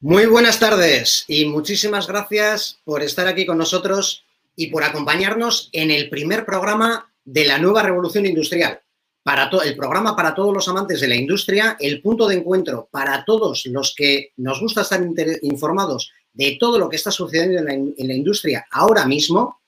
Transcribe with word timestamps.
Muy 0.00 0.26
buenas 0.26 0.60
tardes 0.60 1.24
y 1.26 1.46
muchísimas 1.46 2.06
gracias 2.06 2.78
por 2.84 3.02
estar 3.02 3.26
aquí 3.26 3.46
con 3.46 3.56
nosotros 3.56 4.24
y 4.54 4.66
por 4.66 4.84
acompañarnos 4.84 5.70
en 5.72 5.90
el 5.90 6.10
primer 6.10 6.44
programa 6.44 7.10
de 7.24 7.46
la 7.46 7.58
nueva 7.58 7.82
revolución 7.82 8.26
industrial. 8.26 8.78
Para 9.22 9.48
el 9.64 9.74
programa 9.74 10.14
para 10.14 10.34
todos 10.34 10.52
los 10.52 10.68
amantes 10.68 11.00
de 11.00 11.08
la 11.08 11.16
industria, 11.16 11.78
el 11.80 12.02
punto 12.02 12.28
de 12.28 12.36
encuentro 12.36 12.88
para 12.90 13.24
todos 13.24 13.64
los 13.64 13.94
que 13.96 14.32
nos 14.36 14.60
gusta 14.60 14.82
estar 14.82 15.02
informados 15.40 16.12
de 16.34 16.58
todo 16.60 16.78
lo 16.78 16.90
que 16.90 16.96
está 16.96 17.10
sucediendo 17.10 17.58
en 17.60 17.64
la, 17.64 17.72
en 17.72 18.08
la 18.08 18.14
industria 18.14 18.66
ahora 18.70 19.06
mismo, 19.06 19.62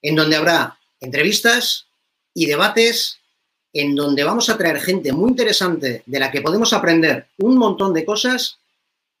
en 0.00 0.16
donde 0.16 0.36
habrá 0.36 0.78
entrevistas 0.98 1.88
y 2.32 2.46
debates 2.46 3.18
en 3.74 3.94
donde 3.94 4.24
vamos 4.24 4.48
a 4.48 4.56
traer 4.56 4.80
gente 4.80 5.12
muy 5.12 5.28
interesante 5.28 6.02
de 6.06 6.18
la 6.18 6.30
que 6.30 6.40
podemos 6.40 6.72
aprender 6.72 7.26
un 7.36 7.58
montón 7.58 7.92
de 7.92 8.06
cosas 8.06 8.58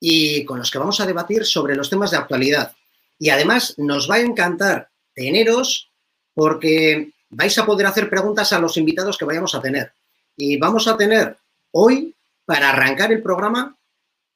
y 0.04 0.44
con 0.44 0.58
los 0.58 0.68
que 0.68 0.78
vamos 0.78 1.00
a 1.00 1.06
debatir 1.06 1.46
sobre 1.46 1.76
los 1.76 1.88
temas 1.88 2.10
de 2.10 2.16
actualidad. 2.16 2.74
Y 3.20 3.30
además 3.30 3.74
nos 3.78 4.10
va 4.10 4.16
a 4.16 4.20
encantar 4.20 4.90
teneros 5.14 5.92
porque 6.34 7.12
vais 7.30 7.56
a 7.56 7.64
poder 7.64 7.86
hacer 7.86 8.10
preguntas 8.10 8.52
a 8.52 8.58
los 8.58 8.76
invitados 8.76 9.16
que 9.16 9.24
vayamos 9.24 9.54
a 9.54 9.62
tener. 9.62 9.92
Y 10.36 10.56
vamos 10.56 10.88
a 10.88 10.96
tener 10.96 11.36
hoy, 11.70 12.16
para 12.44 12.70
arrancar 12.70 13.12
el 13.12 13.22
programa, 13.22 13.76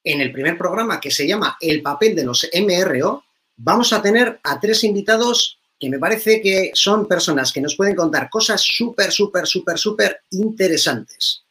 en 0.05 0.21
el 0.21 0.31
primer 0.31 0.57
programa 0.57 1.01
que 1.01 1.11
se 1.11 1.27
llama 1.27 1.57
El 1.61 1.83
papel 1.83 2.15
de 2.15 2.25
los 2.25 2.49
MRO, 2.55 3.25
vamos 3.57 3.93
a 3.93 4.01
tener 4.01 4.39
a 4.45 4.61
tres 4.61 4.85
invitados 4.85 5.59
que 5.81 5.91
me 5.91 5.99
parece 5.99 6.41
que 6.41 6.71
son 6.75 7.09
personas 7.09 7.53
que 7.53 7.61
nos 7.61 7.75
pueden 7.75 7.97
contar 7.97 8.31
cosas 8.31 8.63
súper, 8.63 9.11
súper, 9.11 9.49
súper, 9.49 9.79
súper 9.79 10.21
interesantes. 10.31 11.43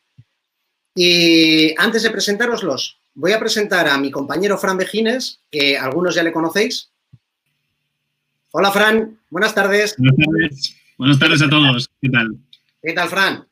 Y 0.95 1.77
antes 1.77 2.03
de 2.03 2.11
presentároslos, 2.11 2.97
voy 3.15 3.31
a 3.31 3.39
presentar 3.39 3.87
a 3.87 3.97
mi 3.97 4.11
compañero 4.11 4.57
Fran 4.57 4.77
Bejines, 4.77 5.41
que 5.49 5.77
algunos 5.77 6.13
ya 6.13 6.23
le 6.23 6.31
conocéis. 6.31 6.91
Hola, 8.51 8.71
Fran. 8.71 9.19
Buenas 9.29 9.55
tardes. 9.55 9.95
Buenas 9.97 10.17
tardes. 10.17 10.75
Buenas 10.97 11.19
tardes 11.19 11.41
a 11.41 11.49
todos. 11.49 11.89
¿Qué 12.01 12.09
tal? 12.09 12.37
¿Qué 12.81 12.93
tal, 12.93 13.09
Fran? 13.09 13.47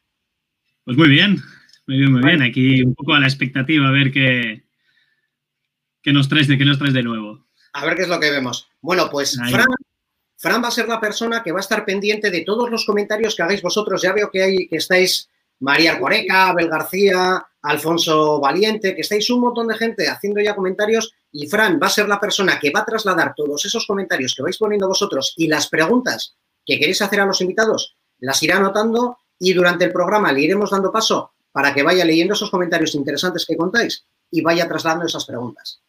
Pues 0.86 0.97
muy 0.97 1.09
bien. 1.09 1.42
Muy 1.88 1.97
bien, 1.97 2.11
muy 2.11 2.22
bien. 2.22 2.42
Aquí 2.42 2.83
un 2.83 2.94
poco 2.94 3.14
a 3.14 3.20
la 3.20 3.28
expectativa 3.28 3.88
a 3.88 3.92
ver 3.92 4.11
qué, 4.11 4.64
qué 6.02 6.14
nos 6.14 6.30
traes 6.30 6.48
de 6.48 6.58
qué 6.58 6.66
nos 6.66 6.77
traes 6.77 6.94
de 6.94 7.03
nuevo. 7.03 7.45
A 7.73 7.86
ver 7.86 7.95
qué 7.95 8.03
es 8.03 8.09
lo 8.09 8.20
que 8.20 8.31
vemos. 8.31 8.70
Bueno, 8.81 9.09
pues 9.09 9.38
Fran 9.50 9.66
Fran 10.38 10.61
va 10.61 10.67
a 10.67 10.72
ser 10.72 10.89
la 10.89 11.00
persona 11.00 11.42
que 11.42 11.53
va 11.53 11.59
a 11.59 11.61
estar 11.61 11.86
pendiente 11.86 12.30
de 12.30 12.42
todos 12.42 12.70
los 12.70 12.86
comentarios 12.86 13.36
que 13.36 13.44
hagáis 13.44 13.61
vosotros. 13.61 14.02
Ya 14.02 14.11
veo 14.11 14.30
que, 14.30 14.44
hay, 14.44 14.67
que 14.67 14.75
estáis 14.75 15.30
María 15.64 15.97
Coreca, 15.97 16.50
Abel 16.50 16.67
García, 16.67 17.42
Alfonso 17.61 18.42
Valiente, 18.42 18.94
que 18.94 19.00
estáis 19.00 19.30
un 19.30 19.39
montón 19.39 19.70
de 19.70 19.78
gente 19.78 20.09
haciendo 20.09 20.42
ya 20.42 20.55
comentarios 20.55 21.14
y 21.31 21.47
Fran 21.47 21.80
va 21.81 21.88
a 21.88 21.89
ser 21.89 22.09
la 22.09 22.20
persona 22.20 22.59
que 22.59 22.70
va 22.70 22.81
a 22.81 22.86
trasladar 22.86 23.33
todos 23.33 23.64
esos 23.64 23.88
comentarios 23.88 24.36
que 24.36 24.44
vais 24.44 24.58
poniendo 24.58 24.89
vosotros 24.89 25.33
y 25.38 25.47
las 25.47 25.70
preguntas 25.70 26.36
que 26.66 26.78
queréis 26.78 27.02
hacer 27.02 27.22
a 27.22 27.25
los 27.25 27.39
invitados, 27.39 27.95
las 28.20 28.44
irá 28.44 28.58
anotando 28.58 29.20
y 29.39 29.53
durante 29.53 29.86
el 29.86 29.94
programa 29.94 30.33
le 30.33 30.42
iremos 30.42 30.72
dando 30.72 30.92
paso 30.92 31.31
para 31.53 31.73
que 31.73 31.81
vaya 31.81 32.03
leyendo 32.03 32.33
esos 32.33 32.52
comentarios 32.52 32.94
interesantes 32.94 33.45
que 33.45 33.55
contáis 33.55 34.03
y 34.31 34.42
vaya 34.42 34.67
trasladando 34.67 35.05
esas 35.05 35.23
preguntas. 35.23 35.80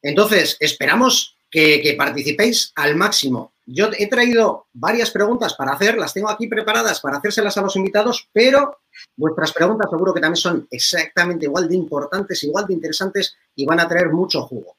Entonces, 0.00 0.56
esperamos 0.60 1.36
que, 1.50 1.94
participéis 1.96 2.72
al 2.76 2.96
máximo. 2.96 3.52
Yo 3.66 3.88
he 3.96 4.08
traído 4.08 4.66
varias 4.72 5.10
preguntas 5.10 5.54
para 5.54 5.72
hacer, 5.72 5.98
las 5.98 6.14
tengo 6.14 6.30
aquí 6.30 6.46
preparadas 6.46 7.00
para 7.00 7.18
hacérselas 7.18 7.56
a 7.56 7.62
los 7.62 7.76
invitados, 7.76 8.28
pero 8.32 8.78
vuestras 9.16 9.52
preguntas 9.52 9.90
seguro 9.90 10.14
que 10.14 10.20
también 10.20 10.40
son 10.40 10.66
exactamente 10.70 11.46
igual 11.46 11.68
de 11.68 11.76
importantes, 11.76 12.42
igual 12.44 12.66
de 12.66 12.74
interesantes 12.74 13.36
y 13.54 13.66
van 13.66 13.80
a 13.80 13.88
traer 13.88 14.08
mucho 14.08 14.42
jugo. 14.42 14.76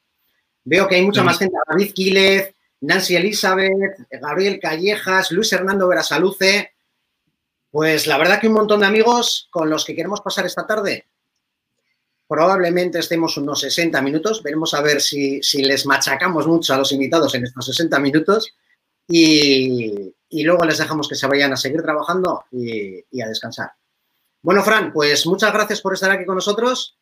Veo 0.63 0.87
que 0.87 0.95
hay 0.95 1.05
mucha 1.05 1.23
más 1.23 1.37
gente, 1.37 1.55
David 1.67 1.93
Quílez, 1.93 2.55
Nancy 2.81 3.15
Elizabeth, 3.15 4.07
Gabriel 4.09 4.59
Callejas, 4.59 5.31
Luis 5.31 5.51
Hernando 5.53 5.87
Verasaluce. 5.87 6.73
Pues 7.71 8.07
la 8.07 8.17
verdad 8.17 8.39
que 8.39 8.47
un 8.47 8.53
montón 8.53 8.79
de 8.79 8.87
amigos 8.87 9.47
con 9.51 9.69
los 9.69 9.85
que 9.85 9.95
queremos 9.95 10.21
pasar 10.21 10.45
esta 10.45 10.65
tarde 10.65 11.08
Probablemente 12.29 12.99
estemos 12.99 13.35
unos 13.37 13.61
60 13.61 13.99
minutos. 14.03 14.43
Veremos 14.43 14.75
a 14.75 14.83
ver 14.83 15.01
si, 15.01 15.41
les 15.63 15.87
machacamos 15.87 16.45
mucho 16.45 16.75
a 16.75 16.77
los 16.77 16.91
invitados 16.91 17.33
en 17.33 17.45
estos 17.45 17.65
60 17.65 17.99
minutos 17.99 18.53
y, 19.07 20.13
luego 20.43 20.63
les 20.63 20.77
dejamos 20.77 21.09
que 21.09 21.15
se 21.15 21.25
vayan 21.25 21.53
a 21.53 21.57
seguir 21.57 21.81
trabajando 21.81 22.45
y, 22.51 23.19
a 23.19 23.27
descansar. 23.27 23.71
Bueno, 24.43 24.61
Fran, 24.61 24.93
pues 24.93 25.25
muchas 25.25 25.51
gracias 25.51 25.81
por 25.81 25.95
estar 25.95 26.11
aquí 26.11 26.23
con 26.23 26.35
nosotros. 26.35 26.99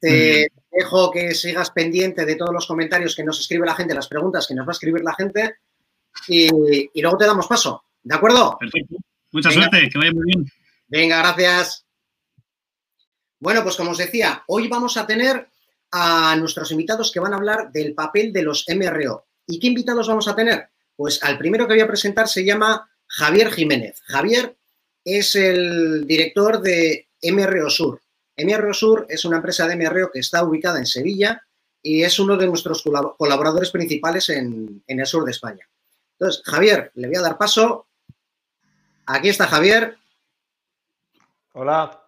Te 0.00 0.48
dejo 0.72 1.10
que 1.10 1.34
sigas 1.34 1.70
pendiente 1.72 2.24
de 2.24 2.36
todos 2.36 2.54
los 2.54 2.66
comentarios 2.66 3.14
que 3.14 3.22
nos 3.22 3.38
escribe 3.38 3.66
la 3.66 3.74
gente, 3.74 3.92
las 3.92 4.08
preguntas 4.08 4.46
que 4.46 4.54
nos 4.54 4.66
va 4.66 4.70
a 4.70 4.78
escribir 4.78 5.02
la 5.02 5.12
gente 5.14 5.56
y, 6.26 6.88
luego 7.02 7.18
te 7.18 7.26
damos 7.26 7.46
paso. 7.46 7.84
¿De 8.02 8.14
acuerdo? 8.14 8.56
Perfecto. 8.58 8.96
Mucha 9.30 9.50
suerte, 9.50 9.90
que 9.92 9.98
vaya 9.98 10.12
muy 10.14 10.24
bien. 10.24 10.46
Venga, 10.88 11.18
gracias. 11.18 11.84
Bueno, 13.40 13.62
pues 13.62 13.76
como 13.76 13.92
os 13.92 13.98
decía, 13.98 14.44
hoy 14.46 14.68
vamos 14.68 14.96
a 14.98 15.06
tener 15.06 15.48
a 15.90 16.36
nuestros 16.36 16.70
invitados 16.70 17.10
que 17.10 17.20
van 17.20 17.32
a 17.32 17.36
hablar 17.36 17.72
del 17.72 17.94
papel 17.94 18.32
de 18.32 18.42
los 18.42 18.66
MRO. 18.68 19.26
¿Y 19.46 19.58
qué 19.58 19.66
invitados 19.68 20.08
vamos 20.08 20.28
a 20.28 20.36
tener? 20.36 20.68
Pues 20.94 21.22
al 21.22 21.38
primero 21.38 21.66
que 21.66 21.74
voy 21.74 21.82
a 21.82 21.88
presentar 21.88 22.28
se 22.28 22.44
llama 22.44 22.88
Javier 23.06 23.50
Jiménez. 23.50 24.00
Javier 24.04 24.56
es 25.04 25.34
el 25.34 26.06
director 26.06 26.60
de 26.60 27.08
MRO 27.22 27.70
Sur. 27.70 28.02
MRO 28.36 28.74
Sur 28.74 29.06
es 29.08 29.24
una 29.24 29.38
empresa 29.38 29.66
de 29.66 29.76
MRO 29.76 30.10
que 30.12 30.20
está 30.20 30.44
ubicada 30.44 30.78
en 30.78 30.86
Sevilla 30.86 31.42
y 31.82 32.02
es 32.02 32.18
uno 32.18 32.36
de 32.36 32.46
nuestros 32.46 32.82
colaboradores 32.82 33.70
principales 33.70 34.28
en, 34.28 34.82
el 34.86 35.06
sur 35.06 35.24
de 35.24 35.30
España. 35.30 35.66
Entonces, 36.18 36.42
Javier, 36.44 36.92
le 36.94 37.08
voy 37.08 37.16
a 37.16 37.22
dar 37.22 37.38
paso. 37.38 37.88
Aquí 39.06 39.30
está 39.30 39.46
Javier. 39.46 39.96
Hola. 41.52 41.99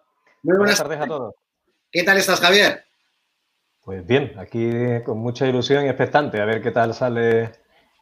Muy 0.43 0.57
buenas, 0.57 0.77
tardes 0.77 0.99
a 0.99 1.07
todos. 1.07 1.35
¿Qué 1.89 2.03
tal 2.03 2.17
estás, 2.17 2.41
Javier? 2.41 2.83
Pues 3.81 4.05
bien, 4.05 4.33
aquí 4.37 4.69
con 5.05 5.19
mucha 5.19 5.47
ilusión 5.47 5.85
y 5.85 5.87
expectante 5.87 6.41
a 6.41 6.45
ver 6.45 6.61
qué 6.61 6.71
tal 6.71 6.93
sale 6.93 7.51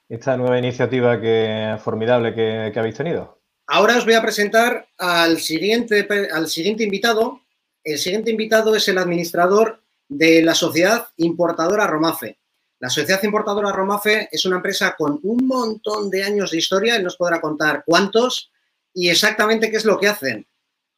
esta 0.10 0.36
nueva 0.38 0.58
iniciativa 0.58 1.22
que, 1.22 1.78
formidable 1.84 2.34
que, 2.34 2.80
habéis 2.80 2.96
tenido. 2.96 3.40
Ahora 3.68 3.98
os 3.98 4.06
voy 4.06 4.16
a 4.16 4.22
presentar 4.24 4.88
al 4.98 5.40
siguiente, 5.40 6.08
al 6.34 6.48
siguiente 6.48 6.84
invitado. 6.84 7.42
El 7.84 8.00
siguiente 8.00 8.32
invitado 8.32 8.76
es 8.76 8.88
el 8.88 8.98
administrador 8.98 9.84
de 10.08 10.42
la 10.42 10.56
sociedad 10.56 11.08
importadora 11.18 11.86
Romafe. 11.86 12.40
La 12.80 12.90
sociedad 12.90 13.22
importadora 13.22 13.72
Romafe 13.72 14.30
es 14.32 14.46
una 14.46 14.56
empresa 14.56 14.96
con 14.98 15.20
un 15.22 15.46
montón 15.46 16.10
de 16.10 16.24
años 16.24 16.50
de 16.50 16.58
historia, 16.58 16.96
él 16.96 17.04
nos 17.04 17.18
podrá 17.18 17.40
contar 17.40 17.84
cuántos 17.86 18.52
y 18.94 19.10
exactamente 19.10 19.70
qué 19.70 19.78
es 19.78 19.86
lo 19.86 20.00
que 20.00 20.08
hacen. 20.08 20.48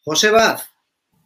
José 0.02 0.32
Baz, 0.32 0.73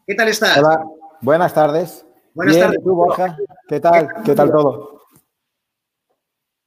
¿Qué 0.07 0.16
tal 0.16 0.29
estás? 0.29 0.57
Hola, 0.59 0.85
buenas 1.19 1.53
tardes. 1.53 2.06
Buenas 2.34 2.57
tardes. 2.57 2.81
¿Tú, 2.81 2.95
Borja? 2.95 3.38
¿Qué 3.68 3.81
tal? 3.81 4.07
¿Qué 4.23 4.34
tal 4.35 4.50
todo? 4.50 5.01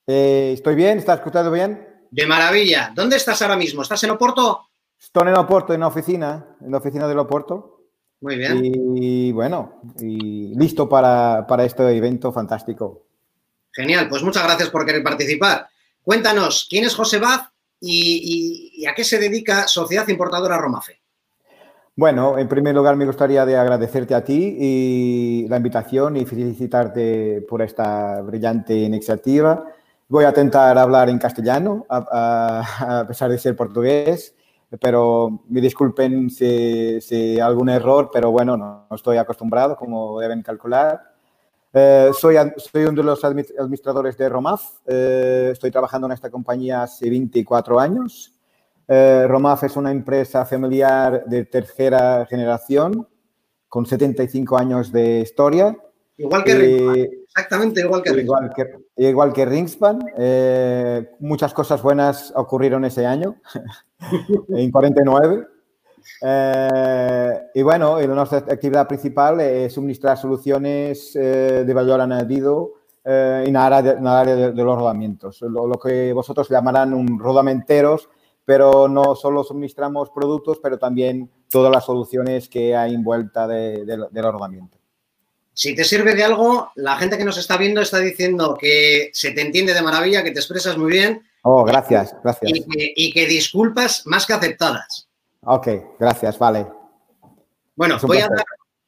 Eh, 0.06 0.50
¿Estoy 0.52 0.74
bien? 0.74 0.98
¿Estás 0.98 1.20
escuchando 1.20 1.50
bien? 1.50 1.88
De 2.10 2.26
maravilla. 2.26 2.92
¿Dónde 2.94 3.16
estás 3.16 3.40
ahora 3.40 3.56
mismo? 3.56 3.80
¿Estás 3.80 4.04
en 4.04 4.10
Oporto? 4.10 4.68
Estoy 5.00 5.28
en 5.28 5.36
Oporto, 5.36 5.72
en 5.72 5.80
la 5.80 5.86
oficina, 5.86 6.48
en 6.60 6.70
la 6.70 6.76
oficina 6.76 7.08
del 7.08 7.18
Oporto. 7.18 7.86
Muy 8.20 8.36
bien. 8.36 8.60
Y 8.62 9.32
bueno, 9.32 9.80
y 9.98 10.54
listo 10.54 10.86
para, 10.86 11.46
este 11.64 11.96
evento 11.96 12.34
fantástico. 12.34 13.06
Genial, 13.72 14.06
pues 14.10 14.22
muchas 14.22 14.44
gracias 14.44 14.68
por 14.68 14.84
querer 14.84 15.02
participar. 15.02 15.66
Cuéntanos, 16.02 16.66
¿quién 16.68 16.84
es 16.84 16.94
José 16.94 17.18
Baz 17.18 17.48
y 17.80 18.84
a 18.84 18.94
qué 18.94 19.02
se 19.02 19.18
dedica 19.18 19.66
Sociedad 19.66 20.06
Importadora 20.08 20.58
Romafe? 20.58 20.99
Bueno, 22.00 22.38
en 22.38 22.48
primer 22.48 22.74
lugar 22.74 22.96
me 22.96 23.04
gustaría 23.04 23.44
de 23.44 23.58
agradecerte 23.58 24.14
a 24.14 24.24
ti 24.24 24.56
y 24.58 25.46
la 25.48 25.58
invitación 25.58 26.16
y 26.16 26.24
felicitarte 26.24 27.42
por 27.42 27.60
esta 27.60 28.22
brillante 28.22 28.74
iniciativa. 28.74 29.66
Voy 30.08 30.24
a 30.24 30.30
intentar 30.30 30.78
hablar 30.78 31.10
en 31.10 31.18
castellano, 31.18 31.84
a, 31.90 33.04
pesar 33.06 33.30
de 33.30 33.36
ser 33.36 33.54
portugués, 33.54 34.34
pero 34.80 35.42
me 35.50 35.60
disculpen 35.60 36.30
si, 36.30 37.02
si 37.02 37.38
algún 37.38 37.68
error, 37.68 38.08
pero 38.10 38.30
bueno, 38.30 38.56
no, 38.56 38.86
estoy 38.92 39.18
acostumbrado, 39.18 39.76
como 39.76 40.20
deben 40.20 40.40
calcular. 40.40 41.02
Eh, 41.70 42.12
soy, 42.18 42.36
soy 42.56 42.84
uno 42.84 43.02
de 43.02 43.02
los 43.02 43.22
administradores 43.22 44.16
de 44.16 44.26
Romaf. 44.26 44.62
Eh, 44.86 45.50
estoy 45.52 45.70
trabajando 45.70 46.06
en 46.06 46.14
esta 46.14 46.30
compañía 46.30 46.84
hace 46.84 47.10
24 47.10 47.78
años. 47.78 48.39
Eh, 48.92 49.24
Romaf 49.28 49.62
es 49.62 49.76
una 49.76 49.92
empresa 49.92 50.44
familiar 50.44 51.24
de 51.24 51.44
tercera 51.44 52.26
generación 52.26 53.06
con 53.68 53.86
75 53.86 54.58
años 54.58 54.90
de 54.90 55.20
historia. 55.20 55.76
Igual 56.16 56.42
que 56.42 56.54
Ringspan, 56.56 57.08
exactamente 57.22 57.80
igual 57.82 58.02
que 58.02 58.12
Ringspan. 58.12 58.50
Igual 58.96 59.32
que, 59.32 59.44
Ringspan. 59.44 60.00
Eh, 60.18 61.08
muchas 61.20 61.54
cosas 61.54 61.80
buenas 61.80 62.32
ocurrieron 62.34 62.84
ese 62.84 63.06
año, 63.06 63.36
en 64.48 64.70
49. 64.72 65.46
Eh, 66.22 67.40
y 67.54 67.62
bueno, 67.62 68.00
nuestra 68.08 68.38
actividad 68.38 68.88
principal 68.88 69.40
es 69.40 69.72
suministrar 69.72 70.18
soluciones 70.18 71.12
de 71.14 71.72
valor 71.72 72.00
añadido 72.00 72.80
eh, 73.02 73.44
en, 73.46 73.56
el 73.56 73.56
área 73.56 73.80
de, 73.80 74.08
área 74.08 74.36
de, 74.36 74.62
los 74.62 74.78
rodamientos, 74.78 75.40
lo, 75.40 75.78
que 75.78 76.12
vosotros 76.12 76.50
llamarán 76.50 76.92
un 76.92 77.18
rodamenteros, 77.18 78.10
pero 78.50 78.88
no 78.88 79.14
solo 79.14 79.44
suministramos 79.44 80.10
productos, 80.10 80.58
pero 80.60 80.76
también 80.76 81.30
todas 81.48 81.70
las 81.70 81.84
soluciones 81.84 82.48
que 82.48 82.74
hay 82.74 82.96
envuelta 82.96 83.46
de, 83.46 83.84
de, 83.84 83.96
los 83.96 84.32
rodamientos. 84.32 84.80
Si 85.54 85.72
te 85.76 85.84
sirve 85.84 86.16
de 86.16 86.24
algo, 86.24 86.72
la 86.74 86.96
gente 86.96 87.16
que 87.16 87.24
nos 87.24 87.38
está 87.38 87.56
viendo 87.56 87.80
está 87.80 88.00
diciendo 88.00 88.58
que 88.60 89.10
se 89.12 89.30
te 89.30 89.42
entiende 89.42 89.72
de 89.72 89.82
maravilla, 89.82 90.24
que 90.24 90.32
te 90.32 90.40
expresas 90.40 90.76
muy 90.76 90.90
bien. 90.90 91.22
Oh, 91.42 91.62
gracias, 91.62 92.12
gracias. 92.24 92.50
Y 92.74 93.12
que, 93.12 93.26
disculpas 93.26 94.04
más 94.06 94.26
que 94.26 94.32
aceptadas. 94.32 95.08
Ok, 95.42 95.68
gracias, 96.00 96.36
vale. 96.36 96.66
Bueno, 97.76 97.98
voy 98.02 98.18
a, 98.18 98.28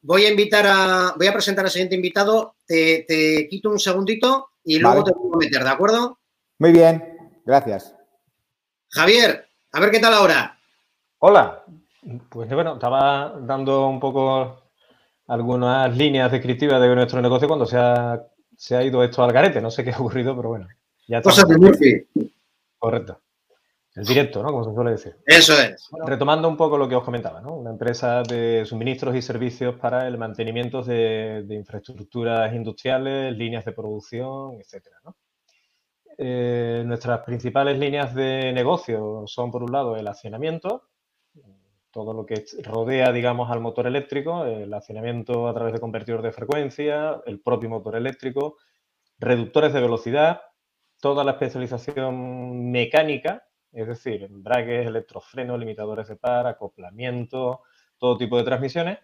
voy 0.01 0.25
a, 0.25 0.29
invitar 0.29 0.67
a, 0.67 1.13
voy 1.15 1.27
a 1.27 1.31
presentar 1.31 1.63
al 1.63 1.71
siguiente 1.71 1.95
invitado. 1.95 2.57
Te, 2.67 3.05
te 3.07 3.47
quito 3.47 3.69
un 3.69 3.79
segundito 3.79 4.49
y 4.65 4.79
luego 4.79 5.05
te 5.05 5.13
voy 5.13 5.31
a 5.35 5.37
meter, 5.37 5.63
¿de 5.63 5.69
acuerdo? 5.69 6.19
Muy 6.59 6.73
bien, 6.73 7.41
gracias. 7.45 7.95
Javier, 8.89 9.47
a 9.73 9.79
ver 9.79 9.91
qué 9.91 9.99
tal 9.99 10.13
ahora. 10.13 10.57
Hola. 11.19 11.63
Pues 12.29 12.49
bueno, 12.49 12.73
estaba 12.73 13.33
dando 13.39 13.87
un 13.87 13.99
poco 13.99 14.61
algunas 15.27 15.95
líneas 15.95 16.31
descriptivas 16.31 16.81
de 16.81 16.95
nuestro 16.95 17.21
negocio 17.21 17.47
cuando 17.47 17.65
se 17.65 17.77
ha, 17.77 18.21
se 18.57 18.75
ha 18.75 18.83
ido 18.83 19.03
esto 19.03 19.23
al 19.23 19.31
garete. 19.31 19.61
No 19.61 19.71
sé 19.71 19.83
qué 19.83 19.91
ha 19.91 19.99
ocurrido, 19.99 20.35
pero 20.35 20.49
bueno. 20.49 20.67
Ya 21.07 21.21
Cosas 21.21 21.47
de 21.47 21.57
Murphy. 21.57 22.07
Correcto. 22.77 23.19
El 23.95 24.05
directo, 24.05 24.41
¿no? 24.41 24.49
Como 24.49 24.63
se 24.63 24.73
suele 24.73 24.91
decir. 24.91 25.15
Eso 25.25 25.53
es. 25.53 25.87
retomando 26.05 26.47
un 26.47 26.57
poco 26.57 26.77
lo 26.77 26.89
que 26.89 26.95
os 26.95 27.03
comentaba, 27.03 27.41
¿no? 27.41 27.55
Una 27.55 27.69
empresa 27.69 28.23
de 28.23 28.65
suministros 28.65 29.15
y 29.15 29.21
servicios 29.21 29.75
para 29.75 30.07
el 30.07 30.17
mantenimiento 30.17 30.81
de, 30.81 31.45
infraestructuras 31.49 32.53
industriales, 32.53 33.37
líneas 33.37 33.65
de 33.65 33.71
producción, 33.71 34.59
etcétera, 34.59 34.97
¿no? 35.03 35.15
Eh, 36.17 36.83
nuestras 36.85 37.21
principales 37.21 37.77
líneas 37.77 38.13
de 38.13 38.51
negocio 38.53 39.23
son, 39.27 39.51
por 39.51 39.63
un 39.63 39.71
lado, 39.71 39.95
el 39.95 40.07
accionamiento, 40.07 40.89
todo 41.91 42.13
lo 42.13 42.25
que 42.25 42.43
rodea, 42.63 43.11
digamos, 43.11 43.51
al 43.51 43.61
motor 43.61 43.85
eléctrico, 43.85 44.45
el 44.45 44.73
accionamiento 44.73 45.47
a 45.47 45.53
través 45.53 45.73
de 45.73 45.79
convertidor 45.79 46.23
de 46.23 46.31
frecuencia, 46.31 47.21
el 47.25 47.39
propio 47.39 47.69
motor 47.69 47.95
eléctrico, 47.95 48.57
reductores 49.19 49.73
de 49.73 49.81
velocidad, 49.81 50.41
toda 50.99 51.23
la 51.23 51.33
especialización 51.33 52.71
mecánica, 52.71 53.47
es 53.71 53.87
decir, 53.87 54.23
embragues, 54.23 54.87
electrofrenos, 54.87 55.59
limitadores 55.59 56.07
de 56.07 56.15
par, 56.15 56.47
acoplamiento, 56.47 57.61
todo 57.97 58.17
tipo 58.17 58.37
de 58.37 58.43
transmisiones. 58.43 58.99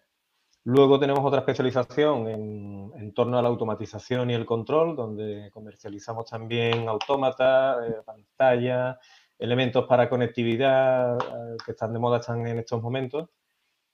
Luego 0.69 0.99
tenemos 0.99 1.25
otra 1.25 1.39
especialización 1.39 2.27
en, 2.27 3.13
torno 3.15 3.39
a 3.39 3.41
la 3.41 3.47
automatización 3.47 4.29
y 4.29 4.35
el 4.35 4.45
control, 4.45 4.95
donde 4.95 5.49
comercializamos 5.51 6.29
también 6.29 6.87
autómatas, 6.87 7.89
eh, 7.89 7.95
pantallas, 8.05 8.97
elementos 9.39 9.87
para 9.87 10.07
conectividad 10.07 11.17
eh, 11.17 11.57
que 11.65 11.71
están 11.71 11.91
de 11.91 11.97
moda 11.97 12.19
están 12.19 12.45
en 12.45 12.59
estos 12.59 12.83
momentos 12.83 13.29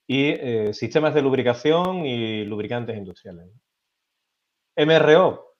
y 0.06 0.26
eh, 0.32 0.74
sistemas 0.74 1.14
de 1.14 1.22
lubricación 1.22 2.06
y 2.06 2.44
lubricantes 2.44 2.98
industriales. 2.98 3.48
MRO, 4.76 5.56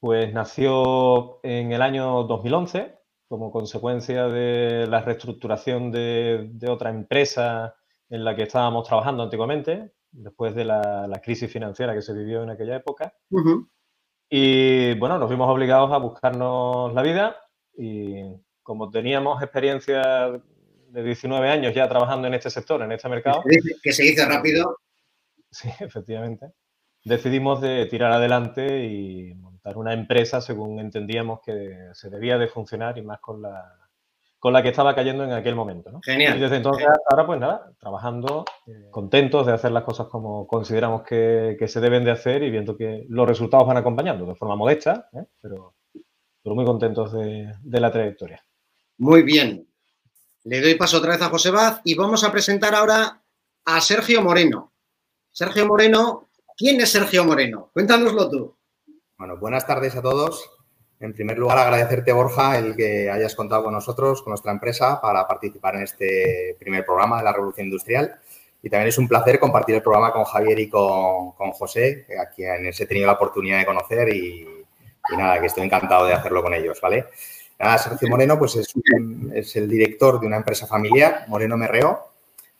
pues 0.00 0.32
nació 0.32 1.40
en 1.42 1.72
el 1.72 1.82
año 1.82 2.22
2011 2.24 2.96
como 3.28 3.50
consecuencia 3.50 4.28
de 4.28 4.86
la 4.86 5.02
reestructuración 5.02 5.92
de, 5.92 6.66
otra 6.70 6.88
empresa 6.88 7.76
en 8.08 8.24
la 8.24 8.34
que 8.34 8.44
estábamos 8.44 8.88
trabajando 8.88 9.22
antiguamente, 9.24 9.92
después 10.12 10.54
de 10.54 10.64
la, 10.64 11.20
crisis 11.22 11.50
financiera 11.50 11.94
que 11.94 12.02
se 12.02 12.12
vivió 12.12 12.42
en 12.42 12.50
aquella 12.50 12.76
época. 12.76 13.12
Y 14.30 14.94
bueno, 14.98 15.18
nos 15.18 15.30
vimos 15.30 15.48
obligados 15.48 15.92
a 15.92 15.98
buscarnos 15.98 16.92
la 16.94 17.02
vida 17.02 17.36
y 17.76 18.22
como 18.62 18.90
teníamos 18.90 19.42
experiencia 19.42 20.30
de 20.88 21.02
19 21.02 21.48
años 21.48 21.74
ya 21.74 21.88
trabajando 21.88 22.28
en 22.28 22.34
este 22.34 22.50
sector, 22.50 22.82
en 22.82 22.92
este 22.92 23.08
mercado. 23.08 23.42
Que 23.82 23.92
se 23.92 24.02
dice 24.02 24.26
rápido. 24.26 24.76
Sí, 25.50 25.68
efectivamente. 25.80 26.52
Decidimos 27.04 27.60
de 27.60 27.86
tirar 27.86 28.12
adelante 28.12 28.84
y 28.84 29.34
montar 29.34 29.78
una 29.78 29.94
empresa 29.94 30.40
según 30.40 30.78
entendíamos 30.80 31.40
que 31.40 31.90
se 31.94 32.10
debía 32.10 32.36
de 32.36 32.48
funcionar 32.48 32.98
y 32.98 33.02
más 33.02 33.20
con 33.20 33.40
la, 33.40 33.87
con 34.38 34.52
la 34.52 34.62
que 34.62 34.68
estaba 34.68 34.94
cayendo 34.94 35.24
en 35.24 35.32
aquel 35.32 35.54
momento. 35.54 35.90
¿no? 35.90 36.00
Genial. 36.02 36.36
Y 36.36 36.40
desde 36.40 36.56
entonces 36.56 36.86
ahora, 37.10 37.26
pues 37.26 37.40
nada, 37.40 37.72
trabajando, 37.78 38.44
contentos 38.90 39.46
de 39.46 39.52
hacer 39.52 39.72
las 39.72 39.84
cosas 39.84 40.06
como 40.08 40.46
consideramos 40.46 41.02
que, 41.02 41.56
se 41.66 41.80
deben 41.80 42.04
de 42.04 42.12
hacer 42.12 42.42
y 42.42 42.50
viendo 42.50 42.76
que 42.76 43.04
los 43.08 43.28
resultados 43.28 43.66
van 43.66 43.76
acompañando 43.76 44.26
de 44.26 44.36
forma 44.36 44.56
modesta, 44.56 45.08
¿eh? 45.12 45.24
pero, 45.40 45.74
pero 46.42 46.54
muy 46.54 46.64
contentos 46.64 47.12
de 47.12 47.80
la 47.80 47.90
trayectoria. 47.90 48.44
Muy 48.98 49.22
bien. 49.22 49.68
Le 50.44 50.60
doy 50.60 50.74
paso 50.76 50.98
otra 50.98 51.12
vez 51.12 51.22
a 51.22 51.28
José 51.28 51.50
Baz 51.50 51.80
y 51.84 51.94
vamos 51.94 52.24
a 52.24 52.32
presentar 52.32 52.74
ahora 52.74 53.22
a 53.64 53.80
Sergio 53.80 54.22
Moreno. 54.22 54.72
Sergio 55.30 55.66
Moreno, 55.66 56.30
¿quién 56.56 56.80
es 56.80 56.90
Sergio 56.90 57.24
Moreno? 57.24 57.70
Cuéntanoslo 57.72 58.30
tú. 58.30 58.56
Bueno, 59.18 59.36
buenas 59.38 59.66
tardes 59.66 59.94
a 59.96 60.02
todos. 60.02 60.57
En 61.00 61.12
primer 61.12 61.38
lugar, 61.38 61.58
agradecerte, 61.58 62.12
Borja, 62.12 62.58
el 62.58 62.74
que 62.74 63.08
hayas 63.10 63.34
contado 63.34 63.64
con 63.64 63.72
nosotros, 63.72 64.22
con 64.22 64.32
nuestra 64.32 64.52
empresa, 64.52 65.00
para 65.00 65.26
participar 65.26 65.76
en 65.76 65.82
este 65.82 66.56
primer 66.58 66.84
programa 66.84 67.18
de 67.18 67.24
la 67.24 67.32
Revolución 67.32 67.66
Industrial. 67.66 68.18
Y 68.62 68.68
también 68.68 68.88
es 68.88 68.98
un 68.98 69.06
placer 69.06 69.38
compartir 69.38 69.76
el 69.76 69.82
programa 69.82 70.12
con 70.12 70.24
Javier 70.24 70.58
y 70.58 70.68
con, 70.68 71.30
José, 71.52 72.06
a 72.20 72.28
quienes 72.34 72.80
he 72.80 72.86
tenido 72.86 73.06
la 73.06 73.12
oportunidad 73.12 73.58
de 73.58 73.66
conocer 73.66 74.08
y, 74.08 74.46
y 75.12 75.16
nada, 75.16 75.40
que 75.40 75.46
estoy 75.46 75.64
encantado 75.64 76.06
de 76.06 76.14
hacerlo 76.14 76.42
con 76.42 76.52
ellos, 76.52 76.80
¿vale? 76.80 77.06
Sergio 77.58 78.08
Moreno 78.08 78.38
pues 78.38 78.56
es, 78.56 79.56
el 79.56 79.68
director 79.68 80.20
de 80.20 80.26
una 80.26 80.36
empresa 80.36 80.66
familiar, 80.66 81.24
Moreno 81.28 81.56
Merreo. 81.56 82.06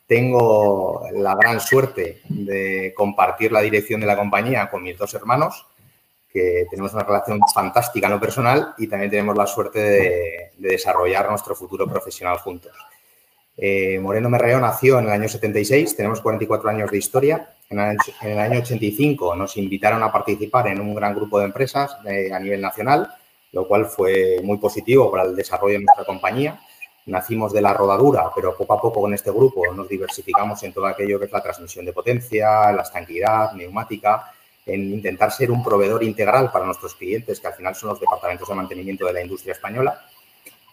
Tengo 0.06 1.06
la 1.12 1.34
gran 1.34 1.60
suerte 1.60 2.22
de 2.28 2.92
compartir 2.96 3.52
la 3.52 3.60
dirección 3.60 4.00
de 4.00 4.06
la 4.06 4.16
compañía 4.16 4.68
con 4.70 4.82
mis 4.82 4.96
dos 4.96 5.14
hermanos, 5.14 5.66
que 6.32 6.66
tenemos 6.70 6.92
una 6.94 7.04
relación 7.04 7.40
fantástica 7.54 8.06
en 8.06 8.12
lo 8.12 8.20
personal 8.20 8.74
y 8.78 8.86
también 8.86 9.10
tenemos 9.10 9.36
la 9.36 9.46
suerte 9.46 9.80
de, 9.80 10.50
desarrollar 10.58 11.28
nuestro 11.30 11.54
futuro 11.54 11.88
profesional 11.88 12.38
juntos. 12.38 12.72
Eh, 13.56 13.98
Moreno 14.00 14.28
Merreo 14.28 14.60
nació 14.60 14.98
en 14.98 15.06
el 15.06 15.12
año 15.12 15.28
76, 15.28 15.96
tenemos 15.96 16.20
44 16.20 16.70
años 16.70 16.90
de 16.90 16.98
historia. 16.98 17.54
En 17.70 17.78
el, 17.78 18.38
año 18.38 18.60
85 18.60 19.36
nos 19.36 19.56
invitaron 19.56 20.02
a 20.02 20.12
participar 20.12 20.68
en 20.68 20.80
un 20.80 20.94
gran 20.94 21.14
grupo 21.14 21.38
de 21.38 21.46
empresas 21.46 21.96
eh, 22.06 22.32
a 22.32 22.38
nivel 22.38 22.60
nacional 22.60 23.14
lo 23.52 23.66
cual 23.66 23.86
fue 23.86 24.40
muy 24.42 24.58
positivo 24.58 25.10
para 25.10 25.24
el 25.24 25.34
desarrollo 25.34 25.74
de 25.74 25.84
nuestra 25.84 26.04
compañía. 26.04 26.60
Nacimos 27.06 27.52
de 27.52 27.62
la 27.62 27.72
rodadura, 27.72 28.30
pero 28.34 28.54
poco 28.56 28.74
a 28.74 28.80
poco 28.80 29.00
con 29.00 29.14
este 29.14 29.30
grupo 29.30 29.62
nos 29.72 29.88
diversificamos 29.88 30.62
en 30.62 30.74
todo 30.74 30.86
aquello 30.86 31.18
que 31.18 31.24
es 31.24 31.32
la 31.32 31.42
transmisión 31.42 31.86
de 31.86 31.92
potencia, 31.92 32.70
la 32.72 32.82
estanquidad, 32.82 33.52
neumática, 33.52 34.30
en 34.68 34.92
intentar 34.92 35.32
ser 35.32 35.50
un 35.50 35.64
proveedor 35.64 36.04
integral 36.04 36.50
para 36.52 36.66
nuestros 36.66 36.94
clientes, 36.94 37.40
que 37.40 37.46
al 37.46 37.54
final 37.54 37.74
son 37.74 37.90
los 37.90 38.00
departamentos 38.00 38.48
de 38.48 38.54
mantenimiento 38.54 39.06
de 39.06 39.12
la 39.14 39.22
industria 39.22 39.52
española. 39.52 40.06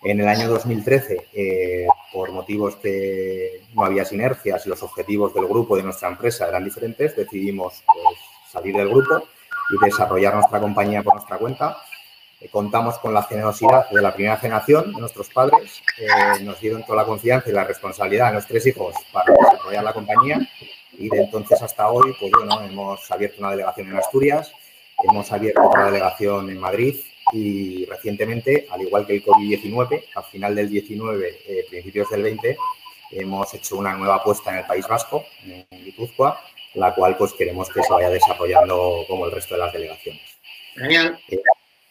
En 0.03 0.19
el 0.19 0.27
año 0.27 0.47
2013, 0.47 1.27
eh, 1.33 1.87
por 2.13 2.31
motivos 2.31 2.75
que 2.75 3.63
no 3.73 3.83
había 3.83 4.05
sinergias 4.05 4.65
y 4.65 4.69
los 4.69 4.83
objetivos 4.83 5.33
del 5.33 5.47
grupo 5.47 5.75
de 5.75 5.83
nuestra 5.83 6.09
empresa 6.09 6.47
eran 6.47 6.63
diferentes, 6.63 7.15
decidimos 7.15 7.83
pues, 7.87 8.17
salir 8.51 8.75
del 8.75 8.89
grupo 8.89 9.27
y 9.71 9.85
desarrollar 9.85 10.35
nuestra 10.35 10.59
compañía 10.59 11.01
por 11.01 11.15
nuestra 11.15 11.37
cuenta 11.37 11.77
eh, 12.41 12.49
contamos 12.49 12.99
con 12.99 13.13
la 13.13 13.23
generosidad 13.23 13.89
de 13.89 14.01
la 14.01 14.13
primera 14.13 14.37
generación, 14.37 14.91
nuestros 14.91 15.29
padres, 15.29 15.81
eh, 15.97 16.43
nos 16.43 16.59
dieron 16.59 16.83
toda 16.83 17.01
la 17.01 17.05
confianza 17.05 17.49
y 17.49 17.53
la 17.53 17.63
responsabilidad 17.63 18.27
a 18.27 18.31
nuestros 18.33 18.61
tres 18.61 18.67
hijos 18.67 18.93
para 19.11 19.33
desarrollar 19.33 19.83
la 19.83 19.93
compañía 19.93 20.39
y 20.97 21.09
de 21.09 21.23
entonces 21.23 21.61
hasta 21.61 21.89
hoy, 21.89 22.15
pues 22.19 22.31
bueno, 22.31 22.61
hemos 22.61 23.11
abierto 23.11 23.37
una 23.39 23.51
delegación 23.51 23.87
en 23.87 23.97
Asturias, 23.97 24.51
hemos 25.03 25.31
abierto 25.31 25.61
otra 25.67 25.85
delegación 25.85 26.49
en 26.49 26.59
Madrid 26.59 26.95
y 27.33 27.85
recientemente, 27.85 28.67
al 28.69 28.81
igual 28.81 29.05
que 29.05 29.15
el 29.15 29.23
COVID-19, 29.23 30.05
al 30.15 30.23
final 30.25 30.55
del 30.55 30.69
19, 30.69 31.39
eh, 31.47 31.65
principios 31.69 32.09
del 32.09 32.23
20, 32.23 32.57
hemos 33.11 33.53
hecho 33.53 33.77
una 33.77 33.95
nueva 33.95 34.15
apuesta 34.15 34.51
en 34.51 34.57
el 34.57 34.65
País 34.65 34.87
Vasco, 34.87 35.25
en 35.43 35.65
Guipúzcoa, 35.71 36.39
la 36.75 36.93
cual 36.93 37.17
pues 37.17 37.33
queremos 37.33 37.69
que 37.69 37.81
se 37.81 37.93
vaya 37.93 38.09
desarrollando 38.09 39.05
como 39.07 39.25
el 39.25 39.31
resto 39.31 39.55
de 39.55 39.61
las 39.61 39.73
delegaciones. 39.73 40.21
Genial 40.75 41.19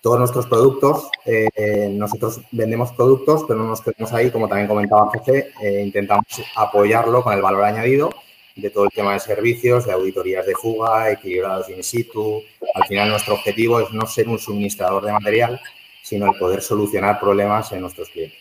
todos 0.04 0.18
nuestros 0.18 0.46
productos, 0.46 1.08
eh, 1.24 1.88
nosotros 1.90 2.42
vendemos 2.52 2.92
productos, 2.92 3.46
pero 3.48 3.60
no 3.60 3.68
nos 3.68 3.80
quedamos 3.80 4.12
ahí, 4.12 4.30
como 4.30 4.46
también 4.46 4.68
comentaba 4.68 5.06
José, 5.06 5.50
eh, 5.62 5.80
intentamos 5.82 6.26
apoyarlo 6.56 7.22
con 7.22 7.32
el 7.32 7.40
valor 7.40 7.64
añadido 7.64 8.10
de 8.56 8.70
todo 8.70 8.84
el 8.84 8.90
tema 8.90 9.14
de 9.14 9.20
servicios, 9.20 9.86
de 9.86 9.92
auditorías 9.92 10.46
de 10.46 10.54
fuga, 10.54 11.10
equilibrados 11.10 11.68
in 11.70 11.82
situ. 11.82 12.42
Al 12.74 12.86
final 12.86 13.10
nuestro 13.10 13.34
objetivo 13.34 13.80
es 13.80 13.90
no 13.92 14.06
ser 14.06 14.28
un 14.28 14.38
suministrador 14.38 15.04
de 15.04 15.12
material, 15.12 15.60
sino 16.02 16.32
el 16.32 16.38
poder 16.38 16.62
solucionar 16.62 17.18
problemas 17.18 17.72
en 17.72 17.80
nuestros 17.80 18.08
clientes. 18.10 18.38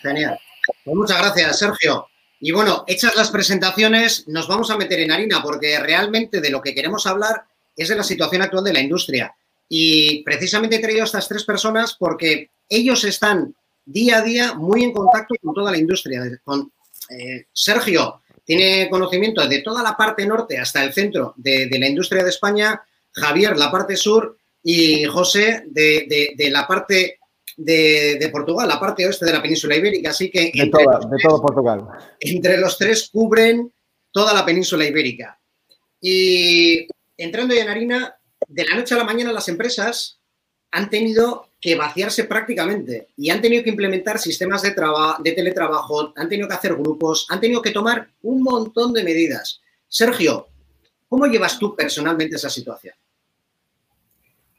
Genial. 0.00 0.38
Pues 0.84 0.96
muchas 0.96 1.18
gracias, 1.18 1.58
Sergio. 1.58 2.08
Y 2.40 2.52
bueno, 2.52 2.84
hechas 2.86 3.16
las 3.16 3.30
presentaciones, 3.30 4.26
nos 4.28 4.48
vamos 4.48 4.70
a 4.70 4.76
meter 4.76 5.00
en 5.00 5.12
harina 5.12 5.42
porque 5.42 5.78
realmente 5.78 6.40
de 6.40 6.50
lo 6.50 6.60
que 6.60 6.74
queremos 6.74 7.06
hablar 7.06 7.44
es 7.76 7.88
de 7.88 7.96
la 7.96 8.02
situación 8.02 8.42
actual 8.42 8.62
de 8.62 8.72
la 8.72 8.80
industria 8.80 9.34
Y 9.68 10.22
precisamente 10.22 10.76
he 10.76 10.80
traído 10.80 11.02
a 11.02 11.06
estas 11.06 11.26
tres 11.26 11.44
personas 11.44 11.96
porque 11.98 12.50
ellos 12.68 13.04
están 13.04 13.54
día 13.84 14.18
a 14.18 14.22
día 14.22 14.54
muy 14.54 14.84
en 14.84 14.92
contacto 14.92 15.34
con 15.42 15.54
toda 15.54 15.70
la 15.70 15.78
industria. 15.78 16.22
Eh, 16.24 17.46
Sergio 17.52 18.20
tiene 18.44 18.88
conocimiento 18.90 19.46
de 19.46 19.60
toda 19.60 19.82
la 19.82 19.96
parte 19.96 20.26
norte 20.26 20.58
hasta 20.58 20.84
el 20.84 20.92
centro 20.92 21.34
de, 21.36 21.68
la 21.78 21.88
industria 21.88 22.22
de 22.22 22.30
España, 22.30 22.82
Javier 23.12 23.56
la 23.56 23.70
parte 23.70 23.96
sur 23.96 24.36
y 24.62 25.04
José 25.04 25.64
de, 25.66 26.34
la 26.50 26.66
parte 26.66 27.18
de, 27.56 28.28
Portugal, 28.30 28.68
la 28.68 28.80
parte 28.80 29.06
oeste 29.06 29.24
de 29.24 29.32
la 29.32 29.42
península 29.42 29.76
ibérica. 29.76 30.10
Así 30.10 30.30
que 30.30 30.50
de, 30.52 30.64
de 30.64 31.18
todo 31.22 31.40
Portugal. 31.40 31.86
Entre 32.20 32.58
los 32.58 32.76
tres 32.76 33.08
cubren 33.10 33.72
toda 34.12 34.32
la 34.34 34.44
península 34.44 34.84
ibérica. 34.84 35.38
Y 36.00 36.86
entrando 37.16 37.54
ya 37.54 37.62
en 37.62 37.68
harina, 37.68 38.16
de 38.46 38.64
la 38.64 38.76
noche 38.76 38.94
a 38.94 38.98
la 38.98 39.04
mañana 39.04 39.32
las 39.32 39.48
empresas 39.48 40.18
han 40.70 40.90
tenido 40.90 41.48
que 41.64 41.76
vaciarse 41.76 42.24
prácticamente 42.24 43.08
y 43.16 43.30
han 43.30 43.40
tenido 43.40 43.64
que 43.64 43.70
implementar 43.70 44.18
sistemas 44.18 44.60
de, 44.60 44.74
de 45.20 45.32
teletrabajo, 45.32 46.12
han 46.14 46.28
tenido 46.28 46.46
que 46.46 46.52
hacer 46.52 46.74
grupos, 46.74 47.26
han 47.30 47.40
tenido 47.40 47.62
que 47.62 47.70
tomar 47.70 48.06
un 48.20 48.42
montón 48.42 48.92
de 48.92 49.02
medidas. 49.02 49.62
Sergio, 49.88 50.48
¿cómo 51.08 51.24
llevas 51.24 51.58
tú 51.58 51.74
personalmente 51.74 52.36
esa 52.36 52.50
situación? 52.50 52.94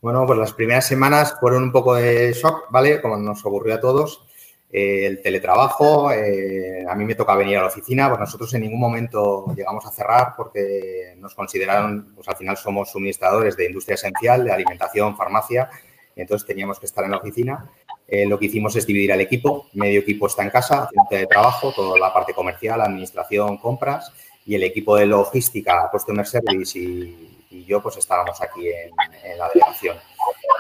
Bueno, 0.01 0.25
pues 0.25 0.39
las 0.39 0.53
primeras 0.53 0.87
semanas 0.87 1.35
fueron 1.39 1.61
un 1.61 1.71
poco 1.71 1.93
de 1.93 2.33
shock, 2.33 2.71
¿vale? 2.71 2.99
Como 2.99 3.17
nos 3.17 3.45
ocurrió 3.45 3.75
a 3.75 3.79
todos. 3.79 4.25
Eh, 4.71 5.05
el 5.05 5.21
teletrabajo, 5.21 6.11
eh, 6.11 6.85
a 6.89 6.95
mí 6.95 7.05
me 7.05 7.13
toca 7.13 7.35
venir 7.35 7.59
a 7.59 7.61
la 7.61 7.67
oficina, 7.67 8.09
pues 8.09 8.19
nosotros 8.19 8.51
en 8.55 8.61
ningún 8.61 8.79
momento 8.79 9.45
llegamos 9.55 9.85
a 9.85 9.91
cerrar 9.91 10.33
porque 10.35 11.13
nos 11.19 11.35
consideraron, 11.35 12.15
pues 12.15 12.27
al 12.27 12.35
final 12.35 12.57
somos 12.57 12.89
suministradores 12.89 13.55
de 13.55 13.67
industria 13.67 13.93
esencial, 13.93 14.43
de 14.43 14.51
alimentación, 14.51 15.15
farmacia, 15.15 15.69
entonces 16.15 16.47
teníamos 16.47 16.79
que 16.79 16.85
estar 16.85 17.03
en 17.03 17.11
la 17.11 17.17
oficina. 17.17 17.69
Eh, 18.07 18.25
lo 18.25 18.37
que 18.37 18.45
hicimos 18.45 18.75
es 18.75 18.85
dividir 18.85 19.11
al 19.11 19.21
equipo, 19.21 19.67
medio 19.73 19.99
equipo 19.99 20.27
está 20.27 20.43
en 20.43 20.49
casa 20.49 20.83
haciendo 20.83 21.07
teletrabajo, 21.09 21.73
toda 21.73 21.97
la 21.99 22.13
parte 22.13 22.33
comercial, 22.33 22.81
administración, 22.81 23.57
compras, 23.57 24.11
y 24.45 24.55
el 24.55 24.63
equipo 24.63 24.95
de 24.95 25.07
logística, 25.07 25.89
customer 25.91 26.25
service 26.25 26.77
y, 26.77 27.31
yo 27.65 27.81
pues 27.81 27.95
estábamos 27.95 28.39
aquí 28.41 28.67
en 28.67 29.37
la 29.37 29.47
delegación. 29.47 29.97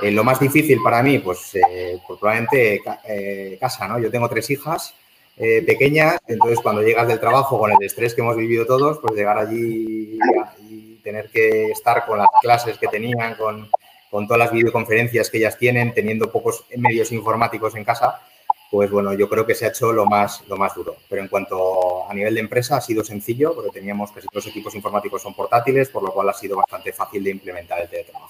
Eh, 0.01 0.11
lo 0.11 0.23
más 0.23 0.39
difícil 0.39 0.81
para 0.81 1.03
mí, 1.03 1.19
pues, 1.19 1.53
eh, 1.55 1.99
pues 2.07 2.17
probablemente 2.17 2.81
casa, 3.59 3.87
¿no? 3.87 3.99
Yo 3.99 4.09
tengo 4.09 4.29
tres 4.29 4.49
hijas 4.49 4.95
pequeñas, 5.35 6.17
entonces 6.25 6.59
cuando 6.61 6.81
llegas 6.81 7.09
del 7.09 7.19
trabajo 7.19 7.59
con 7.59 7.69
el 7.69 7.77
estrés 7.81 8.15
que 8.15 8.21
hemos 8.21 8.37
vivido 8.37 8.65
todos, 8.65 8.99
pues 8.99 9.13
llegar 9.13 9.37
allí 9.37 10.17
y 10.69 10.95
tener 11.03 11.29
que 11.29 11.65
estar 11.65 12.05
con 12.05 12.17
las 12.17 12.29
clases 12.41 12.77
que 12.77 12.87
tenían, 12.87 13.35
con, 13.35 13.69
con 14.15 14.27
todas 14.27 14.39
las 14.39 14.51
videoconferencias 14.53 15.29
que 15.29 15.39
ellas 15.39 15.57
tienen, 15.57 15.93
teniendo 15.93 16.31
pocos 16.31 16.63
medios 16.77 17.11
informáticos 17.11 17.75
en 17.75 17.83
casa, 17.83 18.21
pues 18.71 18.89
bueno, 18.89 19.13
yo 19.13 19.27
creo 19.27 19.45
que 19.45 19.53
se 19.53 19.65
ha 19.65 19.67
hecho 19.67 19.91
lo 19.91 20.05
más, 20.05 20.41
lo 20.47 20.55
más 20.55 20.73
duro. 20.73 20.95
Pero 21.09 21.21
en 21.21 21.27
cuanto 21.27 22.09
a 22.09 22.13
nivel 22.13 22.35
de 22.35 22.39
empresa 22.39 22.77
ha 22.77 22.81
sido 22.81 23.03
sencillo, 23.03 23.53
porque 23.53 23.71
teníamos 23.71 24.13
casi 24.13 24.25
todos 24.27 24.45
los 24.45 24.47
equipos 24.53 24.73
informáticos 24.73 25.21
son 25.21 25.33
portátiles, 25.33 25.89
por 25.89 26.01
lo 26.01 26.13
cual 26.13 26.29
ha 26.29 26.33
sido 26.33 26.55
bastante 26.55 26.93
fácil 26.93 27.25
de 27.25 27.31
implementar 27.31 27.81
el 27.81 27.89
teletrabajo. 27.89 28.29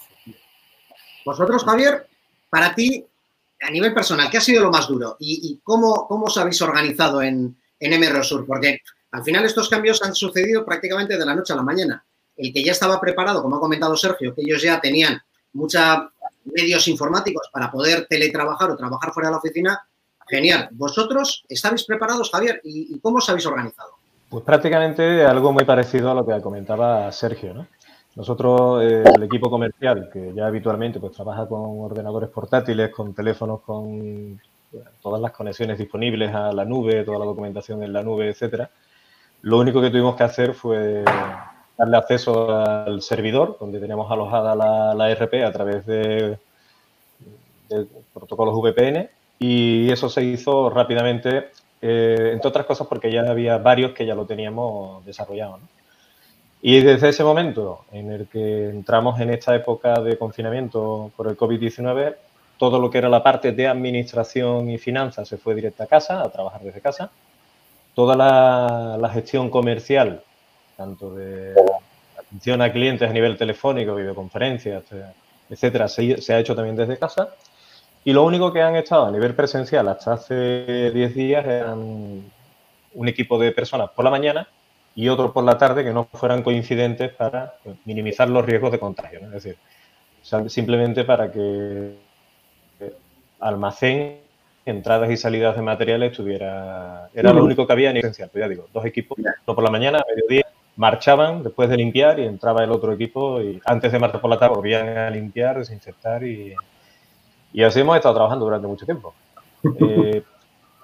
Vosotros, 1.24 1.62
Javier, 1.62 2.08
para 2.50 2.74
ti, 2.74 3.06
a 3.60 3.70
nivel 3.70 3.94
personal, 3.94 4.28
¿qué 4.28 4.38
ha 4.38 4.40
sido 4.40 4.64
lo 4.64 4.72
más 4.72 4.88
duro? 4.88 5.16
¿Y, 5.20 5.60
cómo, 5.62 6.08
cómo, 6.08 6.24
os 6.24 6.36
habéis 6.36 6.60
organizado 6.62 7.22
en, 7.22 7.56
en 7.78 8.00
MRO 8.00 8.24
Sur? 8.24 8.44
Porque 8.44 8.80
al 9.12 9.22
final 9.22 9.44
estos 9.44 9.68
cambios 9.68 10.02
han 10.02 10.16
sucedido 10.16 10.64
prácticamente 10.64 11.16
de 11.16 11.24
la 11.24 11.36
noche 11.36 11.52
a 11.52 11.56
la 11.56 11.62
mañana. 11.62 12.04
El 12.36 12.52
que 12.52 12.64
ya 12.64 12.72
estaba 12.72 13.00
preparado, 13.00 13.40
como 13.40 13.54
ha 13.54 13.60
comentado 13.60 13.96
Sergio, 13.96 14.34
que 14.34 14.42
ellos 14.42 14.60
ya 14.60 14.80
tenían 14.80 15.22
muchos 15.56 15.82
medios 16.44 16.86
informáticos 16.88 17.48
para 17.52 17.70
poder 17.70 18.06
teletrabajar 18.08 18.70
o 18.70 18.76
trabajar 18.76 19.12
fuera 19.12 19.28
de 19.28 19.32
la 19.32 19.38
oficina, 19.38 19.80
genial. 20.28 20.68
¿Vosotros 20.72 21.44
estáis 21.48 21.84
preparados, 21.84 22.30
Javier? 22.30 22.60
¿Y, 22.64 22.98
cómo 23.00 23.18
os 23.18 23.28
habéis 23.28 23.46
organizado? 23.46 23.90
Pues 24.28 24.44
prácticamente 24.44 25.24
algo 25.24 25.52
muy 25.52 25.64
parecido 25.64 26.10
a 26.10 26.14
lo 26.14 26.26
que 26.26 26.40
comentaba 26.40 27.10
Sergio, 27.12 27.54
¿no? 27.54 27.66
Nosotros, 28.16 28.82
eh, 28.82 29.04
el 29.14 29.22
equipo 29.24 29.50
comercial, 29.50 30.08
que 30.10 30.32
ya 30.34 30.46
habitualmente 30.46 30.98
pues, 30.98 31.12
trabaja 31.12 31.46
con 31.46 31.80
ordenadores 31.80 32.30
portátiles, 32.30 32.90
con 32.90 33.14
teléfonos 33.14 33.60
con 33.60 34.40
todas 35.02 35.20
las 35.20 35.32
conexiones 35.32 35.78
disponibles 35.78 36.34
a 36.34 36.52
la 36.52 36.64
nube, 36.64 37.04
toda 37.04 37.18
la 37.18 37.24
documentación 37.26 37.82
en 37.82 37.92
la 37.92 38.02
nube, 38.02 38.30
etcétera, 38.30 38.70
lo 39.42 39.58
único 39.58 39.80
que 39.80 39.90
tuvimos 39.90 40.16
que 40.16 40.24
hacer 40.24 40.54
fue 40.54 41.04
darle 41.76 41.96
acceso 41.96 42.50
al 42.56 43.02
servidor, 43.02 43.56
donde 43.60 43.80
teníamos 43.80 44.10
alojada 44.10 44.54
la, 44.54 44.94
la 44.94 45.14
RP 45.14 45.44
a 45.44 45.52
través 45.52 45.86
de, 45.86 46.38
protocolos 48.14 48.54
VPN, 48.54 49.08
y 49.38 49.90
eso 49.90 50.08
se 50.08 50.24
hizo 50.24 50.70
rápidamente, 50.70 51.50
eh, 51.82 52.30
entre 52.32 52.48
otras 52.48 52.66
cosas 52.66 52.86
porque 52.86 53.12
ya 53.12 53.22
había 53.22 53.58
varios 53.58 53.92
que 53.92 54.06
ya 54.06 54.14
lo 54.14 54.24
teníamos 54.24 55.04
desarrollado. 55.04 55.58
Y 56.62 56.80
desde 56.80 57.10
ese 57.10 57.22
momento 57.22 57.84
en 57.92 58.10
el 58.10 58.26
que 58.26 58.70
entramos 58.70 59.20
en 59.20 59.30
esta 59.30 59.54
época 59.54 60.00
de 60.00 60.16
confinamiento 60.16 61.12
por 61.16 61.28
el 61.28 61.36
COVID-19, 61.36 62.16
todo 62.58 62.78
lo 62.78 62.90
que 62.90 62.98
era 62.98 63.08
la 63.08 63.22
parte 63.22 63.52
de 63.52 63.68
administración 63.68 64.70
y 64.70 64.78
finanzas 64.78 65.28
se 65.28 65.36
fue 65.36 65.54
directa 65.54 65.84
a 65.84 65.86
casa, 65.86 66.22
a 66.22 66.30
trabajar 66.30 66.62
desde 66.62 66.80
casa. 66.80 67.10
Toda 67.94 68.16
la, 68.16 69.08
gestión 69.10 69.50
comercial, 69.50 70.22
tanto 70.76 71.14
de 71.14 71.54
atención 72.18 72.62
a 72.62 72.72
clientes 72.72 73.08
a 73.08 73.12
nivel 73.12 73.36
telefónico, 73.36 73.94
videoconferencias, 73.94 74.84
etcétera, 75.48 75.88
se, 75.88 76.20
se, 76.20 76.34
ha 76.34 76.38
hecho 76.38 76.54
también 76.54 76.76
desde 76.76 76.98
casa. 76.98 77.30
Y 78.04 78.12
lo 78.12 78.24
único 78.24 78.52
que 78.52 78.62
han 78.62 78.76
estado 78.76 79.06
a 79.06 79.10
nivel 79.10 79.34
presencial 79.34 79.88
hasta 79.88 80.12
hace 80.12 80.90
10 80.92 81.14
días 81.14 81.44
eran 81.44 82.30
un 82.94 83.08
equipo 83.08 83.38
de 83.38 83.52
personas 83.52 83.90
por 83.90 84.04
la 84.04 84.10
mañana 84.10 84.48
y 84.94 85.08
otro 85.08 85.32
por 85.32 85.44
la 85.44 85.58
tarde 85.58 85.84
que 85.84 85.92
no 85.92 86.04
fueran 86.04 86.42
coincidentes 86.42 87.12
para 87.12 87.56
minimizar 87.84 88.28
los 88.30 88.44
riesgos 88.44 88.72
de 88.72 88.78
contagio. 88.78 89.20
Es 89.20 89.30
decir, 89.30 89.58
simplemente 90.48 91.04
para 91.04 91.30
que 91.30 91.96
almacén, 93.40 94.20
entradas 94.64 95.10
y 95.10 95.16
salidas 95.16 95.54
de 95.54 95.62
materiales 95.62 96.12
estuviera... 96.12 97.08
Era 97.14 97.32
lo 97.32 97.44
único 97.44 97.66
que 97.66 97.72
había 97.72 97.90
en 97.90 97.98
esencial. 97.98 98.30
Pues 98.32 98.42
ya 98.42 98.48
digo, 98.48 98.68
dos 98.72 98.84
equipos, 98.84 99.18
uno 99.18 99.54
por 99.54 99.62
la 99.62 99.70
mañana, 99.70 99.98
a 99.98 100.04
mediodía, 100.08 100.45
marchaban 100.76 101.42
después 101.42 101.68
de 101.68 101.76
limpiar 101.76 102.18
y 102.20 102.24
entraba 102.24 102.62
el 102.62 102.70
otro 102.70 102.92
equipo 102.92 103.40
y 103.40 103.60
antes 103.64 103.90
de 103.90 103.98
marchar 103.98 104.20
por 104.20 104.30
la 104.30 104.38
tarde 104.38 104.54
volvían 104.54 104.88
a 104.88 105.10
limpiar, 105.10 105.58
desinfectar 105.58 106.22
y, 106.22 106.54
y 107.52 107.62
así 107.62 107.80
hemos 107.80 107.96
estado 107.96 108.14
trabajando 108.14 108.44
durante 108.44 108.66
mucho 108.66 108.84
tiempo. 108.84 109.14
Eh, 109.80 110.22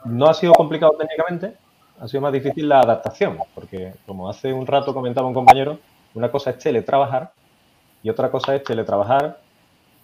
no 0.07 0.27
ha 0.27 0.35
sido 0.35 0.53
complicado 0.55 0.97
técnicamente, 0.99 1.55
ha 2.01 2.09
sido 2.09 2.21
más 2.21 2.33
difícil 2.33 2.69
la 2.69 2.81
adaptación, 2.81 3.39
porque 3.55 3.93
como 4.07 4.29
hace 4.29 4.53
un 4.53 4.67
rato 4.67 4.93
comentaba 4.93 5.29
un 5.29 5.35
compañero, 5.35 5.79
una 6.15 6.33
cosa 6.33 6.51
es 6.51 6.59
teletrabajar 6.59 7.31
y 8.03 8.11
otra 8.11 8.29
cosa 8.33 8.57
es 8.57 8.65
teletrabajar 8.65 9.39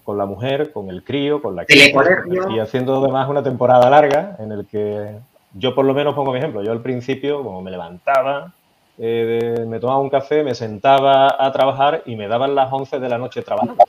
con 0.04 0.16
la 0.16 0.26
mujer, 0.26 0.72
con 0.72 0.88
el 0.90 1.02
crío, 1.02 1.42
con 1.42 1.56
la 1.56 1.66
y 1.68 2.58
haciendo 2.60 3.02
además 3.02 3.28
una 3.28 3.42
temporada 3.42 3.90
larga 3.90 4.36
en 4.38 4.52
el 4.52 4.66
que 4.66 5.18
yo 5.54 5.74
por 5.74 5.84
lo 5.84 5.92
menos 5.92 6.14
pongo 6.14 6.32
mi 6.32 6.38
ejemplo. 6.38 6.62
Yo 6.62 6.70
al 6.70 6.80
principio, 6.80 7.42
como 7.42 7.60
me 7.60 7.70
levantaba, 7.70 8.52
eh, 8.98 9.64
me 9.66 9.80
tomaba 9.80 10.00
un 10.00 10.10
café, 10.10 10.42
me 10.42 10.54
sentaba 10.54 11.36
a 11.38 11.52
trabajar 11.52 12.02
y 12.06 12.16
me 12.16 12.28
daban 12.28 12.54
las 12.54 12.72
11 12.72 12.98
de 12.98 13.08
la 13.08 13.18
noche 13.18 13.42
trabajando. 13.42 13.84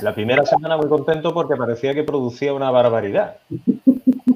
La 0.00 0.14
primera 0.14 0.44
semana 0.46 0.76
muy 0.76 0.88
contento 0.88 1.34
porque 1.34 1.56
parecía 1.56 1.94
que 1.94 2.04
producía 2.04 2.54
una 2.54 2.70
barbaridad. 2.70 3.36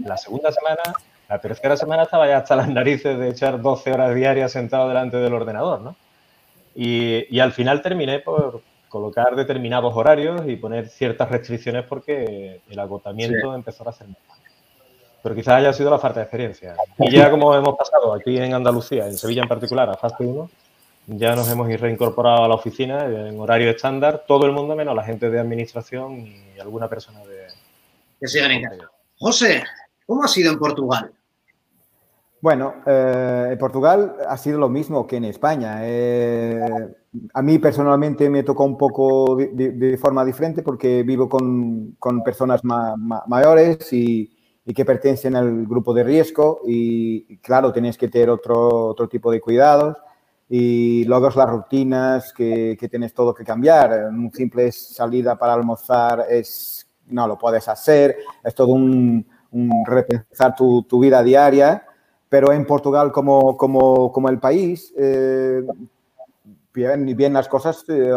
La 0.05 0.17
segunda 0.17 0.53
semana 0.53 0.83
la 1.29 1.41
tercera 1.41 1.77
semana 1.77 2.05
estaba 2.05 2.29
ya 2.29 2.39
hasta 2.39 2.55
las 2.55 2.69
narices 2.69 3.19
de 3.19 3.31
echar 3.31 3.61
12 3.61 3.93
horas 3.93 4.15
diarias 4.15 4.53
sentado 4.53 4.89
delante 4.89 5.17
del 5.17 5.35
ordenador, 5.35 5.81
¿no? 5.81 5.97
Y, 6.75 7.41
al 7.41 7.53
final 7.53 7.83
terminé 7.83 8.21
por 8.21 8.63
colocar 8.89 9.35
determinados 9.35 9.95
horarios 9.97 10.43
y 10.47 10.57
poner 10.57 10.89
ciertas 10.89 11.31
restricciones 11.31 11.85
porque 11.85 12.61
el 12.69 12.79
agotamiento 12.79 13.55
empezó 13.55 13.89
a 13.89 13.93
ser 13.93 14.09
más. 14.09 14.19
Pero 15.27 15.35
quizás 15.35 15.55
haya 15.55 15.73
sido 15.73 15.91
la 15.91 15.99
falta 15.99 16.21
de 16.21 16.27
experiencia. 16.27 16.77
Y 17.01 17.11
ya 17.11 17.33
como 17.33 17.53
hemos 17.53 17.77
pasado 17.77 18.15
aquí 18.15 18.39
en 18.39 18.55
Andalucía, 18.55 19.09
en 19.09 19.19
Sevilla 19.19 19.43
en 19.43 19.49
particular, 19.49 19.91
a 19.91 19.97
fase 19.97 20.23
1, 20.23 20.49
ya 21.09 21.35
nos 21.35 21.51
hemos 21.51 21.67
reincorporado 21.81 22.45
a 22.45 22.49
la 22.49 22.55
oficina 22.55 23.07
en 23.07 23.41
horario 23.41 23.69
estándar, 23.69 24.23
todo 24.29 24.47
el 24.47 24.53
mundo 24.53 24.77
menos 24.77 24.95
la 24.95 25.03
gente 25.03 25.29
de 25.29 25.41
administración 25.41 26.29
y 26.29 26.61
alguna 26.61 26.87
persona 26.87 27.25
de... 27.25 27.49
Que 28.21 28.29
sigan 28.29 28.53
en 28.53 28.63
casa. 28.69 28.89
José, 29.19 29.65
¿cómo 30.07 30.23
ha 30.23 30.29
sido 30.29 30.53
en 30.53 30.61
Portugal? 30.61 31.13
Bueno, 32.41 32.75
eh, 32.87 33.49
en 33.51 33.59
Portugal 33.59 34.19
ha 34.29 34.37
sido 34.37 34.61
lo 34.61 34.69
mismo 34.69 35.09
que 35.09 35.17
en 35.17 35.25
España. 35.25 35.81
Eh, 35.83 36.61
a 37.35 37.43
mí 37.43 37.59
personalmente 37.59 38.31
me 38.31 38.45
tocó 38.45 38.63
un 38.63 38.79
poco 38.79 39.35
de, 39.35 39.99
forma 40.01 40.25
diferente 40.25 40.63
porque 40.63 41.03
vivo 41.03 41.29
con, 41.29 41.97
personas 42.25 42.61
mayores 42.63 43.93
y, 43.93 44.36
que 44.75 44.85
pertenecen 44.85 45.37
al 45.37 45.65
grupo 45.67 45.95
de 45.95 46.03
riesgo 46.03 46.61
y, 46.67 47.37
claro, 47.39 47.73
tenéis 47.73 47.97
que 47.97 48.09
tener 48.09 48.31
otro, 48.31 48.87
otro 48.89 49.09
tipo 49.09 49.31
de 49.31 49.41
cuidados. 49.41 49.97
y 50.49 51.05
luego 51.05 51.31
las 51.31 51.49
rutinas 51.51 52.33
que, 52.33 52.77
que, 52.79 52.89
tienes 52.89 53.15
todo 53.15 53.35
que 53.35 53.45
cambiar. 53.45 54.09
Un 54.11 54.33
simple 54.33 54.73
salida 54.73 55.37
para 55.37 55.55
almorzar 55.55 56.27
es, 56.29 56.87
no 57.07 57.27
lo 57.29 57.39
puedes 57.39 57.69
hacer, 57.69 58.17
es 58.45 58.55
todo 58.55 58.69
un, 58.69 59.27
un 59.53 59.85
repensar 59.87 60.55
tu, 60.55 60.83
tu, 60.83 61.01
vida 61.01 61.23
diaria, 61.23 61.85
pero 62.29 62.53
en 62.53 62.67
Portugal 62.67 63.13
como, 63.13 63.57
como, 63.57 64.13
como 64.13 64.29
el 64.29 64.39
país, 64.39 64.93
eh, 64.97 65.63
bien, 66.75 67.17
bien 67.17 67.33
las 67.33 67.49
cosas 67.49 67.85
eh, 67.89 68.13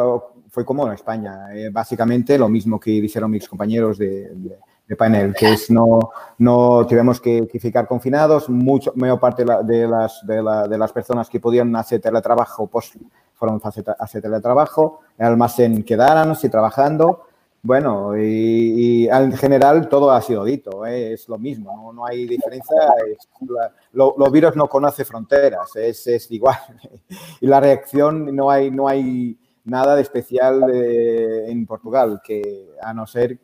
fue 0.49 0.65
como 0.65 0.87
en 0.87 0.93
España, 0.93 1.53
eh, 1.53 1.69
básicamente 1.71 2.37
lo 2.37 2.49
mismo 2.49 2.79
que 2.79 2.91
dijeron 2.91 3.31
mis 3.31 3.47
compañeros 3.47 3.97
de, 3.97 4.29
de 4.35 4.57
de 4.89 4.95
panel, 4.95 5.35
que 5.35 5.53
es 5.53 5.69
no, 5.69 6.11
no 6.39 6.85
tuvimos 6.87 7.21
que, 7.21 7.47
que 7.47 7.59
ficar 7.59 7.87
confinados, 7.87 8.49
mucho, 8.49 8.91
mayor 8.95 9.19
parte 9.19 9.45
de 9.45 9.87
las, 9.87 10.25
de, 10.25 10.41
la, 10.41 10.67
de 10.67 10.77
las 10.79 10.91
personas 10.91 11.29
que 11.29 11.39
podían 11.39 11.75
hacer 11.75 12.01
teletrabajo, 12.01 12.65
pues 12.65 12.97
fueron 13.35 13.61
a 13.63 14.03
hacer 14.03 14.21
teletrabajo, 14.23 15.01
el 15.19 15.27
almacén 15.27 15.83
quedaron, 15.83 16.35
sí, 16.35 16.49
trabajando, 16.49 17.27
bueno, 17.61 18.17
y, 18.17 19.03
y, 19.03 19.09
en 19.09 19.31
general 19.33 19.89
todo 19.89 20.09
ha 20.09 20.21
sido 20.23 20.43
dito, 20.43 20.83
¿eh? 20.87 21.13
es 21.13 21.29
lo 21.29 21.37
mismo, 21.37 21.71
no, 21.75 21.93
no 21.93 22.07
hay 22.07 22.25
diferencia, 22.25 22.75
los 23.93 24.31
virus 24.31 24.55
no 24.55 24.67
conoce 24.67 25.05
fronteras, 25.05 25.75
es, 25.75 26.07
es 26.07 26.31
igual, 26.31 26.57
y 27.41 27.45
la 27.45 27.59
reacción 27.59 28.35
no 28.35 28.49
hay, 28.49 28.71
no 28.71 28.87
hay 28.87 29.37
nada 29.65 29.95
de 29.95 30.01
especial 30.01 30.63
eh, 30.73 31.45
en 31.47 31.65
Portugal, 31.67 32.21
que 32.23 32.71
a 32.81 32.93
no 32.93 33.05
ser 33.05 33.37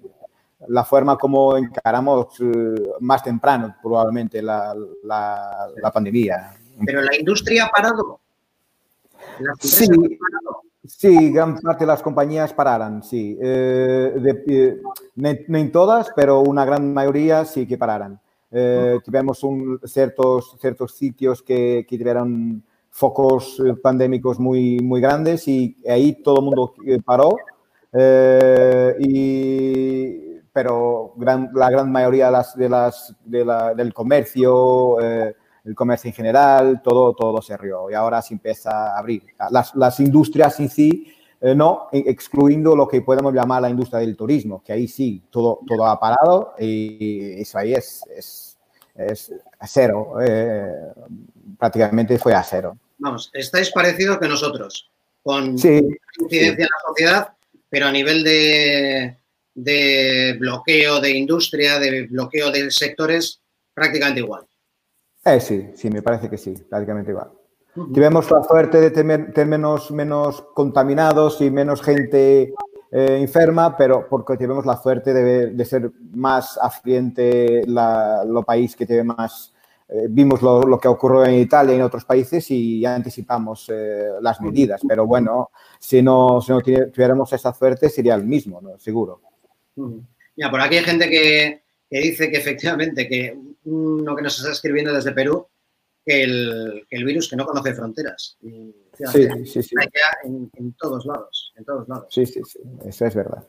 la 0.68 0.84
forma 0.84 1.18
como 1.18 1.58
encaramos 1.58 2.40
eh, 2.40 2.94
más 3.02 3.24
temprano 3.24 3.76
probablemente 3.82 4.42
la, 4.42 4.76
la, 5.04 5.68
la 5.82 5.92
pandemia. 5.92 6.54
Pero 6.86 7.02
la 7.02 7.16
industria 7.16 7.66
ha 7.66 7.70
parado. 7.70 8.20
Sí, 9.60 9.88
parado. 9.88 10.62
sí, 10.86 11.32
gran 11.32 11.60
parte 11.60 11.84
de 11.84 11.88
las 11.88 12.02
compañías 12.02 12.54
pararan, 12.54 13.04
sí. 13.04 13.38
Eh, 13.42 14.14
de, 14.16 14.44
eh, 14.48 14.82
no 15.16 15.58
en 15.58 15.72
todas, 15.72 16.12
pero 16.16 16.42
una 16.42 16.66
gran 16.66 16.94
mayoría 16.94 17.46
sí 17.46 17.68
que 17.68 17.78
pararan. 17.78 18.20
Eh, 18.52 19.00
tuvimos 19.04 19.44
un, 19.44 19.80
ciertos, 19.84 20.56
ciertos 20.60 20.96
sitios 20.96 21.42
que, 21.42 21.86
que 21.88 21.98
tuvieron 21.98 22.64
focos 22.90 23.62
pandémicos 23.82 24.40
muy, 24.40 24.80
muy 24.80 25.02
grandes 25.02 25.48
y 25.50 25.78
ahí 25.88 26.22
todo 26.24 26.40
el 26.40 26.46
mundo 26.46 26.74
paró. 27.04 27.36
y 29.00 30.05
pero 30.56 31.12
gran, 31.18 31.50
la 31.54 31.70
gran 31.70 31.92
mayoría 31.92 32.28
de 32.28 32.32
las, 32.32 32.56
de 32.56 32.70
las, 32.70 33.14
de 33.26 33.44
la, 33.44 33.74
del 33.74 33.94
comercio, 33.94 35.02
eh, 35.02 35.36
el 35.66 35.76
comercio 35.76 36.08
en 36.08 36.14
general, 36.14 36.82
todo, 36.82 37.14
todo 37.14 37.42
se 37.42 37.58
rió 37.58 37.92
y 37.92 37.94
ahora 37.94 38.22
se 38.22 38.36
empieza 38.36 38.72
a 38.72 38.98
abrir. 38.98 39.24
Las, 39.52 39.76
las 39.76 40.00
industrias 40.00 40.58
en 40.62 40.70
sí, 40.70 41.14
eh, 41.42 41.54
no, 41.54 41.90
excluyendo 41.92 42.74
lo 42.74 42.88
que 42.88 43.02
podemos 43.02 43.34
llamar 43.34 43.64
la 43.64 43.70
industria 43.70 44.00
del 44.00 44.16
turismo, 44.16 44.64
que 44.64 44.72
ahí 44.72 44.88
sí, 44.88 45.22
todo, 45.30 45.60
todo 45.68 45.86
ha 45.88 46.00
parado 46.00 46.54
y 46.58 47.42
eso 47.42 47.58
ahí 47.58 47.74
es, 47.74 48.02
es, 48.16 48.58
es 48.96 49.34
a 49.60 49.68
cero, 49.68 50.16
eh, 50.26 50.72
prácticamente 51.60 52.18
fue 52.18 52.34
a 52.34 52.44
cero. 52.44 52.78
Vamos, 52.98 53.30
estáis 53.34 53.72
parecidos 53.72 54.20
que 54.20 54.30
nosotros, 54.30 54.90
con 55.22 55.58
sí, 55.58 55.82
incidencia 56.22 56.56
sí. 56.56 56.62
en 56.62 56.70
la 56.70 56.88
sociedad, 56.88 57.34
pero 57.70 57.88
a 57.88 57.92
nivel 57.92 58.24
de 58.24 59.18
de 59.56 60.36
bloqueo 60.40 61.00
de 61.00 61.12
industria, 61.12 61.80
de 61.80 62.08
bloqueo 62.08 62.52
de 62.52 62.70
sectores, 62.70 63.42
prácticamente 63.74 64.20
igual. 64.20 64.46
Eh, 65.24 65.40
sí, 65.40 65.72
sí, 65.76 65.90
me 65.90 66.04
parece 66.04 66.30
que 66.30 66.38
sí, 66.38 66.54
prácticamente 66.70 67.12
igual. 67.12 67.32
Uh 67.76 67.86
-huh. 67.86 67.94
Tivemos 67.94 68.30
la 68.30 68.44
suerte 68.44 68.80
de 68.80 68.92
tener, 68.92 69.34
tener 69.34 69.48
menos, 69.48 69.90
menos, 69.92 70.44
contaminados 70.54 71.42
y 71.42 71.50
menos 71.50 71.82
gente 71.82 72.54
eh, 72.92 73.18
enferma, 73.20 73.76
pero 73.76 74.08
porque 74.08 74.38
tenemos 74.38 74.66
la 74.66 74.78
suerte 74.78 75.14
de, 75.14 75.48
de 75.48 75.66
ser 75.66 75.92
más 76.14 76.58
afluente 76.62 77.64
la, 77.68 78.24
lo 78.24 78.44
país 78.44 78.76
que 78.76 78.86
tiene 78.86 79.04
más... 79.04 79.54
Eh, 79.88 80.08
vimos 80.10 80.42
lo, 80.42 80.62
lo, 80.62 80.80
que 80.80 80.88
ocurrió 80.88 81.26
en 81.26 81.36
Italia 81.36 81.74
y 81.74 81.78
en 81.78 81.84
otros 81.84 82.06
países 82.06 82.50
y 82.50 82.80
ya 82.80 82.96
anticipamos 82.96 83.70
eh, 83.70 84.08
las 84.20 84.42
medidas, 84.42 84.82
pero 84.88 85.06
bueno, 85.06 85.52
si 85.78 86.02
no, 86.02 86.42
si 86.42 86.52
no 86.52 86.62
tuviéramos 86.62 87.32
esa 87.34 87.54
suerte 87.54 87.90
sería 87.90 88.16
el 88.16 88.24
mismo, 88.24 88.62
¿no? 88.62 88.80
seguro. 88.80 89.22
Ya, 90.36 90.50
por 90.52 90.62
aquí 90.62 90.78
hay 90.78 90.84
gente 90.84 91.10
que, 91.10 91.64
que, 91.90 92.00
dice 92.00 92.30
que 92.30 92.38
efectivamente 92.38 93.08
que 93.08 93.38
uno 93.66 94.16
que 94.16 94.22
nos 94.22 94.38
está 94.38 94.52
escribiendo 94.52 94.94
desde 94.94 95.12
Perú, 95.12 95.48
que 96.06 96.24
el, 96.24 96.86
que 96.90 96.98
el 96.98 97.06
virus 97.06 97.30
que 97.30 97.36
no 97.36 97.46
conoce 97.46 97.74
fronteras. 97.74 98.38
Y, 98.42 98.76
sí, 98.94 99.28
sí, 99.46 99.64
sí. 99.64 99.76
En, 100.24 100.50
en, 100.54 100.74
todos 100.74 101.06
lados, 101.06 101.54
en 101.56 101.66
todos 101.66 101.88
lados. 101.88 102.08
Sí, 102.10 102.26
sí, 102.26 102.42
sí, 102.46 102.60
eso 102.86 103.06
es 103.06 103.16
verdad. 103.16 103.44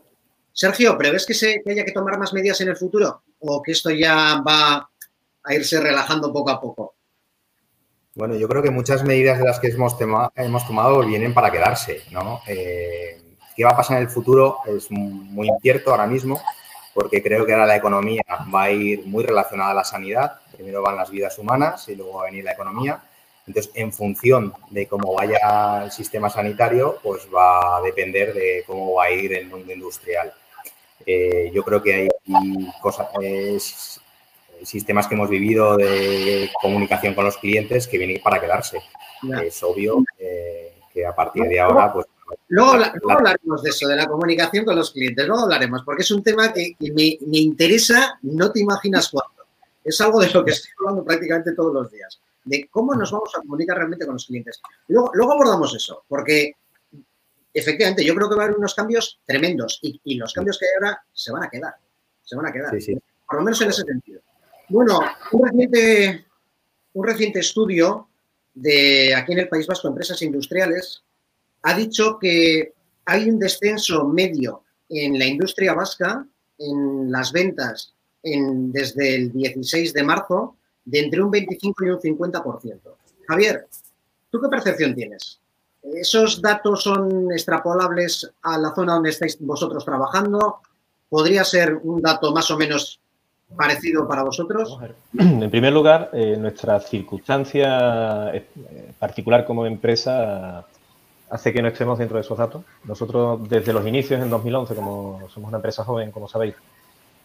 Sergio, 0.53 0.97
¿prevés 0.97 1.27
que, 1.27 1.35
se, 1.35 1.63
que 1.63 1.73
haya 1.73 1.85
que 1.85 1.93
tomar 1.93 2.19
más 2.19 2.33
medidas 2.33 2.61
en 2.63 2.69
el 2.69 2.77
futuro? 2.77 3.23
¿O 3.41 3.63
que 3.63 3.73
esto 3.73 3.91
ya 3.91 4.41
va 4.41 4.89
a 5.43 5.55
irse 5.55 5.79
relajando 5.81 6.33
poco 6.33 6.51
a 6.51 6.61
poco? 6.61 6.95
Bueno, 8.15 8.35
yo 8.37 8.49
creo 8.49 8.63
que 8.63 8.71
muchas 8.71 9.05
medidas 9.05 9.39
de 9.39 9.45
las 9.45 9.61
que 9.61 9.69
hemos, 9.69 9.99
tema, 9.99 10.33
hemos 10.35 10.67
tomado 10.67 11.05
vienen 11.07 11.35
para 11.35 11.53
quedarse, 11.53 12.01
¿no? 12.11 12.41
Eh, 12.47 13.21
¿Qué 13.57 13.65
va 13.65 13.71
a 13.71 13.77
pasar 13.77 13.97
en 13.97 14.03
el 14.03 14.11
futuro? 14.11 14.59
Es 14.67 14.91
muy 14.91 15.49
incierto 15.49 15.91
ahora 15.91 16.07
mismo, 16.07 16.41
porque 16.93 17.23
creo 17.23 17.47
que 17.47 17.53
ahora 17.53 17.65
la 17.65 17.77
economía 17.77 18.23
va 18.55 18.65
a 18.65 18.71
ir 18.71 19.07
muy 19.07 19.25
relacionada 19.25 19.71
a 19.71 19.75
la 19.75 19.85
sanidad. 19.85 20.41
Primero 20.53 20.83
van 20.83 20.97
las 20.97 21.11
vidas 21.11 21.39
humanas 21.39 21.89
y 21.89 21.97
luego 21.97 22.19
va 22.19 22.23
a 22.23 22.27
venir 22.27 22.45
la 22.45 22.53
economía. 22.53 23.01
Entonces, 23.47 23.73
en 23.75 23.93
función 23.95 24.53
de 24.71 24.87
cómo 24.87 25.15
vaya 25.15 25.85
el 25.85 25.91
sistema 25.91 26.29
sanitario, 26.29 26.99
pues 27.03 27.29
va 27.35 27.79
a 27.79 27.81
depender 27.81 28.35
de 28.35 28.63
cómo 28.67 28.95
va 28.95 29.05
a 29.05 29.11
ir 29.11 29.33
el 29.33 29.47
mundo 29.47 29.73
industrial. 29.73 30.35
Eh, 31.07 31.51
yo 31.55 31.63
creo 31.63 31.83
que 31.83 31.95
hay 31.95 32.09
cosas, 32.83 33.09
eh, 33.23 33.59
sistemas 34.65 35.07
que 35.07 35.15
hemos 35.15 35.31
vivido 35.31 35.77
de 35.77 36.51
comunicación 36.61 37.15
con 37.15 37.25
los 37.25 37.39
clientes 37.39 37.87
que 37.87 37.97
vienen 37.97 38.21
para 38.21 38.41
quedarse. 38.41 38.83
Es 39.43 39.63
obvio 39.63 40.05
eh, 40.19 40.75
que 40.93 41.07
a 41.07 41.15
partir 41.15 41.45
de 41.45 41.61
ahora, 41.61 41.93
pues 41.93 42.07
Luego, 42.49 42.77
luego, 42.77 43.11
hablaremos 43.11 43.63
de 43.63 43.71
eso, 43.71 43.89
de 43.89 43.97
la 43.97 44.07
comunicación 44.07 44.65
con 44.65 44.77
los 44.77 44.91
clientes, 44.91 45.27
luego 45.27 45.45
hablaremos, 45.45 45.83
porque 45.85 46.03
es 46.03 46.11
un 46.11 46.23
tema 46.23 46.53
que, 46.53 46.75
que 46.79 46.93
me, 46.93 47.19
me, 47.27 47.39
interesa, 47.39 48.19
no 48.23 48.51
te 48.51 48.61
imaginas 48.61 49.09
cuánto. 49.09 49.45
Es 49.85 50.01
algo 50.01 50.21
de 50.21 50.31
lo 50.31 50.45
que 50.45 50.51
estoy 50.53 50.71
hablando 50.81 51.05
prácticamente 51.05 51.53
todos 51.53 51.73
los 51.73 51.91
días, 51.91 52.21
de 52.45 52.69
cómo 52.71 52.95
nos 52.95 53.13
vamos 53.13 53.31
a 53.37 53.41
comunicar 53.41 53.77
realmente 53.77 54.05
con 54.05 54.15
los 54.15 54.27
clientes. 54.27 54.61
Luego, 54.89 55.11
luego 55.15 55.33
abordamos 55.33 55.75
eso, 55.75 56.05
porque 56.09 56.53
efectivamente 57.55 58.05
yo 58.05 58.15
creo 58.15 58.29
que 58.29 58.37
va 58.37 58.43
a 58.43 58.47
haber 58.47 58.59
unos 58.59 58.75
cambios 58.75 59.21
tremendos 59.25 59.79
y, 59.83 60.01
y 60.05 60.17
los 60.17 60.33
cambios 60.33 60.59
que 60.59 60.67
hay 60.67 60.73
ahora 60.75 61.03
se 61.13 61.33
van 61.33 61.45
a 61.45 61.51
quedar, 61.51 61.75
se 62.23 62.37
van 62.37 62.47
a 62.47 62.53
quedar, 62.53 62.71
sí, 62.73 62.81
sí. 62.81 62.99
por 63.27 63.39
lo 63.39 63.45
menos 63.45 63.61
en 63.61 63.71
ese 63.71 63.83
sentido. 63.83 64.21
Bueno, 64.69 65.01
un 65.33 65.47
reciente, 65.47 66.27
un 66.95 67.07
reciente 67.07 67.41
estudio 67.41 68.09
de 68.55 69.15
aquí 69.15 69.33
en 69.33 69.41
el 69.41 69.49
País 69.49 69.67
Vasco, 69.67 69.87
empresas 69.87 70.21
industriales, 70.23 71.03
ha 71.67 71.75
dicho 71.75 72.17
que 72.21 72.73
hay 73.07 73.29
un 73.29 73.41
descenso 73.41 74.05
medio 74.05 74.63
en 74.89 75.19
la 75.19 75.27
industria 75.27 75.75
vasca, 75.75 76.25
en 76.59 77.11
las 77.11 77.33
ventas, 77.33 77.93
en, 78.23 78.71
desde 78.71 79.17
el 79.17 79.33
16 79.33 79.93
de 79.93 80.05
marzo, 80.05 80.55
de 80.85 81.01
entre 81.01 81.21
un 81.21 81.29
25 81.29 81.85
y 81.85 81.89
un 81.89 81.99
50%. 81.99 82.79
Javier, 83.27 83.67
¿tú 84.31 84.41
qué 84.41 84.49
percepción 84.49 84.95
tienes? 84.95 85.41
¿Esos 85.83 86.41
datos 86.41 86.85
son 86.85 87.33
extrapolables 87.33 88.31
a 88.43 88.59
la 88.59 88.73
zona 88.73 88.95
donde 88.95 89.11
estáis 89.11 89.37
vosotros 89.41 89.85
trabajando? 89.85 90.59
¿Podría 91.09 91.43
ser 91.43 91.75
un 91.83 92.01
dato 92.01 92.33
más 92.33 92.49
o 92.53 92.57
menos 92.57 93.01
parecido 93.57 94.07
para 94.07 94.23
vosotros? 94.23 94.79
En 95.19 95.51
primer 95.51 95.73
lugar, 95.73 96.11
eh, 96.13 96.37
nuestra 96.39 96.79
circunstancia 96.79 98.31
eh, 98.33 98.47
particular 99.01 99.45
como 99.45 99.67
empresa 99.67 100.65
hace 101.31 101.53
que 101.53 101.63
no 101.63 101.69
estemos 101.69 101.99
dentro 101.99 102.17
de 102.17 102.23
esos 102.23 102.39
datos. 102.39 102.63
Nosotros, 102.85 103.49
desde 103.49 103.73
los 103.73 103.87
inicios 103.87 104.21
en 104.23 104.31
2011, 104.31 104.75
como 104.75 105.29
somos 105.29 105.49
una 105.49 105.59
empresa 105.59 105.85
joven, 105.85 106.11
como 106.11 106.29
sabéis, 106.29 106.55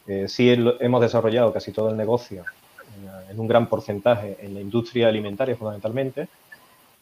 eh, 0.07 0.27
sí 0.27 0.51
hemos 0.79 1.01
desarrollado 1.01 1.53
casi 1.53 1.71
todo 1.71 1.89
el 1.89 1.97
negocio 1.97 2.43
en, 2.95 3.31
en, 3.31 3.39
un 3.39 3.47
gran 3.47 3.67
porcentaje 3.67 4.37
en 4.41 4.55
la 4.55 4.61
industria 4.61 5.07
alimentaria, 5.07 5.55
fundamentalmente, 5.55 6.27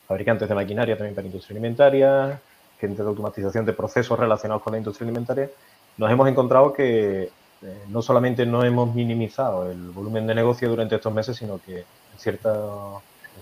fabricantes 0.07 0.49
de 0.49 0.55
maquinaria 0.55 0.97
también 0.97 1.15
para 1.15 1.27
industria 1.27 1.55
alimentaria, 1.55 2.41
gente 2.79 3.01
de 3.01 3.07
automatización 3.07 3.65
de 3.65 3.73
procesos 3.73 4.17
relacionados 4.17 4.63
con 4.63 4.73
la 4.73 4.79
industria 4.79 5.05
alimentaria. 5.05 5.49
Nos 5.97 6.11
hemos 6.11 6.27
encontrado 6.27 6.73
que 6.73 7.23
eh, 7.61 7.83
no 7.89 8.01
solamente 8.01 8.45
no 8.45 8.63
hemos 8.63 8.93
minimizado 8.93 9.69
el 9.69 9.89
volumen 9.91 10.27
de 10.27 10.35
negocio 10.35 10.69
durante 10.69 10.95
estos 10.95 11.13
meses, 11.13 11.37
sino 11.37 11.59
que 11.59 11.79
en 11.79 12.19
cierta 12.19 12.51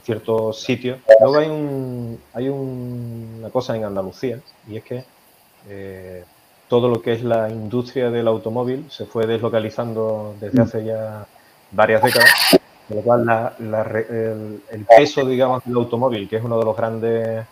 ciertos 0.07 0.61
sitios. 0.61 0.99
Luego 1.19 1.37
hay, 1.37 1.49
un, 1.49 2.17
hay 2.33 2.47
un, 2.47 3.35
una 3.39 3.49
cosa 3.49 3.75
en 3.75 3.83
Andalucía 3.83 4.39
y 4.65 4.77
es 4.77 4.83
que 4.85 5.03
eh, 5.67 6.23
todo 6.69 6.87
lo 6.87 7.01
que 7.01 7.11
es 7.11 7.23
la 7.23 7.49
industria 7.49 8.09
del 8.09 8.25
automóvil 8.29 8.85
se 8.89 9.05
fue 9.05 9.27
deslocalizando 9.27 10.33
desde 10.39 10.61
hace 10.61 10.85
ya 10.85 11.27
varias 11.71 12.01
décadas, 12.01 12.57
con 12.87 12.97
lo 12.97 13.03
cual 13.03 13.25
la, 13.25 13.53
la, 13.59 13.81
el, 13.81 14.61
el, 14.71 14.85
peso, 14.85 15.25
digamos, 15.25 15.65
del 15.65 15.75
automóvil, 15.75 16.29
que 16.29 16.37
es 16.37 16.43
uno 16.43 16.57
de 16.57 16.65
los 16.65 16.77
grandes 16.77 17.45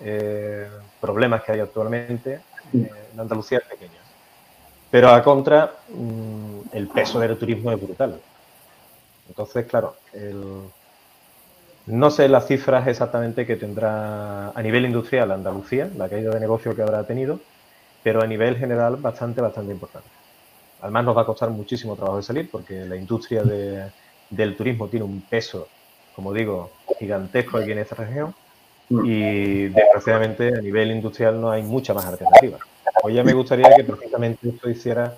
eh, 0.00 0.68
problemas 1.02 1.42
que 1.42 1.52
hay 1.52 1.60
actualmente, 1.60 2.40
eh, 2.72 2.90
en 3.12 3.20
Andalucía 3.20 3.58
es 3.58 3.64
pequeño. 3.64 4.00
Pero 4.90 5.10
a 5.10 5.22
contra, 5.22 5.74
mm, 5.90 6.60
el 6.72 6.88
peso 6.88 7.20
del 7.20 7.36
turismo 7.36 7.70
es 7.72 7.80
brutal. 7.80 8.18
Entonces, 9.28 9.66
claro, 9.66 9.96
no 11.86 12.10
sé 12.10 12.28
las 12.28 12.46
cifras 12.46 12.86
exactamente 12.86 13.46
que 13.46 13.56
tendrá 13.56 14.50
a 14.50 14.62
nivel 14.62 14.84
industrial 14.84 15.30
Andalucía, 15.30 15.90
la 15.96 16.08
caída 16.08 16.30
de 16.30 16.40
negocio 16.40 16.74
que 16.74 16.82
habrá 16.82 17.04
tenido, 17.04 17.40
pero 18.02 18.22
a 18.22 18.26
nivel 18.26 18.56
general 18.56 18.96
bastante, 18.96 19.40
bastante 19.40 19.72
importante. 19.72 20.08
Además 20.80 21.04
nos 21.04 21.16
va 21.16 21.22
a 21.22 21.26
costar 21.26 21.50
muchísimo 21.50 21.96
trabajo 21.96 22.18
de 22.18 22.22
salir 22.22 22.50
porque 22.50 22.84
la 22.86 22.96
industria 22.96 23.42
del 23.42 24.56
turismo 24.56 24.88
tiene 24.88 25.04
un 25.04 25.20
peso, 25.22 25.68
como 26.14 26.32
digo, 26.32 26.70
gigantesco 26.98 27.58
aquí 27.58 27.72
en 27.72 27.78
esta 27.78 27.96
región 27.96 28.34
y 28.88 29.68
desgraciadamente 29.68 30.48
a 30.48 30.60
nivel 30.60 30.90
industrial 30.90 31.40
no 31.40 31.50
hay 31.50 31.62
mucha 31.62 31.94
más 31.94 32.06
alternativa. 32.06 32.58
Hoy 33.02 33.14
ya 33.14 33.22
me 33.22 33.32
gustaría 33.32 33.74
que 33.76 33.84
precisamente 33.84 34.48
esto 34.48 34.68
hiciera 34.68 35.14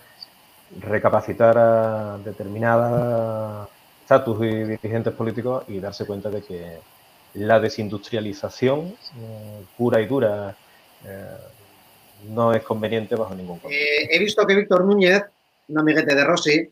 recapacitar 0.80 1.56
a 1.58 2.18
determinadas 2.24 3.68
estatus 4.12 4.44
y 4.44 4.64
dirigentes 4.64 5.14
políticos 5.14 5.64
y 5.68 5.80
darse 5.80 6.04
cuenta 6.04 6.28
de 6.28 6.42
que 6.42 6.78
la 7.34 7.58
desindustrialización 7.58 8.94
eh, 9.16 9.64
pura 9.78 10.00
y 10.00 10.06
dura 10.06 10.54
eh, 11.04 11.26
no 12.28 12.52
es 12.52 12.62
conveniente 12.62 13.16
bajo 13.16 13.34
ningún 13.34 13.58
punto. 13.58 13.74
Eh, 13.74 14.08
he 14.10 14.18
visto 14.18 14.46
que 14.46 14.54
Víctor 14.54 14.84
Núñez, 14.84 15.22
un 15.68 15.78
amiguete 15.78 16.14
de 16.14 16.24
Rossi, 16.24 16.70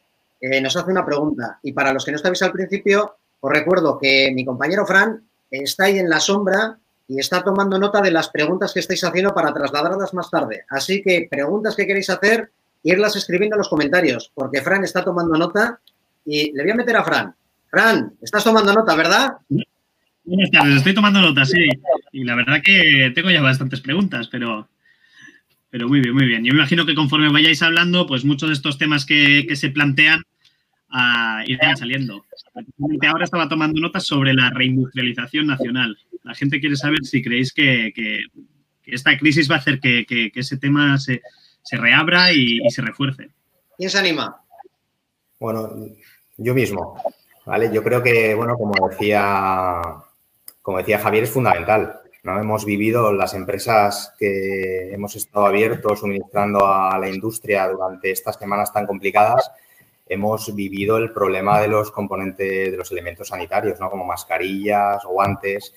nos 0.63 0.77
hace 0.77 0.91
una 0.91 1.05
pregunta. 1.05 1.59
Y 1.63 1.73
para 1.73 1.93
los 1.93 2.05
que 2.05 2.13
no 2.13 2.17
estabais 2.17 2.41
al 2.43 2.53
principio, 2.53 3.17
os 3.41 3.51
recuerdo 3.53 3.99
que 3.99 4.31
mi 4.35 4.45
compañero 4.45 4.87
Fran 4.87 5.23
está 5.51 5.85
ahí 5.85 5.99
en 5.99 6.09
la 6.09 6.21
sombra 6.21 6.79
y 7.09 7.19
está 7.19 7.43
tomando 7.43 7.79
nota 7.79 8.01
de 8.01 8.11
las 8.11 8.29
preguntas 8.31 8.73
que 8.73 8.81
estáis 8.81 9.05
haciendo 9.05 9.35
para 9.35 9.53
trasladarlas 9.53 10.15
más 10.15 10.31
tarde. 10.31 10.65
Así 10.69 11.03
que 11.03 11.27
preguntas 11.31 11.75
que 11.75 11.87
queréis 11.87 12.09
hacer, 12.09 12.51
irlas 12.83 13.17
escribiendo 13.17 13.57
en 13.57 13.59
los 13.59 13.69
comentarios, 13.69 14.31
porque 14.35 14.63
Fran 14.63 14.85
está 14.85 15.05
tomando 15.05 15.37
nota 15.37 15.81
y 16.25 16.53
le 16.53 16.63
voy 16.63 16.73
a 16.73 16.77
meter 16.77 16.97
a 16.97 17.05
Fran. 17.05 17.35
Fran, 17.71 18.13
estás 18.21 18.45
tomando 18.45 18.73
nota, 18.73 18.95
¿verdad? 18.97 19.33
Buenas 20.25 20.51
tardes, 20.51 20.77
estoy 20.77 20.95
tomando 20.95 21.21
nota, 21.21 21.45
sí. 21.45 21.69
Y 22.13 22.25
la 22.25 22.35
verdad 22.35 22.61
que 22.63 23.13
tengo 23.15 23.31
ya 23.31 23.43
bastantes 23.43 23.81
preguntas, 23.81 24.29
pero, 24.29 24.69
pero 25.71 25.89
muy 25.89 26.01
bien, 26.01 26.15
muy 26.15 26.27
bien. 26.27 26.45
Yo 26.45 26.53
me 26.53 26.59
imagino 26.59 26.87
que 26.87 26.95
conforme 26.95 27.33
vayáis 27.33 27.63
hablando, 27.63 28.07
pues 28.07 28.25
muchos 28.25 28.49
de 28.49 28.55
estos 28.55 28.79
temas 28.79 29.07
que, 29.07 29.47
que 29.49 29.57
se 29.57 29.71
plantean 29.71 30.23
a 30.91 31.43
ir 31.47 31.59
saliendo. 31.77 32.25
Ahora 33.09 33.25
estaba 33.25 33.49
tomando 33.49 33.81
notas 33.81 34.05
sobre 34.05 34.35
la 34.35 34.51
reindustrialización 34.51 35.47
nacional. 35.47 35.97
La 36.25 36.35
gente 36.35 36.61
quiere 36.61 36.77
saber 36.77 36.99
si 37.03 37.23
creéis 37.23 37.53
que, 37.53 37.93
esta 38.87 39.17
crisis 39.17 39.49
va 39.51 39.57
a 39.57 39.59
hacer 39.59 39.79
que, 39.81 40.33
ese 40.35 40.57
tema 40.57 40.99
se, 40.99 41.23
reabra 41.73 42.33
y, 42.33 42.59
se 42.71 42.83
refuerce. 42.83 43.31
¿Quién 43.77 43.91
se 43.91 43.99
anima? 43.99 44.37
Bueno, 45.39 45.71
yo 46.41 46.55
mismo. 46.55 47.01
¿vale? 47.47 47.71
Yo 47.73 47.83
creo 47.83 48.03
que, 48.03 48.35
bueno, 48.35 48.57
como 48.57 48.89
decía, 48.89 49.81
como 50.63 50.79
decía 50.79 50.99
Javier, 50.99 51.25
es 51.25 51.31
fundamental. 51.31 52.01
¿no? 52.23 52.39
Hemos 52.39 52.65
vivido 52.65 53.13
las 53.13 53.35
empresas 53.35 54.13
que 54.19 54.93
hemos 54.93 55.17
estado 55.17 55.47
abiertos 55.47 56.01
suministrando 56.01 56.67
a 56.67 56.99
la 56.99 57.09
industria 57.09 57.69
durante 57.69 58.11
estas 58.11 58.37
semanas 58.37 58.73
tan 58.73 58.87
complicadas 58.87 59.51
hemos 60.11 60.53
vivido 60.55 60.99
el 60.99 61.13
problema 61.13 61.61
de 61.61 61.69
los 61.69 61.93
componentes, 61.93 62.73
de 62.73 62.77
los 62.77 62.91
elementos 62.91 63.29
sanitarios, 63.29 63.79
¿no? 63.79 63.89
Como 63.89 64.05
mascarillas, 64.05 65.05
guantes, 65.05 65.73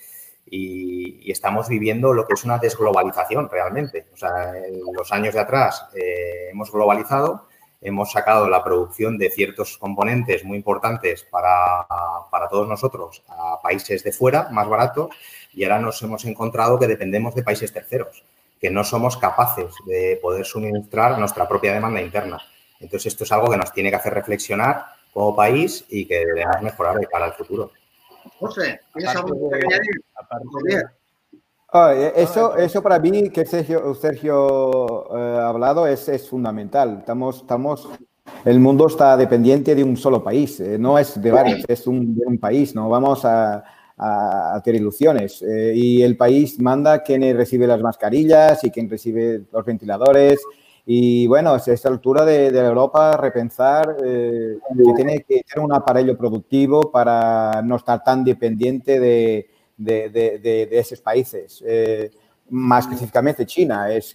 y, 0.45 1.31
estamos 1.31 1.69
viviendo 1.69 2.13
lo 2.13 2.25
que 2.25 2.33
es 2.33 2.43
una 2.43 2.57
desglobalización 2.57 3.47
realmente. 3.47 4.07
O 4.11 4.17
sea, 4.17 4.57
en 4.57 4.81
los 4.91 5.11
años 5.11 5.35
de 5.35 5.39
atrás 5.39 5.87
eh, 5.95 6.49
hemos 6.51 6.71
globalizado, 6.71 7.47
hemos 7.83 8.11
sacado 8.11 8.49
la 8.49 8.63
producción 8.63 9.17
de 9.17 9.29
ciertos 9.29 9.77
componentes 9.77 10.43
muy 10.43 10.57
importantes 10.57 11.23
para, 11.29 11.85
para 12.31 12.47
todos 12.47 12.67
nosotros 12.67 13.23
a 13.27 13.61
países 13.61 14.03
de 14.03 14.11
fuera, 14.11 14.49
más 14.49 14.67
baratos, 14.67 15.09
y 15.53 15.63
ahora 15.63 15.79
nos 15.79 16.01
hemos 16.01 16.25
encontrado 16.25 16.79
que 16.79 16.87
dependemos 16.87 17.35
de 17.35 17.43
países 17.43 17.71
terceros, 17.71 18.23
que 18.59 18.69
no 18.69 18.83
somos 18.83 19.17
capaces 19.17 19.73
de 19.85 20.17
poder 20.21 20.45
suministrar 20.45 21.19
nuestra 21.19 21.47
propia 21.47 21.73
demanda 21.73 22.01
interna. 22.01 22.39
Entonces, 22.79 23.13
esto 23.13 23.23
es 23.23 23.31
algo 23.31 23.49
que 23.49 23.57
nos 23.57 23.71
tiene 23.71 23.89
que 23.89 23.97
hacer 23.97 24.13
reflexionar 24.13 24.85
como 25.13 25.35
país 25.35 25.85
y 25.89 26.07
que 26.07 26.25
debemos 26.25 26.61
mejorar 26.61 26.97
de 26.97 27.07
cara 27.07 27.25
al 27.25 27.33
futuro. 27.33 27.71
José, 28.39 28.79
¿tienes 28.93 29.15
algo 29.15 29.49
que 29.49 29.55
añadir? 29.55 30.01
Eh, 31.73 32.13
eso, 32.17 32.55
eso 32.55 32.83
para 32.83 32.99
mí 32.99 33.29
que 33.29 33.45
Sergio, 33.45 33.95
Sergio 33.95 35.17
eh, 35.17 35.37
ha 35.39 35.49
hablado 35.49 35.87
es, 35.87 36.07
es, 36.07 36.29
fundamental. 36.29 36.97
Estamos, 36.99 37.37
estamos, 37.37 37.89
el 38.45 38.59
mundo 38.59 38.87
está 38.87 39.17
dependiente 39.17 39.73
de 39.73 39.83
un 39.83 39.97
solo 39.97 40.23
país, 40.23 40.59
eh, 40.59 40.77
no 40.77 40.99
es 40.99 41.19
de 41.19 41.31
varios, 41.31 41.65
es 41.67 41.87
un, 41.87 42.15
de 42.15 42.25
un 42.27 42.37
país, 42.37 42.75
no 42.75 42.89
vamos 42.89 43.25
a, 43.25 43.63
a, 43.97 44.61
tener 44.63 44.81
ilusiones. 44.81 45.43
y 45.43 46.03
el 46.03 46.15
país 46.15 46.59
manda 46.59 47.01
quién 47.01 47.21
recibe 47.35 47.65
las 47.65 47.81
mascarillas 47.81 48.63
y 48.63 48.69
quién 48.69 48.89
recibe 48.89 49.43
los 49.51 49.65
ventiladores 49.65 50.39
y 50.85 51.27
bueno, 51.27 51.53
a 51.53 51.57
esta 51.57 51.87
altura 51.87 52.25
de, 52.25 52.47
Europa 52.47 53.15
repensar 53.15 53.95
eh, 54.03 54.57
que 54.75 54.93
tiene 54.95 55.25
que 55.27 55.43
tener 55.43 55.65
un 55.65 55.71
aparello 55.71 56.17
productivo 56.17 56.91
para 56.91 57.61
no 57.63 57.77
estar 57.77 58.03
tan 58.03 58.23
dependiente 58.23 58.99
de, 58.99 59.49
de, 59.77 60.69
esos 60.71 61.01
países. 61.01 61.63
Eh, 61.65 62.11
más 62.49 62.85
específicamente 62.85 63.45
China. 63.45 63.91
Es, 63.91 64.13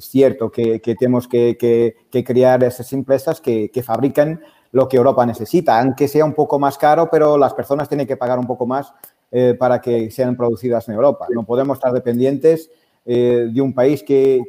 cierto 0.00 0.50
que, 0.50 0.80
tenemos 0.98 1.28
que, 1.28 1.96
crear 2.10 2.64
esas 2.64 2.92
empresas 2.92 3.40
que, 3.40 3.82
fabrican 3.84 4.40
lo 4.72 4.88
que 4.88 4.96
Europa 4.96 5.24
necesita, 5.24 5.80
aunque 5.80 6.08
sea 6.08 6.24
un 6.24 6.34
poco 6.34 6.58
más 6.58 6.76
caro, 6.76 7.08
pero 7.08 7.38
las 7.38 7.54
personas 7.54 7.88
tienen 7.88 8.08
que 8.08 8.16
pagar 8.16 8.40
un 8.40 8.46
poco 8.46 8.66
más 8.66 8.92
eh, 9.30 9.54
para 9.54 9.80
que 9.80 10.10
sean 10.10 10.36
producidas 10.36 10.88
en 10.88 10.94
Europa. 10.94 11.26
No 11.30 11.44
podemos 11.44 11.78
estar 11.78 11.92
dependientes 11.92 12.70
eh, 13.06 13.50
de 13.52 13.60
un 13.60 13.74
país 13.74 14.02
que, 14.02 14.40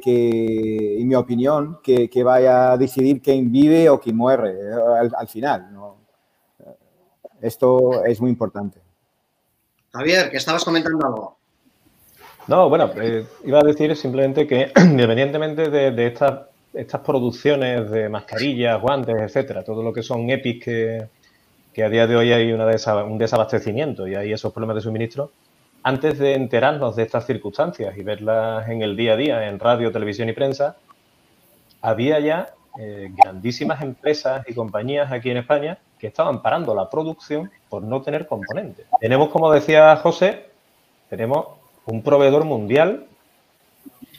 en 0.98 1.06
mi 1.06 1.14
opinión, 1.14 1.78
que, 1.82 2.24
vaya 2.24 2.72
a 2.72 2.76
decidir 2.76 3.20
quién 3.20 3.52
vive 3.52 3.88
o 3.88 4.00
quién 4.00 4.16
muere 4.16 4.54
al, 5.16 5.28
final. 5.28 5.68
Esto 7.40 8.04
es 8.04 8.20
muy 8.20 8.30
importante. 8.30 8.85
Javier, 9.96 10.30
que 10.30 10.36
estabas 10.36 10.64
comentando 10.64 11.06
algo. 11.06 11.38
No, 12.46 12.68
bueno, 12.68 12.90
eh, 13.00 13.26
iba 13.44 13.58
a 13.58 13.62
decir 13.64 13.96
simplemente 13.96 14.46
que 14.46 14.72
independientemente 14.76 15.68
de, 15.68 16.06
estas, 16.06 16.42
estas 16.72 17.00
producciones 17.00 17.90
de 17.90 18.08
mascarillas, 18.08 18.80
guantes, 18.80 19.16
etcétera, 19.18 19.64
todo 19.64 19.82
lo 19.82 19.92
que 19.92 20.02
son 20.02 20.28
EPIs 20.30 20.64
que, 20.64 21.08
que 21.72 21.84
a 21.84 21.88
día 21.88 22.06
de 22.06 22.16
hoy 22.16 22.32
hay 22.32 22.52
una 22.52 22.66
un 23.04 23.18
desabastecimiento 23.18 24.06
y 24.06 24.14
hay 24.14 24.32
esos 24.32 24.52
problemas 24.52 24.76
de 24.76 24.82
suministro, 24.82 25.32
antes 25.82 26.18
de 26.18 26.34
enterarnos 26.34 26.96
de 26.96 27.02
estas 27.02 27.26
circunstancias 27.26 27.96
y 27.96 28.02
verlas 28.02 28.68
en 28.68 28.82
el 28.82 28.96
día 28.96 29.14
a 29.14 29.16
día, 29.16 29.48
en 29.48 29.58
radio, 29.58 29.92
televisión 29.92 30.28
y 30.28 30.32
prensa, 30.32 30.76
había 31.80 32.18
ya 32.20 32.54
eh, 32.78 33.10
grandísimas 33.12 33.82
empresas 33.82 34.44
y 34.48 34.54
compañías 34.54 35.10
aquí 35.12 35.30
en 35.30 35.38
España 35.38 35.78
que 35.98 36.08
estaban 36.08 36.42
parando 36.42 36.74
la 36.74 36.88
producción 36.90 37.50
por 37.68 37.82
no 37.82 38.02
tener 38.02 38.26
componentes. 38.26 38.86
Tenemos, 39.00 39.28
como 39.30 39.50
decía 39.50 39.96
José, 39.96 40.46
tenemos 41.08 41.46
un 41.86 42.02
proveedor 42.02 42.44
mundial 42.44 43.06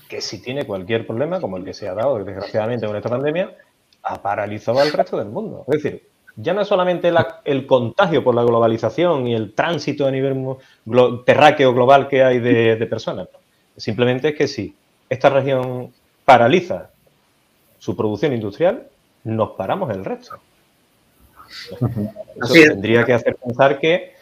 que 0.08 0.22
si 0.22 0.42
tiene 0.42 0.66
cualquier 0.66 1.06
problema, 1.06 1.42
como 1.42 1.58
el 1.58 1.66
que 1.66 1.74
se 1.74 1.88
ha 1.88 1.94
dado 1.94 2.18
desgraciadamente 2.18 2.88
con 2.88 2.96
esta 2.96 3.10
pandemia, 3.10 3.56
ha 4.04 4.22
paralizado 4.22 4.80
al 4.80 4.92
resto 4.92 5.18
del 5.18 5.28
mundo. 5.28 5.66
Es 5.68 5.84
decir, 5.84 6.08
ya 6.38 6.54
no 6.54 6.62
es 6.62 6.68
solamente 6.68 7.12
el 7.46 7.66
contagio 7.66 8.24
por 8.24 8.36
la 8.36 8.44
globalización 8.44 9.28
y 9.28 9.34
el 9.34 9.54
tránsito 9.54 10.06
a 10.06 10.12
nivel 10.12 10.56
terráqueo 11.26 11.74
global 11.74 12.08
que 12.08 12.24
hay 12.24 12.40
de, 12.40 12.88
personas. 12.88 13.28
Simplemente 13.76 14.30
es 14.30 14.36
que 14.36 14.48
si 14.48 14.76
esta 15.10 15.30
región 15.30 15.92
paraliza 16.26 16.92
su 17.80 17.96
producción 17.96 18.34
industrial, 18.34 18.88
nos 19.24 19.52
paramos 19.52 19.90
el 19.92 20.06
resto. 20.06 20.38
Eso 22.42 22.54
tendría 22.54 23.04
que 23.06 23.14
hacer 23.14 23.36
pensar 23.36 23.80
que, 23.80 24.14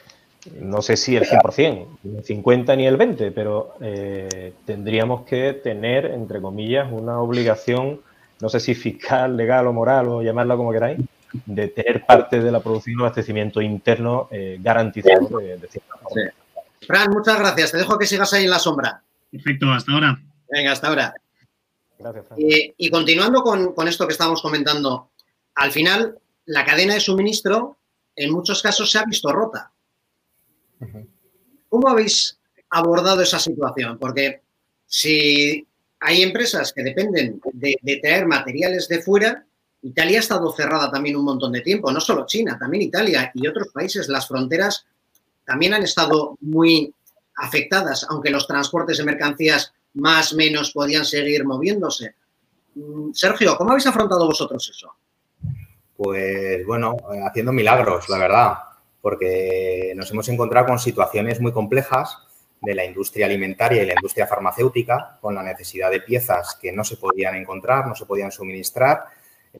no 0.59 0.81
sé 0.81 0.95
si 0.97 1.15
el 1.15 1.23
100%, 1.23 1.87
ni 2.03 2.17
el 2.17 2.23
50 2.23 2.75
ni 2.75 2.87
el 2.87 2.97
20, 2.97 3.31
pero 3.31 3.75
eh, 3.81 4.53
tendríamos 4.65 5.25
que 5.25 5.53
tener, 5.53 6.05
entre 6.05 6.41
comillas, 6.41 6.91
una 6.91 7.19
obligación, 7.19 8.01
no 8.41 8.49
sé 8.49 8.59
si 8.59 8.75
fiscal, 8.75 9.35
legal 9.35 9.67
o 9.67 9.73
moral, 9.73 10.07
o 10.07 10.21
llamarla 10.21 10.55
como 10.55 10.71
queráis, 10.71 10.99
de 11.45 11.67
tener 11.67 12.05
parte 12.05 12.39
de 12.39 12.51
la 12.51 12.61
producción 12.61 12.99
y 12.99 13.01
abastecimiento 13.01 13.61
interno 13.61 14.27
eh, 14.31 14.57
garantizado 14.61 15.39
de, 15.39 15.67
cierta 15.67 15.97
forma. 16.01 16.31
Fran, 16.85 17.11
muchas 17.11 17.39
gracias. 17.39 17.71
Te 17.71 17.77
dejo 17.77 17.97
que 17.97 18.05
sigas 18.05 18.31
ahí 18.33 18.45
en 18.45 18.51
la 18.51 18.59
sombra. 18.59 19.01
Perfecto, 19.31 19.71
hasta 19.71 19.91
ahora. 19.91 20.19
Venga, 20.49 20.71
hasta 20.71 20.87
ahora. 20.87 21.13
Gracias, 21.97 22.25
Fran. 22.27 22.37
y 22.39 22.89
continuando 22.89 23.41
con, 23.41 23.87
esto 23.87 24.05
que 24.05 24.13
estábamos 24.13 24.41
comentando, 24.41 25.09
al 25.55 25.71
final 25.71 26.19
la 26.45 26.65
cadena 26.65 26.93
de 26.93 26.99
suministro 26.99 27.77
en 28.15 28.31
muchos 28.31 28.61
casos 28.61 28.89
se 28.89 28.99
ha 28.99 29.05
visto 29.05 29.31
rota. 29.31 29.71
¿Cómo 31.69 31.89
habéis 31.89 32.37
abordado 32.69 33.21
esa 33.21 33.39
situación? 33.39 33.97
Porque 33.97 34.41
si 34.85 35.67
hay 35.99 36.21
empresas 36.21 36.71
que 36.73 36.83
dependen 36.83 37.41
de, 37.53 37.99
traer 38.01 38.27
materiales 38.27 38.87
de 38.87 39.01
fuera, 39.01 39.45
Italia 39.81 40.19
ha 40.19 40.21
estado 40.21 40.51
cerrada 40.53 40.91
también 40.91 41.15
un 41.15 41.25
montón 41.25 41.51
de 41.51 41.61
tiempo, 41.61 41.91
no 41.91 41.99
solo 41.99 42.25
China, 42.25 42.57
también 42.59 42.83
Italia 42.83 43.31
y 43.33 43.47
otros 43.47 43.69
países, 43.73 44.07
las 44.07 44.27
fronteras 44.27 44.85
también 45.45 45.73
han 45.73 45.83
estado 45.83 46.37
muy 46.41 46.93
afectadas, 47.37 48.05
aunque 48.09 48.29
los 48.29 48.47
transportes 48.47 48.97
de 48.97 49.03
mercancías 49.03 49.73
más 49.93 50.33
o 50.33 50.37
menos 50.37 50.71
podían 50.71 51.05
seguir 51.05 51.45
moviéndose. 51.45 52.15
Mm, 52.75 53.11
Sergio, 53.13 53.55
¿cómo 53.57 53.71
habéis 53.71 53.87
afrontado 53.87 54.25
vosotros 54.25 54.69
eso? 54.69 54.95
Pues 55.97 56.65
bueno, 56.65 56.95
eh, 57.13 57.21
haciendo 57.25 57.51
milagros, 57.51 58.09
la 58.09 58.17
verdad, 58.17 58.53
porque 59.01 59.93
nos 59.95 60.11
hemos 60.11 60.27
encontrado 60.29 60.67
con 60.67 60.79
situaciones 60.79 61.39
muy 61.39 61.51
complejas 61.51 62.17
de 62.61 62.75
la 62.75 62.85
industria 62.85 63.27
alimentaria 63.27 63.83
y 63.83 63.85
la 63.85 63.93
industria 63.93 64.27
farmacéutica, 64.27 65.17
con 65.21 65.35
la 65.35 65.43
necesidad 65.43 65.91
de 65.91 66.01
piezas 66.01 66.57
que 66.61 66.71
no 66.71 66.83
se 66.83 66.97
podían 66.97 67.35
encontrar, 67.35 67.87
no 67.87 67.95
se 67.95 68.05
podían 68.05 68.31
suministrar, 68.31 69.05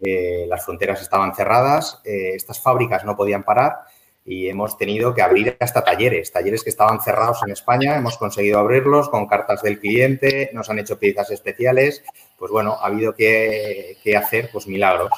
eh, 0.01 0.45
las 0.47 0.65
fronteras 0.65 1.01
estaban 1.01 1.35
cerradas, 1.35 2.01
eh, 2.03 2.31
estas 2.35 2.59
fábricas 2.59 3.05
no 3.05 3.15
podían 3.15 3.43
parar 3.43 3.77
y 4.25 4.49
hemos 4.49 4.77
tenido 4.77 5.13
que 5.13 5.21
abrir 5.21 5.55
hasta 5.59 5.83
talleres, 5.83 6.31
talleres 6.31 6.63
que 6.63 6.71
estaban 6.71 6.99
cerrados 6.99 7.41
en 7.45 7.51
España, 7.51 7.95
hemos 7.95 8.17
conseguido 8.17 8.57
abrirlos 8.57 9.07
con 9.09 9.27
cartas 9.27 9.61
del 9.61 9.79
cliente, 9.79 10.49
nos 10.51 10.69
han 10.69 10.79
hecho 10.79 10.97
piezas 10.97 11.29
especiales, 11.29 12.03
pues 12.37 12.51
bueno, 12.51 12.77
ha 12.81 12.87
habido 12.87 13.13
que, 13.13 13.97
hacer 14.17 14.49
pues 14.51 14.67
milagros. 14.67 15.11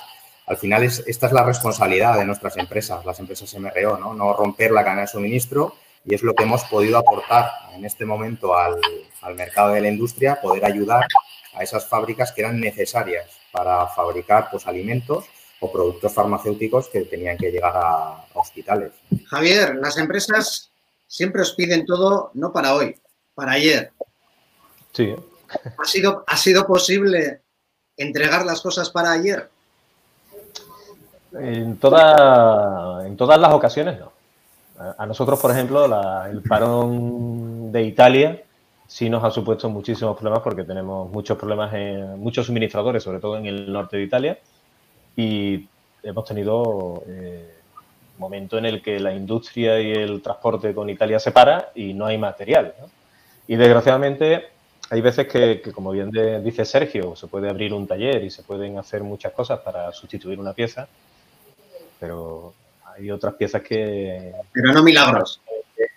Al 0.48 0.58
final 0.58 0.84
esta 0.84 1.28
es 1.28 1.34
la 1.34 1.44
responsabilidad 1.44 2.18
de 2.18 2.24
nuestras 2.24 2.56
empresas, 2.56 3.06
las 3.06 3.20
empresas 3.20 3.54
MRO, 3.56 3.98
¿no? 3.98 4.14
no 4.14 4.34
romper 4.34 4.72
la 4.72 4.84
cadena 4.84 5.02
de 5.02 5.08
suministro 5.08 5.76
y 6.06 6.16
es 6.16 6.24
lo 6.24 6.34
que 6.34 6.44
hemos 6.44 6.64
podido 6.64 6.98
aportar 6.98 7.52
en 7.74 7.84
este 7.84 8.06
momento 8.06 8.58
al, 8.58 8.80
mercado 9.36 9.74
de 9.74 9.82
la 9.82 9.90
industria, 9.90 10.40
poder 10.42 10.64
ayudar 10.64 11.06
a 11.54 11.64
esas 11.64 11.86
fábricas 11.86 12.32
que 12.32 12.42
eran 12.42 12.62
necesarias 12.62 13.30
para 13.52 13.88
fabricar 13.88 14.48
pues, 14.50 14.66
alimentos 14.68 15.26
o 15.60 15.70
productos 15.70 16.14
farmacéuticos 16.14 16.88
que 16.88 17.02
tenían 17.02 17.38
que 17.38 17.52
llegar 17.52 17.74
a 17.76 18.26
hospitales. 18.34 18.94
Javier, 19.26 19.76
las 19.76 19.98
empresas 19.98 20.72
siempre 21.08 21.42
os 21.42 21.56
piden 21.56 21.86
todo, 21.86 22.32
no 22.36 22.54
para 22.54 22.74
hoy, 22.74 22.96
para 23.36 23.52
ayer. 23.54 23.92
Sí. 24.94 25.14
¿Ha 25.78 25.86
sido, 25.86 26.24
¿Ha 26.26 26.38
sido 26.38 26.66
posible 26.66 27.42
entregar 27.98 28.46
las 28.46 28.62
cosas 28.62 28.90
para 28.90 29.12
ayer? 29.12 29.50
En, 31.40 31.78
toda, 31.78 33.06
en 33.06 33.18
todas 33.18 33.40
las 33.40 33.54
ocasiones 33.54 34.00
no. 34.00 34.12
A 34.98 35.06
nosotros, 35.08 35.40
por 35.40 35.52
ejemplo, 35.52 35.86
el 36.26 36.42
parón 36.44 37.72
de 37.72 37.84
Italia 37.84 38.44
sí 38.88 39.10
nos 39.10 39.24
ha 39.24 39.32
supuesto 39.32 39.70
muchísimos 39.70 40.16
problemas 40.16 40.42
porque 40.42 40.64
tenemos 40.64 41.12
muchos 41.12 41.38
problemas, 41.38 41.74
en, 41.74 42.20
muchos 42.20 42.46
suministradores, 42.46 43.04
sobre 43.04 43.20
todo 43.20 43.38
en 43.38 43.46
el 43.46 43.72
norte 43.72 43.98
de 43.98 44.04
Italia, 44.04 44.38
y 45.16 45.68
hemos 46.04 46.26
tenido 46.26 47.04
eh, 47.08 47.54
momento 48.18 48.58
en 48.58 48.66
el 48.66 48.82
que 48.82 49.00
la 49.00 49.14
industria 49.14 49.80
y 49.80 49.92
el 49.92 50.22
transporte 50.22 50.74
con 50.74 50.90
Italia 50.90 51.20
se 51.20 51.32
para 51.32 51.72
y 51.76 51.94
no 51.94 52.06
hay 52.06 52.18
material. 52.18 52.74
Y 53.48 53.56
desgraciadamente 53.56 54.48
hay 54.90 55.02
veces 55.02 55.28
que, 55.28 55.62
como 55.74 55.92
bien 55.92 56.12
dice 56.44 56.66
Sergio, 56.66 57.16
se 57.16 57.28
puede 57.28 57.50
abrir 57.50 57.74
un 57.74 57.88
taller 57.88 58.24
y 58.24 58.30
se 58.30 58.44
pueden 58.44 58.78
hacer 58.78 59.04
muchas 59.04 59.34
cosas 59.34 59.60
para 59.60 59.92
sustituir 59.92 60.40
una 60.40 60.54
pieza, 60.54 60.88
pero 62.00 62.54
hay 62.96 63.12
otras 63.12 63.36
piezas 63.36 63.62
que... 63.62 64.34
Pero 64.52 64.74
no 64.74 64.84
milagros. 64.84 65.42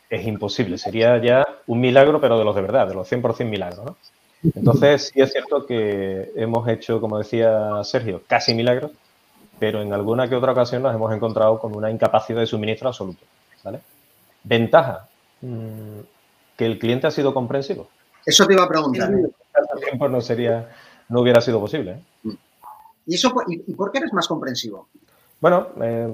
Es, 0.08 0.26
imposible, 0.26 0.76
sería 0.76 1.22
ya 1.22 1.46
un 1.66 1.80
milagro, 1.80 2.20
pero 2.20 2.38
de 2.38 2.44
los 2.44 2.54
de 2.54 2.62
verdad, 2.62 2.88
de 2.88 2.94
los 2.94 3.10
100% 3.10 3.44
milagros. 3.44 3.86
¿no? 3.86 3.96
Entonces, 4.54 5.10
sí 5.14 5.20
es 5.20 5.32
cierto 5.32 5.66
que 5.66 6.32
hemos 6.34 6.66
hecho, 6.68 7.00
como 7.00 7.18
decía 7.18 7.82
Sergio, 7.84 8.22
casi 8.26 8.54
milagros, 8.54 8.90
pero 9.58 9.82
en 9.82 9.92
alguna 9.92 10.28
que 10.28 10.34
otra 10.34 10.52
ocasión 10.52 10.82
nos 10.82 10.94
hemos 10.94 11.12
encontrado 11.14 11.58
con 11.58 11.76
una 11.76 11.90
incapacidad 11.90 12.40
de 12.40 12.46
suministro 12.46 12.88
absoluto. 12.88 13.24
¿vale? 13.62 13.80
Ventaja, 14.42 15.08
mm, 15.42 16.00
que 16.56 16.66
el 16.66 16.78
cliente 16.78 17.06
ha 17.06 17.10
sido 17.10 17.32
comprensivo. 17.32 17.88
Eso 18.24 18.46
te 18.46 18.54
iba 18.54 18.64
a 18.64 18.68
preguntar. 18.68 19.10
tiempo 19.84 20.08
no, 20.08 20.20
sería, 20.20 20.68
no 21.08 21.20
hubiera 21.20 21.40
sido 21.40 21.60
posible. 21.60 22.02
¿eh? 22.24 22.36
¿Y, 23.06 23.14
eso, 23.14 23.32
¿Y 23.48 23.74
por 23.74 23.92
qué 23.92 23.98
eres 23.98 24.12
más 24.12 24.26
comprensivo? 24.28 24.88
Bueno, 25.40 25.68
eh, 25.82 26.08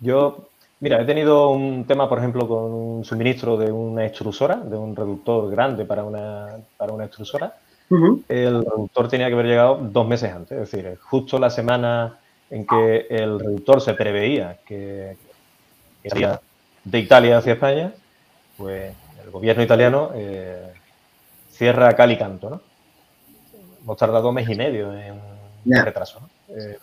yo, 0.00 0.48
mira, 0.80 1.00
he 1.00 1.04
tenido 1.04 1.50
un 1.50 1.86
tema, 1.86 2.08
por 2.08 2.18
ejemplo, 2.18 2.48
con 2.48 2.72
un 2.72 3.04
suministro 3.04 3.56
de 3.56 3.70
una 3.70 4.06
extrusora, 4.06 4.56
de 4.56 4.76
un 4.76 4.96
reductor 4.96 5.50
grande 5.50 5.84
para 5.84 6.04
una, 6.04 6.56
para 6.76 6.92
una 6.92 7.04
extrusora. 7.04 7.54
El 7.90 8.64
reductor 8.64 9.08
tenía 9.08 9.28
que 9.28 9.32
haber 9.32 9.46
llegado 9.46 9.78
dos 9.80 10.06
meses 10.06 10.30
antes, 10.30 10.52
es 10.52 10.70
decir, 10.70 10.98
justo 11.00 11.38
la 11.38 11.48
semana 11.48 12.18
en 12.50 12.66
que 12.66 13.06
el 13.08 13.40
reductor 13.40 13.80
se 13.80 13.94
preveía 13.94 14.58
que, 14.66 15.16
que 16.02 16.38
de 16.84 16.98
Italia 16.98 17.38
hacia 17.38 17.54
España, 17.54 17.94
pues 18.58 18.92
el 19.24 19.30
gobierno 19.30 19.62
italiano 19.62 20.10
eh, 20.14 20.70
cierra 21.50 21.94
cal 21.96 22.12
y 22.12 22.18
canto, 22.18 22.50
¿no? 22.50 22.60
Hemos 23.82 23.96
tardado 23.96 24.28
un 24.28 24.34
mes 24.34 24.48
y 24.50 24.54
medio 24.54 24.92
en, 24.92 25.18
retraso. 25.64 26.20
¿no? 26.20 26.28
Eh, 26.54 26.78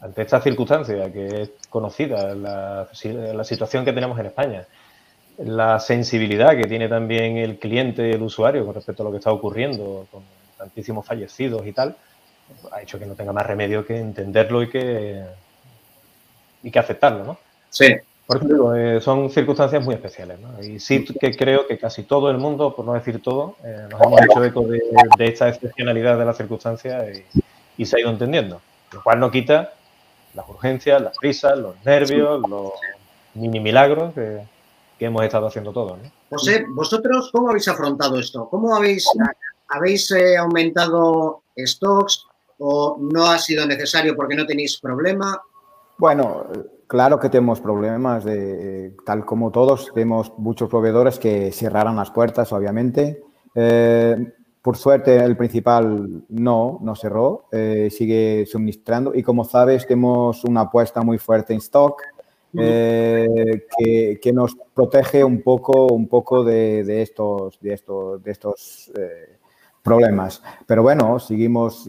ante 0.00 0.22
esta 0.22 0.40
circunstancia 0.40 1.12
que 1.12 1.42
es 1.42 1.50
conocida, 1.68 2.34
la, 2.34 2.88
la, 3.04 3.44
situación 3.44 3.84
que 3.84 3.92
tenemos 3.92 4.18
en 4.18 4.26
España, 4.26 4.66
la 5.38 5.78
sensibilidad 5.78 6.56
que 6.56 6.64
tiene 6.64 6.88
también 6.88 7.36
el 7.36 7.58
cliente 7.58 8.08
y 8.08 8.12
el 8.12 8.22
usuario 8.22 8.64
con 8.64 8.74
respecto 8.74 9.02
a 9.02 9.06
lo 9.06 9.10
que 9.10 9.18
está 9.18 9.32
ocurriendo, 9.32 10.06
con 10.10 10.22
tantísimos 10.56 11.06
fallecidos 11.06 11.66
y 11.66 11.72
tal, 11.72 11.96
ha 12.72 12.82
hecho 12.82 12.98
que 12.98 13.06
no 13.06 13.14
tenga 13.14 13.32
más 13.32 13.46
remedio 13.46 13.84
que 13.84 13.98
entenderlo 13.98 14.62
y 14.62 14.70
que, 14.70 15.22
y 16.62 16.70
que 16.70 16.78
aceptarlo, 16.78 17.24
¿no? 17.24 17.38
Sí. 17.68 17.94
Por 18.26 18.36
ejemplo, 18.36 18.76
eh, 18.76 19.00
son 19.00 19.28
circunstancias 19.28 19.84
muy 19.84 19.94
especiales, 19.94 20.38
¿no? 20.38 20.62
Y 20.62 20.78
sí 20.78 21.04
que 21.04 21.32
creo 21.32 21.66
que 21.66 21.78
casi 21.78 22.04
todo 22.04 22.30
el 22.30 22.38
mundo, 22.38 22.76
por 22.76 22.84
no 22.84 22.94
decir 22.94 23.20
todo, 23.20 23.56
eh, 23.64 23.86
nos 23.90 24.00
hemos 24.00 24.22
hecho 24.22 24.44
eco 24.44 24.62
de, 24.62 24.80
esta 25.18 25.48
excepcionalidad 25.48 26.16
de 26.16 26.24
las 26.24 26.36
circunstancias 26.36 27.18
y, 27.34 27.42
y 27.82 27.86
se 27.86 27.96
ha 27.96 28.00
ido 28.00 28.10
entendiendo. 28.10 28.60
Lo 28.92 29.02
cual 29.02 29.18
no 29.18 29.30
quita 29.32 29.72
las 30.34 30.48
urgencias, 30.48 31.00
las 31.00 31.16
prisas, 31.18 31.58
los 31.58 31.74
nervios, 31.84 32.40
los 32.48 32.72
mini 33.34 33.60
milagros 33.60 34.14
que, 34.14 34.46
hemos 35.00 35.24
estado 35.24 35.46
haciendo 35.46 35.72
todos. 35.72 35.98
José, 36.28 36.64
¿vosotros 36.68 37.30
cómo 37.32 37.48
habéis 37.48 37.68
afrontado 37.68 38.18
esto? 38.18 38.48
¿Cómo 38.50 38.76
habéis, 38.76 39.08
habéis 39.68 40.10
eh, 40.10 40.36
aumentado 40.36 41.42
stocks 41.56 42.26
o 42.58 42.98
no 43.00 43.26
ha 43.26 43.38
sido 43.38 43.66
necesario 43.66 44.14
porque 44.14 44.36
no 44.36 44.46
tenéis 44.46 44.78
problema? 44.78 45.40
Bueno, 45.96 46.46
claro 46.86 47.18
que 47.18 47.30
tenemos 47.30 47.60
problemas, 47.60 48.24
de, 48.24 48.94
tal 49.06 49.24
como 49.24 49.50
todos, 49.50 49.90
tenemos 49.94 50.32
muchos 50.36 50.68
proveedores 50.68 51.18
que 51.18 51.50
cerraron 51.50 51.96
las 51.96 52.10
puertas, 52.10 52.52
obviamente. 52.52 53.22
Eh, 53.54 54.32
por 54.62 54.76
suerte, 54.76 55.16
el 55.16 55.36
principal 55.36 56.24
no, 56.28 56.78
no 56.82 56.94
cerró, 56.94 57.46
eh, 57.50 57.88
sigue 57.90 58.44
suministrando 58.46 59.14
y 59.14 59.22
como 59.22 59.44
sabes, 59.44 59.86
tenemos 59.86 60.44
una 60.44 60.62
apuesta 60.62 61.00
muy 61.02 61.18
fuerte 61.18 61.54
en 61.54 61.60
stock 61.60 62.02
eh, 62.58 63.64
que, 64.20 64.32
nos 64.32 64.56
protege 64.74 65.24
un 65.24 65.40
poco, 65.40 65.86
un 65.86 66.08
poco 66.08 66.44
de, 66.44 67.00
estos, 67.00 67.58
de 67.60 67.72
estos, 67.72 68.22
de 68.22 68.30
estos 68.32 68.92
eh, 68.98 69.38
problemas. 69.82 70.42
Pero 70.66 70.82
bueno, 70.82 71.18
seguimos, 71.18 71.88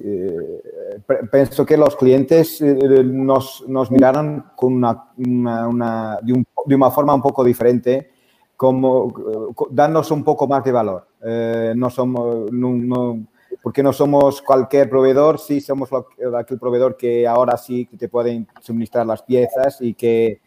pienso 1.29 1.65
que 1.65 1.75
los 1.75 1.97
clientes 1.97 2.61
nos, 2.61 3.65
nos 3.67 3.91
miraron 3.91 4.45
con 4.55 4.75
una, 4.75 6.19
de 6.23 6.75
una 6.75 6.91
forma 6.91 7.15
un 7.15 7.21
poco 7.21 7.43
diferente 7.43 8.10
como 8.61 9.11
darnos 9.71 10.11
un 10.11 10.23
poco 10.23 10.47
más 10.47 10.63
de 10.63 10.71
valor. 10.71 11.07
Eh, 11.25 11.73
no 11.75 11.89
somos, 11.89 12.47
porque 13.63 13.81
no 13.81 13.91
somos 13.91 14.39
cualquier 14.43 14.87
proveedor, 14.87 15.39
sí 15.39 15.61
somos 15.61 15.89
aquel 16.37 16.59
proveedor 16.59 16.95
que 16.95 17.27
ahora 17.27 17.57
sí 17.57 17.89
te 17.97 18.07
pueden 18.07 18.47
suministrar 18.59 19.07
las 19.07 19.23
piezas 19.23 19.81
y 19.81 19.95
que, 19.95 20.41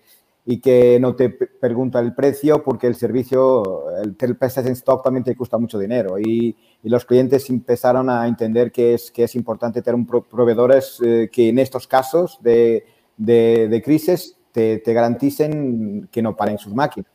y 0.46 0.60
que 0.60 1.00
no 1.00 1.16
te 1.16 1.28
pregunta 1.28 1.98
el 1.98 2.14
precio 2.14 2.62
porque 2.62 2.86
el 2.86 2.94
servicio, 2.94 3.90
el, 4.00 4.16
el 4.16 4.38
en 4.40 4.72
stock 4.74 5.02
también 5.02 5.24
te 5.24 5.34
cuesta 5.34 5.58
mucho 5.58 5.76
dinero 5.76 6.16
y, 6.16 6.56
y, 6.84 6.88
los 6.88 7.04
clientes 7.04 7.50
empezaron 7.50 8.08
a 8.08 8.28
entender 8.28 8.70
que 8.70 8.94
es, 8.94 9.10
que 9.10 9.24
es 9.24 9.34
importante 9.34 9.82
tener 9.82 10.06
proveedores 10.06 11.00
eh, 11.04 11.28
que 11.32 11.48
en 11.48 11.58
estos 11.58 11.88
casos 11.88 12.38
de, 12.40 12.84
de, 13.16 13.66
de 13.66 13.82
crisis 13.82 14.36
te, 14.52 14.78
te 14.78 14.92
garanticen 14.92 16.08
que 16.12 16.22
no 16.22 16.36
paren 16.36 16.58
sus 16.58 16.72
máquinas. 16.72 17.13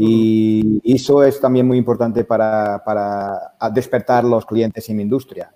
Y 0.00 0.80
eso 0.84 1.24
es 1.24 1.40
también 1.40 1.66
muy 1.66 1.76
importante 1.76 2.24
para, 2.24 2.82
para 2.84 3.52
despertar 3.72 4.24
los 4.24 4.46
clientes 4.46 4.88
en 4.88 4.96
la 4.96 5.02
industria. 5.02 5.52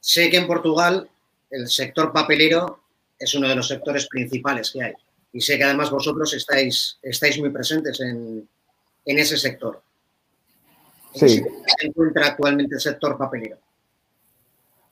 Sé 0.00 0.30
que 0.30 0.38
en 0.38 0.46
Portugal 0.46 1.08
el 1.50 1.68
sector 1.68 2.12
papelero 2.12 2.80
es 3.18 3.34
uno 3.34 3.48
de 3.48 3.54
los 3.54 3.68
sectores 3.68 4.08
principales 4.08 4.72
que 4.72 4.82
hay. 4.82 4.94
Y 5.32 5.40
sé 5.40 5.58
que 5.58 5.64
además 5.64 5.90
vosotros 5.90 6.32
estáis, 6.34 6.98
estáis 7.02 7.38
muy 7.38 7.50
presentes 7.50 8.00
en, 8.00 8.48
en 9.04 9.18
ese 9.18 9.36
sector. 9.36 9.82
Sí. 11.14 11.28
se 11.28 11.86
encuentra 11.86 12.28
actualmente 12.28 12.74
el 12.74 12.80
sector 12.80 13.18
papelero? 13.18 13.58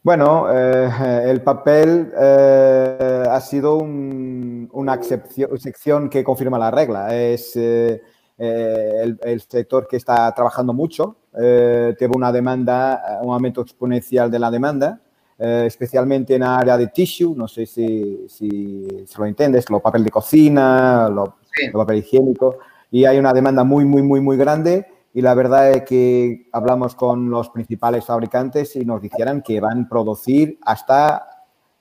Bueno, 0.02 0.46
eh, 0.50 1.30
el 1.30 1.42
papel 1.42 2.12
eh, 2.18 3.24
ha 3.28 3.40
sido 3.40 3.76
una 3.76 4.94
excepción, 4.94 6.08
que 6.08 6.24
confirma 6.24 6.58
la 6.58 6.70
regla. 6.70 7.14
Es 7.14 7.54
eh, 7.56 8.02
el, 8.40 9.40
sector 9.48 9.86
que 9.86 9.96
está 9.96 10.32
trabajando 10.34 10.72
mucho. 10.72 11.16
tiene 11.32 12.12
una 12.14 12.32
demanda, 12.32 13.20
un 13.22 13.34
aumento 13.34 13.60
exponencial 13.60 14.30
de 14.30 14.38
la 14.38 14.50
demanda, 14.50 15.00
especialmente 15.38 16.34
en 16.34 16.42
el 16.42 16.48
área 16.48 16.76
de 16.76 16.88
tissue. 16.88 17.34
No 17.36 17.46
sé 17.46 17.66
si, 17.66 18.26
si, 18.28 19.06
lo 19.18 19.26
entiendes, 19.26 19.68
lo 19.70 19.80
papel 19.80 20.04
de 20.04 20.10
cocina, 20.10 21.08
lo, 21.08 21.36
lo 21.72 21.78
papel 21.78 21.98
higiénico. 21.98 22.58
Y 22.90 23.04
hay 23.04 23.18
una 23.18 23.32
demanda 23.32 23.62
muy, 23.64 23.84
muy, 23.84 24.02
muy, 24.02 24.20
muy 24.20 24.36
grande 24.36 24.86
y 25.12 25.22
la 25.22 25.34
verdad 25.34 25.70
es 25.72 25.82
que 25.82 26.48
hablamos 26.52 26.94
con 26.94 27.30
los 27.30 27.50
principales 27.50 28.04
fabricantes 28.04 28.76
y 28.76 28.84
nos 28.84 29.02
dijeron 29.02 29.42
que 29.42 29.60
van 29.60 29.84
a 29.84 29.88
producir 29.88 30.58
hasta 30.62 31.26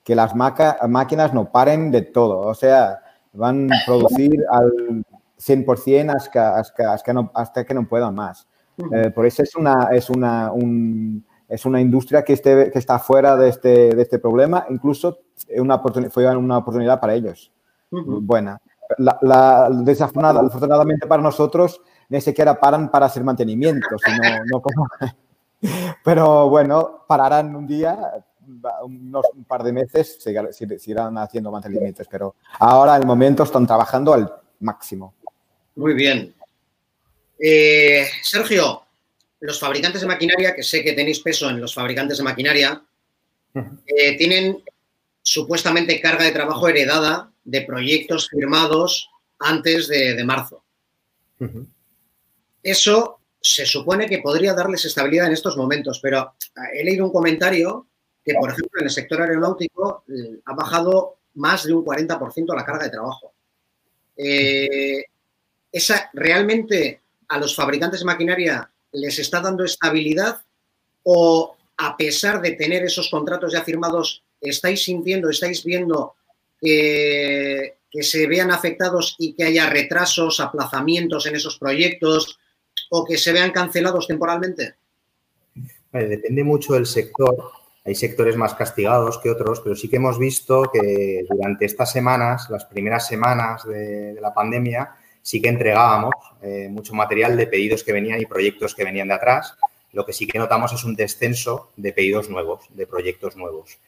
que 0.02 0.16
las 0.16 0.34
máquinas 0.34 1.32
no 1.32 1.52
paren 1.52 1.92
de 1.92 2.02
todo. 2.02 2.40
O 2.40 2.54
sea, 2.54 2.98
van 3.32 3.72
a 3.72 3.76
producir 3.86 4.36
al 4.50 5.04
100% 5.40 6.14
hasta, 6.14 6.58
hasta, 6.58 6.92
hasta, 6.92 7.04
que, 7.04 7.14
no, 7.14 7.30
hasta 7.34 7.64
que 7.64 7.74
no 7.74 7.88
puedan 7.88 8.14
más. 8.14 8.46
Eh, 8.92 9.10
por 9.10 9.26
eso 9.26 9.42
es 9.42 9.54
una, 9.56 9.88
es 9.92 10.10
una, 10.10 10.52
es 11.48 11.64
una 11.66 11.80
industria 11.80 12.22
que, 12.22 12.34
esté, 12.34 12.70
que 12.70 12.78
está 12.78 12.98
fuera 12.98 13.36
de 13.36 13.48
este, 13.48 13.94
de 13.94 14.02
este 14.02 14.18
problema. 14.18 14.66
Incluso 14.70 15.18
una 15.56 15.78
fue 16.10 16.36
una 16.36 16.58
oportunidad 16.58 17.00
para 17.00 17.14
ellos. 17.14 17.52
Buena. 17.90 18.60
La, 18.98 19.18
la, 19.22 19.70
desafortunadamente 19.70 21.06
para 21.06 21.22
nosotros, 21.22 21.80
ni 22.08 22.20
siquiera 22.20 22.58
paran 22.58 22.90
para 22.90 23.06
hacer 23.06 23.24
mantenimiento, 23.24 23.88
sino, 23.98 24.60
como... 24.60 24.86
Pero 26.04 26.48
bueno, 26.48 27.04
pararán 27.06 27.54
un 27.54 27.66
día, 27.66 28.24
unos 28.82 29.26
un 29.34 29.44
par 29.44 29.62
de 29.62 29.72
meses, 29.72 30.18
seguirán 30.50 31.18
haciendo 31.18 31.52
mantenimientos, 31.52 32.08
pero 32.10 32.34
ahora, 32.58 32.96
en 32.96 33.02
el 33.02 33.06
momento, 33.06 33.42
están 33.42 33.66
trabajando 33.66 34.14
al 34.14 34.32
máximo. 34.60 35.12
Muy 35.76 35.94
bien. 35.94 36.34
Eh, 37.38 38.06
Sergio, 38.22 38.82
los 39.40 39.58
fabricantes 39.58 40.02
de 40.02 40.06
maquinaria, 40.06 40.54
que 40.54 40.62
sé 40.62 40.82
que 40.84 40.92
tenéis 40.92 41.20
peso 41.20 41.48
en 41.48 41.60
los 41.60 41.74
fabricantes 41.74 42.18
de 42.18 42.24
maquinaria, 42.24 42.82
eh, 43.54 44.16
tienen 44.16 44.62
supuestamente 45.22 46.00
carga 46.00 46.24
de 46.24 46.32
trabajo 46.32 46.68
heredada 46.68 47.32
de 47.44 47.62
proyectos 47.62 48.28
firmados 48.28 49.10
antes 49.38 49.88
de, 49.88 50.22
marzo. 50.24 50.62
Eso 52.62 53.20
se 53.40 53.64
supone 53.64 54.06
que 54.06 54.18
podría 54.18 54.52
darles 54.52 54.84
estabilidad 54.84 55.26
en 55.26 55.32
estos 55.32 55.56
momentos, 55.56 55.98
pero 56.00 56.34
he 56.74 56.84
leído 56.84 57.06
un 57.06 57.12
comentario 57.12 57.86
que, 58.22 58.34
por 58.34 58.50
ejemplo, 58.50 58.80
en 58.80 58.86
el 58.86 58.90
sector 58.92 59.22
aeronáutico 59.22 60.04
eh, 60.08 60.40
ha 60.44 60.54
bajado 60.54 61.20
más 61.34 61.64
de 61.64 61.72
un 61.72 61.84
40% 61.84 62.54
la 62.54 62.66
carga 62.66 62.84
de 62.84 62.90
trabajo. 62.90 63.32
Eh, 64.16 65.04
¿Esa 65.72 66.10
realmente 66.12 67.00
a 67.28 67.38
los 67.38 67.54
fabricantes 67.54 68.00
de 68.00 68.06
maquinaria 68.06 68.70
les 68.92 69.18
está 69.18 69.40
dando 69.40 69.64
estabilidad 69.64 70.40
o 71.04 71.56
a 71.76 71.96
pesar 71.96 72.42
de 72.42 72.52
tener 72.52 72.84
esos 72.84 73.08
contratos 73.08 73.52
ya 73.52 73.62
firmados, 73.62 74.22
estáis 74.40 74.84
sintiendo, 74.84 75.30
estáis 75.30 75.64
viendo 75.64 76.14
que 76.60 78.02
se 78.02 78.26
vean 78.26 78.50
afectados 78.50 79.16
y 79.18 79.32
que 79.32 79.44
haya 79.44 79.70
retrasos, 79.70 80.40
aplazamientos 80.40 81.26
en 81.26 81.36
esos 81.36 81.58
proyectos, 81.58 82.38
o 82.90 83.04
que 83.04 83.16
se 83.16 83.32
vean 83.32 83.50
cancelados 83.50 84.06
temporalmente? 84.06 84.74
depende 85.92 86.44
mucho 86.44 86.74
del 86.74 86.86
sector. 86.86 87.50
Hay 87.84 87.94
sectores 87.94 88.36
más 88.36 88.54
castigados 88.54 89.18
que 89.18 89.30
otros, 89.30 89.60
pero 89.60 89.74
sí 89.74 89.88
que 89.88 89.96
hemos 89.96 90.18
visto 90.18 90.70
que 90.72 91.24
durante 91.28 91.64
estas 91.64 91.90
semanas, 91.90 92.48
las 92.50 92.64
primeras 92.66 93.06
semanas 93.06 93.66
de, 93.66 94.16
la 94.20 94.32
pandemia, 94.32 94.94
sí 95.22 95.40
que 95.40 95.48
entregábamos 95.48 96.14
eh, 96.42 96.68
mucho 96.70 96.94
material 96.94 97.36
de 97.36 97.46
pedidos 97.46 97.84
que 97.84 97.92
venían 97.92 98.20
y 98.20 98.26
proyectos 98.26 98.74
que 98.74 98.84
venían 98.84 99.08
de 99.08 99.14
atrás. 99.14 99.56
Lo 99.92 100.06
que 100.06 100.12
sí 100.12 100.26
que 100.26 100.38
notamos 100.38 100.72
es 100.72 100.84
un 100.84 100.94
descenso 100.94 101.70
de 101.76 101.92
pedidos 101.92 102.28
nuevos, 102.28 102.66
de 102.70 102.86
proyectos 102.86 103.36
nuevos. 103.36 103.78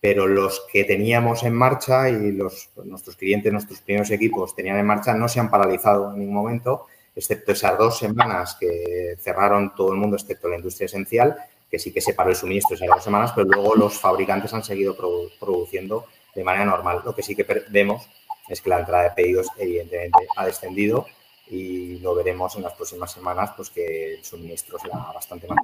Pero 0.00 0.26
los 0.26 0.66
que 0.72 0.84
teníamos 0.84 1.44
en 1.44 1.54
marcha 1.54 2.08
y 2.10 2.32
los, 2.32 2.70
nuestros 2.84 3.16
clientes, 3.16 3.52
nuestros 3.52 3.80
primeros 3.80 4.10
equipos 4.10 4.56
tenían 4.56 4.78
en 4.78 4.86
marcha, 4.86 5.14
no 5.14 5.28
se 5.28 5.38
han 5.38 5.50
paralizado 5.50 6.12
en 6.12 6.18
ningún 6.18 6.34
momento 6.34 6.86
excepto 7.14 7.52
esas 7.52 7.78
dos 7.78 7.98
semanas 7.98 8.56
que 8.58 9.16
cerraron 9.20 9.74
todo 9.74 9.92
el 9.92 9.98
mundo, 9.98 10.16
excepto 10.16 10.48
la 10.48 10.56
industria 10.56 10.86
esencial, 10.86 11.36
que 11.70 11.78
sí 11.78 11.92
que 11.92 12.00
se 12.00 12.14
paró 12.14 12.30
el 12.30 12.36
suministro 12.36 12.74
esas 12.74 12.88
dos 12.88 13.04
semanas, 13.04 13.32
pero 13.34 13.48
luego 13.48 13.74
los 13.74 13.98
fabricantes 13.98 14.52
han 14.54 14.64
seguido 14.64 14.96
produciendo 15.38 16.06
de 16.34 16.44
manera 16.44 16.64
normal. 16.64 17.02
Lo 17.04 17.14
que 17.14 17.22
sí 17.22 17.34
que 17.34 17.46
vemos 17.70 18.08
es 18.52 18.60
que 18.60 18.68
la 18.68 18.80
entrada 18.80 19.04
de 19.04 19.10
pedidos 19.10 19.46
evidentemente 19.56 20.26
ha 20.36 20.44
descendido 20.44 21.06
y 21.48 21.98
lo 22.00 22.14
veremos 22.14 22.54
en 22.56 22.62
las 22.62 22.74
próximas 22.74 23.10
semanas, 23.10 23.50
pues 23.56 23.70
que 23.70 24.14
el 24.14 24.24
suministro 24.24 24.78
será 24.78 24.98
bastante 25.14 25.48
más 25.48 25.58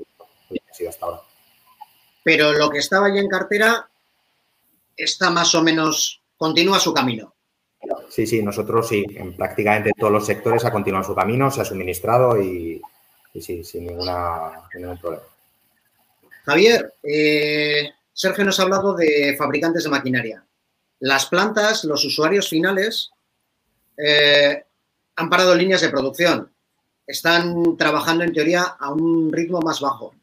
que 0.48 0.61
ha 0.70 0.74
sido 0.74 0.90
hasta 0.90 1.05
ahora. 1.05 1.20
Pero 2.22 2.53
lo 2.53 2.70
que 2.70 2.79
estaba 2.79 3.09
ya 3.09 3.20
en 3.20 3.29
cartera 3.29 3.88
está 4.96 5.31
más 5.31 5.55
o 5.55 5.62
menos, 5.62 6.22
continúa 6.37 6.81
su 6.81 6.94
camino. 6.94 7.35
Sí, 8.09 8.27
sí, 8.27 8.42
nosotros 8.42 8.88
sí, 8.88 9.05
en 9.16 9.37
prácticamente 9.37 9.92
todos 9.96 10.12
los 10.12 10.27
sectores 10.27 10.64
ha 10.64 10.72
continuado 10.72 11.05
su 11.05 11.14
camino, 11.14 11.51
se 11.51 11.61
ha 11.61 11.64
suministrado 11.66 12.40
y, 12.40 12.81
sí, 13.38 13.62
sin, 13.64 13.87
ninguna, 13.87 14.68
ningún 14.74 14.98
problema. 14.98 15.24
Javier, 16.46 16.94
eh, 17.03 17.90
Sergio 18.14 18.44
nos 18.44 18.59
ha 18.59 18.62
hablado 18.62 18.94
de 18.94 19.37
fabricantes 19.38 19.85
de 19.85 19.90
maquinaria. 19.90 20.42
Las 21.01 21.27
plantas, 21.27 21.85
los 21.85 22.05
usuarios 22.05 22.49
finales, 22.49 23.11
eh, 23.97 24.65
han 25.17 25.31
parado 25.31 25.55
líneas 25.55 25.81
de 25.81 25.91
producción. 25.91 26.51
Están 27.07 27.77
trabajando 27.77 28.25
en 28.25 28.33
teoría 28.33 28.63
a 28.79 28.93
un 28.93 29.33
ritmo 29.33 29.61
más 29.61 29.81
bajo. 29.81 30.15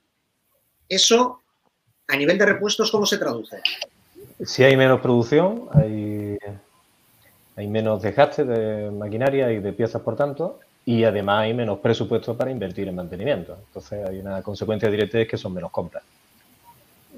Eso, 0.87 1.41
a 2.07 2.15
nivel 2.15 2.37
de 2.37 2.45
repuestos, 2.45 2.91
¿cómo 2.91 3.05
se 3.05 3.17
traduce? 3.17 3.61
Si 4.45 4.63
hay 4.63 4.77
menos 4.77 5.01
producción, 5.01 5.67
hay 5.73 6.37
hay 7.55 7.67
menos 7.67 8.01
desgaste 8.01 8.43
de 8.43 8.91
maquinaria 8.91 9.51
y 9.51 9.59
de 9.59 9.73
piezas, 9.73 10.01
por 10.01 10.15
tanto, 10.15 10.59
y 10.83 11.03
además 11.03 11.43
hay 11.43 11.53
menos 11.53 11.79
presupuesto 11.79 12.35
para 12.35 12.51
invertir 12.51 12.87
en 12.87 12.95
mantenimiento. 12.95 13.57
Entonces 13.67 14.07
hay 14.07 14.19
una 14.19 14.41
consecuencia 14.41 14.89
directa 14.89 15.19
es 15.19 15.27
que 15.27 15.37
son 15.37 15.53
menos 15.53 15.71
compras. 15.71 16.03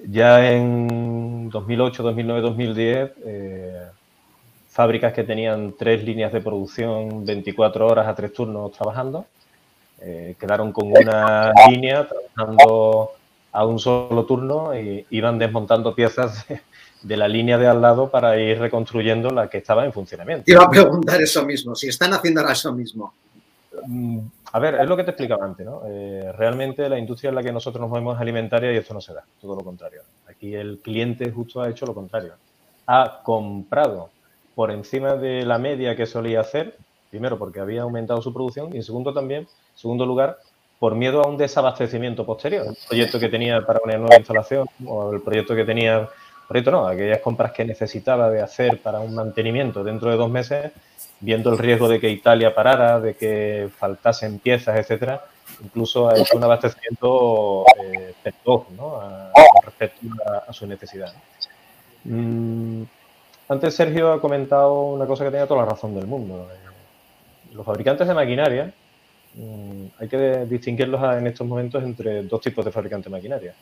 Ya 0.05 0.51
en 0.51 1.49
2008, 1.49 2.03
2009, 2.03 2.41
2010, 2.41 3.12
fábricas 4.77 5.12
que 5.12 5.23
tenían 5.23 5.73
tres 5.75 6.03
líneas 6.03 6.31
de 6.31 6.39
producción 6.39 7.25
24 7.25 7.88
horas 7.88 8.07
a 8.07 8.13
tres 8.13 8.31
turnos 8.31 8.71
trabajando, 8.73 9.25
eh, 9.99 10.36
quedaron 10.39 10.71
con 10.71 10.91
una 10.91 11.51
línea 11.67 12.07
trabajando 12.07 13.10
a 13.51 13.65
un 13.65 13.79
solo 13.79 14.23
turno 14.25 14.77
y 14.79 15.03
iban 15.10 15.39
desmontando 15.39 15.95
piezas 15.95 16.45
de 17.01 17.17
la 17.17 17.27
línea 17.27 17.57
de 17.57 17.67
al 17.67 17.81
lado 17.81 18.12
para 18.12 18.39
ir 18.39 18.60
reconstruyendo 18.60 19.31
la 19.31 19.49
que 19.49 19.57
estaba 19.57 19.83
en 19.83 19.93
funcionamiento. 19.93 20.43
Iba 20.45 20.65
a 20.65 20.69
preguntar 20.69 21.19
eso 21.21 21.43
mismo, 21.43 21.73
si 21.73 21.88
están 21.88 22.13
haciendo 22.13 22.41
ahora 22.41 22.53
eso 22.53 22.71
mismo. 22.71 23.13
Mm, 23.86 24.20
a 24.54 24.60
ver, 24.60 24.76
es 24.76 24.88
lo 24.88 24.98
que 24.98 25.04
te 25.04 25.12
explicaba 25.12 25.46
antes, 25.46 25.66
¿no? 25.66 25.82
Eh, 25.88 26.32
realmente 26.38 26.88
la 26.90 26.98
industria 26.98 27.30
en 27.30 27.36
la 27.36 27.44
que 27.44 27.52
nosotros 27.52 27.82
nos 27.82 27.90
movemos 27.90 28.16
es 28.16 28.22
alimentaria 28.22 28.72
y 28.72 28.78
esto 28.78 28.94
no 28.94 29.02
se 29.02 29.13
da, 29.13 29.24
todo 29.40 29.56
lo 29.56 29.63
contrario. 29.63 30.02
Aquí 30.28 30.56
el 30.56 30.80
cliente 30.80 31.32
justo 31.32 31.62
ha 31.62 31.70
hecho 31.70 31.86
lo 31.86 31.94
contrario. 31.94 32.34
Ha 32.86 33.22
comprado 33.24 34.10
por 34.56 34.72
encima 34.72 35.16
de 35.16 35.46
la 35.46 35.58
media 35.58 35.96
que 35.96 36.06
solía 36.06 36.42
hacer, 36.42 36.78
primero 37.10 37.38
porque 37.38 37.60
había 37.60 37.84
aumentado 37.84 38.22
su 38.22 38.34
producción 38.34 38.74
y 38.74 38.78
en 38.78 38.84
segundo 38.84 39.13
también, 39.13 39.48
segundo 39.76 40.06
lugar, 40.06 40.38
por 40.80 40.96
miedo 40.96 41.22
a 41.22 41.28
un 41.28 41.38
desabastecimiento 41.38 42.25
posterior. 42.25 42.65
El 42.67 42.78
proyecto 42.88 43.19
que 43.19 43.30
tenía 43.30 43.65
para 43.65 43.80
una 43.84 43.98
nueva 43.98 44.17
instalación 44.17 44.67
o 44.86 45.12
el 45.12 45.21
proyecto 45.21 45.56
que 45.56 45.65
tenía 45.65 46.08
proyecto 46.48 46.71
no, 46.71 46.88
aquellas 46.88 47.19
compras 47.19 47.52
que 47.52 47.65
necesitaba 47.65 48.30
de 48.30 48.42
hacer 48.42 48.82
para 48.82 49.00
un 49.00 49.13
mantenimiento 49.13 49.84
dentro 49.84 50.10
de 50.10 50.17
dos 50.17 50.30
meses, 50.30 50.71
viendo 51.20 51.52
el 51.52 51.58
riesgo 51.58 51.88
de 51.88 52.00
que 52.00 52.10
Italia 52.10 52.54
parara, 52.54 53.00
de 53.00 53.15
que 53.15 53.70
faltasen 53.76 54.40
piezas, 54.40 54.78
etcétera, 54.80 55.26
incluso 55.63 56.10
ha 56.10 56.18
hecho 56.18 56.38
un 56.38 56.44
abastecimiento 56.44 57.65
eh, 57.84 58.13
¿no? 58.76 59.02
respecto 59.63 60.08
a, 60.48 60.54
su 60.54 60.68
necesidad. 60.68 61.13
Mm, 62.04 62.84
antes 63.50 63.76
Sergio 63.76 64.13
ha 64.13 64.22
comentado 64.22 64.84
una 64.84 65.06
cosa 65.06 65.24
que 65.24 65.32
tenía 65.32 65.48
toda 65.48 65.62
la 65.63 65.70
razón 65.70 65.96
del 65.96 66.08
mundo. 66.08 66.50
Eh, 66.52 67.56
los 67.56 67.65
fabricantes 67.65 68.08
de 68.08 68.13
maquinaria, 68.13 68.74
mm, 69.34 69.86
hay 70.00 70.08
que 70.08 70.46
distinguirlos 70.46 71.02
en 71.18 71.28
estos 71.28 71.48
momentos 71.48 71.84
entre 71.84 72.24
dos 72.24 72.42
tipos 72.42 72.63
de 72.63 72.72
fabricantes 72.72 73.12
de 73.12 73.18
maquinaria. 73.18 73.54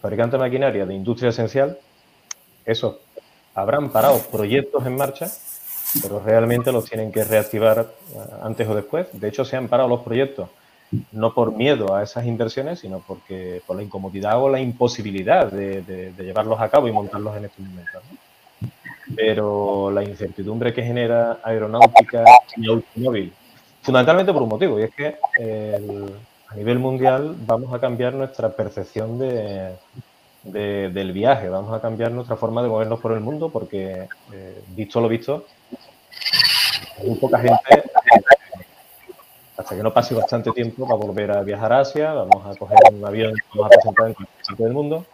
Fabricante 0.00 0.36
de 0.36 0.42
maquinaria 0.42 0.86
de 0.86 0.94
industria 0.94 1.28
esencial, 1.28 1.78
eso, 2.64 3.00
habrán 3.54 3.90
parado 3.90 4.18
proyectos 4.30 4.86
en 4.86 4.96
marcha, 4.96 5.26
pero 6.02 6.20
realmente 6.20 6.72
los 6.72 6.84
tienen 6.84 7.12
que 7.12 7.24
reactivar 7.24 7.80
eh, 8.14 8.18
antes 8.42 8.68
o 8.68 8.74
después. 8.74 9.08
De 9.12 9.28
hecho, 9.28 9.44
se 9.44 9.56
han 9.56 9.68
parado 9.68 9.88
los 9.88 10.00
proyectos 10.00 10.48
no 11.12 11.32
por 11.32 11.52
miedo 11.52 11.94
a 11.94 12.02
esas 12.02 12.26
inversiones, 12.26 12.80
sino 12.80 13.00
porque 13.06 13.62
por 13.64 13.76
la 13.76 13.82
incomodidad 13.82 14.42
o 14.42 14.48
la 14.48 14.60
imposibilidad 14.60 15.50
de, 15.50 16.12
llevarlos 16.18 16.60
a 16.60 16.68
cabo 16.68 16.88
y 16.88 16.92
montarlos 16.92 17.36
en 17.36 17.44
estos 17.44 17.64
momentos. 17.64 18.02
Pero 19.14 19.90
la 19.92 20.02
incertidumbre 20.02 20.74
que 20.74 20.82
genera 20.82 21.38
aeronáutica 21.44 22.24
y 22.56 22.68
automóvil, 22.68 23.32
fundamentalmente 23.82 24.32
por 24.32 24.42
un 24.42 24.48
motivo, 24.48 24.80
y 24.80 24.82
es 24.82 24.94
que 24.94 25.16
a 26.48 26.54
nivel 26.56 26.80
mundial 26.80 27.36
vamos 27.46 27.72
a 27.72 27.78
cambiar 27.78 28.14
nuestra 28.14 28.50
percepción 28.50 29.16
de, 29.18 29.76
del 30.42 31.12
viaje, 31.12 31.48
vamos 31.48 31.72
a 31.74 31.80
cambiar 31.80 32.12
nuestra 32.12 32.36
forma 32.36 32.62
de 32.62 32.68
movernos 32.68 33.00
por 33.00 33.12
el 33.12 33.20
mundo, 33.20 33.50
porque, 33.50 34.08
eh, 34.32 34.64
visto 34.68 35.00
lo 35.00 35.08
visto, 35.08 35.44
muy 37.04 37.16
poca 37.18 37.38
gente 37.38 37.84
hasta 39.56 39.76
que 39.76 39.82
no 39.82 39.92
pase 39.92 40.14
bastante 40.14 40.50
tiempo 40.52 40.86
va 40.86 40.94
a 40.94 40.96
volver 40.96 41.30
a 41.30 41.42
viajar 41.42 41.72
a 41.72 41.80
Asia, 41.80 42.12
vamos 42.14 42.46
a 42.46 42.58
coger 42.58 42.78
un 42.92 43.04
avión, 43.04 43.34
vamos 43.54 43.66
a 43.66 43.68
presentar 43.68 44.06
en 44.08 44.14
cualquier 44.14 44.38
parte 44.46 44.64
del 44.64 44.72
mundo. 44.72 45.06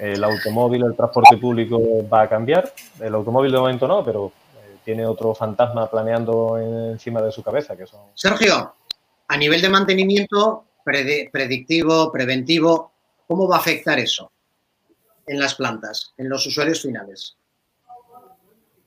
El 0.00 0.22
automóvil, 0.22 0.84
el 0.84 0.96
transporte 0.96 1.36
público 1.36 1.80
va 2.08 2.22
a 2.22 2.28
cambiar. 2.28 2.72
El 3.00 3.14
automóvil 3.14 3.50
de 3.50 3.58
momento 3.58 3.88
no, 3.88 4.04
pero 4.04 4.32
eh, 4.56 4.76
tiene 4.84 5.04
otro 5.06 5.34
fantasma 5.34 5.90
planeando 5.90 6.58
encima 6.92 7.20
de 7.20 7.32
su 7.32 7.42
cabeza, 7.42 7.76
que 7.76 7.86
son... 7.86 8.00
Sergio, 8.14 8.74
a 9.26 9.36
nivel 9.36 9.60
de 9.60 9.68
mantenimiento 9.68 10.64
predictivo, 10.84 12.12
preventivo, 12.12 12.92
¿cómo 13.26 13.48
va 13.48 13.56
a 13.56 13.58
afectar 13.58 13.98
eso 13.98 14.30
en 15.26 15.38
las 15.38 15.54
plantas, 15.54 16.12
en 16.16 16.28
los 16.28 16.46
usuarios 16.46 16.82
finales? 16.82 17.36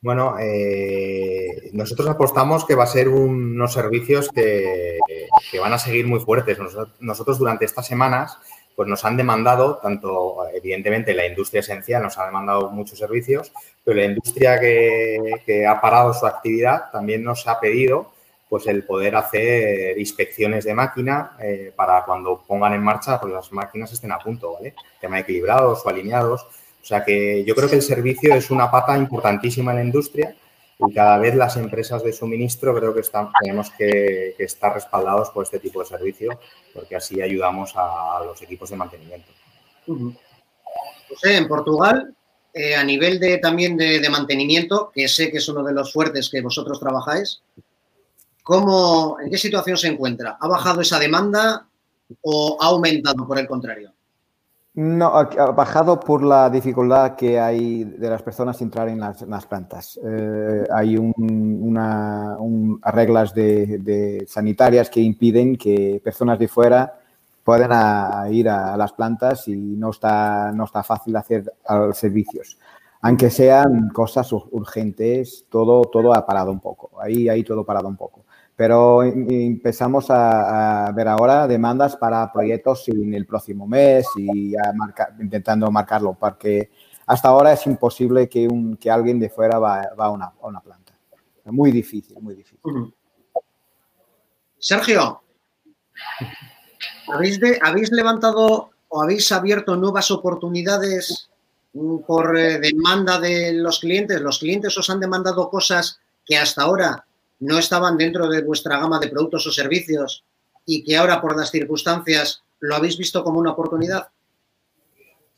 Bueno, 0.02 0.36
eh, 0.40 1.70
nosotros 1.74 2.08
apostamos 2.08 2.66
que 2.66 2.76
va 2.76 2.84
a 2.84 2.88
ser 2.88 3.10
unos 3.10 3.74
servicios 3.74 4.30
que, 4.30 5.00
van 5.60 5.74
a 5.74 5.80
seguir 5.80 6.06
muy 6.06 6.20
fuertes. 6.20 6.58
Nosotros, 7.00 7.40
durante 7.40 7.66
estas 7.66 7.88
semanas 7.88 8.38
pues 8.76 8.88
nos 8.88 9.04
han 9.06 9.18
demandado, 9.18 9.80
tanto 9.82 10.48
evidentemente 10.54 11.16
la 11.16 11.26
industria 11.26 11.62
esencial 11.62 12.04
nos 12.04 12.20
ha 12.20 12.28
demandado 12.28 12.70
muchos 12.70 13.00
servicios, 13.00 13.52
pero 13.84 13.98
la 13.98 14.06
industria 14.06 14.60
que, 14.60 15.66
ha 15.68 15.82
parado 15.82 16.14
su 16.14 16.28
actividad 16.28 16.92
también 16.92 17.24
nos 17.24 17.48
ha 17.48 17.60
pedido 17.60 18.12
pues 18.50 18.66
el 18.68 18.84
poder 18.84 19.16
hacer 19.16 19.98
inspecciones 20.00 20.64
de 20.66 20.74
máquina 20.74 21.38
eh, 21.42 21.74
para 21.76 22.04
cuando 22.06 22.44
pongan 22.48 22.74
en 22.74 22.82
marcha 22.82 23.20
pues 23.20 23.34
las 23.34 23.52
máquinas 23.52 23.92
estén 23.92 24.12
a 24.12 24.20
punto, 24.20 24.54
¿vale? 24.54 24.74
Tema 25.02 25.20
equilibrados 25.20 25.86
o 25.86 25.90
alineados. 25.90 26.44
O 26.82 26.86
sea 26.86 27.04
que 27.04 27.44
yo 27.44 27.54
creo 27.56 27.70
que 27.70 27.76
el 27.76 27.82
servicio 27.82 28.34
es 28.34 28.50
una 28.50 28.72
pata 28.72 28.98
importantísima 28.98 29.72
en 29.72 29.78
la 29.78 29.84
industria 29.84 30.36
y 30.80 30.94
cada 30.94 31.18
vez 31.18 31.36
las 31.36 31.58
empresas 31.58 32.04
de 32.04 32.14
suministro 32.14 32.74
creo 32.76 32.94
que 32.94 33.02
están, 33.02 33.30
tenemos 33.42 33.72
que, 33.72 34.36
estar 34.38 34.74
respaldados 34.74 35.30
por 35.32 35.44
este 35.44 35.60
tipo 35.60 35.82
de 35.82 35.88
servicio 35.88 36.40
porque 36.74 36.96
así 36.96 37.22
ayudamos 37.22 37.74
a, 37.76 38.22
los 38.24 38.42
equipos 38.42 38.70
de 38.70 38.78
mantenimiento. 38.78 39.32
en 41.24 41.48
Portugal, 41.48 42.16
eh, 42.54 42.76
a 42.76 42.84
nivel 42.84 43.20
de, 43.20 43.40
también 43.40 43.76
de, 43.76 44.10
mantenimiento, 44.10 44.92
que 44.94 45.08
sé 45.08 45.32
que 45.32 45.38
es 45.38 45.50
uno 45.50 45.64
de 45.64 45.74
los 45.74 45.92
fuertes 45.92 46.30
que 46.30 46.42
vosotros 46.42 46.80
trabajáis, 46.80 47.42
¿cómo, 48.48 49.18
¿en 49.20 49.30
qué 49.30 49.38
situación 49.38 49.76
se 49.76 49.90
encuentra? 49.90 50.38
¿Ha 50.40 50.48
bajado 50.48 50.80
esa 50.80 50.98
demanda 50.98 51.68
o 52.22 52.58
ha 52.62 52.68
aumentado 52.68 53.28
por 53.28 53.38
el 53.38 53.46
contrario? 53.46 53.92
No, 54.74 55.08
ha 55.08 55.52
bajado 55.52 56.00
por 56.00 56.24
la 56.24 56.50
dificultad 56.50 57.16
que 57.16 57.38
hay 57.42 57.84
de 57.84 58.10
las 58.10 58.22
personas 58.22 58.62
entrar 58.62 58.88
en 58.88 59.02
las, 59.02 59.46
plantas. 59.48 60.00
Eh, 60.02 60.66
hay 60.74 60.96
una, 60.96 62.38
reglas 62.86 63.34
de, 63.34 64.24
sanitarias 64.30 64.90
que 64.90 65.02
impiden 65.02 65.58
que 65.58 66.00
personas 66.02 66.40
de 66.40 66.48
fuera 66.48 67.02
puedan 67.44 68.32
ir 68.32 68.48
a, 68.48 68.78
las 68.78 68.94
plantas 68.94 69.50
y 69.50 69.58
no 69.58 69.90
está, 69.90 70.54
no 70.54 70.64
está 70.64 70.84
fácil 70.84 71.18
hacer 71.18 71.52
servicios. 71.94 72.58
Aunque 73.02 73.30
sean 73.30 73.90
cosas 73.90 74.32
urgentes, 74.32 75.48
todo, 75.50 75.82
todo 75.82 76.14
ha 76.14 76.26
parado 76.26 76.52
un 76.52 76.62
poco. 76.62 76.92
Ahí, 77.02 77.28
ahí 77.28 77.44
todo 77.44 77.66
parado 77.66 77.90
un 77.90 77.98
poco. 77.98 78.27
Pero 78.58 79.04
empezamos 79.04 80.08
a, 80.10 80.92
ver 80.94 81.08
ahora 81.08 81.48
demandas 81.48 81.96
para 81.96 82.34
proyectos 82.34 82.90
en 82.90 83.14
el 83.14 83.28
próximo 83.28 83.68
mes 83.68 84.08
y 84.18 84.56
intentando 85.22 85.70
marcarlo, 85.70 86.18
porque 86.20 86.72
hasta 87.06 87.30
ahora 87.30 87.54
es 87.54 87.68
imposible 87.68 88.28
que, 88.28 88.48
un, 88.48 88.76
que 88.76 88.90
alguien 88.90 89.20
de 89.20 89.30
fuera 89.30 89.60
va, 89.60 89.84
a, 89.96 90.10
una, 90.10 90.60
planta. 90.60 90.94
Muy 91.46 91.72
difícil, 91.72 92.18
muy 92.20 92.34
difícil. 92.34 92.60
Sergio, 94.58 95.22
¿habéis, 97.14 97.40
¿habéis 97.62 97.92
levantado 97.92 98.72
o 98.88 99.02
habéis 99.04 99.32
abierto 99.32 99.76
nuevas 99.76 100.10
oportunidades 100.10 101.30
por 102.08 102.36
eh, 102.38 102.60
demanda 102.60 103.20
de 103.20 103.54
los 103.54 103.80
clientes? 103.80 104.20
¿Los 104.20 104.40
clientes 104.40 104.76
os 104.78 104.90
han 104.90 105.00
demandado 105.00 105.48
cosas 105.50 106.00
que 106.26 106.38
hasta 106.38 106.64
ahora 106.64 107.06
no 107.40 107.60
estaban 107.60 107.98
dentro 107.98 108.28
de 108.28 108.42
vuestra 108.42 108.80
gama 108.80 109.00
de 109.00 109.10
productos 109.10 109.48
o 109.48 109.52
servicios 109.52 110.26
y 110.66 110.84
que 110.84 110.98
ahora 110.98 111.22
por 111.22 111.38
las 111.38 111.52
circunstancias 111.52 112.44
lo 112.60 112.76
habéis 112.76 112.98
visto 112.98 113.24
como 113.24 113.40
una 113.40 113.52
oportunidad? 113.52 114.10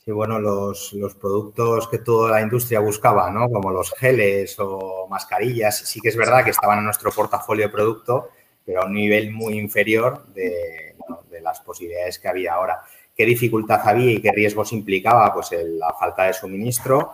Sí, 0.03 0.11
bueno, 0.11 0.39
los, 0.39 0.91
productos 1.19 1.87
que 1.89 1.99
toda 1.99 2.31
la 2.31 2.41
industria 2.41 2.79
buscaba, 2.79 3.29
¿no? 3.31 3.49
Como 3.49 3.69
los 3.71 3.91
geles 3.91 4.55
o 4.57 5.07
mascarillas, 5.09 5.77
sí 5.77 5.99
que 5.99 6.09
es 6.09 6.15
verdad 6.15 6.43
que 6.43 6.51
estaban 6.51 6.79
en 6.79 6.85
nuestro 6.85 7.11
portafolio 7.11 7.65
de 7.67 7.73
producto, 7.73 8.29
pero 8.65 8.81
a 8.81 8.85
un 8.85 8.93
nivel 8.93 9.31
muy 9.31 9.59
inferior 9.59 10.25
de, 10.33 10.95
las 11.41 11.61
posibilidades 11.61 12.19
que 12.19 12.27
había 12.27 12.53
ahora. 12.53 12.81
¿Qué 13.15 13.25
dificultad 13.25 13.79
había 13.83 14.11
y 14.11 14.21
qué 14.21 14.31
riesgos 14.31 14.73
implicaba? 14.73 15.33
Pues 15.33 15.49
la 15.51 15.93
falta 15.93 16.25
de 16.25 16.33
suministro, 16.33 17.13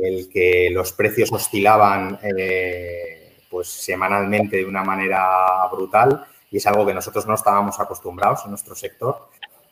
el 0.00 0.28
que 0.28 0.70
los 0.70 0.92
precios 0.92 1.32
oscilaban 1.32 2.18
eh, 2.22 3.23
pues 3.54 3.68
semanalmente 3.68 4.56
de 4.56 4.66
una 4.66 4.82
manera 4.82 5.68
brutal 5.70 6.26
y 6.50 6.56
es 6.56 6.66
algo 6.66 6.84
que 6.84 6.92
nosotros 6.92 7.24
no 7.24 7.36
estábamos 7.36 7.78
acostumbrados 7.78 8.40
en 8.44 8.50
nuestro 8.50 8.74
sector. 8.74 9.28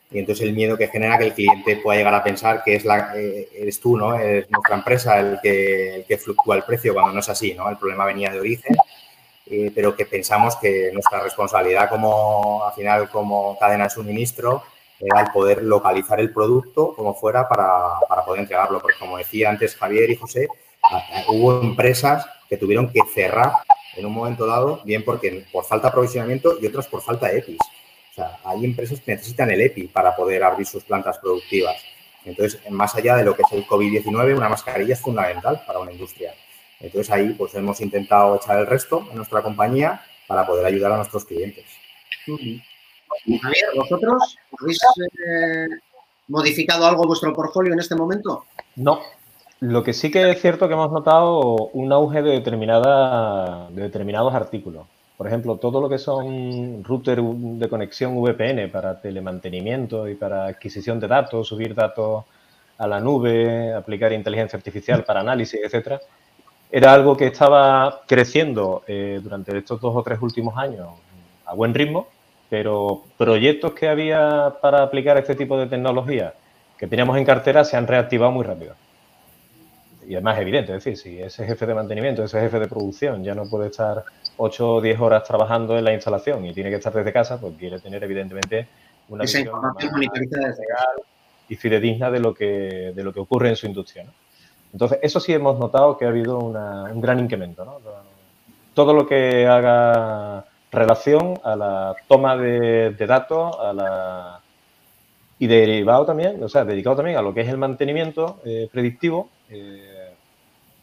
Y 0.08 0.20
entonces 0.20 0.46
el 0.46 0.52
miedo 0.52 0.78
que 0.78 0.86
genera 0.86 1.18
que 1.18 1.24
el 1.24 1.34
cliente 1.34 1.78
pueda 1.78 1.98
llegar 1.98 2.14
a 2.14 2.22
pensar 2.22 2.62
que 2.62 2.76
es 2.76 2.84
la, 2.84 3.12
eh, 3.16 3.48
eres 3.52 3.80
tú, 3.80 3.96
¿no? 3.96 4.14
Es 4.14 4.48
nuestra 4.52 4.76
empresa 4.76 5.18
el 5.18 5.40
que, 5.42 6.20
fluctúa 6.22 6.54
el 6.54 6.62
precio 6.62 6.94
cuando 6.94 7.12
no 7.12 7.18
es 7.18 7.28
así, 7.28 7.54
¿no? 7.54 7.68
El 7.68 7.76
problema 7.76 8.04
venía 8.04 8.30
de 8.30 8.38
origen, 8.38 8.76
pero 9.74 9.96
que 9.96 10.06
pensamos 10.06 10.54
que 10.54 10.90
nuestra 10.92 11.18
responsabilidad 11.20 11.88
como, 11.88 12.64
al 12.64 12.74
final, 12.74 13.10
como 13.10 13.58
cadena 13.58 13.84
de 13.84 13.90
suministro, 13.90 14.62
era 15.00 15.22
el 15.22 15.32
poder 15.32 15.64
localizar 15.64 16.20
el 16.20 16.32
producto 16.32 16.94
como 16.94 17.14
fuera 17.14 17.48
para, 17.48 17.98
para 18.08 18.24
poder 18.24 18.42
entregarlo. 18.42 18.78
Porque 18.80 18.98
como 19.00 19.18
decía 19.18 19.50
antes 19.50 19.74
Javier 19.74 20.08
y 20.08 20.16
José, 20.16 20.46
hubo 21.26 21.60
empresas 21.60 22.24
que 22.48 22.58
tuvieron 22.58 22.92
que 22.92 23.00
cerrar 23.14 23.52
en 23.96 24.06
un 24.06 24.12
momento 24.12 24.46
dado, 24.46 24.80
bien 24.84 25.04
porque 25.04 25.44
por 25.52 25.64
falta 25.64 25.88
de 25.88 25.90
aprovisionamiento 25.90 26.58
y 26.60 26.66
otras 26.66 26.86
por 26.86 27.02
falta 27.02 27.28
de 27.28 27.38
EPIs. 27.38 27.58
O 28.10 28.14
sea, 28.14 28.38
hay 28.44 28.64
empresas 28.64 29.00
que 29.00 29.12
necesitan 29.12 29.50
el 29.50 29.60
EPI 29.60 29.88
para 29.88 30.14
poder 30.14 30.44
abrir 30.44 30.66
sus 30.66 30.84
plantas 30.84 31.18
productivas. 31.18 31.76
Entonces, 32.24 32.60
más 32.70 32.94
allá 32.94 33.16
de 33.16 33.24
lo 33.24 33.34
que 33.34 33.42
es 33.42 33.52
el 33.52 33.66
COVID-19, 33.66 34.36
una 34.36 34.48
mascarilla 34.48 34.94
es 34.94 35.00
fundamental 35.00 35.62
para 35.66 35.78
una 35.78 35.92
industria. 35.92 36.34
Entonces, 36.78 37.10
ahí 37.10 37.30
pues 37.30 37.54
hemos 37.54 37.80
intentado 37.80 38.36
echar 38.36 38.58
el 38.58 38.66
resto 38.66 39.06
en 39.10 39.16
nuestra 39.16 39.42
compañía 39.42 40.02
para 40.26 40.46
poder 40.46 40.66
ayudar 40.66 40.92
a 40.92 40.96
nuestros 40.96 41.24
clientes. 41.24 41.64
Javier, 42.26 43.66
¿vosotros 43.76 44.36
habéis 44.60 44.78
eh, 45.26 45.68
modificado 46.28 46.86
algo 46.86 47.06
vuestro 47.06 47.32
portfolio 47.32 47.72
en 47.72 47.80
este 47.80 47.94
momento? 47.94 48.46
No, 48.76 49.02
lo 49.62 49.84
que 49.84 49.92
sí 49.92 50.10
que 50.10 50.28
es 50.28 50.40
cierto 50.40 50.66
que 50.66 50.74
hemos 50.74 50.90
notado 50.90 51.68
un 51.72 51.92
auge 51.92 52.20
de, 52.20 52.32
determinada, 52.32 53.68
de 53.70 53.82
determinados 53.82 54.34
artículos. 54.34 54.86
Por 55.16 55.28
ejemplo, 55.28 55.56
todo 55.56 55.80
lo 55.80 55.88
que 55.88 55.98
son 55.98 56.82
routers 56.82 57.22
de 57.22 57.68
conexión 57.68 58.20
VPN 58.20 58.68
para 58.72 59.00
telemantenimiento 59.00 60.08
y 60.08 60.16
para 60.16 60.46
adquisición 60.46 60.98
de 60.98 61.06
datos, 61.06 61.46
subir 61.46 61.76
datos 61.76 62.24
a 62.76 62.88
la 62.88 62.98
nube, 62.98 63.72
aplicar 63.72 64.12
inteligencia 64.12 64.56
artificial 64.56 65.04
para 65.04 65.20
análisis, 65.20 65.60
etcétera, 65.62 66.00
era 66.68 66.92
algo 66.92 67.16
que 67.16 67.28
estaba 67.28 68.00
creciendo 68.08 68.82
eh, 68.88 69.20
durante 69.22 69.56
estos 69.56 69.80
dos 69.80 69.94
o 69.94 70.02
tres 70.02 70.20
últimos 70.20 70.58
años 70.58 70.88
a 71.46 71.54
buen 71.54 71.72
ritmo, 71.72 72.08
pero 72.50 73.04
proyectos 73.16 73.74
que 73.74 73.88
había 73.88 74.56
para 74.60 74.82
aplicar 74.82 75.18
este 75.18 75.36
tipo 75.36 75.56
de 75.56 75.68
tecnología 75.68 76.34
que 76.76 76.88
teníamos 76.88 77.16
en 77.16 77.24
cartera 77.24 77.62
se 77.64 77.76
han 77.76 77.86
reactivado 77.86 78.32
muy 78.32 78.44
rápido 78.44 78.74
y 80.06 80.16
es 80.16 80.22
más 80.22 80.38
evidente, 80.38 80.74
es 80.74 80.84
decir, 80.84 80.96
si 80.96 81.20
ese 81.20 81.46
jefe 81.46 81.66
de 81.66 81.74
mantenimiento, 81.74 82.24
ese 82.24 82.40
jefe 82.40 82.58
de 82.58 82.66
producción 82.66 83.22
ya 83.22 83.34
no 83.34 83.48
puede 83.48 83.68
estar 83.68 84.04
8 84.36 84.74
o 84.74 84.80
10 84.80 85.00
horas 85.00 85.24
trabajando 85.24 85.76
en 85.78 85.84
la 85.84 85.92
instalación 85.92 86.44
y 86.44 86.52
tiene 86.52 86.70
que 86.70 86.76
estar 86.76 86.92
desde 86.92 87.12
casa, 87.12 87.40
pues 87.40 87.54
quiere 87.58 87.78
tener 87.80 88.02
evidentemente 88.02 88.68
una 89.08 89.24
Esa 89.24 89.40
información 89.40 89.92
monitorizada 89.92 90.54
y 91.48 91.56
fidedigna 91.56 92.10
de 92.10 92.20
lo 92.20 92.34
que 92.34 92.92
de 92.94 93.04
lo 93.04 93.12
que 93.12 93.20
ocurre 93.20 93.48
en 93.50 93.56
su 93.56 93.66
industria. 93.66 94.06
Entonces, 94.72 94.98
eso 95.02 95.20
sí 95.20 95.32
hemos 95.32 95.58
notado 95.58 95.98
que 95.98 96.06
ha 96.06 96.08
habido 96.08 96.38
un 96.38 97.00
gran 97.00 97.20
incremento. 97.20 97.64
¿no? 97.64 97.78
Todo 98.74 98.94
lo 98.94 99.06
que 99.06 99.46
haga 99.46 100.46
relación 100.70 101.38
a 101.44 101.54
la 101.54 101.96
toma 102.08 102.36
de, 102.36 102.94
datos 103.06 103.54
a 103.60 103.72
la, 103.74 104.40
y 105.38 105.46
derivado 105.46 106.06
también, 106.06 106.42
o 106.42 106.48
sea, 106.48 106.64
dedicado 106.64 106.96
también 106.96 107.18
a 107.18 107.22
lo 107.22 107.34
que 107.34 107.42
es 107.42 107.48
el 107.48 107.58
mantenimiento 107.58 108.40
eh, 108.44 108.68
predictivo. 108.72 109.28
Eh, 109.50 109.91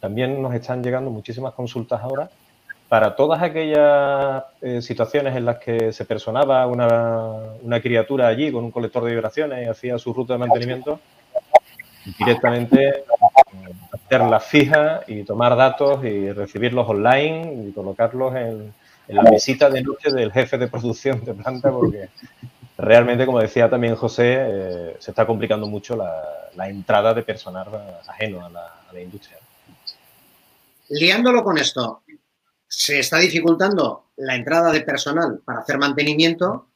también 0.00 0.40
nos 0.40 0.54
están 0.54 0.82
llegando 0.82 1.10
muchísimas 1.10 1.54
consultas 1.54 2.00
ahora 2.02 2.30
para 2.88 3.14
todas 3.14 3.40
aquellas 3.40 4.42
eh, 4.60 4.82
situaciones 4.82 5.36
en 5.36 5.44
las 5.44 5.58
que 5.58 5.92
se 5.92 6.04
personaba 6.04 6.66
una, 6.66 7.80
criatura 7.80 8.26
allí 8.26 8.50
con 8.50 8.64
un 8.64 8.70
colector 8.72 9.04
de 9.04 9.12
vibraciones 9.12 9.64
y 9.64 9.68
hacía 9.68 9.98
su 9.98 10.12
ruta 10.12 10.32
de 10.32 10.40
mantenimiento, 10.40 10.98
directamente 12.18 13.04
hacerlas 13.92 14.44
fijas 14.44 15.02
y 15.06 15.22
tomar 15.22 15.54
datos 15.56 16.04
y 16.04 16.32
recibirlos 16.32 16.88
online 16.88 17.68
y 17.68 17.72
colocarlos 17.72 18.34
en, 18.34 18.72
en 19.10 19.16
la 19.16 19.30
visita 19.30 19.68
de 19.68 19.82
noche 19.82 20.10
del 20.10 20.30
jefe 20.32 20.56
de 20.56 20.68
producción 20.68 21.24
de 21.24 21.34
planta, 21.34 21.70
porque 21.70 22.08
realmente, 22.78 23.26
como 23.26 23.40
decía 23.40 23.68
también 23.68 23.96
José, 23.96 24.36
eh, 24.38 24.96
se 25.00 25.10
está 25.10 25.26
complicando 25.26 25.66
mucho 25.66 25.96
la, 25.96 26.68
entrada 26.68 27.14
de 27.14 27.22
personal 27.22 27.66
ajeno 28.06 28.44
a 28.44 28.50
la, 28.50 29.00
industria. 29.00 29.38
Liándolo 30.90 31.42
con 31.42 31.58
esto, 31.58 32.02
se 32.66 33.00
está 33.00 33.18
dificultando 33.18 34.10
la 34.16 34.34
entrada 34.36 34.70
de 34.72 34.82
personal 34.82 35.40
para 35.44 35.60
hacer 35.60 35.78
mantenimiento, 35.78 36.68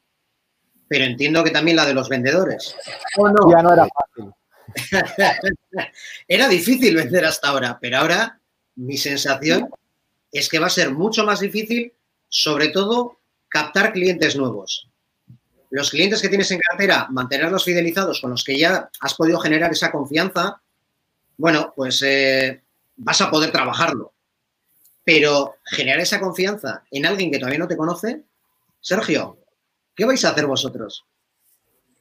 pero 0.87 1.05
entiendo 1.05 1.43
que 1.43 1.51
también 1.51 1.77
la 1.77 1.85
de 1.85 1.93
los 1.93 2.09
vendedores. 2.09 2.75
no? 3.17 3.51
Ya 3.51 3.61
no 3.61 3.73
era 3.73 3.87
fácil. 3.87 4.31
era 6.27 6.47
difícil 6.47 6.95
vender 6.95 7.25
hasta 7.25 7.49
ahora, 7.49 7.77
pero 7.79 7.99
ahora 7.99 8.39
mi 8.75 8.97
sensación 8.97 9.69
es 10.31 10.49
que 10.49 10.59
va 10.59 10.67
a 10.67 10.71
ser 10.71 10.91
mucho 10.91 11.23
más 11.23 11.39
difícil 11.39 11.93
sobre 12.37 12.67
todo, 12.67 13.19
captar 13.47 13.93
clientes 13.93 14.35
nuevos. 14.35 14.89
Los 15.69 15.89
clientes 15.89 16.21
que 16.21 16.27
tienes 16.27 16.51
en 16.51 16.59
cartera, 16.59 17.07
mantenerlos 17.09 17.63
fidelizados 17.63 18.19
con 18.19 18.31
los 18.31 18.43
que 18.43 18.59
ya 18.59 18.89
has 18.99 19.13
podido 19.13 19.39
generar 19.39 19.71
esa 19.71 19.89
confianza, 19.89 20.61
bueno, 21.37 21.71
pues 21.73 22.01
eh, 22.05 22.61
vas 22.95 23.21
a 23.21 23.29
poder 23.29 23.51
trabajarlo. 23.51 24.13
Pero 25.03 25.55
generar 25.63 25.99
esa 25.99 26.19
confianza 26.19 26.83
en 26.91 27.05
alguien 27.05 27.31
que 27.31 27.37
todavía 27.37 27.59
no 27.59 27.67
te 27.67 27.77
conoce, 27.77 28.23
Sergio, 28.81 29.37
¿qué 29.95 30.05
vais 30.05 30.23
a 30.25 30.29
hacer 30.29 30.47
vosotros? 30.47 31.05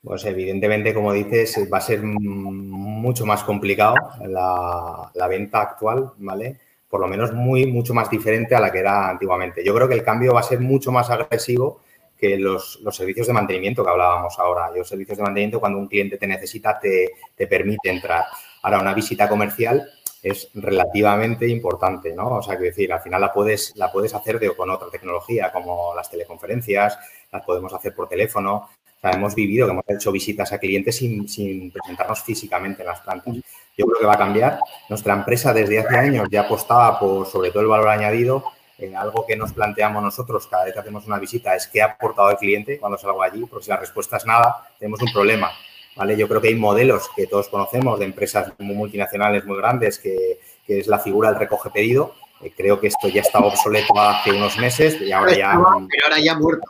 Pues 0.03 0.25
evidentemente, 0.25 0.93
como 0.93 1.13
dices, 1.13 1.57
va 1.73 1.79
a 1.79 1.83
ser 1.83 2.03
mucho 2.03 3.25
más 3.25 3.43
complicado 3.43 3.95
la, 4.27 5.29
venta 5.29 5.63
actual, 5.63 6.13
¿vale? 6.19 6.61
por 6.95 7.01
lo 7.01 7.09
menos 7.09 7.33
muy, 7.33 7.67
mucho 7.67 7.93
más 7.93 8.09
diferente 8.09 8.55
a 8.55 8.61
la 8.61 8.71
que 8.71 8.79
era 8.79 9.09
antiguamente. 9.09 9.65
Yo 9.65 9.75
creo 9.75 9.89
que 9.89 9.95
el 9.95 10.05
cambio 10.05 10.33
va 10.33 10.41
a 10.41 10.45
ser 10.45 10.61
mucho 10.61 10.93
más 10.93 11.11
agresivo 11.11 11.81
que 12.17 12.39
los, 12.39 12.79
servicios 12.93 13.27
de 13.27 13.33
mantenimiento 13.33 13.83
que 13.83 13.91
hablábamos 13.91 14.39
ahora. 14.39 14.71
Los 14.71 14.89
servicios 14.89 15.19
de 15.19 15.25
mantenimiento, 15.25 15.59
cuando 15.59 15.79
un 15.79 15.89
cliente 15.89 16.19
te 16.19 16.27
necesita, 16.29 16.79
te, 16.79 17.47
permite 17.49 17.91
entrar. 17.91 18.27
Ahora, 18.63 18.79
una 18.79 18.95
visita 18.95 19.29
comercial 19.29 19.91
es 20.25 20.51
relativamente 20.55 21.47
importante, 21.47 22.13
¿no? 22.15 22.39
O 22.39 22.43
sea, 22.43 22.59
que 22.59 22.65
decir, 22.65 22.93
al 22.93 23.01
final 23.01 23.21
la 23.21 23.33
puedes, 23.33 23.73
la 23.77 23.93
puedes 23.93 24.13
hacer 24.15 24.41
de, 24.41 24.51
con 24.57 24.71
otra 24.71 24.89
tecnología, 24.91 25.53
como 25.53 25.95
las 25.95 26.11
teleconferencias, 26.11 26.99
las 27.31 27.45
podemos 27.45 27.73
hacer 27.73 27.95
por 27.95 28.09
teléfono. 28.09 28.69
O 28.97 29.01
sea, 29.01 29.13
hemos 29.13 29.35
vivido 29.35 29.67
que 29.67 29.73
hemos 29.73 29.85
hecho 29.87 30.11
visitas 30.11 30.53
a 30.53 30.59
clientes 30.59 30.97
sin, 30.97 31.29
sin 31.29 31.71
presentarnos 31.71 32.23
físicamente 32.23 32.83
en 32.83 32.89
las 32.89 33.01
plantas 33.01 33.35
yo 33.77 33.87
creo 33.87 34.01
que 34.01 34.07
va 34.07 34.15
a 34.15 34.19
cambiar. 34.19 34.61
Nuestra 34.89 35.15
empresa 35.15 35.53
desde 35.53 35.79
hace 35.79 35.97
años 35.97 36.29
ya 36.31 36.43
apostaba 36.43 36.99
por 36.99 37.27
sobre 37.27 37.51
todo 37.51 37.63
el 37.63 37.69
valor 37.69 37.89
añadido. 37.89 38.45
en 38.77 38.97
algo 38.97 39.25
que 39.25 39.37
nos 39.37 39.53
planteamos 39.53 40.03
nosotros 40.03 40.49
cada 40.49 40.65
vez 40.65 40.75
que 40.75 40.81
hacemos 40.81 41.07
una 41.07 41.21
visita 41.21 41.55
es 41.55 41.69
qué 41.69 41.81
ha 41.81 41.87
aportado 41.87 42.31
el 42.31 42.37
cliente 42.37 42.79
cuando 42.79 42.99
salgo 42.99 43.23
allí, 43.23 43.45
porque 43.47 43.67
si 43.67 43.71
la 43.71 43.77
respuesta 43.77 44.17
es 44.17 44.27
nada, 44.27 44.69
tenemos 44.81 45.01
un 45.01 45.13
problema. 45.13 45.53
¿Vale? 45.97 46.17
Yo 46.17 46.29
creo 46.29 46.41
que 46.41 46.49
hay 46.49 46.55
modelos 46.55 47.09
que 47.15 47.27
todos 47.27 47.49
conocemos 47.49 47.99
de 47.99 48.05
empresas 48.07 48.53
muy 48.59 48.75
multinacionales 48.75 49.45
muy 49.45 49.57
grandes 49.57 49.99
que, 49.99 50.39
que 50.67 50.81
es 50.81 50.87
la 50.87 50.99
figura 50.99 51.31
del 51.31 51.41
recoge 51.41 51.71
pedido. 51.71 52.15
Eh, 52.41 52.53
creo 52.57 52.81
que 52.81 52.89
esto 52.89 53.09
ya 53.09 53.21
está 53.21 53.39
obsoleto 53.39 53.99
hace 53.99 54.33
unos 54.33 54.59
meses 54.59 55.01
y 55.01 55.13
ahora 55.13 55.37
ya... 55.37 55.53
Pero 55.53 56.05
ahora 56.05 56.19
ya 56.19 56.39
muerto. 56.39 56.67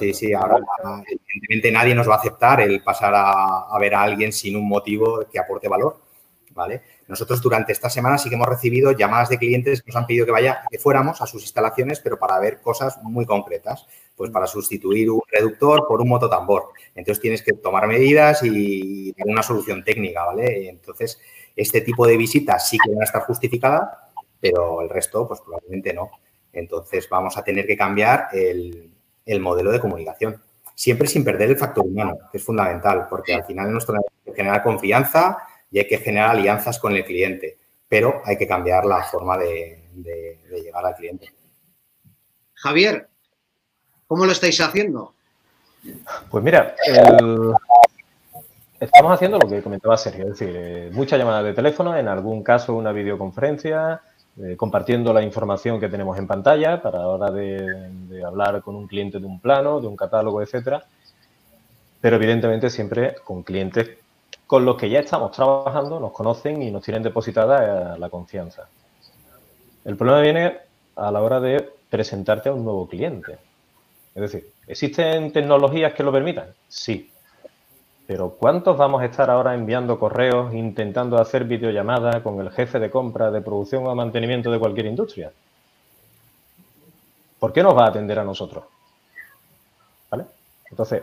Sí, 0.00 0.12
sí, 0.12 0.32
ahora 0.32 0.58
evidentemente 1.06 1.70
nadie 1.70 1.94
nos 1.94 2.08
va 2.08 2.14
a 2.14 2.18
aceptar 2.18 2.60
el 2.60 2.82
pasar 2.82 3.12
a, 3.14 3.78
ver 3.78 3.94
a 3.94 4.02
alguien 4.02 4.32
sin 4.32 4.56
un 4.56 4.66
motivo 4.66 5.24
que 5.30 5.38
aporte 5.38 5.68
valor, 5.68 6.02
¿vale? 6.50 6.82
Nosotros 7.06 7.40
durante 7.40 7.70
esta 7.70 7.88
semana 7.88 8.18
sí 8.18 8.28
que 8.28 8.34
hemos 8.34 8.48
recibido 8.48 8.90
llamadas 8.90 9.28
de 9.28 9.38
clientes 9.38 9.82
que 9.82 9.92
nos 9.92 9.96
han 9.96 10.06
pedido 10.06 10.26
que 10.26 10.32
vaya, 10.32 10.62
que 10.68 10.80
fuéramos 10.80 11.22
a 11.22 11.26
sus 11.28 11.42
instalaciones, 11.42 12.00
pero 12.00 12.18
para 12.18 12.40
ver 12.40 12.60
cosas 12.60 13.00
muy 13.04 13.26
concretas, 13.26 13.86
pues 14.16 14.30
para 14.30 14.46
sustituir 14.46 15.10
un 15.10 15.20
reductor 15.30 15.86
por 15.86 16.00
un 16.00 16.08
mototambor. 16.08 16.70
Entonces 16.94 17.20
tienes 17.20 17.42
que 17.42 17.52
tomar 17.52 17.86
medidas 17.86 18.42
y 18.42 19.12
dar 19.12 19.28
una 19.28 19.42
solución 19.42 19.84
técnica, 19.84 20.24
¿vale? 20.24 20.68
Entonces, 20.68 21.20
este 21.54 21.82
tipo 21.82 22.06
de 22.06 22.16
visitas 22.16 22.68
sí 22.68 22.78
que 22.82 22.90
van 22.90 23.02
a 23.02 23.04
estar 23.04 23.22
justificadas, 23.22 23.88
pero 24.40 24.80
el 24.80 24.88
resto, 24.88 25.28
pues 25.28 25.40
probablemente 25.40 25.92
no. 25.92 26.10
Entonces 26.52 27.08
vamos 27.08 27.36
a 27.36 27.44
tener 27.44 27.66
que 27.66 27.76
cambiar 27.76 28.28
el, 28.32 28.90
el 29.26 29.40
modelo 29.40 29.70
de 29.70 29.80
comunicación. 29.80 30.40
Siempre 30.74 31.08
sin 31.08 31.24
perder 31.24 31.50
el 31.50 31.58
factor 31.58 31.84
humano, 31.84 32.18
que 32.30 32.38
es 32.38 32.44
fundamental, 32.44 33.06
porque 33.08 33.34
al 33.34 33.44
final 33.44 33.72
nuestro 33.72 33.96
hay 33.96 34.02
que 34.24 34.36
generar 34.36 34.62
confianza 34.62 35.38
y 35.70 35.78
hay 35.78 35.86
que 35.86 35.98
generar 35.98 36.30
alianzas 36.30 36.78
con 36.78 36.94
el 36.94 37.04
cliente, 37.04 37.58
pero 37.88 38.22
hay 38.24 38.36
que 38.36 38.46
cambiar 38.46 38.86
la 38.86 39.02
forma 39.04 39.36
de, 39.38 39.82
llegar 40.50 40.84
al 40.84 40.94
cliente. 40.94 41.32
Javier, 42.54 43.08
¿cómo 44.06 44.24
lo 44.24 44.32
estáis 44.32 44.60
haciendo? 44.60 45.12
Pues 46.30 46.42
mira, 46.42 46.74
estamos 48.80 49.12
haciendo 49.12 49.38
lo 49.38 49.48
que 49.48 49.62
comentaba 49.62 49.96
Sergio, 49.96 50.24
es 50.24 50.38
decir, 50.38 50.52
eh, 50.56 50.90
muchas 50.92 51.18
llamadas 51.18 51.44
de 51.44 51.54
teléfono, 51.54 51.96
en 51.96 52.08
algún 52.08 52.42
caso 52.42 52.74
una 52.74 52.92
videoconferencia, 52.92 54.00
eh, 54.38 54.56
compartiendo 54.56 55.12
la 55.14 55.22
información 55.22 55.80
que 55.80 55.88
tenemos 55.88 56.18
en 56.18 56.26
pantalla 56.26 56.82
para 56.82 56.98
la 56.98 57.08
hora 57.08 57.30
de, 57.30 58.22
hablar 58.24 58.60
con 58.62 58.74
un 58.74 58.86
cliente 58.86 59.18
de 59.18 59.26
un 59.26 59.40
plano, 59.40 59.80
de 59.80 59.86
un 59.86 59.96
catálogo, 59.96 60.42
etcétera. 60.42 60.84
Pero 62.00 62.16
evidentemente 62.16 62.68
siempre 62.68 63.14
con 63.24 63.42
clientes 63.42 63.88
con 64.46 64.64
los 64.64 64.76
que 64.76 64.90
ya 64.90 65.00
estamos 65.00 65.32
trabajando, 65.32 65.98
nos 65.98 66.12
conocen 66.12 66.62
y 66.62 66.70
nos 66.70 66.82
tienen 66.82 67.02
depositada 67.02 67.94
eh, 67.94 67.98
la 67.98 68.10
confianza. 68.10 68.68
El 69.84 69.96
problema 69.96 70.20
viene 70.20 70.58
a 70.96 71.10
la 71.10 71.22
hora 71.22 71.40
de 71.40 71.68
presentarte 71.88 72.48
a 72.48 72.52
un 72.52 72.64
nuevo 72.64 72.86
cliente. 72.88 73.38
Es 74.16 74.22
decir, 74.22 74.50
¿existen 74.66 75.30
tecnologías 75.30 75.92
que 75.92 76.02
lo 76.02 76.10
permitan? 76.10 76.46
Sí, 76.68 77.12
pero 78.06 78.30
¿cuántos 78.30 78.74
vamos 78.78 79.02
a 79.02 79.04
estar 79.04 79.28
ahora 79.28 79.52
enviando 79.52 79.98
correos, 79.98 80.54
intentando 80.54 81.20
hacer 81.20 81.44
videollamadas 81.44 82.22
con 82.22 82.40
el 82.40 82.50
jefe 82.50 82.78
de 82.78 82.88
compra, 82.88 83.30
de 83.30 83.42
producción 83.42 83.86
o 83.86 83.94
mantenimiento 83.94 84.50
de 84.50 84.58
cualquier 84.58 84.86
industria? 84.86 85.32
¿Por 87.38 87.52
qué 87.52 87.62
nos 87.62 87.76
va 87.76 87.84
a 87.84 87.88
atender 87.88 88.18
a 88.18 88.24
nosotros? 88.24 88.64
¿Vale? 90.10 90.24
Entonces, 90.70 91.02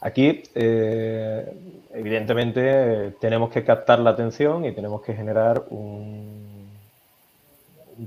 aquí, 0.00 0.42
eh, 0.56 1.48
evidentemente, 1.92 3.12
tenemos 3.20 3.52
que 3.52 3.62
captar 3.62 4.00
la 4.00 4.10
atención 4.10 4.64
y 4.64 4.72
tenemos 4.72 5.00
que 5.02 5.14
generar 5.14 5.62
un 5.70 6.68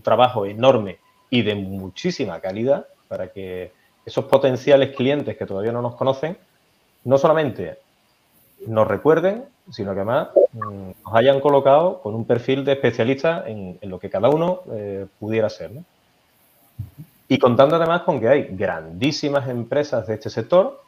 trabajo 0.03 0.45
enorme 0.45 0.99
y 1.29 1.41
de 1.41 1.55
muchísima 1.55 2.41
calidad 2.41 2.85
para 3.07 3.29
que 3.29 3.84
esos 4.05 4.25
potenciales 4.25 4.95
clientes 4.95 5.37
que 5.37 5.45
todavía 5.45 5.71
no 5.71 5.81
nos 5.81 5.95
conocen, 5.95 6.37
no 7.03 7.17
solamente 7.17 7.79
nos 8.67 8.87
recuerden, 8.87 9.45
sino 9.71 9.93
que 9.93 10.01
además 10.01 10.29
mm, 10.53 10.91
nos 11.03 11.13
hayan 11.13 11.39
colocado 11.39 12.01
con 12.01 12.15
un 12.15 12.25
perfil 12.25 12.63
de 12.63 12.73
especialista 12.73 13.43
en, 13.47 13.79
lo 13.81 13.99
que 13.99 14.09
cada 14.09 14.29
uno 14.29 14.61
eh, 14.71 15.07
pudiera 15.19 15.49
ser. 15.49 15.71
Y 17.27 17.39
contando 17.39 17.75
además 17.75 18.03
con 18.03 18.19
que 18.19 18.29
hay 18.29 18.47
grandísimas 18.51 19.49
empresas 19.49 20.05
de 20.07 20.13
este 20.15 20.29
sector 20.29 20.81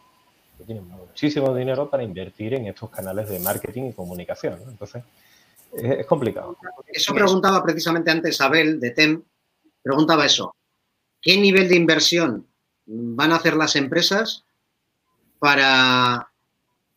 que 0.58 0.64
tienen 0.64 0.88
muchísimo 0.88 1.54
dinero 1.56 1.90
para 1.90 2.04
invertir 2.04 2.54
en 2.54 2.68
estos 2.68 2.90
canales 2.90 3.30
de 3.30 3.40
marketing 3.40 3.90
y 3.90 3.94
comunicación. 3.94 4.60
Entonces, 4.68 5.04
es, 5.74 6.06
complicado. 6.06 6.56
Eso 6.88 7.14
preguntaba 7.14 7.64
precisamente 7.64 8.12
antes 8.12 8.40
Abel 8.42 8.80
de 8.80 8.92
TEM, 8.92 9.24
preguntaba 9.82 10.26
eso. 10.26 10.56
¿Qué 11.22 11.38
nivel 11.38 11.68
de 11.68 11.76
inversión 11.76 12.48
van 12.88 13.32
a 13.32 13.36
hacer 13.36 13.56
las 13.56 13.76
empresas 13.76 14.46
para 15.40 16.32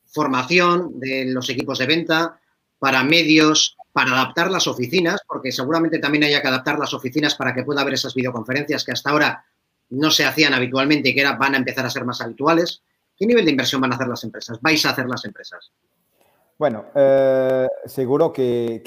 formación 0.07 0.99
de 0.99 1.27
los 1.27 1.49
equipos 1.51 1.79
de 1.79 1.87
venta, 1.87 2.41
para 2.79 3.05
medios, 3.05 3.77
para 3.93 4.13
adaptar 4.13 4.51
las 4.51 4.67
oficinas, 4.67 5.21
porque 5.27 5.53
seguramente 5.53 5.99
también 5.99 6.25
haya 6.25 6.41
que 6.41 6.49
adaptar 6.49 6.79
las 6.79 6.95
oficinas 6.95 7.35
para 7.35 7.55
que 7.55 7.65
pueda 7.65 7.83
haber 7.83 7.95
esas 7.95 8.15
videoconferencias 8.15 8.85
que 8.85 8.93
hasta 8.93 9.11
ahora 9.11 9.45
no 9.91 10.11
se 10.11 10.25
hacían 10.25 10.55
habitualmente 10.55 11.09
y 11.09 11.15
que 11.15 11.25
ahora 11.25 11.39
van 11.39 11.55
a 11.55 11.59
empezar 11.59 11.85
a 11.85 11.91
ser 11.91 12.05
más 12.05 12.21
habituales. 12.21 12.83
¿Qué 13.17 13.27
nivel 13.27 13.45
de 13.45 13.51
inversión 13.51 13.81
van 13.81 13.93
a 13.93 13.97
hacer 13.97 14.09
las 14.09 14.25
empresas? 14.25 14.61
¿Vais 14.61 14.85
a 14.87 14.91
hacer 14.91 15.07
las 15.07 15.25
empresas? 15.25 15.73
Bueno, 16.61 16.85
eh, 16.95 17.67
seguro 17.87 18.31
que, 18.31 18.83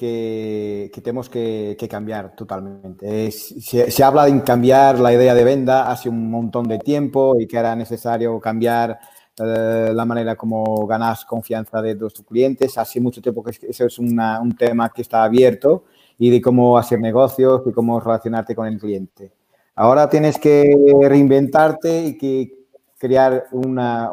tenemos 0.93 1.27
que, 1.27 1.75
cambiar 1.89 2.35
totalmente. 2.35 3.31
se, 3.31 4.03
habla 4.03 4.25
de 4.25 4.43
cambiar 4.43 4.99
la 4.99 5.11
idea 5.11 5.33
de 5.33 5.43
venta 5.43 5.89
hace 5.89 6.07
un 6.07 6.29
montón 6.29 6.67
de 6.67 6.77
tiempo 6.77 7.35
y 7.39 7.47
que 7.47 7.57
era 7.57 7.75
necesario 7.75 8.39
cambiar 8.39 8.99
eh, 9.43 9.89
la 9.91 10.05
manera 10.05 10.35
como 10.35 10.85
ganas 10.85 11.25
confianza 11.25 11.81
de 11.81 11.95
tus 11.95 12.13
clientes. 12.21 12.77
Hace 12.77 13.01
mucho 13.01 13.23
tiempo 13.23 13.43
que 13.43 13.57
eso 13.67 13.87
es 13.87 13.97
un 13.97 14.55
tema 14.55 14.91
que 14.91 15.01
está 15.01 15.23
abierto 15.23 15.85
y 16.19 16.29
de 16.29 16.39
cómo 16.39 16.77
hacer 16.77 16.99
negocios 16.99 17.63
y 17.65 17.71
cómo 17.71 17.99
relacionarte 17.99 18.53
con 18.53 18.67
el 18.67 18.77
cliente. 18.77 19.31
Ahora 19.73 20.07
tienes 20.07 20.37
que 20.37 20.75
reinventarte 21.01 22.05
y 22.05 22.17
que 22.19 22.53
crear 22.99 23.45
una, 23.51 24.11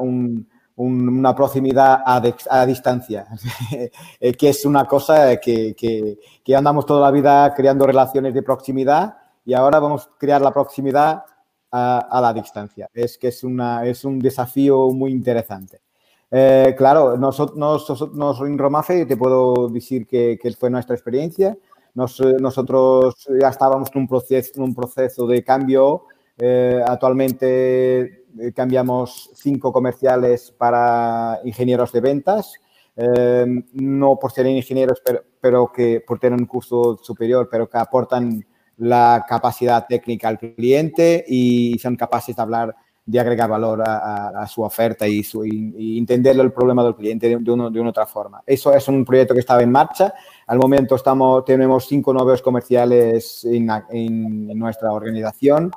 una 0.80 1.34
proximidad 1.34 2.02
a, 2.04 2.66
distancia, 2.66 3.26
eh, 4.20 4.32
que 4.32 4.48
es 4.48 4.64
una 4.64 4.86
cosa 4.86 5.36
que, 5.36 5.74
que, 5.74 6.56
andamos 6.56 6.86
toda 6.86 7.02
la 7.02 7.10
vida 7.10 7.54
creando 7.54 7.86
relaciones 7.86 8.34
de 8.34 8.42
proximidad 8.42 9.16
y 9.44 9.54
ahora 9.54 9.78
vamos 9.78 10.06
a 10.06 10.18
crear 10.18 10.40
la 10.40 10.52
proximidad 10.52 11.24
a, 11.70 12.20
la 12.20 12.32
distancia. 12.32 12.88
Es 12.92 13.18
que 13.18 13.28
es, 13.28 13.44
una, 13.44 13.86
es 13.86 14.04
un 14.04 14.18
desafío 14.18 14.90
muy 14.90 15.12
interesante. 15.12 15.80
Eh, 16.30 16.74
claro, 16.76 17.16
nosotros, 17.16 17.56
nosotros 17.56 18.48
en 18.48 18.58
Romafe 18.58 19.06
te 19.06 19.16
puedo 19.16 19.68
decir 19.68 20.06
que, 20.06 20.38
que 20.40 20.50
fue 20.52 20.70
nuestra 20.70 20.94
experiencia. 20.96 21.56
nosotros 21.94 23.28
ya 23.40 23.48
estábamos 23.48 23.90
en 23.94 24.00
un 24.00 24.08
proceso, 24.08 24.62
un 24.62 24.74
proceso 24.74 25.26
de 25.26 25.44
cambio. 25.44 26.04
Eh, 26.42 26.82
actualmente 26.86 28.00
eh, 28.00 28.19
cambiamos 28.54 29.30
cinco 29.34 29.72
comerciales 29.72 30.52
para 30.56 31.40
ingenieros 31.44 31.92
de 31.92 32.00
ventas, 32.00 32.54
eh, 32.96 33.46
no 33.74 34.18
por 34.18 34.32
ser 34.32 34.46
ingenieros, 34.46 35.02
pero, 35.40 35.72
que 35.72 36.02
por 36.06 36.18
tener 36.18 36.38
un 36.38 36.46
curso 36.46 36.98
superior, 37.02 37.48
pero 37.50 37.68
que 37.68 37.78
aportan 37.78 38.44
la 38.76 39.24
capacidad 39.28 39.86
técnica 39.86 40.28
al 40.28 40.38
cliente 40.38 41.24
y 41.26 41.78
son 41.78 41.96
capaces 41.96 42.34
de 42.34 42.42
hablar, 42.42 42.76
de 43.04 43.20
agregar 43.20 43.48
valor 43.48 43.82
a, 43.84 44.46
su 44.46 44.62
oferta 44.62 45.06
y, 45.06 45.22
su, 45.22 45.44
entender 45.44 46.38
el 46.38 46.52
problema 46.52 46.82
del 46.84 46.94
cliente 46.94 47.28
de, 47.28 47.36
de, 47.36 47.50
una 47.52 47.90
otra 47.90 48.06
forma. 48.06 48.42
Eso 48.46 48.74
es 48.74 48.86
un 48.88 49.04
proyecto 49.04 49.34
que 49.34 49.40
estaba 49.40 49.62
en 49.62 49.70
marcha. 49.70 50.12
Al 50.46 50.58
momento 50.58 50.94
estamos, 50.94 51.44
tenemos 51.44 51.86
cinco 51.86 52.12
nuevos 52.12 52.42
comerciales 52.42 53.44
en, 53.44 53.68
en 53.90 54.58
nuestra 54.58 54.92
organización 54.92 55.70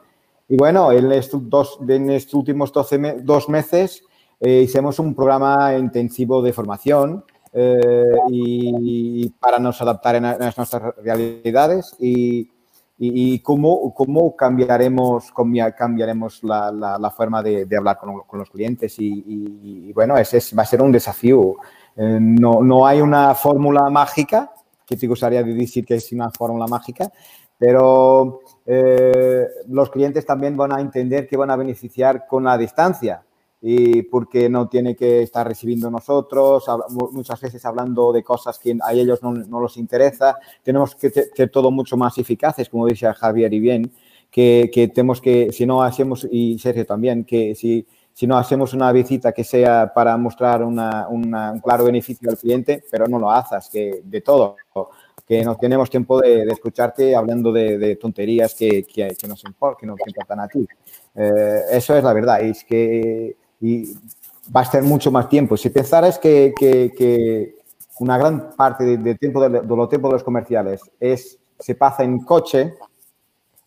y 0.47 0.57
bueno, 0.57 0.91
en 0.91 1.11
estos, 1.11 1.49
dos, 1.49 1.79
en 1.87 2.09
estos 2.09 2.33
últimos 2.33 2.71
12 2.71 3.21
dos 3.23 3.49
meses 3.49 4.03
eh, 4.39 4.61
hicimos 4.63 4.99
un 4.99 5.15
programa 5.15 5.75
intensivo 5.77 6.41
de 6.41 6.51
formación 6.51 7.23
eh, 7.53 8.17
y, 8.29 9.29
para 9.39 9.59
nos 9.59 9.81
adaptar 9.81 10.15
a, 10.17 10.37
nuestras 10.37 10.95
realidades 11.03 11.95
y, 11.99 12.49
y, 12.97 13.39
cómo, 13.39 13.93
cómo, 13.93 14.35
cambiaremos, 14.35 15.31
cambiaremos 15.77 16.43
la, 16.43 16.71
la, 16.71 17.11
forma 17.11 17.43
de, 17.43 17.65
de 17.65 17.77
hablar 17.77 17.97
con, 17.99 18.21
con, 18.21 18.39
los 18.39 18.49
clientes. 18.49 18.95
Y, 18.97 19.91
bueno, 19.93 20.17
ese 20.17 20.39
va 20.55 20.63
a 20.63 20.65
ser 20.65 20.81
un 20.81 20.91
desafío. 20.91 21.55
Eh, 21.95 22.17
no, 22.19 22.61
no 22.63 22.87
hay 22.87 23.01
una 23.01 23.35
fórmula 23.35 23.89
mágica, 23.89 24.51
que 24.85 24.97
te 24.97 25.07
gustaría 25.07 25.43
decir 25.43 25.85
que 25.85 25.95
es 25.95 26.11
una 26.11 26.31
fórmula 26.31 26.67
mágica, 26.67 27.11
pero 27.57 28.41
eh, 28.65 29.47
los 29.67 29.89
clientes 29.89 30.25
también 30.25 30.57
van 30.57 30.73
a 30.73 30.81
entender 30.81 31.27
que 31.27 31.37
van 31.37 31.51
a 31.51 31.55
beneficiar 31.55 32.25
con 32.27 32.43
la 32.43 32.57
distancia 32.57 33.23
y 33.65 34.01
porque 34.03 34.49
no 34.49 34.67
tiene 34.67 34.93
que 34.93 35.21
estar 35.21 35.47
recibiendo 35.47 35.89
nosotros, 35.89 36.65
muchas 37.13 37.39
veces 37.39 37.65
hablando 37.65 38.11
de 38.11 38.21
cosas 38.21 38.59
que 38.59 38.77
a 38.83 38.91
ellos 38.91 39.23
no, 39.23 39.31
no 39.31 39.61
los 39.61 39.77
interesa. 39.77 40.37
Tenemos 40.61 40.95
que 40.95 41.09
ser 41.09 41.49
todo 41.49 41.71
mucho 41.71 41.95
más 41.95 42.17
eficaces, 42.17 42.67
como 42.67 42.87
dice 42.87 43.13
Javier 43.13 43.53
y 43.53 43.59
bien, 43.61 43.91
que, 44.29 44.69
que 44.73 44.89
tenemos 44.89 45.21
que, 45.21 45.53
si 45.53 45.65
no 45.65 45.81
hacemos, 45.81 46.27
y 46.29 46.59
Sergio 46.59 46.85
también, 46.85 47.23
que 47.23 47.55
si, 47.55 47.87
si 48.11 48.27
no 48.27 48.37
hacemos 48.37 48.73
una 48.73 48.91
visita 48.91 49.31
que 49.31 49.45
sea 49.45 49.93
para 49.93 50.17
mostrar 50.17 50.61
una, 50.61 51.07
un 51.07 51.31
claro 51.63 51.85
beneficio 51.85 52.29
al 52.29 52.37
cliente, 52.37 52.83
pero 52.91 53.07
no 53.07 53.17
lo 53.17 53.31
haces, 53.31 53.69
que 53.71 54.01
de 54.03 54.19
todo 54.19 54.57
que 55.27 55.43
no 55.43 55.55
tenemos 55.55 55.89
tiempo 55.89 56.19
de, 56.19 56.43
escucharte 56.43 57.15
hablando 57.15 57.51
de, 57.51 57.95
tonterías 57.95 58.53
que, 58.55 58.83
que, 58.83 59.15
que, 59.19 59.27
nos 59.27 59.43
importan, 59.45 60.39
a 60.39 60.47
ti. 60.47 60.67
Eh, 61.15 61.61
eso 61.71 61.95
es 61.95 62.03
la 62.03 62.13
verdad, 62.13 62.41
y 62.43 62.49
es 62.49 62.63
que 62.63 63.35
va 64.55 64.61
a 64.61 64.65
ser 64.65 64.83
mucho 64.83 65.11
más 65.11 65.29
tiempo. 65.29 65.55
Si 65.55 65.69
pensaras 65.69 66.19
que, 66.19 66.53
que 66.57 67.55
una 67.99 68.17
gran 68.17 68.55
parte 68.55 68.97
del 68.97 69.17
tiempo 69.17 69.41
de, 69.41 69.49
los 69.49 69.89
tiempos 69.89 70.11
de 70.11 70.13
los 70.13 70.23
comerciales 70.23 70.81
es, 70.99 71.39
se 71.59 71.75
pasa 71.75 72.03
en 72.03 72.19
coche, 72.19 72.75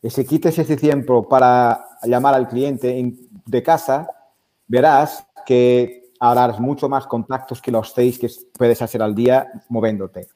y 0.02 0.10
si 0.10 0.24
quites 0.24 0.58
ese 0.58 0.76
tiempo 0.76 1.28
para 1.28 1.84
llamar 2.02 2.34
al 2.34 2.48
cliente 2.48 3.14
de 3.46 3.62
casa, 3.62 4.08
verás 4.66 5.26
que 5.44 6.10
harás 6.20 6.60
mucho 6.60 6.88
más 6.88 7.06
contactos 7.06 7.60
que 7.60 7.70
los 7.70 7.92
seis 7.92 8.18
que 8.18 8.28
puedes 8.56 8.82
hacer 8.82 9.02
al 9.02 9.14
día 9.14 9.46
moviéndote. 9.68 10.28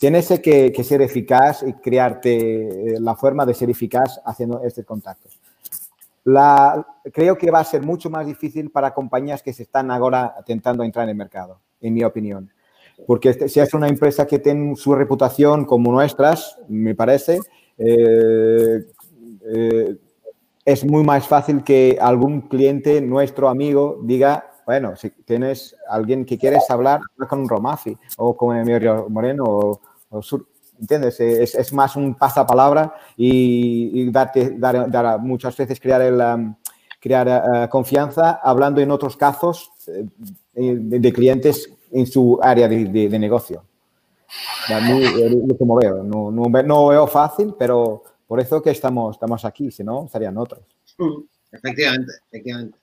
Tienes 0.00 0.28
que, 0.40 0.82
ser 0.82 1.02
eficaz 1.02 1.62
y 1.62 1.74
crearte 1.74 2.94
eh, 2.94 3.00
la 3.00 3.14
forma 3.14 3.44
de 3.44 3.52
ser 3.52 3.68
eficaz 3.68 4.18
haciendo 4.24 4.62
estos 4.62 4.86
contactos. 4.86 5.38
La, 6.24 6.86
creo 7.12 7.36
que 7.36 7.50
va 7.50 7.60
a 7.60 7.64
ser 7.64 7.82
mucho 7.82 8.08
más 8.08 8.24
difícil 8.24 8.70
para 8.70 8.94
compañías 8.94 9.42
que 9.42 9.52
se 9.52 9.64
están 9.64 9.90
ahora 9.90 10.36
intentando 10.38 10.84
entrar 10.84 11.02
en 11.04 11.10
el 11.10 11.16
mercado, 11.16 11.60
en 11.82 11.92
mi 11.92 12.02
opinión. 12.02 12.50
Porque 13.06 13.28
este, 13.28 13.50
si 13.50 13.60
es 13.60 13.74
una 13.74 13.88
empresa 13.88 14.26
que 14.26 14.38
tiene 14.38 14.74
su 14.74 14.94
reputación 14.94 15.66
como 15.66 15.92
nuestras, 15.92 16.58
me 16.66 16.94
parece, 16.94 17.38
eh, 17.76 18.86
eh, 19.52 19.96
es 20.64 20.82
muy 20.86 21.04
más 21.04 21.28
fácil 21.28 21.62
que 21.62 21.98
algún 22.00 22.48
cliente, 22.48 23.02
nuestro 23.02 23.50
amigo, 23.50 24.00
diga, 24.02 24.50
bueno, 24.64 24.96
si 24.96 25.10
tienes 25.10 25.76
alguien 25.90 26.24
que 26.24 26.38
quieres 26.38 26.70
hablar, 26.70 27.00
con 27.28 27.40
un 27.40 27.48
Romafi 27.50 27.98
o 28.16 28.34
con 28.34 28.56
Emilio 28.56 29.06
Moreno 29.10 29.44
o, 29.46 29.80
¿Entiendes? 30.80 31.20
Es, 31.20 31.72
más 31.72 31.94
un 31.94 32.14
pasapalabra 32.14 32.94
y, 33.16 34.00
y 34.00 34.10
darte, 34.10 34.56
dar, 34.58 35.20
muchas 35.20 35.54
veces 35.56 35.78
crear, 35.78 36.00
el, 36.00 36.54
crear 36.98 37.28
uh, 37.28 37.68
confianza 37.68 38.40
hablando 38.42 38.80
en 38.80 38.90
otros 38.90 39.16
casos 39.16 39.70
eh, 39.86 40.06
de, 40.54 41.12
clientes 41.12 41.70
en 41.92 42.06
su 42.06 42.38
área 42.42 42.66
de, 42.66 43.18
negocio. 43.18 43.64
como 45.58 45.76
veo. 45.76 46.02
No, 46.02 46.30
no, 46.30 46.86
veo 46.88 47.06
fácil, 47.06 47.54
pero 47.58 48.02
por 48.26 48.40
eso 48.40 48.62
que 48.62 48.70
estamos, 48.70 49.16
estamos 49.16 49.44
aquí, 49.44 49.70
si 49.70 49.84
no, 49.84 50.06
estarían 50.06 50.38
otros. 50.38 50.60
Efectivamente, 51.52 52.12
efectivamente. 52.28 52.78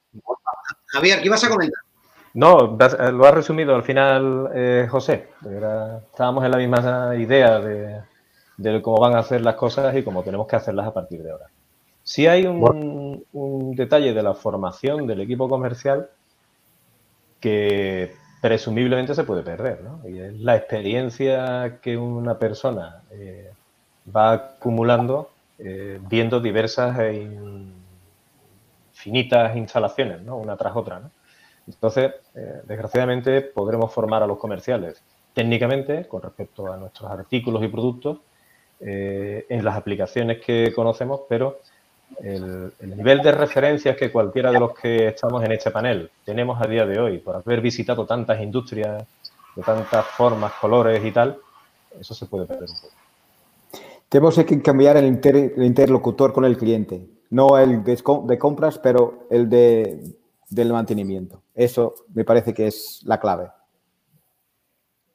Javier, 0.88 1.20
¿qué 1.20 1.26
ibas 1.26 1.44
a 1.44 1.50
comentar? 1.50 1.87
No, 2.34 2.78
eh, 2.80 3.12
lo 3.12 3.26
has 3.26 3.34
resumido 3.34 3.76
al 3.76 3.84
final, 3.84 4.50
eh, 4.54 4.88
José. 4.90 5.28
estábamos 6.12 6.46
en 6.46 6.52
la 6.52 6.58
misma 6.58 7.16
idea 7.16 7.60
de, 7.60 8.82
cómo 8.82 9.00
van 9.00 9.16
a 9.16 9.20
hacer 9.20 9.42
las 9.42 9.56
cosas 9.56 9.96
y 9.96 10.04
cómo 10.04 10.24
tenemos 10.24 10.48
que 10.48 10.56
hacerlas 10.56 10.88
a 10.88 10.94
partir 10.94 11.24
de 11.24 11.32
ahora. 11.32 11.48
Sí 12.04 12.28
hay 12.28 12.46
un, 12.46 13.26
detalle 13.76 14.14
de 14.14 14.24
la 14.24 14.34
formación 14.34 15.08
del 15.08 15.22
equipo 15.22 15.50
comercial 15.50 16.10
que 17.40 18.14
presumiblemente 18.42 19.14
se 19.14 19.24
puede 19.24 19.44
perder, 19.44 19.82
¿no? 19.82 20.08
Y 20.08 20.20
es 20.20 20.34
la 20.40 20.56
experiencia 20.56 21.80
que 21.82 21.98
una 21.98 22.38
persona 22.40 23.02
eh, 23.12 23.52
va 24.16 24.34
acumulando 24.34 25.32
viendo 26.08 26.40
diversas 26.40 27.00
e 27.00 27.28
infinitas 28.94 29.58
instalaciones, 29.58 30.22
¿no? 30.22 30.38
Una 30.38 30.56
tras 30.56 30.76
otra, 30.76 31.00
¿no? 31.00 31.10
Entonces, 31.68 32.13
eh, 32.36 32.61
desgraciadamente, 32.65 33.41
podremos 33.41 33.93
formar 33.93 34.24
a 34.24 34.28
los 34.28 34.38
comerciales 34.38 35.01
técnicamente 35.34 36.07
con 36.07 36.22
respecto 36.22 36.72
a 36.72 36.78
nuestros 36.78 37.11
artículos 37.11 37.63
y 37.63 37.68
productos 37.68 38.20
eh, 38.80 39.45
en 39.49 39.63
las 39.63 39.76
aplicaciones 39.76 40.39
que 40.43 40.72
conocemos, 40.74 41.22
pero 41.28 41.59
el, 42.24 42.72
nivel 42.80 43.22
de 43.22 43.32
referencias 43.34 43.97
que 43.97 44.11
cualquiera 44.11 44.51
de 44.51 44.59
los 44.59 44.74
que 44.74 45.07
estamos 45.07 45.43
en 45.43 45.51
este 45.51 45.72
panel 45.72 46.09
tenemos 46.24 46.59
a 46.61 46.68
día 46.68 46.86
de 46.86 46.99
hoy 46.99 47.18
por 47.18 47.36
haber 47.36 47.59
visitado 47.59 48.05
tantas 48.05 48.41
industrias 48.41 49.03
de 49.55 49.61
tantas 49.61 50.05
formas, 50.05 50.53
colores 50.53 51.03
y 51.03 51.11
tal, 51.11 51.38
eso 51.99 52.13
se 52.13 52.26
puede 52.28 52.45
perder 52.45 52.70
un 52.70 52.76
poco. 52.76 52.93
Tenemos 54.09 54.36
que 54.36 54.61
cambiar 54.61 54.95
el, 54.97 55.05
interlocutor 55.05 56.32
con 56.32 56.45
el 56.45 56.57
cliente, 56.57 57.01
no 57.30 57.57
el 57.57 57.84
de 57.84 58.38
compras, 58.39 58.80
pero 58.80 59.26
el 59.30 59.49
de 59.49 60.15
del 60.50 60.72
mantenimiento. 60.72 61.43
Eso 61.54 61.95
me 62.14 62.24
parece 62.24 62.54
que 62.54 62.68
es 62.68 63.02
la 63.06 63.20
clave. 63.20 63.50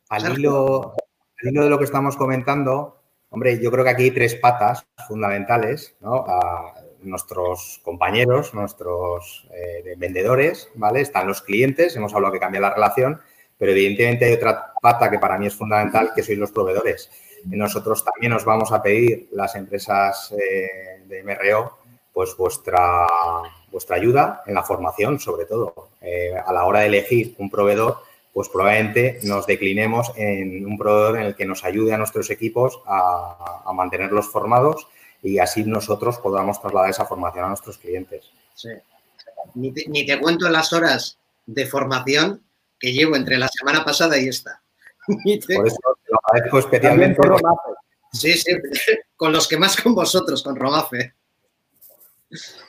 Al 0.08 0.38
hilo, 0.38 0.94
de 1.42 1.70
lo 1.70 1.78
que 1.78 1.84
estamos 1.84 2.16
comentando, 2.16 3.00
hombre, 3.30 3.58
yo 3.58 3.70
creo 3.70 3.84
que 3.84 3.90
aquí 3.90 4.02
hay 4.04 4.10
tres 4.10 4.34
patas 4.34 4.86
fundamentales, 5.08 5.96
¿no? 6.00 6.24
A 6.28 6.74
nuestros 7.00 7.80
compañeros, 7.82 8.54
nuestros 8.54 9.48
eh, 9.52 9.94
vendedores, 9.96 10.68
¿vale? 10.74 11.00
Están 11.00 11.26
los 11.26 11.42
clientes, 11.42 11.96
hemos 11.96 12.14
hablado 12.14 12.32
que 12.32 12.40
cambia 12.40 12.60
la 12.60 12.74
relación, 12.74 13.20
pero 13.56 13.72
evidentemente 13.72 14.26
hay 14.26 14.34
otra 14.34 14.72
pata 14.80 15.10
que 15.10 15.18
para 15.18 15.38
mí 15.38 15.46
es 15.46 15.54
fundamental, 15.54 16.12
que 16.14 16.22
sois 16.22 16.38
los 16.38 16.52
proveedores. 16.52 17.10
Nosotros 17.46 18.04
también 18.04 18.32
os 18.34 18.44
vamos 18.44 18.70
a 18.70 18.82
pedir, 18.82 19.28
las 19.32 19.56
empresas 19.56 20.32
eh, 20.32 21.02
de 21.06 21.22
MRO, 21.24 21.78
pues 22.12 22.36
vuestra, 22.36 23.06
vuestra 23.70 23.96
ayuda 23.96 24.42
en 24.46 24.54
la 24.54 24.62
formación, 24.62 25.18
sobre 25.18 25.46
todo. 25.46 25.90
Eh, 26.00 26.34
a 26.34 26.52
la 26.52 26.64
hora 26.64 26.80
de 26.80 26.86
elegir 26.86 27.34
un 27.38 27.50
proveedor, 27.50 27.98
pues 28.32 28.48
probablemente 28.48 29.20
nos 29.24 29.46
declinemos 29.46 30.12
en 30.16 30.64
un 30.66 30.78
proveedor 30.78 31.18
en 31.18 31.26
el 31.26 31.34
que 31.34 31.46
nos 31.46 31.64
ayude 31.64 31.92
a 31.92 31.98
nuestros 31.98 32.30
equipos 32.30 32.80
a, 32.86 33.70
mantenerlos 33.74 34.28
formados 34.28 34.86
y 35.22 35.38
así 35.38 35.64
nosotros 35.64 36.18
podamos 36.18 36.60
trasladar 36.60 36.90
esa 36.90 37.06
formación 37.06 37.44
a 37.44 37.48
nuestros 37.48 37.78
clientes. 37.78 38.30
Sí. 38.54 38.70
Ni 39.54 39.72
te, 39.72 39.84
ni 39.88 40.04
te 40.04 40.20
cuento 40.20 40.48
las 40.48 40.72
horas 40.72 41.18
de 41.46 41.66
formación 41.66 42.42
que 42.78 42.92
llevo 42.92 43.16
entre 43.16 43.38
la 43.38 43.48
semana 43.48 43.84
pasada 43.84 44.18
y 44.18 44.28
esta. 44.28 44.62
Por 45.06 45.66
eso 45.66 45.78
lo 46.08 46.20
agradezco 46.24 46.58
especialmente. 46.58 47.20
Sí, 48.12 48.32
sí, 48.34 48.52
con 49.16 49.32
los 49.32 49.48
que 49.48 49.56
más 49.56 49.80
con 49.80 49.94
vosotros, 49.94 50.42
con 50.42 50.56
Romafe. 50.56 51.14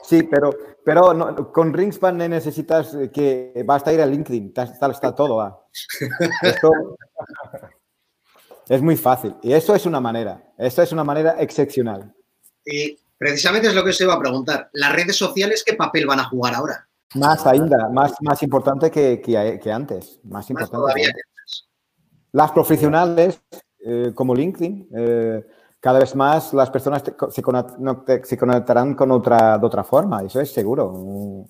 Sí, 0.04 0.24
pero, 0.24 0.52
pero 0.84 1.52
con 1.52 1.74
Ringspan 1.74 2.18
necesitas 2.18 2.96
que 3.14 3.64
basta 3.66 3.94
ir 3.94 4.02
a 4.02 4.06
LinkedIn, 4.06 4.54
está, 4.56 4.88
está 4.92 5.16
todo. 5.16 5.68
es 8.70 8.82
muy 8.82 8.98
fácil. 8.98 9.36
Y 9.42 9.54
eso 9.54 9.76
es 9.76 9.86
una 9.86 10.00
manera, 10.00 10.54
eso 10.58 10.82
es 10.82 10.92
una 10.92 11.04
manera 11.04 11.36
excepcional. 11.40 12.14
Y 12.66 12.98
precisamente 13.18 13.68
es 13.68 13.76
lo 13.76 13.84
que 13.84 13.92
os 13.92 14.02
iba 14.02 14.14
a 14.14 14.20
preguntar. 14.20 14.70
¿Las 14.74 14.94
redes 14.94 15.16
sociales 15.16 15.64
qué 15.66 15.74
papel 15.74 16.06
van 16.06 16.20
a 16.20 16.26
jugar 16.26 16.56
ahora? 16.56 16.88
Más 17.16 17.46
ainda, 17.46 17.90
más, 17.90 18.14
más 18.22 18.42
importante 18.42 18.90
que, 18.90 19.22
que, 19.22 19.72
antes. 19.72 20.20
Más 20.24 20.50
importante. 20.50 21.12
Las 22.32 22.52
profesionales, 22.52 23.40
eh, 23.86 24.12
como 24.16 24.34
LinkedIn, 24.34 24.90
eh, 24.96 25.46
cada 25.84 26.00
vez 26.00 26.16
más 26.16 26.54
las 26.54 26.70
personas 26.70 27.04
se, 27.04 27.42
conectarán 28.38 28.96
con 28.96 29.12
otra, 29.12 29.58
de 29.58 29.66
otra 29.66 29.84
forma, 29.84 30.24
eso 30.24 30.40
es 30.40 30.50
seguro. 30.50 31.46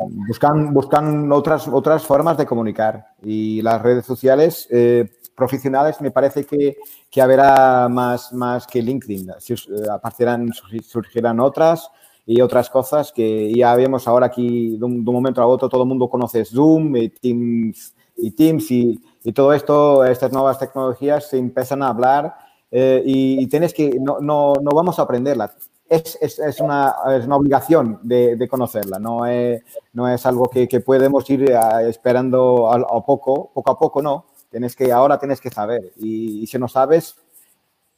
Buscan, 0.00 0.74
buscan 0.74 1.30
otras, 1.30 1.68
otras 1.68 2.04
formas 2.04 2.36
de 2.36 2.44
comunicar 2.44 3.06
y 3.22 3.62
las 3.62 3.80
redes 3.80 4.04
sociales 4.04 4.66
eh, 4.72 5.08
profesionales 5.32 6.00
me 6.00 6.10
parece 6.10 6.44
que, 6.44 6.76
que, 7.08 7.22
habrá 7.22 7.88
más, 7.88 8.32
más 8.32 8.66
que 8.66 8.82
LinkedIn. 8.82 9.34
Si, 9.38 9.54
aparecerán, 9.88 10.50
surgirán 10.82 11.38
otras 11.38 11.88
y 12.26 12.40
otras 12.40 12.68
cosas 12.70 13.12
que 13.12 13.52
ya 13.54 13.76
vemos 13.76 14.08
ahora 14.08 14.26
aquí 14.26 14.76
de 14.76 14.84
un, 14.84 15.04
momento 15.04 15.40
a 15.40 15.46
otro, 15.46 15.68
todo 15.68 15.84
el 15.84 15.88
mundo 15.88 16.08
conoce 16.08 16.44
Zoom 16.44 16.96
y 16.96 17.10
Teams 17.10 17.94
y, 18.16 18.32
Teams 18.32 18.72
y, 18.72 19.00
y 19.22 19.32
todo 19.32 19.52
esto, 19.52 20.04
estas 20.04 20.32
nuevas 20.32 20.58
tecnologías 20.58 21.30
se 21.30 21.38
empiezan 21.38 21.84
a 21.84 21.90
hablar 21.90 22.47
eh, 22.70 23.02
y, 23.04 23.46
tienes 23.46 23.72
que, 23.72 23.98
no, 24.00 24.18
no, 24.20 24.54
no, 24.54 24.70
vamos 24.72 24.98
a 24.98 25.02
aprenderlas. 25.02 25.56
Es, 25.88 26.18
es, 26.20 26.38
es, 26.38 26.60
una, 26.60 26.94
es 27.16 27.24
una, 27.24 27.36
obligación 27.36 27.98
de, 28.02 28.36
de 28.36 28.48
conocerla, 28.48 28.98
no 28.98 29.24
es, 29.24 29.62
no 29.94 30.06
es 30.06 30.26
algo 30.26 30.44
que, 30.50 30.68
que 30.68 30.80
podemos 30.80 31.28
ir 31.30 31.50
eh, 31.50 31.58
esperando 31.88 32.70
a, 32.70 33.06
poco, 33.06 33.50
poco 33.54 33.70
a 33.70 33.78
poco, 33.78 34.02
no. 34.02 34.26
Tienes 34.50 34.76
que, 34.76 34.92
ahora 34.92 35.18
tienes 35.18 35.40
que 35.40 35.50
saber 35.50 35.92
y, 35.96 36.42
y 36.42 36.46
si 36.46 36.58
no 36.58 36.68
sabes, 36.68 37.16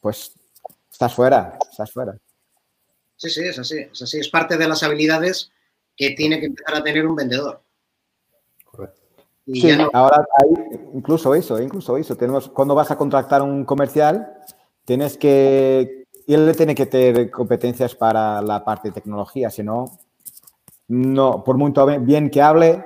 pues 0.00 0.32
estás 0.90 1.14
fuera, 1.14 1.58
estás 1.70 1.90
fuera. 1.90 2.16
Sí, 3.20 3.28
sí, 3.28 3.42
es 3.42 3.58
así, 3.58 3.78
es 3.80 4.02
así. 4.02 4.18
Es 4.18 4.28
parte 4.30 4.56
de 4.56 4.66
las 4.66 4.82
habilidades 4.82 5.52
que 5.94 6.12
tiene 6.12 6.40
que 6.40 6.46
empezar 6.46 6.76
a 6.76 6.82
tener 6.82 7.06
un 7.06 7.14
vendedor. 7.14 7.60
Correcto. 8.64 8.98
sí, 9.44 9.70
ahora 9.92 10.26
hay 10.38 10.80
incluso 10.94 11.34
eso, 11.34 11.60
incluso 11.60 11.98
eso. 11.98 12.16
Tenemos, 12.16 12.48
cuando 12.48 12.74
vas 12.74 12.90
a 12.90 12.96
contratar 12.96 13.42
un 13.42 13.66
comercial, 13.66 14.32
tienes 14.90 15.16
que, 15.16 16.04
él 16.26 16.56
tiene 16.56 16.74
que 16.74 16.84
tener 16.84 17.30
competencias 17.30 17.94
para 17.94 18.42
la 18.42 18.64
parte 18.64 18.88
de 18.88 18.94
tecnología, 18.94 19.48
si 19.48 19.62
no, 19.62 19.84
no, 20.88 21.44
por 21.44 21.56
mucho 21.56 21.86
bien 22.00 22.28
que 22.28 22.42
hable 22.42 22.84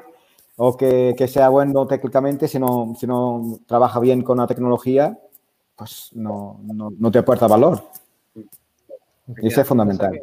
o 0.57 0.77
que, 0.77 1.15
que 1.17 1.27
sea 1.27 1.49
bueno 1.49 1.87
técnicamente, 1.87 2.47
si 2.47 2.59
no, 2.59 2.95
si 3.01 3.07
no 3.07 3.59
trabaja 3.67 4.01
bien 4.01 4.21
con 4.21 4.37
la 4.37 4.47
tecnología, 4.47 5.19
pues 5.77 6.11
no, 6.13 6.61
no, 6.65 6.93
no 6.95 7.11
te 7.11 7.21
aporta 7.21 7.47
valor. 7.47 7.83
Eso 9.39 9.63
es 9.63 9.67
fundamental. 9.67 10.21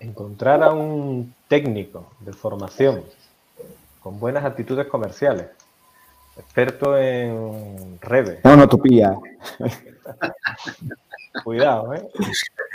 Encontrar 0.00 0.62
a 0.64 0.74
un 0.74 1.34
técnico 1.48 2.08
de 2.20 2.34
formación 2.34 3.04
con 4.02 4.20
buenas 4.20 4.44
actitudes 4.44 4.86
comerciales, 4.86 5.46
experto 6.36 6.98
en 6.98 7.98
redes. 8.02 8.44
No, 8.44 8.54
no 8.54 8.68
tupía. 8.68 9.16
Cuidado, 11.44 11.94
¿eh? 11.94 12.08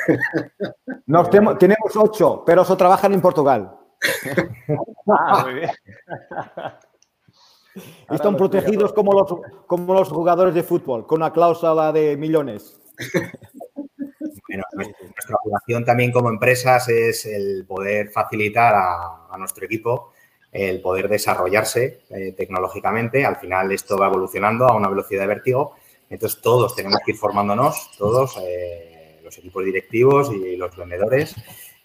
Nos 1.07 1.29
tenemos, 1.29 1.57
tenemos 1.57 1.95
ocho, 1.95 2.43
pero 2.45 2.63
eso 2.63 2.75
trabajan 2.75 3.13
en 3.13 3.21
Portugal. 3.21 3.77
Ah, 5.09 5.45
muy 5.45 5.53
bien. 5.53 5.69
Están 8.09 8.35
protegidos 8.35 8.91
como 8.91 9.13
los, 9.13 9.33
como 9.65 9.93
los 9.93 10.09
jugadores 10.09 10.53
de 10.53 10.63
fútbol, 10.63 11.07
con 11.07 11.21
una 11.21 11.31
cláusula 11.31 11.93
de 11.93 12.17
millones. 12.17 12.77
Bueno, 14.47 14.63
nuestra 14.73 15.35
obligación 15.43 15.85
también 15.85 16.11
como 16.11 16.29
empresas 16.29 16.87
es 16.89 17.25
el 17.25 17.65
poder 17.65 18.09
facilitar 18.09 18.75
a, 18.75 19.37
nuestro 19.37 19.65
equipo 19.65 20.11
el 20.51 20.81
poder 20.81 21.07
desarrollarse 21.07 22.01
eh, 22.09 22.33
tecnológicamente. 22.35 23.25
Al 23.25 23.35
final 23.35 23.71
esto 23.71 23.97
va 23.97 24.07
evolucionando 24.07 24.65
a 24.65 24.75
una 24.75 24.89
velocidad 24.89 25.21
de 25.21 25.27
vértigo. 25.27 25.75
Entonces 26.09 26.41
todos 26.41 26.75
tenemos 26.75 26.99
que 27.05 27.11
ir 27.11 27.17
formándonos, 27.17 27.91
todos, 27.97 28.37
eh, 28.41 29.19
los 29.23 29.37
equipos 29.37 29.65
directivos 29.65 30.31
y 30.31 30.55
los 30.55 30.75
vendedores. 30.75 31.35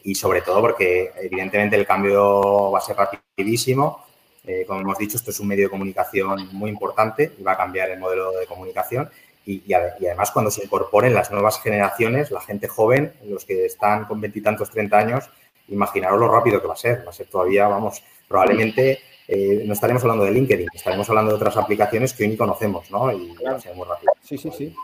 Y 0.05 0.15
sobre 0.15 0.43
todo 0.43 0.61
porque 0.61 1.13
evidentemente 1.17 1.77
el 1.77 1.87
cambio 1.87 2.71
va 2.71 2.79
a 2.79 2.83
ser 2.83 2.97
rapidísimo. 2.97 4.05
Eh, 4.45 4.65
como 4.67 4.81
hemos 4.81 4.99
dicho, 4.99 5.17
esto 5.17 5.31
es 5.31 5.39
un 5.39 5.49
medio 5.49 5.67
de 5.67 5.71
comunicación 5.71 6.49
muy 6.53 6.71
importante 6.71 7.33
y 7.39 7.43
va 7.43 7.53
a 7.53 7.57
cambiar 7.57 7.91
el 7.91 8.01
modelo 8.01 8.33
de 8.33 8.47
comunicación 8.47 9.09
y, 9.45 9.73
además 9.73 10.31
cuando 10.31 10.51
se 10.51 10.65
incorporen 10.65 11.15
las 11.15 11.31
nuevas 11.31 11.61
generaciones, 11.61 12.31
la 12.31 12.41
gente 12.41 12.69
joven, 12.69 13.13
los 13.25 13.45
que 13.45 13.67
están 13.67 14.05
con 14.05 14.21
veintitantos, 14.21 14.71
treinta 14.71 14.99
años, 14.99 15.29
imaginaros 15.69 16.21
lo 16.21 16.29
rápido 16.29 16.61
que 16.61 16.69
va 16.69 16.75
a 16.75 16.77
ser. 16.77 17.05
Va 17.07 17.11
a 17.11 17.15
ser 17.15 17.27
todavía, 17.27 17.67
vamos, 17.67 18.03
probablemente 18.29 19.01
eh, 19.35 19.65
no 19.65 19.73
estaremos 19.73 20.03
hablando 20.03 20.25
de 20.25 20.33
LinkedIn, 20.33 20.69
estaremos 20.75 21.09
hablando 21.09 21.31
de 21.31 21.37
otras 21.37 21.57
aplicaciones 21.57 22.13
que 22.13 22.25
hoy 22.25 22.29
ni 22.29 22.37
conocemos, 22.37 22.91
¿no? 22.91 23.11
Y 23.11 23.35
va 23.37 23.57
a 23.57 23.61
ser 23.61 23.75
muy 23.75 23.87
rápido. 23.87 24.13
Sí, 24.23 24.37
sí, 24.37 24.51
sí. 24.57 24.75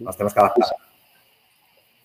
Nos 0.00 0.16
tenemos 0.16 0.34
que 0.34 0.40
adaptar. 0.40 0.68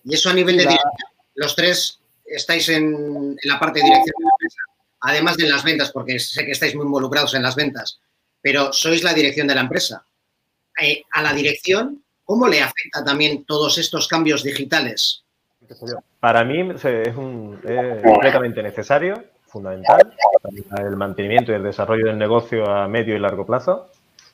Y 0.04 0.14
eso 0.14 0.30
a 0.30 0.34
nivel 0.34 0.56
de 0.56 0.62
dirección, 0.62 0.92
los 1.34 1.56
tres 1.56 2.00
estáis 2.24 2.68
en, 2.68 3.36
la 3.42 3.58
parte 3.58 3.80
de 3.80 3.86
dirección 3.86 4.14
de 4.18 4.24
la 4.24 4.30
empresa, 4.34 4.60
además 5.00 5.36
de 5.36 5.48
las 5.48 5.64
ventas, 5.64 5.90
porque 5.90 6.20
sé 6.20 6.44
que 6.44 6.52
estáis 6.52 6.76
muy 6.76 6.84
involucrados 6.84 7.34
en 7.34 7.42
las 7.42 7.56
ventas, 7.56 8.00
pero 8.40 8.72
sois 8.72 9.02
la 9.02 9.12
dirección 9.12 9.48
de 9.48 9.56
la 9.56 9.62
empresa. 9.62 10.06
Eh, 10.80 11.02
a 11.10 11.22
la 11.22 11.32
dirección, 11.32 12.04
¿cómo 12.22 12.46
le 12.46 12.62
afecta 12.62 13.04
también 13.04 13.44
todos 13.44 13.78
estos 13.78 14.06
cambios 14.06 14.44
digitales? 14.44 15.24
Para 16.20 16.44
mí 16.44 16.60
es, 16.72 17.16
un, 17.16 17.60
completamente 18.04 18.62
necesario, 18.62 19.24
fundamental, 19.54 20.12
para 20.68 20.88
el 20.88 20.96
mantenimiento 20.96 21.52
y 21.52 21.54
el 21.54 21.62
desarrollo 21.62 22.06
del 22.06 22.18
negocio 22.18 22.68
a 22.68 22.88
medio 22.88 23.14
y 23.14 23.20
largo 23.20 23.46
plazo, 23.46 23.88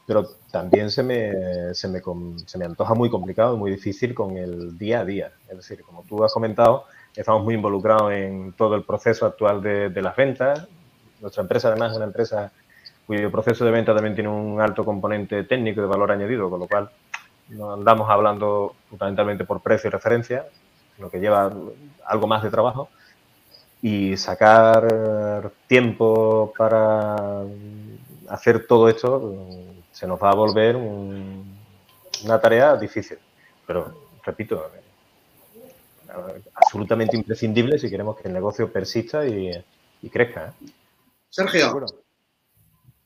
pero 0.07 0.27
también 0.51 0.91
se 0.91 1.03
me, 1.03 1.75
se 1.75 1.87
me, 1.89 2.01
se 2.47 2.59
me 2.59 2.65
antoja 2.65 2.95
muy 2.95 3.11
complicado 3.11 3.55
y 3.55 3.59
muy 3.59 3.71
difícil 3.71 4.15
con 4.15 4.37
el 4.37 4.77
día 4.79 5.01
a 5.01 5.05
día. 5.05 5.31
Es 5.49 5.57
decir, 5.59 5.83
como 5.83 6.03
tú 6.09 6.25
has 6.25 6.33
comentado, 6.33 6.87
estamos 7.15 7.45
muy 7.45 7.55
involucrados 7.55 8.13
en 8.13 8.53
todo 8.55 8.75
el 8.75 8.83
proceso 8.83 9.27
actual 9.27 9.63
de, 9.63 9.91
de 9.91 10.03
las 10.03 10.17
ventas. 10.17 10.67
Nuestra 11.21 11.43
empresa, 11.43 11.69
además, 11.69 11.93
es 11.93 11.97
una 11.99 12.07
empresa 12.07 12.51
cuyo 13.07 13.31
proceso 13.31 13.65
de 13.65 13.73
venta 13.73 13.95
también 13.95 14.15
tiene 14.15 14.31
un 14.31 14.61
alto 14.61 14.85
componente 14.85 15.45
técnico 15.45 15.81
de 15.81 15.87
valor 15.87 16.13
añadido, 16.13 16.49
con 16.49 16.61
lo 16.61 16.67
cual 16.67 16.91
no 17.51 17.75
andamos 17.75 18.09
hablando 18.09 18.75
fundamentalmente 18.89 19.45
por 19.45 19.61
precio 19.61 19.89
y 19.89 19.91
referencia, 19.91 20.47
sino 20.97 21.11
que 21.11 21.19
lleva 21.21 21.53
algo 22.07 22.27
más 22.27 22.43
de 22.43 22.51
trabajo. 22.51 22.89
Y 23.83 24.17
sacar 24.17 25.51
tiempo 25.67 26.53
para 26.57 27.45
hacer 28.29 28.67
todo 28.67 28.89
esto 28.89 29.35
se 29.91 30.07
nos 30.07 30.23
va 30.23 30.31
a 30.31 30.35
volver 30.35 30.77
una 30.77 32.41
tarea 32.41 32.77
difícil. 32.77 33.19
Pero, 33.67 34.09
repito, 34.25 34.71
absolutamente 36.55 37.17
imprescindible 37.17 37.79
si 37.79 37.89
queremos 37.89 38.17
que 38.17 38.29
el 38.29 38.35
negocio 38.35 38.73
persista 38.73 39.27
y, 39.27 39.53
crezca. 40.11 40.49
¿eh? 40.49 40.71
Sergio. 41.29 41.87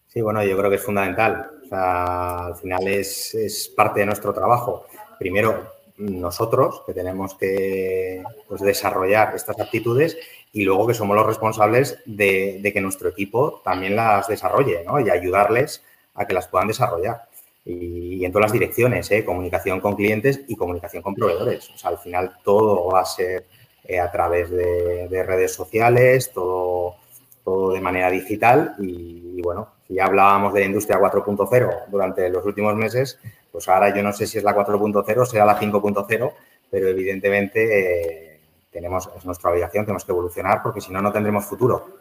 Sí, 0.07 0.21
bueno, 0.21 0.45
yo 0.45 0.57
creo 0.57 0.71
que 0.71 0.77
es 0.77 0.83
fundamental. 0.83 1.51
O 1.65 1.69
sea, 1.69 2.47
al 2.47 2.57
final 2.57 2.87
es, 2.87 3.73
parte 3.77 4.01
de 4.01 4.07
nuestro 4.07 4.33
trabajo. 4.33 4.87
Primero, 5.19 5.73
nosotros, 5.97 6.83
que 6.87 6.93
tenemos 6.93 7.35
que 7.35 8.23
pues, 8.49 8.61
desarrollar 8.61 9.35
estas 9.35 9.59
actitudes 9.61 10.17
y 10.53 10.65
luego 10.65 10.87
que 10.87 10.95
somos 10.95 11.17
los 11.17 11.27
responsables 11.27 11.99
de, 12.05 12.71
que 12.73 12.81
nuestro 12.81 13.09
equipo 13.09 13.61
también 13.65 13.97
las 13.97 14.29
desarrolle 14.29 14.85
¿no? 14.85 15.01
y 15.01 15.11
ayudarles 15.11 15.83
a 16.15 16.27
que 16.27 16.35
las 16.35 16.49
puedan 16.49 16.69
desarrollar. 16.69 17.29
Y, 17.65 18.25
en 18.25 18.33
todas 18.33 18.47
las 18.47 18.53
direcciones, 18.53 19.11
¿eh? 19.11 19.25
comunicación 19.25 19.81
con 19.81 19.97
clientes 19.97 20.41
y 20.49 20.57
comunicación 20.57 21.03
con 21.03 21.15
proveedores. 21.15 21.71
O 21.71 21.79
sea, 21.79 21.91
al 21.91 21.99
final 21.99 22.37
todo 22.45 22.87
va 22.87 23.01
a 23.01 23.05
ser 23.05 23.47
eh, 23.85 23.99
a 23.99 24.11
través 24.11 24.51
de, 24.51 25.23
redes 25.27 25.53
sociales, 25.53 26.31
todo, 26.33 26.97
todo 27.43 27.73
de 27.73 27.81
manera 27.81 28.11
digital 28.11 28.75
y, 28.79 29.41
bueno, 29.43 29.69
ya 29.95 30.07
hablábamos 30.07 30.53
de 30.55 30.65
industria 30.65 30.99
4.0 30.99 31.87
durante 31.89 32.29
los 32.29 32.45
últimos 32.45 32.75
meses, 32.75 33.19
pues 33.51 33.69
ahora 33.69 33.95
yo 33.95 34.03
no 34.03 34.13
sé 34.13 34.27
si 34.27 34.39
es 34.39 34.45
la 34.45 34.55
4.0 34.55 35.19
o 35.19 35.27
será 35.27 35.45
la 35.45 35.59
5.0, 35.59 36.33
pero 36.71 36.89
evidentemente 36.89 38.35
eh, 38.35 38.41
tenemos, 38.71 39.09
es 39.17 39.25
nuestra 39.25 39.51
obligación, 39.51 39.85
tenemos 39.85 40.05
que 40.05 40.13
evolucionar 40.13 40.61
porque 40.63 40.81
si 40.81 40.93
no, 40.93 41.01
no 41.01 41.13
tendremos 41.13 41.45
futuro. 41.45 41.99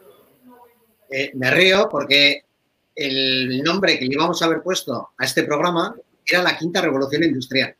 Eh, 1.10 1.30
me 1.34 1.50
río 1.50 1.88
porque 1.88 2.44
el 2.94 3.62
nombre 3.62 3.98
que 3.98 4.06
le 4.06 4.14
íbamos 4.14 4.42
a 4.42 4.46
haber 4.46 4.62
puesto 4.62 5.10
a 5.16 5.24
este 5.24 5.44
programa 5.44 5.94
era 6.26 6.42
la 6.42 6.56
quinta 6.56 6.80
revolución 6.80 7.22
industrial. 7.22 7.74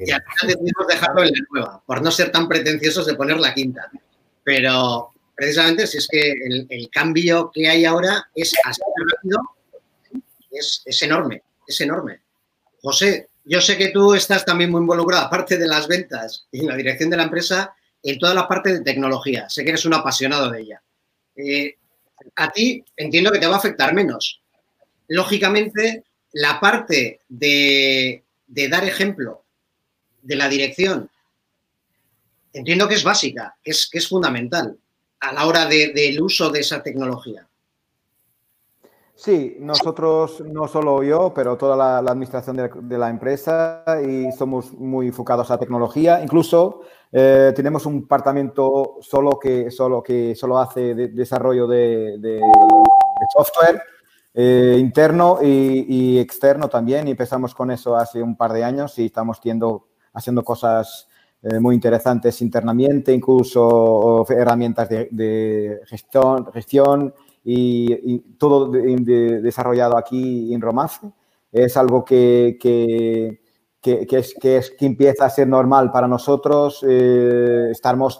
Y 0.00 0.10
al 0.10 0.22
final 0.22 0.46
decidimos 0.46 0.86
dejarlo 0.88 1.22
en 1.22 1.28
la 1.28 1.46
nueva, 1.50 1.82
por 1.86 2.02
no 2.02 2.10
ser 2.10 2.30
tan 2.30 2.48
pretenciosos 2.48 3.06
de 3.06 3.14
poner 3.14 3.38
la 3.38 3.54
quinta. 3.54 3.90
Pero 4.42 5.12
precisamente 5.38 5.86
si 5.86 5.98
es 5.98 6.08
que 6.08 6.32
el, 6.32 6.90
cambio 6.90 7.52
que 7.54 7.68
hay 7.68 7.84
ahora 7.84 8.28
es 8.34 8.52
así 8.64 8.80
rápido, 9.12 9.40
es, 10.50 10.82
es 10.84 11.02
enorme, 11.02 11.44
es 11.64 11.80
enorme. 11.80 12.22
José, 12.82 13.28
yo 13.44 13.60
sé 13.60 13.78
que 13.78 13.90
tú 13.90 14.14
estás 14.14 14.44
también 14.44 14.72
muy 14.72 14.80
involucrado, 14.80 15.26
aparte 15.26 15.56
de 15.56 15.68
las 15.68 15.86
ventas 15.86 16.48
y 16.50 16.66
la 16.66 16.74
dirección 16.74 17.08
de 17.08 17.18
la 17.18 17.22
empresa, 17.22 17.72
en 18.02 18.18
toda 18.18 18.34
la 18.34 18.48
parte 18.48 18.72
de 18.72 18.80
tecnología. 18.80 19.48
Sé 19.48 19.62
que 19.62 19.70
eres 19.70 19.84
un 19.84 19.94
apasionado 19.94 20.50
de 20.50 20.60
ella. 20.60 20.82
Eh, 21.36 21.76
a 22.34 22.50
ti 22.50 22.84
entiendo 22.96 23.30
que 23.30 23.38
te 23.38 23.46
va 23.46 23.54
a 23.54 23.58
afectar 23.58 23.94
menos. 23.94 24.42
Lógicamente, 25.06 26.02
la 26.32 26.58
parte 26.58 27.20
de, 27.28 28.24
dar 28.48 28.84
ejemplo 28.84 29.44
de 30.20 30.34
la 30.34 30.48
dirección, 30.48 31.08
entiendo 32.52 32.88
que 32.88 32.96
es 32.96 33.04
básica, 33.04 33.56
es, 33.62 33.88
que 33.88 33.98
es 33.98 34.08
fundamental 34.08 34.76
a 35.20 35.32
la 35.32 35.46
hora 35.46 35.66
del 35.66 36.20
uso 36.20 36.50
de 36.50 36.60
esa 36.60 36.82
tecnología. 36.82 37.48
Sí, 39.18 39.56
nosotros, 39.58 40.44
no 40.46 40.68
solo 40.68 41.02
yo, 41.02 41.32
pero 41.34 41.58
toda 41.58 41.76
la, 41.76 41.98
administración 41.98 42.56
de, 42.56 42.98
la 42.98 43.10
empresa 43.10 43.82
y 44.00 44.30
somos 44.30 44.72
muy 44.74 45.08
enfocados 45.08 45.50
a 45.50 45.58
tecnología. 45.58 46.22
Incluso 46.22 46.82
eh, 47.10 47.52
tenemos 47.56 47.84
un 47.84 48.02
departamento 48.02 48.98
solo 49.00 49.36
que 49.40 49.72
solo, 49.72 50.04
que 50.04 50.36
solo 50.36 50.60
hace 50.60 50.94
desarrollo 50.94 51.66
de, 51.66 52.40
software 53.36 53.82
eh, 54.34 54.76
interno 54.78 55.40
y, 55.42 56.20
externo 56.20 56.68
también. 56.68 57.08
Y 57.08 57.10
empezamos 57.10 57.56
con 57.56 57.72
eso 57.72 57.96
hace 57.96 58.22
un 58.22 58.36
par 58.36 58.52
de 58.52 58.62
años 58.62 58.96
y 59.00 59.06
estamos 59.06 59.40
haciendo 59.40 60.44
cosas 60.44 61.07
eh, 61.40 61.60
muy 61.60 61.76
interesantes 61.76 62.42
internamente, 62.42 63.12
incluso 63.12 64.26
herramientas 64.28 64.88
de, 64.88 65.80
gestión, 65.86 66.50
gestión 66.52 67.14
y, 67.44 68.18
todo 68.38 68.70
desarrollado 68.70 69.96
aquí 69.96 70.52
en 70.52 70.60
Romace. 70.60 71.12
Es 71.52 71.76
algo 71.76 72.04
que, 72.04 72.58
que, 72.60 73.40
que, 73.80 74.06
es, 74.10 74.34
que, 74.34 74.56
es, 74.56 74.70
que 74.72 74.86
empieza 74.86 75.26
a 75.26 75.30
ser 75.30 75.46
normal 75.46 75.92
para 75.92 76.08
nosotros. 76.08 76.84
Eh, 76.86 77.68
estamos 77.70 78.18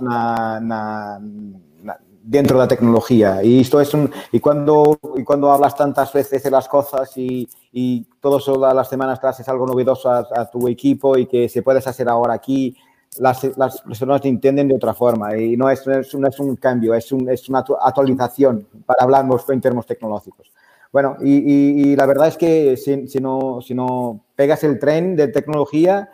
dentro 2.22 2.56
de 2.56 2.62
la 2.62 2.68
tecnología. 2.68 3.42
Y 3.42 3.60
esto 3.60 3.80
es 3.80 3.92
un, 3.94 4.10
y 4.30 4.38
cuando, 4.38 4.96
y 5.16 5.24
cuando 5.24 5.50
hablas 5.50 5.74
tantas 5.74 6.12
veces 6.12 6.42
de 6.42 6.50
las 6.50 6.68
cosas 6.68 7.16
y, 7.16 7.48
y 7.72 8.04
todas 8.20 8.74
las 8.74 8.88
semanas 8.88 9.20
traes 9.20 9.48
algo 9.48 9.66
novedoso 9.66 10.08
a, 10.08 10.18
a, 10.36 10.48
tu 10.48 10.68
equipo 10.68 11.18
y 11.18 11.26
que 11.26 11.48
se 11.48 11.62
puedes 11.62 11.86
hacer 11.86 12.08
ahora 12.08 12.34
aquí 12.34 12.76
las, 13.16 13.44
las 13.56 13.80
personas 13.82 14.24
entienden 14.24 14.68
de 14.68 14.74
otra 14.74 14.94
forma 14.94 15.36
y 15.36 15.56
no 15.56 15.70
es, 15.70 15.86
no 15.86 16.28
es 16.28 16.40
un 16.40 16.56
cambio, 16.56 16.94
es, 16.94 17.10
un, 17.12 17.28
es, 17.28 17.48
una 17.48 17.64
actualización 17.80 18.66
para 18.86 19.04
hablar 19.04 19.26
en 19.48 19.60
términos 19.60 19.86
tecnológicos. 19.86 20.52
Bueno, 20.92 21.16
y, 21.20 21.94
la 21.96 22.06
verdad 22.06 22.28
es 22.28 22.36
que 22.36 22.76
si, 22.76 23.20
no, 23.20 23.60
si 23.60 23.74
no 23.74 24.24
pegas 24.34 24.64
el 24.64 24.78
tren 24.78 25.16
de 25.16 25.28
tecnología, 25.28 26.10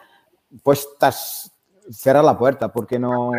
pues 0.63 0.87
estás, 0.93 1.53
la 2.05 2.37
puerta 2.37 2.73
porque 2.73 2.99
no, 2.99 3.31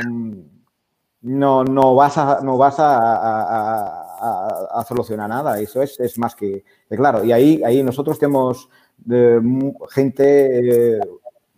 no, 1.22 1.64
no 1.64 1.95
vas, 1.95 2.18
a, 2.18 2.39
no 2.41 2.58
vas 2.58 2.80
a, 2.80 3.16
a, 3.16 4.80
a, 4.80 4.86
solucionar 4.86 5.28
nada. 5.30 5.60
Eso 5.60 5.82
es, 5.82 5.99
es 5.99 6.18
más 6.18 6.36
que, 6.36 6.64
claro. 6.89 7.24
Y 7.24 7.34
ahí, 7.34 7.62
ahí 7.66 7.84
nosotros 7.84 8.18
tenemos 8.18 8.70
eh, 9.10 9.41
gente... 9.89 10.95
Eh, 10.97 10.99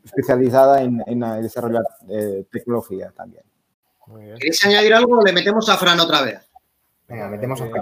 especializada 0.07 0.81
en, 0.81 1.03
desarrollar 1.41 1.83
eh, 2.09 2.45
tecnología 2.51 3.11
también. 3.15 3.43
¿Queréis 4.37 4.65
añadir 4.65 4.93
algo 4.93 5.19
o 5.19 5.25
le 5.25 5.33
metemos 5.33 5.67
a 5.69 5.77
Fran 5.77 5.99
otra 5.99 6.21
vez? 6.21 6.39
Venga, 7.07 7.27
metemos 7.27 7.61
a 7.61 7.67
Fran. 7.67 7.81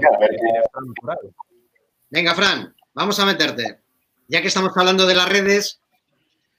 Venga, 2.10 2.34
Fran, 2.34 2.76
vamos 2.94 3.20
a 3.20 3.26
meterte. 3.26 3.80
Ya 4.28 4.42
que 4.42 4.48
estamos 4.48 4.76
hablando 4.76 5.06
de 5.06 5.16
las 5.16 5.30
redes, 5.30 5.80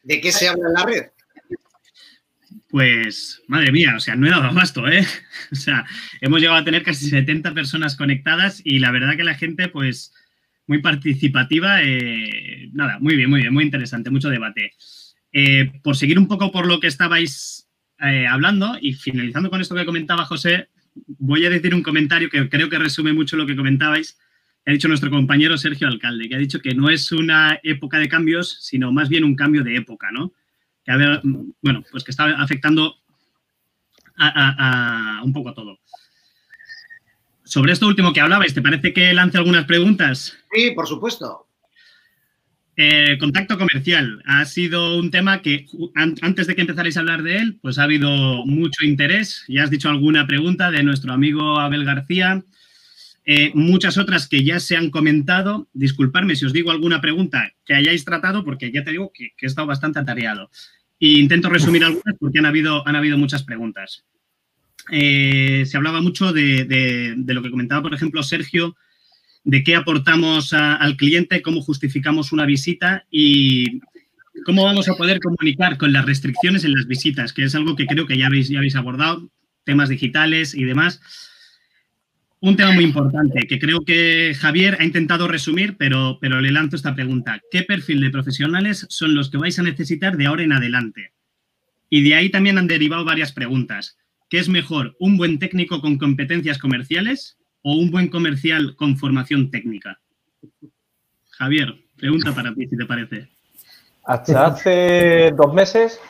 ¿de 0.05 0.21
qué 0.21 0.31
se 0.31 0.49
habla 0.49 0.69
en 0.69 0.75
la 0.75 0.85
red? 0.85 1.07
Pues, 2.69 3.43
madre 3.49 3.73
mía, 3.73 3.95
o 3.97 4.01
sea, 4.01 4.14
no 4.14 4.27
he 4.27 4.31
dado 4.31 4.45
abasto, 4.45 4.87
¿eh? 4.89 5.05
O 5.53 5.57
sea, 5.57 5.85
hemos 6.21 6.41
llegado 6.41 6.59
a 6.59 6.64
tener 6.64 6.83
casi 6.83 7.09
70 7.09 7.55
personas 7.55 7.97
conectadas 7.97 8.61
y 8.64 8.79
la 8.79 8.91
verdad 8.91 9.17
que 9.17 9.25
la 9.25 9.35
gente, 9.35 9.69
pues, 9.69 10.12
muy 10.67 10.81
participativa. 10.81 11.83
Eh, 11.83 12.69
nada, 12.73 12.99
muy 13.01 13.17
bien, 13.17 13.31
muy 13.31 13.41
bien, 13.41 13.53
muy 13.53 13.64
interesante, 13.64 14.11
mucho 14.11 14.29
debate. 14.29 14.73
Eh, 15.33 15.81
por 15.83 15.97
seguir 15.97 16.18
un 16.18 16.29
poco 16.29 16.51
por 16.51 16.66
lo 16.66 16.81
que 16.81 16.87
estabais 16.87 17.68
eh, 18.01 18.27
hablando 18.27 18.77
y 18.81 18.93
finalizando 18.95 19.51
con 19.51 19.61
esto 19.61 19.74
que 19.74 19.85
comentaba 19.85 20.24
José, 20.24 20.68
voy 21.18 21.45
a 21.47 21.51
decir 21.51 21.74
un 21.74 21.83
comentario 21.83 22.31
que 22.31 22.49
creo 22.49 22.68
que 22.68 22.79
resume 22.79 23.12
mucho 23.12 23.37
lo 23.37 23.47
que 23.47 23.57
comentabais. 23.57 24.18
ha 24.64 24.72
dicho 24.72 24.89
nuestro 24.89 25.11
compañero 25.11 25.57
Sergio 25.57 25.89
Alcalde, 25.89 26.29
que 26.29 26.35
ha 26.35 26.39
dicho 26.39 26.61
que 26.61 26.74
no 26.74 26.91
es 26.91 27.12
una 27.12 27.61
época 27.62 27.99
de 27.99 28.09
cambios, 28.09 28.59
sino 28.62 28.93
más 28.93 29.09
bien 29.09 29.24
un 29.24 29.37
cambio 29.37 29.62
de 29.62 29.77
época, 29.77 30.11
¿no? 30.11 30.33
Que, 30.85 30.93
bueno, 31.62 31.85
pues 31.91 32.05
que 32.05 32.11
está 32.11 32.41
afectando 32.41 32.97
a, 34.18 35.20
un 35.24 35.33
poco 35.33 35.53
todo. 35.55 35.79
Sobre 37.45 37.72
esto 37.72 37.87
último 37.87 38.12
que 38.12 38.20
hablabais, 38.20 38.55
¿te 38.55 38.62
parece 38.62 38.93
que 38.93 39.12
lance 39.12 39.39
algunas 39.39 39.66
preguntas? 39.66 40.37
Sí, 40.53 40.72
por 40.72 40.87
supuesto. 40.87 41.47
Eh, 42.79 43.16
contacto 43.18 43.57
comercial 43.57 44.22
ha 44.27 44.45
sido 44.45 44.99
un 44.99 45.11
tema 45.11 45.41
que 45.41 45.66
antes 45.95 46.47
de 46.47 46.55
que 46.55 46.61
empezarais 46.61 46.97
a 46.97 47.01
hablar 47.01 47.22
de 47.22 47.39
él, 47.39 47.59
pues 47.62 47.79
ha 47.79 47.85
habido 47.85 48.45
mucho 48.45 48.85
interés. 48.85 49.45
Ya 49.49 49.64
has 49.64 49.70
dicho 49.70 49.89
alguna 49.89 50.27
pregunta 50.27 50.70
de 50.70 50.83
nuestro 50.83 51.12
amigo 51.12 51.59
Abel 51.59 51.85
García. 51.85 52.45
Eh, 53.24 53.51
muchas 53.55 53.97
otras 53.99 54.29
que 54.29 54.45
ya 54.45 54.61
se 54.61 54.77
han 54.77 54.91
comentado. 54.91 55.68
Disculparme 55.72 56.37
si 56.37 56.45
os 56.45 56.53
digo 56.53 56.70
alguna 56.70 57.01
pregunta 57.01 57.53
que 57.64 57.74
hayáis 57.74 58.05
tratado, 58.05 58.45
porque 58.45 58.70
ya 58.70 58.85
te 58.85 58.91
digo 58.91 59.11
que, 59.12 59.33
he 59.41 59.47
estado 59.47 59.66
bastante 59.66 59.99
atareado. 59.99 60.51
E 61.01 61.18
intento 61.18 61.49
resumir 61.49 61.83
algunas 61.83 62.16
porque 62.20 62.39
han 62.39 62.47
habido, 62.47 62.87
han 62.87 62.95
habido 62.95 63.16
muchas 63.16 63.43
preguntas. 63.43 64.05
Eh, 64.91 65.64
se 65.66 65.77
hablaba 65.77 66.01
mucho 66.01 66.33
de, 66.33 67.14
lo 67.27 67.43
que 67.43 67.51
comentaba, 67.51 67.83
por 67.83 67.95
ejemplo, 67.95 68.22
Sergio, 68.22 68.77
de 69.47 69.62
qué 69.62 69.76
aportamos 69.76 70.53
al 70.53 70.97
cliente, 70.97 71.40
cómo 71.40 71.61
justificamos 71.61 72.32
una 72.32 72.44
visita 72.44 73.07
y 73.12 73.80
cómo 74.44 74.64
vamos 74.64 74.88
a 74.88 74.94
poder 74.94 75.20
comunicar 75.20 75.78
con 75.78 75.92
las 75.92 76.05
restricciones 76.05 76.64
en 76.64 76.74
las 76.74 76.88
visitas, 76.88 77.32
que 77.32 77.44
es 77.44 77.55
algo 77.55 77.76
que 77.76 77.86
creo 77.86 78.09
que 78.09 78.18
ya 78.18 78.26
habéis, 78.26 78.49
ya 78.49 78.59
habéis 78.59 78.74
abordado, 78.74 79.30
temas 79.62 79.88
digitales 79.88 80.53
y 80.53 80.64
demás. 80.64 81.01
Un 82.40 82.57
tema 82.57 82.72
muy 82.72 82.82
importante 82.82 83.47
que 83.47 83.61
creo 83.61 83.82
que 83.82 84.34
Javier 84.36 84.78
ha 84.80 84.84
intentado 84.84 85.28
resumir, 85.28 85.76
pero, 85.78 86.18
pero 86.20 86.40
le 86.40 86.51
lanzo 86.51 86.74
esta 86.74 86.97
pregunta. 86.97 87.40
¿Qué 87.53 87.62
perfil 87.62 88.01
de 88.01 88.11
profesionales 88.11 88.84
son 88.90 89.14
los 89.14 89.30
que 89.30 89.38
vais 89.38 89.57
a 89.61 89.62
necesitar 89.62 90.16
de 90.16 90.26
ahora 90.26 90.42
en 90.42 90.55
adelante? 90.55 91.12
Y 91.88 92.03
de 92.03 92.16
ahí 92.16 92.30
también 92.30 92.59
han 92.59 92.66
derivado 92.66 93.05
varias 93.05 93.30
preguntas. 93.30 93.97
¿Qué 94.28 94.38
es 94.38 94.49
mejor, 94.49 94.97
un 94.99 95.16
buen 95.16 95.38
técnico 95.38 95.80
con 95.80 95.99
competencias 95.99 96.59
comerciales 96.59 97.38
o 97.63 97.73
un 97.73 97.91
buen 97.91 98.09
comercial 98.09 98.77
con 98.77 98.97
formación 98.97 99.51
técnica? 99.51 99.99
Javier, 101.31 101.75
pregunta 101.97 102.35
para 102.35 102.55
ti, 102.55 102.67
si 102.67 102.77
te 102.77 102.87
parece. 102.87 103.29
Hasta 104.05 104.47
hace 104.47 105.33
dos 105.37 105.53
meses, 105.53 106.01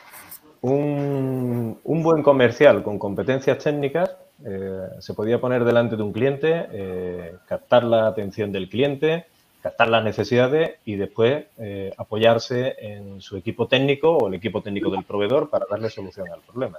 un, 0.61 1.79
buen 1.85 2.23
comercial 2.23 2.83
con 2.83 2.99
competencias 2.99 3.59
técnicas 3.59 4.11
eh, 4.45 4.89
se 5.01 5.15
podía 5.15 5.41
poner 5.41 5.65
delante 5.65 5.97
de 5.97 6.03
un 6.03 6.13
cliente, 6.13 6.67
eh, 6.73 7.37
captar 7.47 7.85
la 7.85 8.07
atención 8.07 8.53
del 8.53 8.69
cliente, 8.69 9.27
captar 9.63 9.89
las 9.89 10.05
necesidades 10.05 10.77
y 10.85 10.97
después 10.97 11.47
eh, 11.59 11.93
apoyarse 11.97 12.77
en 12.79 13.21
su 13.21 13.37
equipo 13.37 13.67
técnico 13.67 14.17
o 14.17 14.29
el 14.29 14.35
equipo 14.35 14.61
técnico 14.61 14.91
del 14.91 15.05
proveedor 15.05 15.49
para 15.49 15.67
darle 15.69 15.89
solución 15.89 16.27
al 16.33 16.41
problema. 16.41 16.79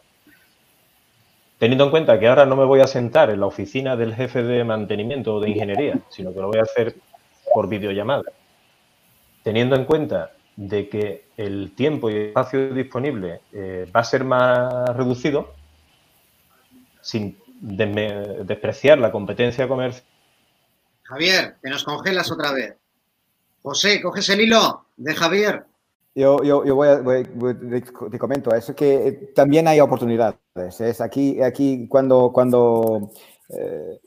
Teniendo 1.58 1.86
en 1.86 1.90
cuenta 1.90 2.20
que 2.20 2.28
ahora 2.28 2.46
no 2.46 2.56
me 2.56 2.66
voy 2.66 2.82
a 2.82 2.88
sentar 2.88 3.30
en 3.32 3.40
la 3.40 3.48
oficina 3.48 3.96
del 3.96 4.14
jefe 4.14 4.44
de 4.44 4.64
mantenimiento 4.64 5.36
o 5.36 5.40
de 5.40 5.50
ingeniería, 5.50 6.00
sino 6.10 6.32
que 6.34 6.40
lo 6.40 6.48
voy 6.48 6.60
a 6.60 6.64
hacer 6.64 6.96
por 7.54 7.68
videollamada. 7.68 8.24
teniendo 9.44 9.78
en 9.78 9.86
cuenta 9.86 10.34
de 10.58 10.90
que 10.90 11.28
el 11.38 11.74
tiempo 11.74 12.10
y 12.10 12.18
espacio 12.18 12.74
disponible 12.74 13.42
eh, 13.54 13.90
va 13.96 14.02
a 14.02 14.04
ser 14.04 14.26
más 14.26 14.90
reducido, 14.96 15.54
sin 17.00 17.38
despreciar 17.62 18.98
la 18.98 19.12
competencia 19.12 19.68
comercial. 19.68 20.06
Javier, 21.04 21.56
que 21.64 21.70
nos 21.70 21.86
congelas 21.86 22.30
otra 22.32 22.52
vez. 22.52 22.76
José, 23.62 24.02
coges 24.02 24.28
el 24.30 24.42
hilo 24.42 24.86
de 24.98 25.16
Javier. 25.16 25.64
Yo, 26.18 26.42
yo, 26.42 26.66
yo 26.66 26.74
voy, 26.74 27.24
te 28.10 28.18
comento, 28.18 28.50
eso 28.56 28.74
que 28.74 29.32
también 29.36 29.68
hay 29.68 29.80
oportunidades. 29.80 30.40
Es 30.80 31.00
aquí, 31.00 31.40
aquí 31.44 31.88
cuando, 31.88 32.32
cuando 32.34 33.12
eh, 33.50 34.00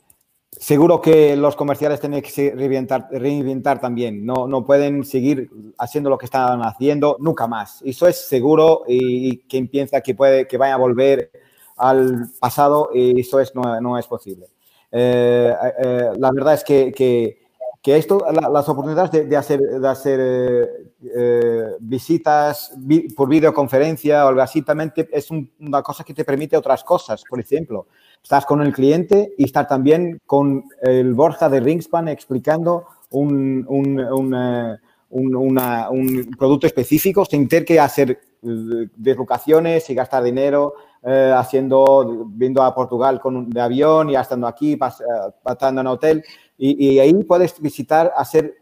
seguro 0.51 0.99
que 0.99 1.37
los 1.37 1.55
comerciales 1.55 2.01
tienen 2.01 2.21
que 2.21 2.53
reinventar, 2.53 3.07
reinventar 3.11 3.79
también. 3.79 4.25
No, 4.25 4.45
no 4.45 4.65
pueden 4.65 5.05
seguir 5.05 5.49
haciendo 5.77 6.09
lo 6.09 6.17
que 6.17 6.25
estaban 6.25 6.59
haciendo 6.63 7.15
nunca 7.21 7.47
más. 7.47 7.81
Eso 7.85 8.05
es 8.09 8.17
seguro 8.27 8.83
y, 8.89 9.37
quien 9.47 9.69
piensa 9.69 10.01
que 10.01 10.13
puede 10.13 10.49
que 10.49 10.57
vaya 10.57 10.73
a 10.73 10.77
volver 10.77 11.31
al 11.77 12.27
pasado, 12.41 12.89
eso 12.93 13.39
es, 13.39 13.55
no, 13.55 13.79
no 13.79 13.97
es 13.97 14.05
posible. 14.05 14.47
Eh, 14.91 15.55
eh, 15.79 16.11
la 16.17 16.31
verdad 16.33 16.55
es 16.55 16.65
que, 16.65 17.40
que 17.81 17.97
esto, 17.97 18.23
las 18.31 18.69
oportunidades 18.69 19.27
de, 19.27 19.35
hacer, 19.35 19.59
de 19.59 19.87
hacer 19.87 20.19
eh, 21.01 21.65
visitas 21.79 22.73
por 23.15 23.27
videoconferencia 23.27 24.23
o 24.23 24.29
algo 24.29 24.41
así, 24.41 24.61
también 24.61 24.93
es 24.95 25.31
una 25.31 25.81
cosa 25.81 26.03
que 26.03 26.13
te 26.13 26.23
permite 26.23 26.55
otras 26.55 26.83
cosas. 26.83 27.23
Por 27.27 27.39
ejemplo, 27.39 27.87
estás 28.21 28.45
con 28.45 28.61
el 28.61 28.71
cliente 28.71 29.33
y 29.35 29.45
estar 29.45 29.67
también 29.67 30.21
con 30.27 30.63
el 30.83 31.15
Borja 31.15 31.49
de 31.49 31.59
Ringspan 31.59 32.07
explicando 32.07 32.85
un, 33.09 33.65
un, 33.67 33.99
un, 33.99 34.35
un 35.09 36.31
producto 36.37 36.67
específico 36.67 37.25
sin 37.25 37.47
tener 37.47 37.65
que 37.65 37.79
hacer 37.79 38.19
deslocaciones 38.41 39.89
y 39.89 39.95
gastar 39.95 40.23
dinero 40.23 40.73
eh, 41.03 41.33
haciendo, 41.35 42.25
viendo 42.27 42.61
a 42.61 42.73
Portugal 42.75 43.19
con, 43.19 43.49
de 43.49 43.61
avión 43.61 44.09
y 44.09 44.15
estando 44.15 44.47
aquí, 44.47 44.75
pas, 44.75 45.01
eh, 45.01 45.03
pasando 45.41 45.81
en 45.81 45.87
hotel. 45.87 46.23
Y, 46.63 46.93
y, 46.93 46.99
ahí 46.99 47.11
puedes 47.23 47.59
visitar, 47.59 48.13
hacer 48.15 48.53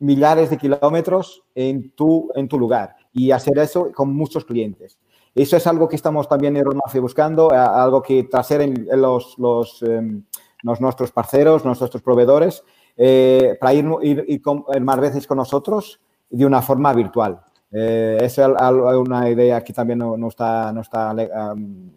millares 0.00 0.50
de 0.50 0.58
kilómetros 0.58 1.44
en 1.54 1.90
tu, 1.92 2.28
en 2.34 2.48
tu 2.48 2.58
lugar 2.58 2.96
y 3.12 3.30
hacer 3.30 3.56
eso 3.58 3.92
con 3.92 4.12
muchos 4.12 4.44
clientes. 4.44 4.98
Eso 5.32 5.56
es 5.56 5.64
algo 5.68 5.88
que 5.88 5.94
estamos 5.94 6.28
también 6.28 6.56
en 6.56 6.64
Romafe 6.64 6.98
buscando, 6.98 7.52
algo 7.52 8.02
que 8.02 8.24
tras 8.24 8.48
ser 8.48 8.62
en, 8.62 8.88
los, 9.00 9.38
los, 9.38 9.80
eh, 9.82 10.20
los, 10.62 10.80
nuestros 10.80 11.12
parceros, 11.12 11.64
nuestros 11.64 12.02
proveedores, 12.02 12.64
eh, 12.96 13.56
para 13.60 13.74
ir, 13.74 13.86
ir, 14.02 14.24
ir, 14.26 14.42
con, 14.42 14.64
ir, 14.74 14.80
más 14.80 14.98
veces 14.98 15.24
con 15.24 15.36
nosotros 15.36 16.00
de 16.28 16.44
una 16.44 16.62
forma 16.62 16.92
virtual. 16.94 17.40
Eh, 17.70 18.18
esa 18.22 18.46
es 18.46 18.96
una 18.98 19.30
idea 19.30 19.62
que 19.62 19.72
también 19.72 20.00
no, 20.00 20.16
no 20.16 20.28
está, 20.28 20.72
no 20.72 20.80
está 20.80 21.14
um, 21.52 21.90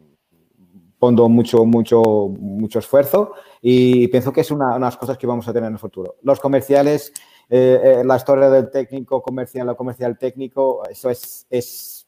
poniendo 1.00 1.30
mucho, 1.30 1.66
mucho, 1.66 2.02
mucho 2.02 2.80
esfuerzo 2.80 3.34
y 3.62 4.08
pienso 4.10 4.34
que 4.34 4.42
es 4.42 4.52
una, 4.52 4.76
unas 4.76 4.98
cosas 4.98 5.18
que 5.18 5.26
vamos 5.26 5.48
a 5.48 5.54
tener 5.54 5.68
en 5.68 5.74
el 5.74 5.80
futuro. 5.80 6.18
Los 6.24 6.40
comerciales, 6.40 7.14
eh, 7.50 7.80
eh, 7.84 8.04
la 8.06 8.18
historia 8.18 8.50
del 8.50 8.70
técnico 8.70 9.22
comercial, 9.22 9.68
lo 9.68 9.78
comercial 9.78 10.18
técnico, 10.18 10.84
eso 10.90 11.10
es, 11.10 11.48
es, 11.50 12.08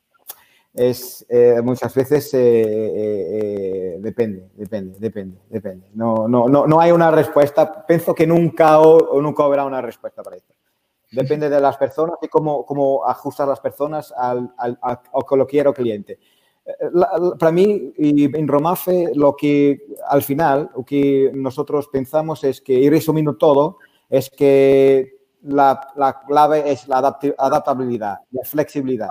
es 0.74 1.26
eh, 1.30 1.62
muchas 1.64 1.96
veces 1.96 2.30
eh, 2.34 3.98
depende, 4.00 4.50
depende, 4.56 5.00
depende, 5.00 5.38
depende. 5.50 5.88
No, 5.94 6.28
no, 6.28 6.50
no, 6.50 6.68
no 6.68 6.80
hay 6.80 6.92
una 6.92 7.12
respuesta. 7.12 7.86
Pienso 7.88 8.14
que 8.14 8.28
nunca, 8.28 8.80
o, 8.82 9.22
nunca 9.22 9.44
habrá 9.44 9.66
una 9.66 9.82
respuesta 9.82 10.22
para 10.22 10.36
esto 10.36 10.54
depende 11.14 11.50
de 11.50 11.60
las 11.60 11.76
personas 11.76 12.16
y 12.22 12.30
cómo, 12.30 12.66
cómo 12.66 13.06
ajustar 13.06 13.46
las 13.46 13.60
personas 13.60 14.14
al, 14.16 14.54
al, 14.58 14.80
a, 14.82 14.92
a 14.92 15.36
lo 15.36 15.46
que 15.46 15.52
quiere 15.52 15.68
el 15.68 15.76
cliente. 15.76 16.20
Para 17.40 17.52
mí, 17.52 17.94
y 17.98 18.26
en 18.38 18.48
Romafe, 18.48 19.12
lo 19.16 19.36
que 19.36 19.86
al 20.08 20.24
final, 20.24 20.70
lo 20.76 20.84
que 20.84 21.32
nosotros 21.34 21.88
pensamos 21.88 22.44
es 22.44 22.62
que, 22.62 22.74
y 22.74 22.90
resumiendo 22.90 23.36
todo, 23.36 23.78
es 24.10 24.30
que 24.30 25.22
la, 25.44 25.88
la 25.96 26.22
clave 26.22 26.72
es 26.72 26.88
la 26.88 26.98
adaptabilidad, 27.38 28.20
la 28.32 28.44
flexibilidad. 28.44 29.10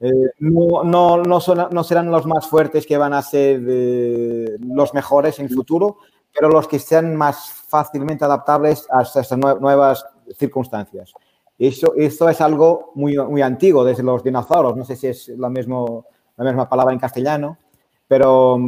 Eh, 0.00 0.10
no, 0.40 0.82
no, 0.82 1.18
no, 1.18 1.40
son, 1.40 1.68
no, 1.70 1.84
serán 1.84 2.10
los 2.10 2.26
más 2.26 2.48
fuertes 2.48 2.86
que 2.86 2.98
van 2.98 3.12
a 3.12 3.22
ser 3.22 3.62
eh, 3.68 4.56
los 4.60 4.92
mejores 4.94 5.38
en 5.38 5.46
el 5.46 5.54
futuro, 5.54 5.98
pero 6.34 6.48
los 6.48 6.66
que 6.66 6.78
sean 6.78 7.14
más 7.14 7.52
fácilmente 7.68 8.24
adaptables 8.24 8.86
a 8.90 9.02
estas 9.02 9.30
nuevas 9.36 10.04
circunstancias. 10.36 11.12
Eso, 11.58 11.94
eso 11.96 12.28
es 12.28 12.40
algo 12.40 12.90
muy, 12.96 13.16
muy 13.16 13.42
antiguo, 13.42 13.84
desde 13.84 14.02
los 14.02 14.24
dinosaurios. 14.24 14.76
No 14.76 14.84
sé 14.84 14.96
si 14.96 15.06
es 15.06 15.28
la, 15.28 15.48
mismo, 15.48 16.06
la 16.44 16.50
misma 16.50 16.68
palabra 16.68 16.92
en 16.92 17.00
castellano, 17.00 17.58
pero 18.06 18.58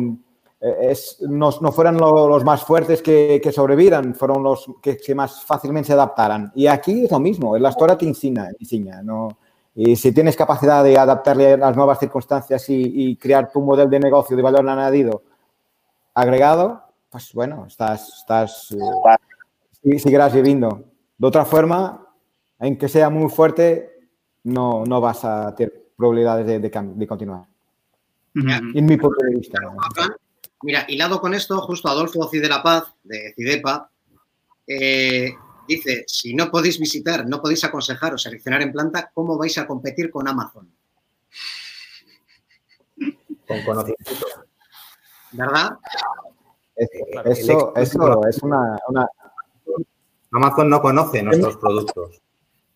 eh, 0.60 0.76
es, 0.90 1.18
no, 1.22 1.50
no 1.60 1.72
fueron 1.72 1.96
lo, 1.98 2.28
los 2.28 2.44
más 2.44 2.64
fuertes 2.64 3.02
que, 3.02 3.40
que, 3.42 3.52
sobrevivieran, 3.52 4.14
fueron 4.14 4.42
los 4.42 4.66
que, 4.82 4.96
que, 4.96 5.14
más 5.14 5.42
fácilmente 5.44 5.88
se 5.88 5.92
adaptaran. 5.92 6.52
Y 6.54 6.66
aquí 6.66 7.04
es 7.04 7.10
lo 7.10 7.20
mismo, 7.20 7.56
la 7.58 7.70
historia 7.70 7.98
te 7.98 8.06
enseña. 8.06 8.48
enseña 8.58 9.02
¿no? 9.02 9.28
Y 9.74 9.96
si 9.96 10.12
tienes 10.12 10.36
capacidad 10.36 10.84
de 10.84 10.96
adaptarle 10.96 11.54
a 11.54 11.56
las 11.56 11.76
nuevas 11.76 11.98
circunstancias 11.98 12.68
y, 12.70 13.10
y 13.10 13.16
crear 13.16 13.50
tu 13.50 13.60
modelo 13.60 13.90
de 13.90 14.00
negocio 14.00 14.36
de 14.36 14.42
valor 14.42 14.68
añadido 14.68 15.22
agregado, 16.14 16.82
pues 17.10 17.32
bueno, 17.34 17.66
estás, 17.66 18.20
estás, 18.20 18.72
eh, 18.72 19.98
seguirás 19.98 20.32
viviendo. 20.32 20.84
De 21.18 21.26
otra 21.26 21.44
forma, 21.44 22.08
en 22.58 22.78
que 22.78 22.88
sea 22.88 23.10
muy 23.10 23.28
fuerte, 23.28 24.08
no, 24.44 24.84
no 24.84 25.00
vas 25.00 25.24
a 25.24 25.54
tener 25.54 25.90
probabilidades 25.96 26.46
de, 26.46 26.58
de, 26.60 26.70
de 26.70 27.06
continuar. 27.06 27.53
En 28.34 28.86
mi 28.86 28.96
punto 28.96 29.24
de 29.24 29.36
vista. 29.36 29.60
Mira, 30.62 30.84
hilado 30.88 31.20
con 31.20 31.34
esto, 31.34 31.60
justo 31.60 31.88
Adolfo 31.88 32.28
Cidera 32.28 32.62
Paz, 32.62 32.84
de 33.02 33.32
Cidepa, 33.36 33.90
eh, 34.66 35.34
dice, 35.68 36.04
si 36.06 36.34
no 36.34 36.50
podéis 36.50 36.78
visitar, 36.78 37.28
no 37.28 37.40
podéis 37.40 37.64
aconsejar 37.64 38.14
o 38.14 38.18
seleccionar 38.18 38.62
en 38.62 38.72
planta, 38.72 39.10
¿cómo 39.12 39.36
vais 39.36 39.56
a 39.58 39.66
competir 39.66 40.10
con 40.10 40.26
Amazon? 40.26 40.70
Con 43.46 43.62
conocimiento. 43.62 44.26
¿Verdad? 45.32 45.78
Eso, 46.76 47.72
eso 47.76 48.26
es 48.26 48.42
una, 48.42 48.78
una... 48.88 49.06
Amazon 50.32 50.70
no 50.70 50.80
conoce 50.80 51.22
nuestros 51.22 51.56
productos. 51.58 52.23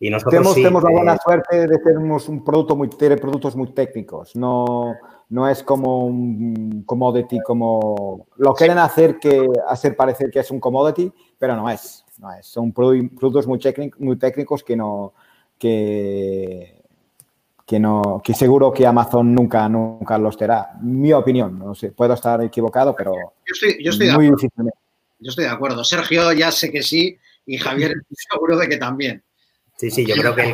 Y 0.00 0.10
nosotros 0.10 0.32
tenemos, 0.32 0.54
sí, 0.54 0.62
tenemos 0.62 0.84
la 0.84 0.90
buena 0.90 1.14
eh, 1.14 1.18
suerte 1.22 1.66
de 1.66 1.78
tener 1.78 1.98
un 1.98 2.44
producto 2.44 2.76
muy, 2.76 2.88
tener 2.88 3.20
productos 3.20 3.56
muy 3.56 3.72
técnicos. 3.72 4.36
No, 4.36 4.94
no 5.30 5.48
es 5.48 5.62
como 5.64 6.06
un 6.06 6.84
commodity, 6.86 7.40
como 7.40 8.28
lo 8.36 8.54
quieren 8.54 8.78
hacer 8.78 9.18
que 9.18 9.48
hacer 9.66 9.96
parecer 9.96 10.30
que 10.30 10.38
es 10.38 10.50
un 10.50 10.60
commodity, 10.60 11.12
pero 11.38 11.56
no 11.56 11.68
es. 11.68 12.04
No 12.18 12.32
es. 12.32 12.46
Son 12.46 12.72
productos 12.72 13.46
muy, 13.46 13.60
muy 13.98 14.16
técnicos 14.16 14.62
que 14.62 14.76
no 14.76 15.14
que, 15.58 16.80
que 17.66 17.80
no 17.80 18.20
que 18.22 18.34
seguro 18.34 18.72
que 18.72 18.86
Amazon 18.86 19.34
nunca 19.34 19.68
nunca 19.68 20.16
los 20.16 20.36
tendrá. 20.36 20.78
Mi 20.80 21.12
opinión, 21.12 21.58
no 21.58 21.74
sé, 21.74 21.90
puedo 21.90 22.14
estar 22.14 22.40
equivocado, 22.42 22.94
pero 22.96 23.12
yo 23.14 23.52
estoy, 23.52 23.84
yo 23.84 23.90
estoy 23.90 24.10
muy 24.12 24.26
de 24.26 24.32
acuerdo. 24.32 24.72
Yo 25.20 25.30
estoy 25.30 25.44
de 25.44 25.50
acuerdo. 25.50 25.84
Sergio 25.84 26.32
ya 26.32 26.52
sé 26.52 26.70
que 26.70 26.82
sí 26.82 27.18
y 27.44 27.58
Javier 27.58 27.94
seguro 28.30 28.56
de 28.56 28.68
que 28.68 28.76
también. 28.76 29.24
Sí, 29.78 29.90
sí, 29.90 30.04
yo 30.06 30.14
creo 30.16 30.34
que. 30.34 30.52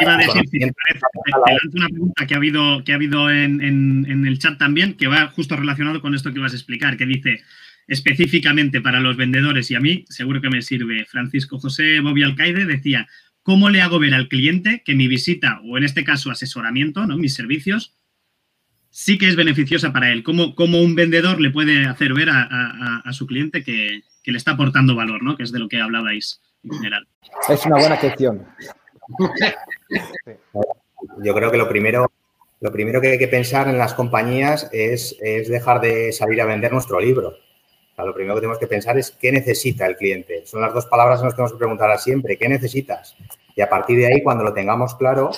Iba 0.00 0.14
a 0.14 0.18
decir, 0.18 0.42
si 0.50 0.58
te 0.58 0.72
parece, 0.72 1.00
te 1.24 1.30
lanzo 1.30 1.76
una 1.76 1.88
pregunta 1.88 2.26
que 2.26 2.34
ha 2.34 2.36
habido, 2.36 2.84
que 2.84 2.92
ha 2.92 2.96
habido 2.96 3.30
en, 3.30 3.60
en, 3.62 4.06
en, 4.08 4.26
el 4.26 4.38
chat 4.38 4.58
también, 4.58 4.94
que 4.94 5.06
va 5.06 5.28
justo 5.28 5.56
relacionado 5.56 6.00
con 6.00 6.14
esto 6.14 6.32
que 6.32 6.40
vas 6.40 6.52
a 6.52 6.56
explicar, 6.56 6.96
que 6.96 7.06
dice 7.06 7.42
específicamente 7.90 8.80
para 8.80 9.00
los 9.00 9.16
vendedores 9.16 9.70
y 9.70 9.74
a 9.74 9.80
mí, 9.80 10.04
seguro 10.08 10.40
que 10.40 10.50
me 10.50 10.62
sirve. 10.62 11.06
Francisco 11.06 11.58
José 11.58 12.00
Bobby 12.00 12.22
Alcaide 12.22 12.64
decía, 12.64 13.08
¿cómo 13.42 13.70
le 13.70 13.80
hago 13.80 13.98
ver 13.98 14.14
al 14.14 14.28
cliente 14.28 14.82
que 14.84 14.94
mi 14.94 15.08
visita, 15.08 15.60
o 15.64 15.78
en 15.78 15.84
este 15.84 16.04
caso 16.04 16.30
asesoramiento, 16.30 17.06
¿no? 17.06 17.16
mis 17.16 17.34
servicios, 17.34 17.96
sí 18.90 19.18
que 19.18 19.28
es 19.28 19.36
beneficiosa 19.36 19.92
para 19.92 20.12
él? 20.12 20.22
¿Cómo, 20.22 20.54
cómo 20.54 20.80
un 20.80 20.94
vendedor 20.94 21.40
le 21.40 21.50
puede 21.50 21.86
hacer 21.86 22.14
ver 22.14 22.30
a, 22.30 22.42
a, 22.42 23.02
a 23.04 23.12
su 23.12 23.26
cliente 23.26 23.64
que, 23.64 24.02
que, 24.22 24.32
le 24.32 24.38
está 24.38 24.52
aportando 24.52 24.94
valor, 24.94 25.22
¿no? 25.22 25.36
que 25.36 25.42
es 25.42 25.50
de 25.50 25.58
lo 25.58 25.68
que 25.68 25.80
hablabais? 25.80 26.40
En 26.64 26.72
general. 26.72 27.06
Es 27.48 27.66
una 27.66 27.76
buena 27.76 27.98
cuestión. 27.98 28.46
Yo 31.22 31.34
creo 31.34 31.50
que 31.50 31.56
lo 31.56 31.68
primero, 31.68 32.10
lo 32.60 32.72
primero 32.72 33.00
que 33.00 33.12
hay 33.12 33.18
que 33.18 33.28
pensar 33.28 33.68
en 33.68 33.78
las 33.78 33.94
compañías 33.94 34.68
es, 34.72 35.16
es 35.20 35.48
dejar 35.48 35.80
de 35.80 36.12
salir 36.12 36.40
a 36.40 36.46
vender 36.46 36.72
nuestro 36.72 37.00
libro. 37.00 37.28
O 37.28 37.94
sea, 37.96 38.04
lo 38.04 38.14
primero 38.14 38.34
que 38.34 38.40
tenemos 38.40 38.58
que 38.58 38.66
pensar 38.66 38.98
es 38.98 39.10
qué 39.10 39.32
necesita 39.32 39.86
el 39.86 39.96
cliente. 39.96 40.46
Son 40.46 40.60
las 40.60 40.72
dos 40.72 40.86
palabras 40.86 41.20
que 41.20 41.24
nos 41.24 41.34
tenemos 41.34 41.52
que 41.52 41.58
preguntar 41.58 41.98
siempre. 41.98 42.36
¿Qué 42.38 42.48
necesitas? 42.48 43.16
Y 43.56 43.60
a 43.60 43.68
partir 43.68 43.98
de 43.98 44.06
ahí, 44.06 44.22
cuando 44.22 44.44
lo 44.44 44.52
tengamos 44.52 44.94
claro, 44.94 45.30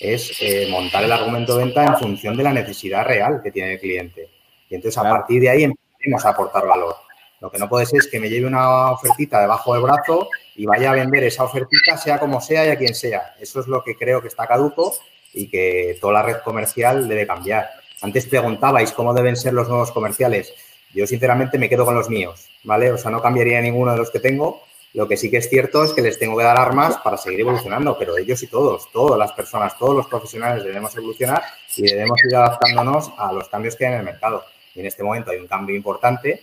es 0.00 0.40
eh, 0.40 0.68
montar 0.70 1.04
el 1.04 1.12
argumento 1.12 1.56
de 1.56 1.64
venta 1.64 1.84
en 1.84 1.96
función 1.96 2.36
de 2.36 2.42
la 2.42 2.52
necesidad 2.52 3.06
real 3.06 3.40
que 3.42 3.50
tiene 3.50 3.74
el 3.74 3.80
cliente. 3.80 4.30
Y 4.68 4.74
entonces, 4.74 4.98
a 4.98 5.02
claro. 5.02 5.16
partir 5.16 5.40
de 5.40 5.50
ahí, 5.50 5.64
empecemos 5.64 6.24
a 6.24 6.30
aportar 6.30 6.66
valor. 6.66 6.94
Lo 7.40 7.50
que 7.50 7.58
no 7.58 7.68
puede 7.68 7.86
ser 7.86 8.00
es 8.00 8.08
que 8.08 8.18
me 8.18 8.28
lleve 8.28 8.46
una 8.46 8.90
ofertita 8.90 9.40
debajo 9.40 9.74
del 9.74 9.82
brazo 9.82 10.28
y 10.58 10.66
vaya 10.66 10.90
a 10.90 10.94
vender 10.94 11.22
esa 11.22 11.44
ofertita, 11.44 11.96
sea 11.96 12.18
como 12.18 12.40
sea 12.40 12.66
y 12.66 12.70
a 12.70 12.76
quien 12.76 12.92
sea. 12.92 13.36
Eso 13.38 13.60
es 13.60 13.68
lo 13.68 13.84
que 13.84 13.94
creo 13.94 14.20
que 14.20 14.26
está 14.26 14.44
caduco 14.44 14.92
y 15.32 15.48
que 15.48 15.96
toda 16.00 16.14
la 16.14 16.22
red 16.22 16.38
comercial 16.38 17.06
debe 17.06 17.28
cambiar. 17.28 17.70
Antes 18.02 18.26
preguntabais 18.26 18.90
cómo 18.90 19.14
deben 19.14 19.36
ser 19.36 19.52
los 19.52 19.68
nuevos 19.68 19.92
comerciales. 19.92 20.52
Yo 20.92 21.06
sinceramente 21.06 21.58
me 21.58 21.68
quedo 21.68 21.84
con 21.84 21.94
los 21.94 22.10
míos, 22.10 22.48
¿vale? 22.64 22.90
O 22.90 22.98
sea, 22.98 23.12
no 23.12 23.22
cambiaría 23.22 23.60
ninguno 23.60 23.92
de 23.92 23.98
los 23.98 24.10
que 24.10 24.18
tengo. 24.18 24.64
Lo 24.94 25.06
que 25.06 25.16
sí 25.16 25.30
que 25.30 25.36
es 25.36 25.48
cierto 25.48 25.84
es 25.84 25.92
que 25.92 26.02
les 26.02 26.18
tengo 26.18 26.36
que 26.36 26.42
dar 26.42 26.58
armas 26.58 26.96
para 27.04 27.16
seguir 27.16 27.42
evolucionando, 27.42 27.96
pero 27.96 28.18
ellos 28.18 28.42
y 28.42 28.48
todos, 28.48 28.90
todas 28.90 29.16
las 29.16 29.30
personas, 29.34 29.78
todos 29.78 29.94
los 29.94 30.08
profesionales 30.08 30.64
debemos 30.64 30.96
evolucionar 30.96 31.40
y 31.76 31.82
debemos 31.82 32.18
ir 32.24 32.34
adaptándonos 32.34 33.12
a 33.16 33.32
los 33.32 33.48
cambios 33.48 33.76
que 33.76 33.86
hay 33.86 33.92
en 33.92 33.98
el 34.00 34.04
mercado. 34.04 34.42
Y 34.74 34.80
en 34.80 34.86
este 34.86 35.04
momento 35.04 35.30
hay 35.30 35.38
un 35.38 35.46
cambio 35.46 35.76
importante 35.76 36.42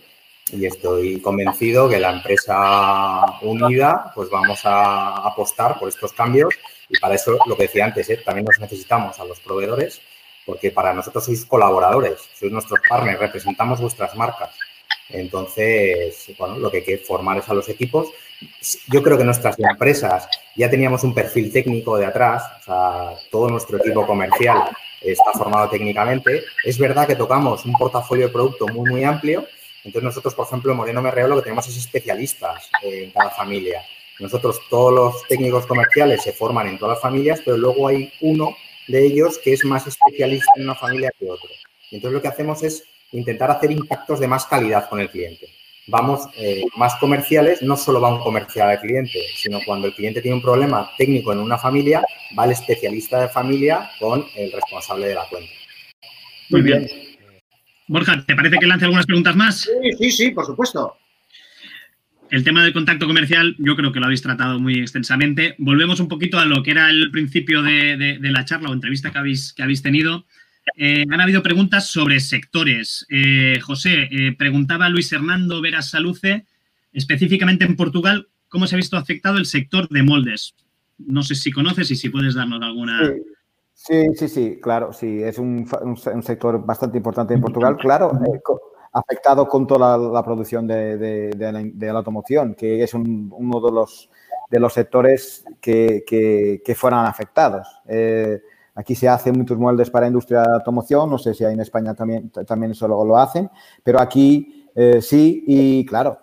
y 0.52 0.66
estoy 0.66 1.20
convencido 1.20 1.88
que 1.88 1.98
la 1.98 2.12
empresa 2.12 3.24
unida 3.42 4.12
pues 4.14 4.30
vamos 4.30 4.60
a 4.64 5.26
apostar 5.26 5.78
por 5.78 5.88
estos 5.88 6.12
cambios 6.12 6.54
y 6.88 6.98
para 6.98 7.16
eso 7.16 7.36
lo 7.46 7.56
que 7.56 7.64
decía 7.64 7.84
antes, 7.84 8.08
¿eh? 8.10 8.22
también 8.24 8.44
nos 8.44 8.60
necesitamos 8.60 9.18
a 9.18 9.24
los 9.24 9.40
proveedores 9.40 10.00
porque 10.44 10.70
para 10.70 10.94
nosotros 10.94 11.24
sois 11.24 11.44
colaboradores, 11.44 12.20
sois 12.38 12.52
nuestros 12.52 12.78
partners, 12.88 13.18
representamos 13.18 13.80
vuestras 13.80 14.14
marcas. 14.14 14.50
Entonces, 15.08 16.30
bueno, 16.38 16.58
lo 16.58 16.70
que 16.70 16.78
hay 16.78 16.84
que 16.84 16.98
formar 16.98 17.38
es 17.38 17.48
a 17.48 17.54
los 17.54 17.68
equipos. 17.68 18.10
Yo 18.88 19.02
creo 19.02 19.18
que 19.18 19.24
nuestras 19.24 19.56
empresas 19.58 20.28
ya 20.54 20.70
teníamos 20.70 21.02
un 21.02 21.14
perfil 21.14 21.52
técnico 21.52 21.96
de 21.96 22.06
atrás, 22.06 22.44
o 22.60 22.62
sea, 22.62 23.10
todo 23.30 23.48
nuestro 23.48 23.78
equipo 23.78 24.06
comercial 24.06 24.70
está 25.00 25.32
formado 25.32 25.68
técnicamente. 25.68 26.44
Es 26.64 26.78
verdad 26.78 27.06
que 27.06 27.16
tocamos 27.16 27.64
un 27.64 27.72
portafolio 27.72 28.26
de 28.26 28.32
producto 28.32 28.68
muy, 28.68 28.88
muy 28.88 29.04
amplio, 29.04 29.46
entonces 29.86 30.02
nosotros, 30.02 30.34
por 30.34 30.48
ejemplo, 30.48 30.72
en 30.72 30.78
Moreno 30.78 31.00
Merreo 31.00 31.28
lo 31.28 31.36
que 31.36 31.42
tenemos 31.42 31.68
es 31.68 31.76
especialistas 31.76 32.68
en 32.82 33.12
cada 33.12 33.30
familia. 33.30 33.82
Nosotros, 34.18 34.60
todos 34.68 34.92
los 34.92 35.28
técnicos 35.28 35.64
comerciales 35.64 36.24
se 36.24 36.32
forman 36.32 36.66
en 36.66 36.76
todas 36.76 36.96
las 36.96 37.02
familias, 37.02 37.40
pero 37.44 37.56
luego 37.56 37.86
hay 37.86 38.12
uno 38.20 38.56
de 38.88 39.06
ellos 39.06 39.38
que 39.38 39.52
es 39.52 39.64
más 39.64 39.86
especialista 39.86 40.50
en 40.56 40.64
una 40.64 40.74
familia 40.74 41.12
que 41.16 41.30
otro. 41.30 41.48
entonces 41.92 42.12
lo 42.12 42.20
que 42.20 42.26
hacemos 42.26 42.64
es 42.64 42.82
intentar 43.12 43.48
hacer 43.48 43.70
impactos 43.70 44.18
de 44.18 44.26
más 44.26 44.46
calidad 44.46 44.88
con 44.88 44.98
el 44.98 45.08
cliente. 45.08 45.46
Vamos 45.86 46.22
eh, 46.36 46.64
más 46.76 46.96
comerciales, 46.96 47.62
no 47.62 47.76
solo 47.76 48.00
va 48.00 48.12
un 48.12 48.20
comercial 48.20 48.68
al 48.70 48.80
cliente, 48.80 49.20
sino 49.36 49.60
cuando 49.64 49.86
el 49.86 49.94
cliente 49.94 50.20
tiene 50.20 50.34
un 50.34 50.42
problema 50.42 50.90
técnico 50.98 51.32
en 51.32 51.38
una 51.38 51.58
familia, 51.58 52.04
va 52.36 52.44
el 52.44 52.50
especialista 52.50 53.20
de 53.20 53.28
familia 53.28 53.88
con 54.00 54.26
el 54.34 54.50
responsable 54.50 55.06
de 55.06 55.14
la 55.14 55.28
cuenta. 55.28 55.52
Muy 56.50 56.62
bien. 56.62 57.05
Borja, 57.88 58.24
¿te 58.24 58.34
parece 58.34 58.58
que 58.58 58.66
lance 58.66 58.84
algunas 58.84 59.06
preguntas 59.06 59.36
más? 59.36 59.60
Sí, 59.60 59.92
sí, 59.98 60.10
sí, 60.10 60.30
por 60.30 60.44
supuesto. 60.44 60.96
El 62.30 62.42
tema 62.42 62.64
del 62.64 62.72
contacto 62.72 63.06
comercial, 63.06 63.54
yo 63.58 63.76
creo 63.76 63.92
que 63.92 64.00
lo 64.00 64.06
habéis 64.06 64.22
tratado 64.22 64.58
muy 64.58 64.80
extensamente. 64.80 65.54
Volvemos 65.58 66.00
un 66.00 66.08
poquito 66.08 66.38
a 66.38 66.44
lo 66.44 66.62
que 66.62 66.72
era 66.72 66.90
el 66.90 67.10
principio 67.12 67.62
de, 67.62 68.18
la 68.20 68.44
charla 68.44 68.70
o 68.70 68.72
entrevista 68.72 69.12
que 69.12 69.18
habéis, 69.18 69.52
que 69.52 69.62
habéis 69.62 69.82
tenido. 69.82 70.26
Eh, 70.76 71.04
han 71.08 71.20
habido 71.20 71.42
preguntas 71.44 71.88
sobre 71.88 72.18
sectores. 72.18 73.06
Eh, 73.08 73.60
José, 73.62 74.08
eh, 74.10 74.34
preguntaba 74.36 74.88
Luis 74.88 75.12
Hernando 75.12 75.60
Veras 75.60 75.90
Saluce, 75.90 76.44
específicamente 76.92 77.64
en 77.64 77.76
Portugal, 77.76 78.28
¿cómo 78.48 78.66
se 78.66 78.74
ha 78.74 78.78
visto 78.78 78.96
afectado 78.96 79.38
el 79.38 79.46
sector 79.46 79.88
de 79.88 80.02
moldes? 80.02 80.56
No 80.98 81.22
sé 81.22 81.36
si 81.36 81.52
conoces 81.52 81.90
y 81.92 81.96
si 81.96 82.08
puedes 82.08 82.34
darnos 82.34 82.60
alguna. 82.62 83.06
Sí, 83.06 83.12
sí, 83.86 84.28
sí, 84.28 84.60
claro, 84.60 84.92
sí, 84.92 85.22
es 85.22 85.38
un, 85.38 85.66
sector 86.22 86.64
bastante 86.64 86.96
importante 86.96 87.34
en 87.34 87.40
Portugal, 87.40 87.76
claro, 87.76 88.12
eh, 88.26 88.40
afectado 88.92 89.48
con 89.48 89.66
toda 89.66 89.96
la, 89.96 90.22
producción 90.24 90.66
de, 90.66 91.30
la, 91.38 91.90
automoción, 91.98 92.54
que 92.54 92.82
es 92.82 92.94
uno 92.94 93.60
de 93.60 93.72
los, 93.72 94.10
de 94.50 94.60
los 94.60 94.72
sectores 94.72 95.44
que, 95.60 96.04
que, 96.06 96.74
fueran 96.74 97.06
afectados. 97.06 97.80
Eh, 97.86 98.40
aquí 98.74 98.94
se 98.94 99.08
hacen 99.08 99.38
muchos 99.38 99.58
moldes 99.58 99.90
para 99.90 100.06
industria 100.06 100.42
de 100.42 100.54
automoción, 100.54 101.10
no 101.10 101.18
sé 101.18 101.34
si 101.34 101.44
en 101.44 101.60
España 101.60 101.94
también, 101.94 102.30
también 102.30 102.72
eso 102.72 102.88
lo, 102.88 103.16
hacen, 103.16 103.50
pero 103.84 104.00
aquí 104.00 104.68
eh, 104.74 105.00
sí, 105.00 105.44
y 105.46 105.86
claro, 105.86 106.18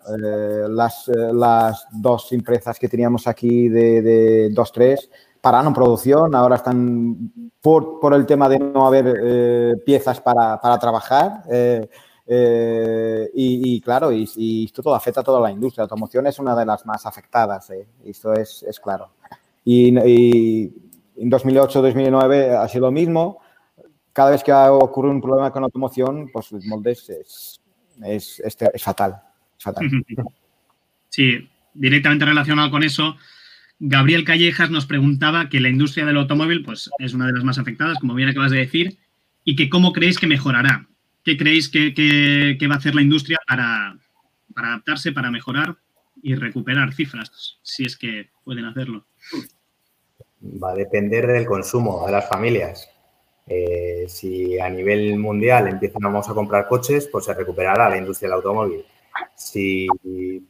las, 0.70 1.08
las 1.08 1.88
dos 1.92 2.32
empresas 2.34 2.78
que 2.78 2.90
teníamos 2.90 3.28
aquí 3.28 3.70
de, 3.70 4.02
de 4.02 4.52
2-3 4.52 5.10
pararon 5.44 5.74
producción, 5.74 6.34
ahora 6.36 6.56
están 6.56 7.34
por, 7.60 8.14
el 8.14 8.26
tema 8.26 8.48
de 8.48 8.60
no 8.60 8.88
haber 8.88 9.14
eh, 9.22 9.74
piezas 9.86 10.22
para, 10.22 10.58
para 10.62 10.80
trabajar. 10.80 11.44
Eh, 11.52 11.86
eh, 12.26 13.30
y, 13.34 13.82
claro, 13.82 14.14
y, 14.14 14.64
esto 14.64 14.82
todo 14.82 14.96
afecta 14.96 15.20
a 15.20 15.24
toda 15.24 15.42
la 15.42 15.52
industria. 15.52 15.82
La 15.82 15.88
automoción 15.88 16.28
es 16.28 16.40
una 16.40 16.56
de 16.56 16.66
las 16.66 16.86
más 16.86 17.06
afectadas, 17.06 17.70
esto 18.06 18.32
es, 18.32 18.64
es, 18.64 18.80
claro. 18.80 19.10
Y, 19.66 19.90
en 19.90 21.30
2008-2009 21.30 22.58
ha 22.58 22.68
sido 22.70 22.86
lo 22.86 22.92
mismo. 22.94 23.42
Cada 24.14 24.32
vez 24.32 24.46
que 24.46 24.54
ocurre 24.54 25.10
un 25.10 25.20
problema 25.20 25.52
con 25.52 25.64
la 25.64 25.66
automoción, 25.66 26.30
pues 26.32 26.54
el 26.54 26.66
moldes 26.70 27.10
es, 27.10 27.62
es, 28.02 28.40
es 28.40 28.58
es 28.74 28.82
fatal. 28.82 29.22
Sí, 31.10 31.48
directamente 31.76 32.26
relacionado 32.26 32.72
con 32.72 32.82
eso, 32.82 33.16
Gabriel 33.86 34.24
Callejas 34.24 34.72
nos 34.72 34.86
preguntaba 34.86 35.50
que 35.50 35.60
la 35.60 35.68
industria 35.68 36.06
del 36.06 36.16
automóvil 36.16 36.64
pues, 36.64 36.90
es 37.00 37.14
una 37.14 37.28
de 37.28 37.34
las 37.34 37.44
más 37.44 37.60
afectadas, 37.60 38.00
como 38.00 38.14
bien 38.14 38.30
acabas 38.30 38.52
de 38.52 38.60
decir, 38.60 38.98
y 39.44 39.58
que 39.58 39.70
cómo 39.70 39.92
creéis 39.92 40.18
que 40.18 40.26
mejorará. 40.26 40.88
¿Qué 41.26 41.36
creéis 41.36 41.68
que, 41.68 42.58
va 42.70 42.76
a 42.76 42.78
hacer 42.78 42.96
la 42.96 43.02
industria 43.02 43.40
para, 43.46 43.98
adaptarse, 44.56 45.12
para 45.12 45.32
mejorar 45.32 45.76
y 46.22 46.34
recuperar 46.36 46.94
cifras, 46.94 47.60
si 47.62 47.84
es 47.84 47.98
que 47.98 48.30
pueden 48.46 48.64
hacerlo? 48.64 49.06
Va 50.42 50.72
a 50.72 50.76
depender 50.76 51.28
del 51.28 51.46
consumo 51.46 52.06
de 52.06 52.14
las 52.14 52.30
familias. 52.30 52.90
Eh, 53.48 54.06
si 54.08 54.58
a 54.60 54.70
nivel 54.70 55.18
mundial 55.18 55.68
empiezan 55.68 56.06
a 56.06 56.22
comprar 56.22 56.70
coches, 56.70 57.10
pues 57.12 57.26
se 57.26 57.34
recuperará 57.34 57.90
la 57.90 57.98
industria 57.98 58.30
del 58.30 58.38
automóvil 58.38 58.86
si 59.36 59.88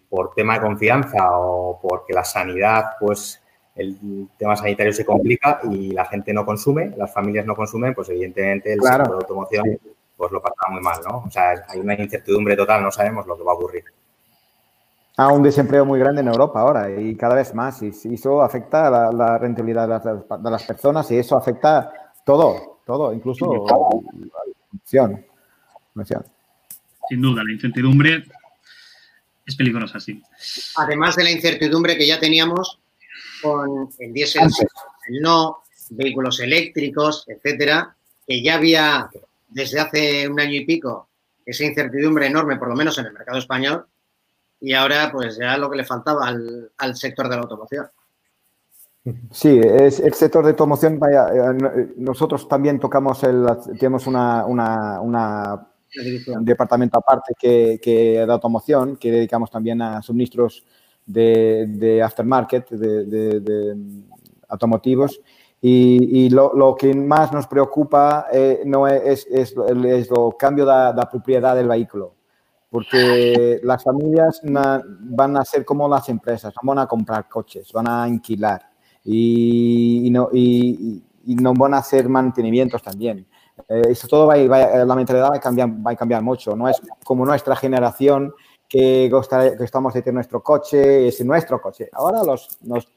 por 0.09 0.33
tema 0.33 0.55
de 0.55 0.61
confianza 0.61 1.17
o 1.31 1.79
porque 1.81 2.13
la 2.13 2.23
sanidad, 2.23 2.91
pues 2.99 3.41
el 3.75 4.27
tema 4.37 4.55
sanitario 4.55 4.93
se 4.93 5.05
complica 5.05 5.59
y 5.63 5.91
la 5.91 6.05
gente 6.05 6.33
no 6.33 6.45
consume, 6.45 6.93
las 6.95 7.11
familias 7.11 7.45
no 7.45 7.55
consumen, 7.55 7.93
pues 7.93 8.09
evidentemente 8.09 8.73
el 8.73 8.81
sector 8.81 9.07
de 9.07 9.15
automoción 9.15 9.79
pues 10.15 10.31
lo 10.31 10.41
pasa 10.41 10.69
muy 10.69 10.81
mal, 10.81 10.99
¿no? 11.07 11.23
O 11.25 11.31
sea, 11.31 11.65
hay 11.67 11.79
una 11.79 11.95
incertidumbre 11.95 12.55
total, 12.55 12.83
no 12.83 12.91
sabemos 12.91 13.25
lo 13.25 13.35
que 13.35 13.43
va 13.43 13.51
a 13.51 13.55
ocurrir. 13.55 13.83
Hay 15.17 15.35
un 15.35 15.43
desempleo 15.43 15.85
muy 15.85 15.99
grande 15.99 16.21
en 16.21 16.27
Europa 16.27 16.59
ahora 16.59 16.89
y 16.89 17.15
cada 17.15 17.35
vez 17.35 17.53
más. 17.53 17.81
Y 17.83 17.91
eso 18.13 18.41
afecta 18.41 18.87
a 18.87 19.11
la, 19.11 19.37
rentabilidad 19.37 20.03
de 20.03 20.49
las, 20.49 20.63
personas 20.63 21.09
y 21.11 21.17
eso 21.17 21.37
afecta 21.37 21.91
todo, 22.25 22.79
todo, 22.85 23.13
incluso 23.13 23.53
la 23.53 23.75
producción. 24.71 25.25
Sin 27.09 27.21
duda, 27.21 27.43
la 27.43 27.51
incertidumbre 27.51 28.23
es 29.45 29.55
peligrosa, 29.55 29.99
sí. 29.99 30.21
Además 30.77 31.15
de 31.15 31.23
la 31.23 31.31
incertidumbre 31.31 31.97
que 31.97 32.07
ya 32.07 32.19
teníamos 32.19 32.79
con 33.41 33.89
el 33.99 34.13
diésel, 34.13 34.47
el 35.07 35.21
no, 35.21 35.63
vehículos 35.89 36.39
eléctricos, 36.39 37.25
etcétera, 37.27 37.95
que 38.25 38.41
ya 38.41 38.55
había 38.55 39.09
desde 39.49 39.79
hace 39.79 40.27
un 40.27 40.39
año 40.39 40.53
y 40.53 40.65
pico 40.65 41.09
esa 41.45 41.65
incertidumbre 41.65 42.27
enorme, 42.27 42.55
por 42.55 42.69
lo 42.69 42.75
menos 42.75 42.97
en 42.97 43.05
el 43.05 43.13
mercado 43.13 43.37
español, 43.37 43.85
y 44.61 44.73
ahora 44.73 45.11
pues 45.11 45.37
ya 45.37 45.57
lo 45.57 45.69
que 45.69 45.77
le 45.77 45.83
faltaba 45.83 46.27
al, 46.27 46.95
sector 46.95 47.27
de 47.27 47.35
la 47.35 47.41
automoción. 47.41 47.87
Sí, 49.29 49.59
es 49.61 49.99
el 49.99 50.13
sector 50.13 50.45
de 50.45 50.51
automoción, 50.51 50.97
vaya, 50.97 51.27
eh, 51.27 51.93
nosotros 51.97 52.47
también 52.47 52.79
tocamos 52.79 53.21
el, 53.23 53.45
tenemos 53.77 54.07
una, 54.07 54.45
una, 54.45 55.01
una 55.01 55.67
un 56.27 56.45
departamento 56.45 56.97
aparte 56.97 57.33
que, 57.37 57.79
que, 57.81 58.25
de 58.25 58.31
automoción, 58.31 58.97
que 58.97 59.11
dedicamos 59.11 59.49
también 59.51 59.81
a 59.81 60.01
suministros 60.01 60.63
de, 61.05 62.01
aftermarket, 62.03 62.69
de, 62.69 63.77
automotivos. 64.49 65.21
Y, 65.61 66.29
lo, 66.29 66.75
que 66.77 66.93
más 66.93 67.31
nos 67.31 67.47
preocupa 67.47 68.27
eh, 68.33 68.63
no 68.65 68.85
es, 68.87 69.25
es, 69.31 69.55
es, 69.55 69.55
el 69.67 70.07
cambio 70.37 70.65
de, 70.65 70.93
de, 70.93 71.05
propiedad 71.09 71.55
del 71.55 71.69
vehículo, 71.69 72.15
porque 72.69 73.61
las 73.63 73.81
familias 73.81 74.41
van 74.43 75.37
a 75.37 75.45
ser 75.45 75.63
como 75.63 75.87
las 75.87 76.09
empresas, 76.09 76.53
van 76.61 76.79
a 76.79 76.87
comprar 76.87 77.29
coches, 77.29 77.71
van 77.71 77.87
a 77.87 78.03
alquilar 78.03 78.61
y, 79.05 80.09
no, 80.11 80.29
y, 80.33 81.01
y 81.25 81.35
no 81.35 81.53
van 81.53 81.75
a 81.75 81.77
hacer 81.77 82.09
mantenimientos 82.09 82.81
también. 82.81 83.25
Eh, 83.69 83.81
eso 83.89 84.07
todo 84.07 84.27
va, 84.27 84.37
eh, 84.37 84.47
la 84.85 84.95
mentalidad 84.95 85.31
va 85.31 85.37
a, 85.37 85.39
cambiar, 85.39 85.69
va 85.69 85.91
a 85.91 85.95
cambiar 85.95 86.21
mucho. 86.21 86.55
No 86.55 86.67
es 86.67 86.81
como 87.03 87.25
nuestra 87.25 87.55
generación 87.55 88.33
que, 88.67 89.11
estamos 89.59 89.93
de 89.93 90.01
tener 90.01 90.15
nuestro 90.15 90.41
coche, 90.41 91.07
es 91.07 91.23
nuestro 91.25 91.61
coche. 91.61 91.89
Ahora 91.93 92.23
los, 92.23 92.57
los, 92.63 92.87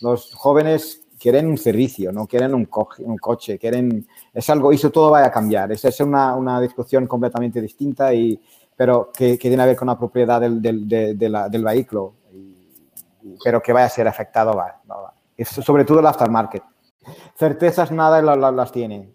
los 0.00 0.34
jóvenes 0.34 1.02
quieren 1.18 1.46
un 1.46 1.58
servicio, 1.58 2.12
no 2.12 2.26
quieren 2.26 2.54
un, 2.54 2.68
un, 2.98 3.18
coche, 3.18 3.58
quieren, 3.58 4.06
es 4.32 4.50
algo, 4.50 4.72
eso 4.72 4.90
todo 4.90 5.10
va 5.10 5.24
a 5.24 5.30
cambiar. 5.30 5.72
Esa 5.72 5.88
es 5.88 6.00
una, 6.00 6.34
una 6.34 6.60
discusión 6.60 7.06
completamente 7.06 7.60
distinta, 7.60 8.12
y, 8.14 8.40
pero 8.74 9.10
que, 9.12 9.38
que, 9.38 9.48
tiene 9.48 9.62
que 9.64 9.68
ver 9.68 9.76
con 9.76 9.88
la 9.88 9.98
propiedad 9.98 10.40
del, 10.40 10.60
del, 10.60 10.88
del 10.88 11.64
vehículo. 11.64 12.14
Y, 12.32 13.36
pero 13.42 13.62
que 13.62 13.72
vaya 13.72 13.86
a 13.86 13.90
ser 13.90 14.08
afectado, 14.08 14.54
va, 14.54 14.80
sobre 15.44 15.84
todo 15.84 16.00
el 16.00 16.06
aftermarket. 16.06 16.62
Certezas 17.36 17.90
nada 17.92 18.20
las, 18.22 18.72
tiene. 18.72 19.10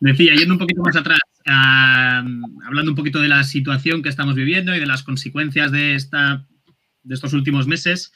Decía, 0.00 0.34
yendo 0.34 0.54
un 0.54 0.58
poquito 0.58 0.82
más 0.82 0.96
atrás, 0.96 1.18
hablando 1.46 2.92
un 2.92 2.96
poquito 2.96 3.20
de 3.20 3.28
la 3.28 3.44
situación 3.44 4.02
que 4.02 4.08
estamos 4.08 4.34
viviendo 4.34 4.74
y 4.74 4.80
de 4.80 4.86
las 4.86 5.02
consecuencias 5.02 5.70
de, 5.70 5.94
esta, 5.94 6.46
de 7.02 7.14
estos 7.14 7.32
últimos 7.32 7.66
meses, 7.66 8.12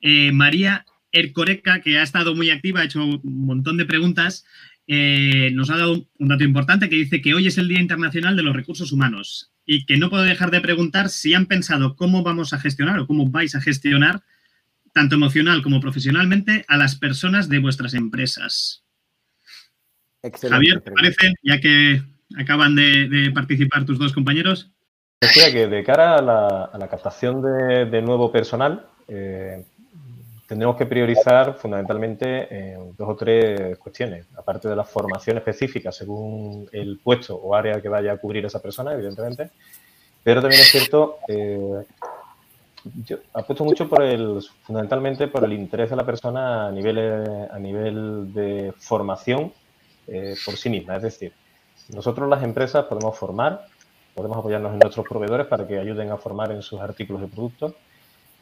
eh, 0.00 0.32
María 0.32 0.84
Ercoreca, 1.10 1.80
que 1.80 1.98
ha 1.98 2.02
estado 2.02 2.34
muy 2.34 2.50
activa, 2.50 2.80
ha 2.80 2.84
hecho 2.84 3.04
un 3.04 3.46
montón 3.46 3.76
de 3.76 3.86
preguntas, 3.86 4.44
eh, 4.86 5.50
nos 5.52 5.70
ha 5.70 5.76
dado 5.76 6.08
un 6.18 6.28
dato 6.28 6.44
importante 6.44 6.88
que 6.88 6.96
dice 6.96 7.20
que 7.20 7.34
hoy 7.34 7.46
es 7.46 7.58
el 7.58 7.68
Día 7.68 7.80
Internacional 7.80 8.36
de 8.36 8.42
los 8.42 8.56
Recursos 8.56 8.92
Humanos 8.92 9.52
y 9.66 9.84
que 9.84 9.98
no 9.98 10.08
puedo 10.08 10.22
dejar 10.22 10.50
de 10.50 10.62
preguntar 10.62 11.10
si 11.10 11.34
han 11.34 11.46
pensado 11.46 11.94
cómo 11.94 12.22
vamos 12.22 12.52
a 12.52 12.58
gestionar 12.58 12.98
o 12.98 13.06
cómo 13.06 13.28
vais 13.28 13.54
a 13.54 13.60
gestionar, 13.60 14.22
tanto 14.94 15.16
emocional 15.16 15.62
como 15.62 15.80
profesionalmente, 15.80 16.64
a 16.68 16.78
las 16.78 16.96
personas 16.96 17.50
de 17.50 17.58
vuestras 17.58 17.92
empresas. 17.92 18.84
Javier, 20.22 20.80
¿te 20.80 20.90
parece? 20.90 21.34
Ya 21.42 21.60
que 21.60 22.02
acaban 22.36 22.74
de, 22.74 23.30
participar 23.34 23.84
tus 23.84 23.98
dos 23.98 24.12
compañeros. 24.12 24.70
Decía 25.20 25.52
que 25.52 25.66
de 25.66 25.84
cara 25.84 26.16
a 26.16 26.22
la, 26.78 26.88
captación 26.88 27.42
de, 27.42 28.02
nuevo 28.02 28.30
personal, 28.30 28.86
eh, 29.08 29.64
tendremos 30.46 30.76
que 30.76 30.86
priorizar 30.86 31.56
fundamentalmente 31.56 32.72
en 32.72 32.96
dos 32.96 33.08
o 33.08 33.16
tres 33.16 33.78
cuestiones, 33.78 34.26
aparte 34.36 34.68
de 34.68 34.76
la 34.76 34.84
formación 34.84 35.38
específica 35.38 35.92
según 35.92 36.68
el 36.72 36.98
puesto 37.02 37.36
o 37.36 37.54
área 37.54 37.80
que 37.80 37.88
vaya 37.88 38.12
a 38.12 38.16
cubrir 38.16 38.44
esa 38.44 38.60
persona, 38.60 38.92
evidentemente, 38.92 39.50
pero 40.22 40.40
también 40.40 40.62
es 40.62 40.68
cierto, 40.68 41.18
eh, 41.28 41.84
yo 43.04 43.18
apuesto 43.34 43.64
mucho 43.64 43.88
por 43.88 44.02
el, 44.02 44.40
fundamentalmente 44.62 45.26
por 45.26 45.44
el 45.44 45.52
interés 45.52 45.90
de 45.90 45.96
la 45.96 46.06
persona 46.06 46.68
a 46.68 46.70
nivel, 46.70 46.98
a 47.50 47.58
nivel 47.58 48.32
de 48.32 48.72
formación 48.78 49.52
eh, 50.08 50.34
por 50.44 50.56
sí 50.56 50.70
misma, 50.70 50.96
es 50.96 51.02
decir, 51.02 51.32
nosotros 51.94 52.28
las 52.28 52.42
empresas 52.42 52.84
podemos 52.84 53.16
formar, 53.16 53.66
podemos 54.14 54.38
apoyarnos 54.38 54.72
en 54.72 54.78
nuestros 54.78 55.06
proveedores 55.06 55.46
para 55.46 55.66
que 55.66 55.78
ayuden 55.78 56.10
a 56.10 56.16
formar 56.16 56.50
en 56.52 56.62
sus 56.62 56.80
artículos 56.80 57.22
de 57.22 57.28
productos, 57.28 57.74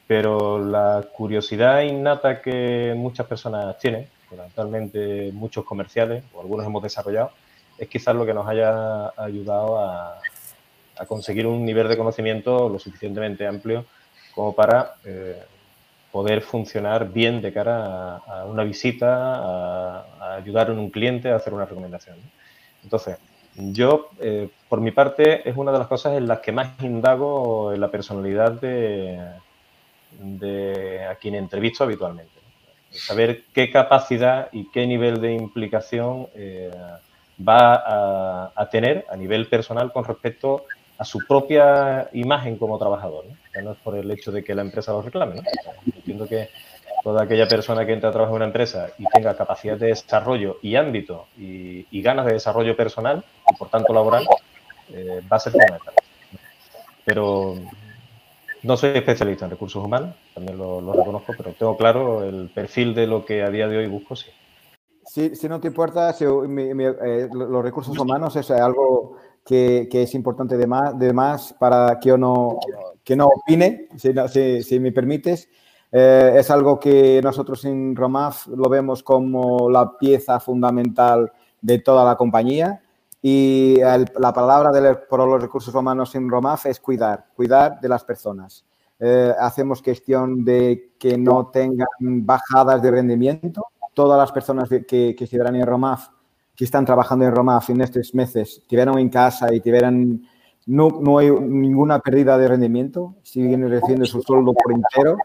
pero 0.06 0.58
la 0.58 1.04
curiosidad 1.12 1.82
innata 1.82 2.40
que 2.40 2.94
muchas 2.96 3.26
personas 3.26 3.76
tienen, 3.78 4.08
fundamentalmente 4.28 5.30
muchos 5.32 5.64
comerciales, 5.64 6.24
o 6.34 6.40
algunos 6.40 6.66
hemos 6.66 6.82
desarrollado, 6.82 7.32
es 7.78 7.88
quizás 7.88 8.14
lo 8.14 8.24
que 8.24 8.34
nos 8.34 8.46
haya 8.48 9.12
ayudado 9.16 9.78
a, 9.78 10.20
conseguir 11.06 11.46
un 11.46 11.62
nivel 11.62 11.88
de 11.88 11.96
conocimiento 11.96 12.70
lo 12.70 12.78
suficientemente 12.78 13.46
amplio 13.46 13.84
como 14.34 14.54
para 14.54 14.94
eh, 15.04 15.42
poder 16.16 16.40
funcionar 16.40 17.12
bien 17.12 17.42
de 17.42 17.52
cara 17.52 18.16
a, 18.16 18.46
una 18.46 18.64
visita, 18.64 19.06
a, 19.36 20.36
ayudar 20.36 20.70
a 20.70 20.72
un 20.72 20.88
cliente 20.88 21.28
a 21.28 21.36
hacer 21.36 21.52
una 21.52 21.66
recomendación. 21.66 22.16
Entonces, 22.82 23.18
yo, 23.54 24.08
eh, 24.18 24.48
por 24.66 24.80
mi 24.80 24.92
parte, 24.92 25.46
es 25.46 25.54
una 25.54 25.72
de 25.72 25.78
las 25.78 25.88
cosas 25.88 26.16
en 26.16 26.26
las 26.26 26.40
que 26.40 26.52
más 26.52 26.68
indago 26.82 27.70
en 27.74 27.82
la 27.82 27.90
personalidad 27.90 28.52
de, 28.52 29.20
a 31.04 31.14
quien 31.16 31.34
entrevisto 31.34 31.84
habitualmente. 31.84 32.40
Saber 32.92 33.44
qué 33.52 33.70
capacidad 33.70 34.48
y 34.52 34.70
qué 34.70 34.86
nivel 34.86 35.20
de 35.20 35.34
implicación 35.34 36.28
eh, 36.34 36.70
va 37.46 38.52
a, 38.56 38.70
tener 38.70 39.04
a 39.10 39.16
nivel 39.16 39.50
personal 39.50 39.92
con 39.92 40.06
respecto 40.06 40.64
a 40.98 41.04
su 41.04 41.18
propia 41.26 42.08
imagen 42.12 42.56
como 42.56 42.78
trabajador. 42.78 43.24
¿no? 43.26 43.62
no 43.62 43.72
es 43.72 43.78
por 43.78 43.96
el 43.96 44.10
hecho 44.10 44.32
de 44.32 44.44
que 44.44 44.54
la 44.54 44.62
empresa 44.62 44.92
lo 44.92 45.02
reclame. 45.02 45.42
entiendo 45.84 46.26
que 46.26 46.50
toda 47.02 47.22
aquella 47.22 47.46
persona 47.46 47.86
que 47.86 47.92
entra 47.92 48.08
a 48.08 48.12
trabajar 48.12 48.32
en 48.32 48.36
una 48.36 48.44
empresa 48.46 48.88
y 48.98 49.04
tenga 49.06 49.36
capacidad 49.36 49.76
de 49.76 49.88
desarrollo 49.88 50.58
y 50.62 50.76
ámbito 50.76 51.26
y, 51.38 52.02
ganas 52.02 52.26
de 52.26 52.34
desarrollo 52.34 52.76
personal 52.76 53.24
y 53.50 53.56
por 53.56 53.68
tanto 53.68 53.92
laboral, 53.92 54.26
eh, 54.90 55.20
va 55.30 55.36
a 55.36 55.40
ser 55.40 55.52
fundamental. 55.52 55.94
Pero 57.04 57.56
no 58.62 58.76
soy 58.76 58.90
especialista 58.90 59.44
en 59.44 59.52
recursos 59.52 59.84
humanos, 59.84 60.14
también 60.34 60.58
lo, 60.58 60.92
reconozco, 60.92 61.32
pero 61.36 61.52
tengo 61.52 61.76
claro 61.76 62.24
el 62.24 62.50
perfil 62.52 62.94
de 62.94 63.06
lo 63.06 63.24
que 63.24 63.42
a 63.42 63.50
día 63.50 63.68
de 63.68 63.78
hoy 63.78 63.86
busco, 63.86 64.16
sí. 64.16 64.30
si 65.34 65.48
no 65.48 65.60
te 65.60 65.68
importa, 65.68 66.10
eh, 66.10 67.28
los 67.32 67.62
recursos 67.62 67.96
humanos 67.96 68.34
es 68.36 68.50
algo 68.50 69.16
que, 69.46 69.88
es 69.92 70.14
importante 70.14 70.56
de 70.56 70.66
más, 70.66 71.52
para 71.54 71.98
que 72.00 72.08
yo 72.08 72.18
no, 72.18 72.58
que 73.04 73.14
no 73.14 73.28
opine, 73.28 73.88
si, 73.96 74.62
si, 74.62 74.80
me 74.80 74.90
permites. 74.90 75.48
Eh, 75.92 76.34
es 76.38 76.50
algo 76.50 76.80
que 76.80 77.20
nosotros 77.22 77.64
en 77.64 77.94
Romaf 77.94 78.48
lo 78.48 78.68
vemos 78.68 79.04
como 79.04 79.70
la 79.70 79.96
pieza 79.96 80.40
fundamental 80.40 81.32
de 81.60 81.78
toda 81.78 82.04
la 82.04 82.16
compañía 82.16 82.82
y 83.22 83.76
la 83.78 84.32
palabra 84.32 84.72
de, 84.72 84.96
por 84.96 85.26
los 85.26 85.40
recursos 85.40 85.74
humanos 85.74 86.14
en 86.16 86.28
Romaf 86.28 86.66
es 86.66 86.80
cuidar, 86.80 87.26
cuidar 87.34 87.80
de 87.80 87.88
las 87.88 88.04
personas. 88.04 88.64
Eh, 88.98 89.32
hacemos 89.38 89.80
cuestión 89.80 90.44
de 90.44 90.94
que 90.98 91.16
no 91.16 91.48
tengan 91.48 91.86
bajadas 92.00 92.82
de 92.82 92.90
rendimiento. 92.90 93.66
Todas 93.94 94.18
las 94.18 94.32
personas 94.32 94.68
que, 94.68 95.14
que 95.14 95.28
verán 95.38 95.56
en 95.56 95.66
Romaf, 95.66 96.08
que 96.56 96.64
están 96.64 96.84
trabajando 96.84 97.24
en 97.24 97.34
Romaf 97.34 97.70
en 97.70 97.80
estos 97.82 98.14
meses, 98.14 98.62
vieron 98.70 98.98
en 98.98 99.08
casa 99.08 99.52
y 99.54 99.60
tuvieran 99.60 100.22
no, 100.66 100.88
no 101.00 101.18
hay 101.18 101.30
ninguna 101.30 102.00
pérdida 102.00 102.36
de 102.36 102.48
rendimiento, 102.48 103.14
siguen 103.22 103.68
recibiendo 103.70 104.04
su 104.04 104.20
sueldo 104.20 104.52
por 104.52 104.72
entero 104.72 105.16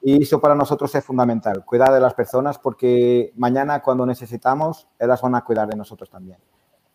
y 0.00 0.22
eso 0.22 0.40
para 0.40 0.54
nosotros 0.54 0.94
es 0.94 1.04
fundamental, 1.04 1.64
cuidar 1.64 1.92
de 1.92 2.00
las 2.00 2.14
personas 2.14 2.58
porque 2.58 3.32
mañana 3.36 3.82
cuando 3.82 4.06
necesitamos, 4.06 4.86
ellas 4.98 5.20
van 5.20 5.34
a 5.34 5.44
cuidar 5.44 5.68
de 5.68 5.76
nosotros 5.76 6.08
también. 6.10 6.38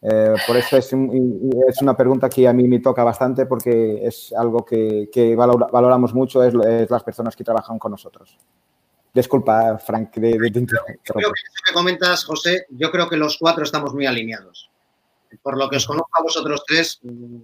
Eh, 0.01 0.33
por 0.47 0.55
eso 0.55 0.77
es, 0.77 0.93
es, 0.93 1.81
una 1.81 1.97
pregunta 1.97 2.29
que 2.29 2.47
a 2.47 2.53
mí 2.53 2.69
me 2.69 2.79
toca 2.79 3.03
bastante 3.03 3.45
porque 3.45 4.07
es 4.07 4.31
algo 4.31 4.63
que, 4.63 5.09
que 5.11 5.35
valoramos 5.35 6.13
mucho, 6.13 6.41
es, 6.41 6.53
las 6.53 7.03
personas 7.03 7.35
que 7.35 7.43
trabajan 7.43 7.77
con 7.77 7.91
nosotros. 7.91 8.37
Disculpa, 9.13 9.77
Frank. 9.79 10.15
De, 10.15 10.37
de, 10.37 10.51
creo 10.51 11.31
que 11.31 11.73
comentas, 11.73 12.23
José, 12.23 12.65
yo 12.69 12.91
creo 12.91 13.09
que 13.09 13.17
los 13.17 13.37
cuatro 13.37 13.63
estamos 13.63 13.93
muy 13.93 14.05
alineados. 14.05 14.69
Por 15.41 15.57
lo 15.57 15.69
que 15.69 15.77
os 15.77 15.85
conozco 15.85 16.09
a 16.13 16.23
vosotros 16.23 16.63
tres 16.65 16.99
mm, 17.01 17.37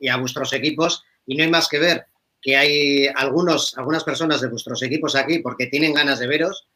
y 0.00 0.08
a 0.08 0.16
vuestros 0.16 0.52
equipos, 0.52 1.04
y 1.26 1.36
no 1.36 1.44
hay 1.44 1.50
más 1.50 1.68
que 1.68 1.78
ver 1.78 2.06
que 2.42 2.56
hay 2.56 3.06
algunos, 3.06 3.78
algunas 3.78 4.02
personas 4.02 4.40
de 4.40 4.48
vuestros 4.48 4.82
equipos 4.82 5.14
aquí 5.14 5.38
porque 5.38 5.68
tienen 5.68 5.94
ganas 5.94 6.18
de 6.18 6.26
veros 6.26 6.66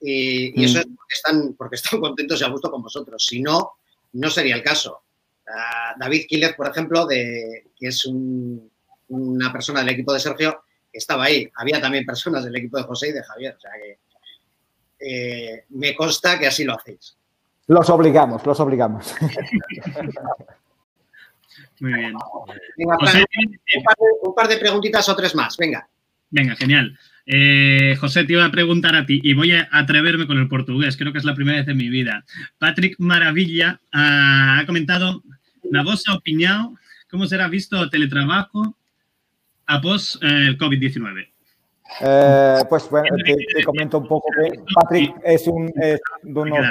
y, 0.00 0.64
eso 0.64 0.78
mm. 0.78 0.80
es 0.80 0.86
porque 0.86 1.14
están, 1.14 1.54
porque 1.54 1.76
están 1.76 2.00
contentos 2.00 2.40
y 2.40 2.44
a 2.44 2.48
gusto 2.48 2.70
con 2.70 2.82
vosotros. 2.82 3.26
Si 3.26 3.42
no, 3.42 3.72
no 4.12 4.30
sería 4.30 4.54
el 4.54 4.62
caso. 4.62 5.02
David 5.98 6.26
Quílez, 6.28 6.54
por 6.54 6.68
ejemplo, 6.68 7.06
de, 7.06 7.66
que 7.78 7.88
es 7.88 8.04
una 8.06 9.52
persona 9.52 9.80
del 9.80 9.90
equipo 9.90 10.12
de 10.12 10.20
Sergio, 10.20 10.62
estaba 10.96 11.24
ahí. 11.24 11.50
Había 11.56 11.80
también 11.80 12.04
personas 12.04 12.44
del 12.44 12.56
equipo 12.56 12.78
de 12.78 12.84
José 12.84 13.08
y 13.08 13.12
de 13.12 13.22
Javier. 13.22 13.54
O 13.56 13.60
sea 13.60 13.70
que 13.82 13.98
eh, 14.98 15.64
me 15.70 15.94
consta 15.94 16.38
que 16.38 16.46
así 16.46 16.64
lo 16.64 16.74
hacéis. 16.74 17.16
Los 17.66 17.90
obligamos, 17.90 18.46
los 18.46 18.60
obligamos. 18.60 19.14
Muy 21.80 21.92
bien. 21.92 22.14
un, 24.22 24.34
par 24.34 24.48
de, 24.48 24.56
preguntitas 24.56 25.08
o 25.08 25.16
tres 25.16 25.34
más. 25.34 25.56
Venga. 25.56 25.86
Venga, 26.30 26.54
genial. 26.56 26.98
Eh, 27.26 27.96
José, 28.00 28.24
te 28.24 28.32
iba 28.32 28.44
a 28.44 28.50
preguntar 28.50 28.94
a 28.94 29.04
ti 29.04 29.20
y 29.22 29.34
voy 29.34 29.52
a 29.52 29.68
atreverme 29.72 30.26
con 30.26 30.38
el 30.38 30.48
portugués, 30.48 30.96
creo 30.96 31.12
que 31.12 31.18
es 31.18 31.24
la 31.24 31.34
primera 31.34 31.58
vez 31.58 31.68
en 31.68 31.76
mi 31.76 31.88
vida. 31.88 32.24
Patrick 32.58 32.94
Maravilla 32.98 33.80
ha 33.92 34.62
comentado, 34.64 35.22
la 35.70 35.82
vosa 35.82 36.14
opinión, 36.14 36.78
¿cómo 37.10 37.26
será 37.26 37.48
visto 37.48 37.82
el 37.82 37.90
teletrabajo 39.66 39.76
após 39.78 40.18
eh, 40.22 40.46
el 40.48 40.58
COVID-19? 40.58 41.26
Eh, 42.00 42.64
pues 42.68 42.90
bueno, 42.90 43.08
te, 43.24 43.64
comento 43.64 43.98
un 43.98 44.08
poco 44.08 44.28
que 44.30 44.58
Patrick 44.74 45.14
es, 45.24 45.46
un, 45.46 45.66
de 45.66 46.00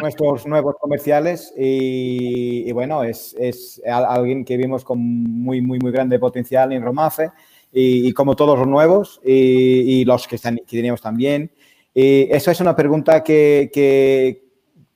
nuestros 0.01 0.45
nuevos 0.45 0.75
comerciales 0.79 1.53
y, 1.57 2.69
bueno, 2.73 3.01
es, 3.03 3.33
es, 3.39 3.81
alguien 3.85 4.43
que 4.43 4.57
vimos 4.57 4.83
con 4.83 4.99
muy, 4.99 5.61
muy, 5.61 5.79
muy 5.79 5.91
grande 5.91 6.19
potencial 6.19 6.73
en 6.73 6.83
Romafe 6.83 7.31
y, 7.71 8.11
como 8.11 8.35
todos 8.35 8.59
los 8.59 8.67
nuevos 8.67 9.21
y, 9.23 10.03
los 10.05 10.27
que, 10.27 10.35
están, 10.35 10.57
que 10.57 10.77
teníamos 10.77 11.01
también. 11.01 11.49
Y 11.93 12.27
eso 12.29 12.51
es 12.51 12.59
una 12.59 12.75
pregunta 12.75 13.23
que, 13.23 13.71
que, 13.73 14.43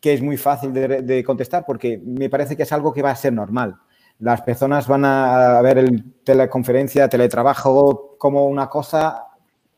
que 0.01 0.13
es 0.13 0.21
muy 0.21 0.35
fácil 0.35 0.73
de, 0.73 1.01
de, 1.01 1.23
contestar 1.23 1.63
porque 1.65 1.97
me 1.97 2.29
parece 2.29 2.57
que 2.57 2.63
es 2.63 2.73
algo 2.73 2.93
que 2.93 3.01
va 3.01 3.11
a 3.11 3.15
ser 3.15 3.31
normal. 3.31 3.77
Las 4.19 4.41
personas 4.41 4.87
van 4.87 5.05
a 5.05 5.61
ver 5.61 5.77
el 5.77 6.13
teleconferencia, 6.23 7.07
teletrabajo 7.07 8.15
como 8.17 8.45
una 8.45 8.69
cosa 8.69 9.27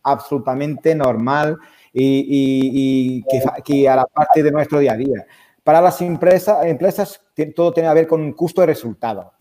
absolutamente 0.04 0.96
normal 0.96 1.58
y, 1.94 3.24
que, 3.24 3.42
que, 3.64 3.90
a 3.90 3.96
la 3.96 4.06
parte 4.06 4.42
de 4.42 4.52
nuestro 4.52 4.80
día 4.80 4.94
a 4.94 4.98
día. 4.98 5.26
Para 5.64 5.82
las 5.82 6.02
empresas, 6.02 6.66
empresas 6.66 7.22
todo 7.56 7.72
tiene 7.72 7.90
que 7.90 7.96
ver 7.96 8.08
con 8.08 8.22
un 8.22 8.34
costo 8.34 8.62
de 8.62 8.68
resultado. 8.68 9.34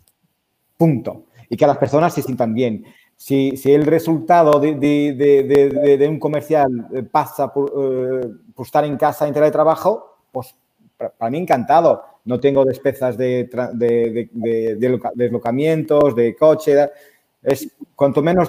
Punto. 0.77 1.27
Y 1.49 1.57
que 1.57 1.67
las 1.67 1.79
personas 1.79 2.15
se 2.15 2.23
sientan 2.23 2.55
bien 2.55 2.85
si, 3.21 3.53
el 3.67 3.85
resultado 3.85 4.59
de, 4.59 6.07
un 6.09 6.19
comercial 6.19 6.89
eh, 6.93 7.03
pasa 7.03 7.53
por, 7.53 7.71
estar 8.59 8.85
en 8.85 8.97
casa 8.97 9.29
en 9.29 9.35
teletrabajo, 9.35 10.17
pues 10.33 10.57
para 11.19 11.31
mí 11.31 11.39
encantado. 11.39 12.05
No 12.25 12.39
tengo 12.39 12.65
despezas 12.65 13.17
de, 13.17 13.49
deslocamientos, 15.17 16.15
de 16.15 16.37
coche. 16.37 16.91
Es 17.43 17.69
cuanto 17.95 18.23
menos 18.23 18.49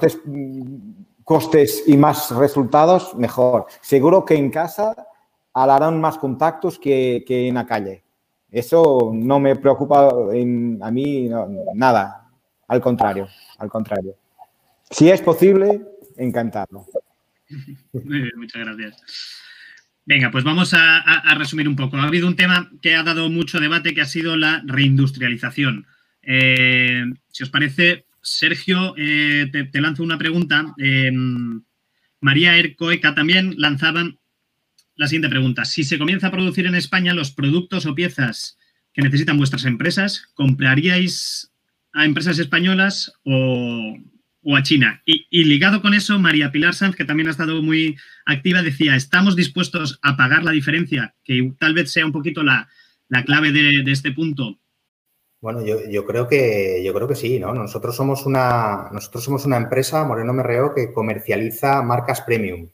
costes 1.23 1.83
y 1.87 1.95
más 1.95 2.31
resultados, 2.35 3.15
mejor. 3.15 3.65
Seguro 3.81 4.25
que 4.25 4.35
en 4.35 4.49
casa 4.49 5.07
harán 5.53 5.99
más 6.01 6.17
contactos 6.17 6.77
que, 6.77 7.23
en 7.27 7.55
la 7.55 7.65
calle. 7.65 8.03
Eso 8.49 9.11
no 9.13 9.39
me 9.39 9.55
preocupa 9.55 10.09
a 10.09 10.91
mí 10.91 11.29
nada. 11.73 12.29
Al 12.67 12.81
contrario, 12.81 13.27
al 13.57 13.69
contrario. 13.69 14.15
Si 14.89 15.09
es 15.09 15.21
posible, 15.21 15.81
encantado. 16.17 16.85
Muchas 17.93 18.65
gracias. 18.65 19.40
Venga, 20.05 20.31
pues 20.31 20.43
vamos 20.43 20.73
a, 20.73 21.35
resumir 21.37 21.67
un 21.67 21.75
poco. 21.75 21.97
Ha 21.97 22.03
habido 22.03 22.27
un 22.27 22.35
tema 22.35 22.71
que 22.81 22.95
ha 22.95 23.03
dado 23.03 23.29
mucho 23.29 23.59
debate 23.59 23.93
que 23.93 24.01
ha 24.01 24.05
sido 24.05 24.35
la 24.35 24.61
reindustrialización. 24.65 25.85
Eh, 26.23 27.05
si 27.29 27.43
os 27.43 27.49
parece, 27.49 28.05
Sergio, 28.21 28.95
eh, 28.97 29.49
te, 29.51 29.81
lanzo 29.81 30.03
una 30.03 30.17
pregunta. 30.17 30.73
Em, 30.77 31.61
María 32.19 32.57
Ercoeca 32.57 33.13
también 33.13 33.55
lanzaban 33.57 34.19
la 34.95 35.07
siguiente 35.07 35.29
pregunta. 35.29 35.65
Si 35.65 35.83
se 35.83 35.97
comienza 35.97 36.27
a 36.27 36.31
producir 36.31 36.65
en 36.65 36.75
España 36.75 37.13
los 37.13 37.31
productos 37.31 37.85
o 37.85 37.95
piezas 37.95 38.57
que 38.93 39.01
necesitan 39.01 39.37
vuestras 39.37 39.65
empresas, 39.65 40.29
¿compraríais 40.33 41.51
a 41.93 42.05
empresas 42.05 42.39
españolas 42.39 43.13
o, 43.23 43.97
a 44.43 44.63
China? 44.63 45.01
Y, 45.05 45.43
ligado 45.43 45.81
con 45.81 45.93
eso, 45.93 46.17
María 46.19 46.51
Pilar 46.51 46.73
Sanz, 46.73 46.95
que 46.95 47.05
también 47.05 47.27
ha 47.27 47.31
estado 47.31 47.61
muy 47.61 47.97
activa, 48.25 48.61
decía, 48.61 48.95
¿estamos 48.95 49.35
dispuestos 49.35 49.99
a 50.01 50.17
pagar 50.17 50.43
la 50.43 50.51
diferencia? 50.51 51.15
Que 51.23 51.53
tal 51.59 51.73
vez 51.73 51.91
sea 51.91 52.05
un 52.05 52.11
poquito 52.11 52.43
la, 52.43 52.67
clave 53.25 53.51
de, 53.51 53.83
este 53.91 54.11
punto 54.11 54.57
bueno, 55.41 55.61
yo, 55.63 56.05
creo 56.05 56.27
que 56.27 56.83
yo 56.85 56.93
creo 56.93 57.07
que 57.07 57.15
sí, 57.15 57.39
¿no? 57.39 57.51
Nosotros 57.51 57.95
somos 57.95 58.27
una 58.27 58.89
nosotros 58.91 59.23
somos 59.23 59.43
una 59.43 59.57
empresa 59.57 60.03
Moreno 60.03 60.33
Merreo 60.33 60.75
que 60.75 60.93
comercializa 60.93 61.81
marcas 61.81 62.21
premium. 62.21 62.69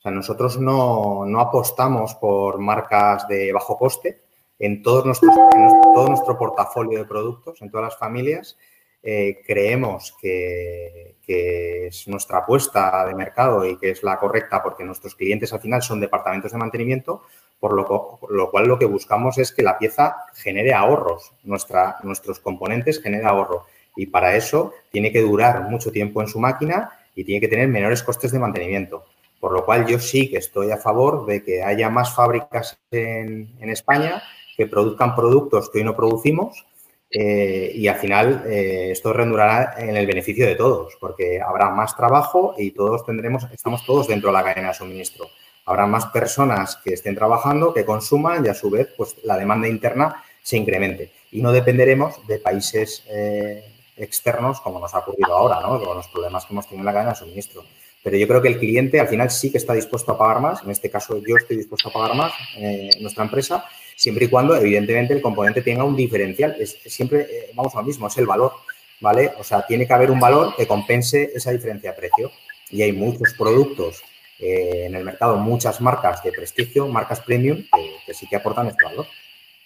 O 0.00 0.02
sea, 0.02 0.12
nosotros 0.12 0.58
no, 0.58 1.24
apostamos 1.40 2.14
por 2.14 2.58
marcas 2.58 3.26
de 3.28 3.52
bajo 3.52 3.78
coste 3.78 4.20
en, 4.58 4.82
todos 4.82 5.04
nuestros, 5.04 5.34
todo 5.34 6.08
nuestro 6.08 6.38
portafolio 6.38 6.98
de 6.98 7.04
productos, 7.04 7.60
en 7.62 7.70
todas 7.70 7.90
las 7.90 7.98
familias. 7.98 8.56
Eh, 9.02 9.42
creemos 9.46 10.14
que, 10.20 11.16
que, 11.24 11.86
es 11.86 12.06
nuestra 12.06 12.38
apuesta 12.38 13.06
de 13.06 13.14
mercado 13.14 13.64
y 13.64 13.76
que 13.78 13.90
es 13.90 14.02
la 14.02 14.18
correcta 14.18 14.62
porque 14.62 14.84
nuestros 14.84 15.14
clientes 15.14 15.52
al 15.52 15.60
final 15.60 15.82
son 15.82 16.00
departamentos 16.00 16.52
de 16.52 16.58
mantenimiento, 16.58 17.22
por 17.60 17.74
lo, 17.74 18.50
cual 18.50 18.66
lo 18.66 18.78
que 18.78 18.86
buscamos 18.86 19.36
es 19.36 19.52
que 19.52 19.62
la 19.62 19.78
pieza 19.78 20.16
genere 20.34 20.72
ahorros, 20.72 21.32
nuestros 21.44 22.40
componentes 22.40 23.02
generen 23.02 23.26
ahorro. 23.26 23.66
Y 23.94 24.06
para 24.06 24.34
eso 24.34 24.72
tiene 24.90 25.12
que 25.12 25.20
durar 25.20 25.68
mucho 25.68 25.92
tiempo 25.92 26.22
en 26.22 26.28
su 26.28 26.40
máquina 26.40 26.90
y 27.14 27.24
tiene 27.24 27.40
que 27.40 27.48
tener 27.48 27.68
menores 27.68 28.02
costes 28.02 28.32
de 28.32 28.38
mantenimiento. 28.38 29.04
Por 29.40 29.52
lo 29.52 29.64
cual 29.66 29.86
yo 29.86 29.98
sí 29.98 30.30
que 30.30 30.38
estoy 30.38 30.70
a 30.70 30.78
favor 30.78 31.26
de 31.26 31.44
que 31.44 31.62
haya 31.62 31.90
más 31.90 32.14
fábricas 32.14 32.78
en, 32.90 33.50
España 33.60 34.22
que 34.56 34.66
produzcan 34.66 35.14
productos 35.14 35.68
que 35.70 35.78
hoy 35.78 35.84
no 35.84 35.96
producimos 35.96 36.66
eh, 37.10 37.72
y 37.74 37.88
al 37.88 37.96
final 37.96 38.44
eh, 38.46 38.90
esto 38.92 39.12
redundará 39.12 39.74
en 39.78 39.96
el 39.96 40.06
beneficio 40.06 40.46
de 40.46 40.54
todos, 40.54 40.96
porque 41.00 41.40
habrá 41.40 41.70
más 41.70 41.96
trabajo 41.96 42.54
y 42.56 42.70
todos 42.70 43.04
tendremos, 43.04 43.46
estamos 43.52 43.84
todos 43.84 44.08
dentro 44.08 44.30
de 44.30 44.34
la 44.34 44.44
cadena 44.44 44.68
de 44.68 44.74
suministro 44.74 45.26
habrá 45.70 45.86
más 45.86 46.06
personas 46.06 46.76
que 46.82 46.94
estén 46.94 47.14
trabajando, 47.14 47.72
que 47.72 47.84
consuman 47.84 48.44
y 48.44 48.48
a 48.48 48.54
su 48.54 48.70
vez 48.70 48.88
pues, 48.96 49.16
la 49.22 49.36
demanda 49.36 49.68
interna 49.68 50.22
se 50.42 50.56
incremente. 50.56 51.12
Y 51.30 51.42
no 51.42 51.52
dependeremos 51.52 52.26
de 52.26 52.38
países 52.38 53.04
eh, 53.08 53.72
externos 53.96 54.60
como 54.60 54.80
nos 54.80 54.92
ha 54.94 54.98
ocurrido 54.98 55.32
ahora, 55.32 55.60
¿no? 55.60 55.80
con 55.80 55.96
los 55.96 56.08
problemas 56.08 56.44
que 56.44 56.54
hemos 56.54 56.66
tenido 56.66 56.82
en 56.82 56.86
la 56.86 56.92
cadena 56.92 57.10
de 57.12 57.18
suministro. 57.18 57.62
Pero 58.02 58.16
yo 58.16 58.26
creo 58.26 58.40
que 58.40 58.48
el 58.48 58.58
cliente 58.58 58.98
al 58.98 59.08
final 59.08 59.30
sí 59.30 59.50
que 59.50 59.58
está 59.58 59.74
dispuesto 59.74 60.12
a 60.12 60.18
pagar 60.18 60.40
más. 60.40 60.62
En 60.62 60.70
este 60.70 60.90
caso 60.90 61.20
yo 61.26 61.36
estoy 61.36 61.58
dispuesto 61.58 61.90
a 61.90 61.92
pagar 61.92 62.16
más 62.16 62.32
eh, 62.56 62.90
en 62.94 63.02
nuestra 63.02 63.24
empresa, 63.24 63.64
siempre 63.94 64.24
y 64.24 64.28
cuando 64.28 64.56
evidentemente 64.56 65.12
el 65.12 65.20
componente 65.20 65.60
tenga 65.60 65.84
un 65.84 65.96
diferencial. 65.96 66.56
Es, 66.58 66.78
siempre, 66.86 67.20
eh, 67.22 67.50
vamos 67.54 67.74
a 67.74 67.80
lo 67.80 67.86
mismo, 67.86 68.06
es 68.08 68.16
el 68.16 68.26
valor, 68.26 68.52
¿vale? 69.00 69.32
O 69.38 69.44
sea, 69.44 69.66
tiene 69.66 69.86
que 69.86 69.92
haber 69.92 70.10
un 70.10 70.20
valor 70.20 70.54
que 70.56 70.66
compense 70.66 71.30
esa 71.34 71.50
diferencia 71.50 71.90
de 71.90 71.96
precio. 71.96 72.32
Y 72.70 72.82
hay 72.82 72.92
muchos 72.92 73.34
productos 73.34 74.02
eh, 74.38 74.86
en 74.86 74.94
el 74.94 75.04
mercado 75.04 75.36
muchas 75.36 75.80
marcas 75.82 76.22
de 76.22 76.32
prestigio, 76.32 76.88
marcas 76.88 77.20
premium, 77.20 77.62
que, 78.06 78.14
sí 78.14 78.26
que 78.26 78.36
aportan 78.36 78.68
este 78.68 78.84
valor. 78.84 79.06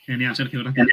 Genial, 0.05 0.35
Sergio, 0.35 0.61
gracias. 0.61 0.89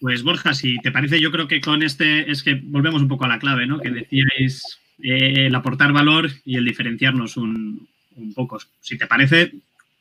Pues 0.00 0.22
Borja, 0.22 0.54
si 0.54 0.78
te 0.78 0.92
parece, 0.92 1.20
yo 1.20 1.32
creo 1.32 1.48
que 1.48 1.60
con 1.60 1.82
este 1.82 2.30
es 2.30 2.44
que 2.44 2.60
volvemos 2.62 3.02
un 3.02 3.08
poco 3.08 3.24
a 3.24 3.28
la 3.28 3.38
clave, 3.40 3.66
¿no? 3.66 3.80
Que 3.80 3.90
decíais 3.90 4.78
eh, 5.02 5.46
el 5.46 5.54
aportar 5.54 5.92
valor 5.92 6.30
y 6.44 6.56
el 6.56 6.64
diferenciarnos 6.64 7.36
un, 7.36 7.88
poco. 8.34 8.58
Si 8.80 8.96
te 8.96 9.06
parece, 9.06 9.52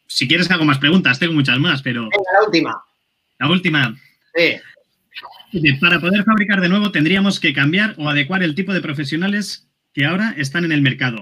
si 0.08 0.28
quieres 0.28 0.50
hago 0.52 0.66
más 0.66 0.80
preguntas, 0.80 1.20
tengo 1.20 1.34
muchas 1.34 1.60
más, 1.60 1.82
pero... 1.82 2.04
la 2.04 2.46
última. 2.46 2.84
La 3.40 3.50
última. 3.50 3.98
Sí. 4.36 5.72
Para 5.80 6.00
poder 6.00 6.24
fabricar 6.24 6.60
de 6.62 6.70
nuevo 6.70 6.92
tendríamos 6.92 7.40
que 7.40 7.54
cambiar 7.54 7.96
o 7.98 8.10
adecuar 8.10 8.44
el 8.44 8.56
tipo 8.56 8.74
de 8.74 8.82
profesionales 8.82 9.68
que 9.94 10.06
ahora 10.06 10.34
están 10.38 10.66
en 10.66 10.72
el 10.74 10.82
mercado 10.82 11.22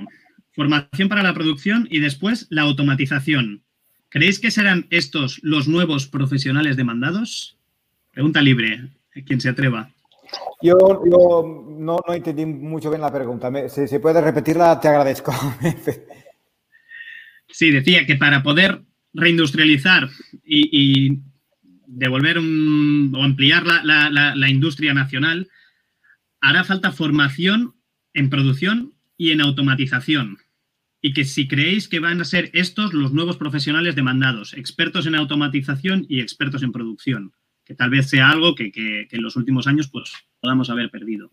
formación 0.54 1.10
para 1.10 1.24
la 1.24 1.34
producción 1.34 1.88
y 1.90 2.00
después 2.00 2.48
la 2.50 2.62
automatización. 2.62 3.64
¿Creéis 4.10 4.40
que 4.40 4.52
serán 4.52 4.86
estos 4.92 5.40
los 5.44 5.68
nuevos 5.68 6.08
profesionales 6.08 6.78
demandados? 6.78 7.58
Pregunta 8.12 8.42
libre, 8.42 8.90
quien 9.26 9.42
se 9.42 9.50
atreva. 9.50 9.90
Yo, 10.62 10.78
no, 11.78 12.00
entendí 12.10 12.46
mucho 12.46 12.90
bien 12.90 13.02
la 13.02 13.12
pregunta. 13.12 13.52
Si 13.70 13.88
se 13.88 14.00
puede 14.00 14.22
repetirla, 14.22 14.80
te 14.80 14.88
agradezco. 14.88 15.34
sí, 17.48 17.72
decía 17.72 18.06
que 18.06 18.16
para 18.16 18.44
poder 18.44 18.82
reindustrializar 19.14 20.10
y, 20.46 21.20
devolver 21.86 22.40
o 22.40 23.24
ampliar 23.24 23.64
la 23.66 24.50
industria 24.50 24.94
nacional, 24.94 25.48
hará 26.42 26.64
falta 26.64 26.92
formación 26.92 27.76
en 28.14 28.30
producción 28.30 28.94
y 29.16 29.32
en 29.32 29.42
automatización 29.42 30.38
y 31.06 31.14
que 31.14 31.26
si 31.26 31.50
creéis 31.50 31.90
que 31.90 32.00
van 32.00 32.22
a 32.22 32.26
ser 32.26 32.50
estos 32.54 32.94
los 32.94 33.12
nuevos 33.12 33.36
profesionales 33.36 33.94
demandados, 33.94 34.54
expertos 34.54 35.06
en 35.06 35.16
automatización 35.16 36.06
y 36.08 36.22
expertos 36.22 36.64
en 36.64 36.72
producción, 36.72 37.34
que 37.66 37.76
tal 37.76 37.90
vez 37.90 38.10
sea 38.10 38.30
algo 38.30 38.56
que, 38.56 38.72
en 39.10 39.22
los 39.22 39.36
últimos 39.36 39.68
años 39.68 39.90
pues 39.92 40.14
podamos 40.40 40.70
haber 40.70 40.90
perdido. 40.90 41.32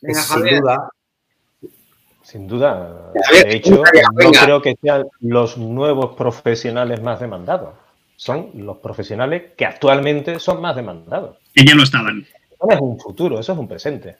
sin 0.00 0.60
duda. 0.60 0.88
Sin 2.22 2.48
duda. 2.48 3.12
De 3.44 3.56
hecho, 3.56 3.82
no 4.14 4.30
creo 4.30 4.62
que 4.62 4.76
sean 4.80 5.04
los 5.20 5.58
nuevos 5.58 6.16
profesionales 6.16 7.02
más 7.02 7.20
demandados. 7.20 7.74
Son 8.16 8.50
los 8.54 8.78
profesionales 8.78 9.52
que 9.56 9.66
actualmente 9.66 10.38
son 10.38 10.60
más 10.60 10.76
demandados. 10.76 11.36
Que 11.54 11.64
ya 11.64 11.74
lo 11.74 11.82
estaban. 11.82 12.20
Eso 12.20 12.70
es 12.70 12.80
un 12.80 12.98
futuro, 12.98 13.38
eso 13.40 13.52
es 13.52 13.58
un 13.58 13.68
presente. 13.68 14.16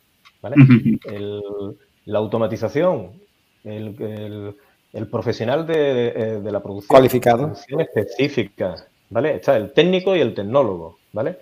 la 2.04 2.18
automatización 2.18 3.12
el, 3.64 5.06
profesional 5.10 5.66
de, 5.66 6.40
la 6.44 6.62
producción. 6.62 6.88
Cualificado. 6.88 7.52
específica, 7.78 8.76
¿vale? 9.10 9.36
Está 9.36 9.56
el 9.56 9.72
técnico 9.72 10.16
y 10.16 10.20
el 10.20 10.34
tecnólogo, 10.34 10.98
¿vale? 11.12 11.38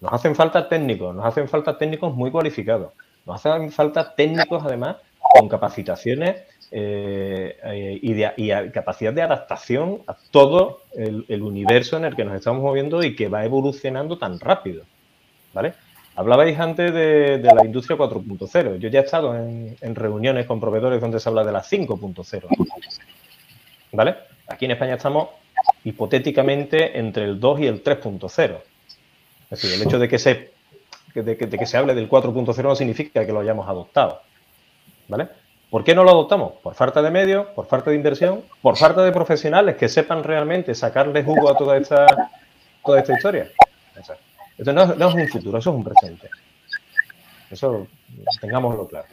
Nos 0.00 0.12
hacen 0.12 0.34
falta 0.34 0.68
técnicos, 0.68 1.14
nos 1.14 1.24
hacen 1.24 1.48
falta 1.48 1.78
técnicos 1.78 2.14
muy 2.14 2.30
cualificados, 2.30 2.92
nos 3.24 3.44
hacen 3.44 3.72
falta 3.72 4.14
técnicos 4.14 4.62
además 4.64 4.96
con 5.18 5.48
capacitaciones 5.48 6.42
eh, 6.70 7.56
eh, 7.62 7.98
y, 8.36 8.70
capacidad 8.70 9.12
de 9.12 9.22
adaptación 9.22 10.02
a 10.06 10.16
todo 10.30 10.80
el, 10.94 11.42
universo 11.42 11.96
en 11.96 12.04
el 12.04 12.16
que 12.16 12.24
nos 12.24 12.34
estamos 12.34 12.62
moviendo 12.62 13.02
y 13.02 13.14
que 13.14 13.28
va 13.28 13.44
evolucionando 13.44 14.18
tan 14.18 14.40
rápido, 14.40 14.82
¿vale? 15.54 15.74
Hablabais 16.16 16.58
antes 16.58 16.92
de, 16.92 17.38
la 17.38 17.64
industria 17.64 17.98
4.0. 17.98 18.78
Yo 18.78 18.88
ya 18.88 19.00
he 19.00 19.04
estado 19.04 19.36
en, 19.36 19.94
reuniones 19.94 20.46
con 20.46 20.60
proveedores 20.60 21.00
donde 21.00 21.20
se 21.20 21.28
habla 21.28 21.44
de 21.44 21.52
la 21.52 21.62
5.0. 21.62 22.46
¿Vale? 23.92 24.16
Aquí 24.48 24.64
en 24.64 24.70
España 24.70 24.94
estamos 24.94 25.28
hipotéticamente 25.84 26.98
entre 26.98 27.24
el 27.24 27.38
2 27.38 27.60
y 27.60 27.66
el 27.66 27.84
3.0. 27.84 28.60
Es 29.44 29.50
decir, 29.50 29.72
el 29.72 29.82
hecho 29.82 29.98
de 29.98 30.08
que 30.08 30.18
se, 30.18 30.52
de 31.14 31.36
que, 31.36 31.66
se 31.66 31.76
hable 31.76 31.94
del 31.94 32.10
4.0 32.10 32.62
no 32.62 32.74
significa 32.74 33.24
que 33.24 33.32
lo 33.32 33.40
hayamos 33.40 33.68
adoptado. 33.68 34.22
¿Vale? 35.08 35.28
¿Por 35.70 35.84
qué 35.84 35.94
no 35.94 36.04
lo 36.04 36.10
adoptamos? 36.10 36.54
Por 36.62 36.74
falta 36.74 37.02
de 37.02 37.10
medios, 37.10 37.46
por 37.48 37.66
falta 37.66 37.90
de 37.90 37.96
inversión, 37.96 38.44
por 38.62 38.76
falta 38.76 39.04
de 39.04 39.12
profesionales 39.12 39.76
que 39.76 39.88
sepan 39.88 40.24
realmente 40.24 40.74
sacarle 40.74 41.22
jugo 41.22 41.48
a 41.48 41.56
toda 41.56 41.76
esta, 41.76 42.30
toda 42.84 43.00
esta 43.00 43.14
historia. 43.14 43.50
Esto 44.58 44.72
no, 44.72 44.82
es 44.82 45.14
un 45.14 45.28
futuro, 45.28 45.58
eso 45.58 45.70
es 45.70 45.76
un 45.76 45.84
presente. 45.84 46.30
Eso 47.50 47.86
tengámoslo 48.40 48.86
claro. 48.88 49.06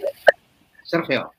Sergio. 0.83 1.31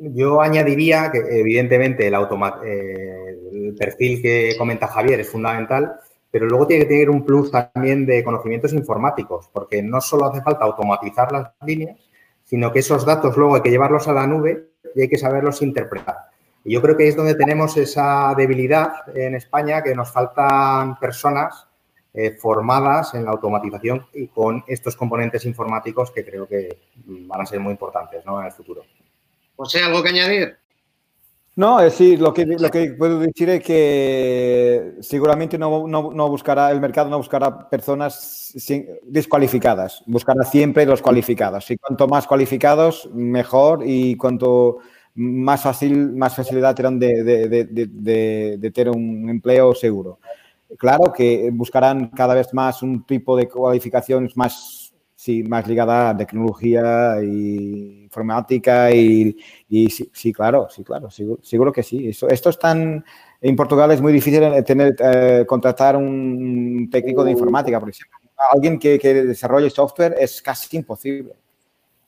Yo 0.00 0.40
añadiría 0.42 1.10
que 1.10 1.18
evidentemente 1.18 2.06
el, 2.06 2.14
eh, 2.14 3.38
el 3.52 3.74
perfil 3.74 4.20
que 4.20 4.54
comenta 4.58 4.86
Javier 4.86 5.20
es 5.20 5.30
fundamental, 5.30 5.94
pero 6.30 6.46
luego 6.46 6.66
tiene 6.66 6.84
que 6.84 6.90
tener 6.90 7.10
un 7.10 7.24
plus 7.24 7.50
también 7.50 8.04
de 8.04 8.22
conocimientos 8.22 8.72
informáticos, 8.72 9.48
porque 9.52 9.82
no 9.82 10.00
solo 10.00 10.26
hace 10.26 10.42
falta 10.42 10.64
automatizar 10.64 11.32
las 11.32 11.52
líneas, 11.64 11.98
sino 12.44 12.72
que 12.72 12.80
esos 12.80 13.06
datos 13.06 13.36
luego 13.36 13.54
hay 13.54 13.62
que 13.62 13.70
llevarlos 13.70 14.08
a 14.08 14.12
la 14.12 14.26
nube 14.26 14.72
y 14.94 15.02
hay 15.02 15.08
que 15.08 15.16
saberlos 15.18 15.62
interpretar. 15.62 16.16
Y 16.64 16.74
yo 16.74 16.82
creo 16.82 16.96
que 16.96 17.08
es 17.08 17.16
donde 17.16 17.34
tenemos 17.34 17.76
esa 17.76 18.34
debilidad 18.36 18.92
en 19.14 19.34
España, 19.34 19.82
que 19.82 19.94
nos 19.94 20.12
faltan 20.12 20.98
personas 20.98 21.66
eh, 22.14 22.32
formadas 22.32 23.14
en 23.14 23.24
la 23.24 23.30
automatización 23.30 24.06
y 24.12 24.28
con 24.28 24.62
estos 24.66 24.96
componentes 24.96 25.46
informáticos 25.46 26.10
que 26.10 26.24
creo 26.24 26.46
que 26.46 26.78
van 27.04 27.40
a 27.40 27.46
ser 27.46 27.58
muy 27.58 27.72
importantes 27.72 28.22
en 28.24 28.44
el 28.44 28.52
futuro. 28.52 28.82
José, 29.62 29.80
¿algo 29.80 30.02
que 30.02 30.08
añadir? 30.08 30.56
No, 31.54 31.78
es 31.78 31.92
decir, 31.92 32.20
lo 32.20 32.34
que, 32.34 32.44
lo 32.46 32.68
que 32.68 32.94
puedo 32.98 33.20
decir 33.20 33.48
es 33.48 33.62
que 33.62 34.94
seguramente 35.00 35.56
no, 35.56 35.86
no, 35.86 36.28
buscará, 36.28 36.72
el 36.72 36.80
mercado 36.80 37.08
no 37.08 37.18
buscará 37.18 37.68
personas 37.68 38.52
descualificadas, 39.04 40.02
buscará 40.06 40.42
siempre 40.42 40.84
los 40.84 41.00
cualificados. 41.00 41.70
Y 41.70 41.76
cuanto 41.76 42.08
más 42.08 42.26
cualificados, 42.26 43.08
mejor 43.12 43.84
y 43.86 44.16
cuanto 44.16 44.78
más 45.14 45.62
fácil, 45.62 46.12
más 46.12 46.34
facilidad 46.34 46.74
tendrán 46.74 46.98
de, 46.98 47.22
de, 47.22 47.48
de, 47.48 48.56
de, 48.58 48.70
tener 48.72 48.90
un 48.90 49.30
empleo 49.30 49.76
seguro. 49.76 50.18
Claro 50.76 51.12
que 51.12 51.50
buscarán 51.52 52.08
cada 52.08 52.34
vez 52.34 52.52
más 52.52 52.82
un 52.82 53.04
tipo 53.04 53.36
de 53.36 53.46
cualificaciones 53.46 54.36
más 54.36 54.81
sí, 55.22 55.44
más 55.44 55.68
ligada 55.68 56.10
a 56.10 56.16
tecnología 56.16 57.22
y 57.22 58.02
informática 58.02 58.90
y, 58.90 59.36
sí, 59.88 60.32
claro, 60.32 60.66
sí, 60.68 60.82
claro, 60.82 61.08
seguro, 61.10 61.72
que 61.72 61.84
sí. 61.84 62.08
esto 62.08 62.50
es 62.50 62.58
tan, 62.58 63.04
en 63.40 63.54
Portugal 63.54 63.92
es 63.92 64.00
muy 64.00 64.12
difícil 64.12 64.42
tener, 64.64 64.96
eh, 64.98 65.44
contratar 65.46 65.96
un 65.96 66.88
técnico 66.90 67.22
de 67.22 67.30
informática, 67.30 67.78
por 67.78 67.90
ejemplo. 67.90 68.18
Alguien 68.52 68.80
que, 68.80 68.98
desarrolle 68.98 69.70
software 69.70 70.16
es 70.18 70.42
casi 70.42 70.76
imposible. 70.76 71.36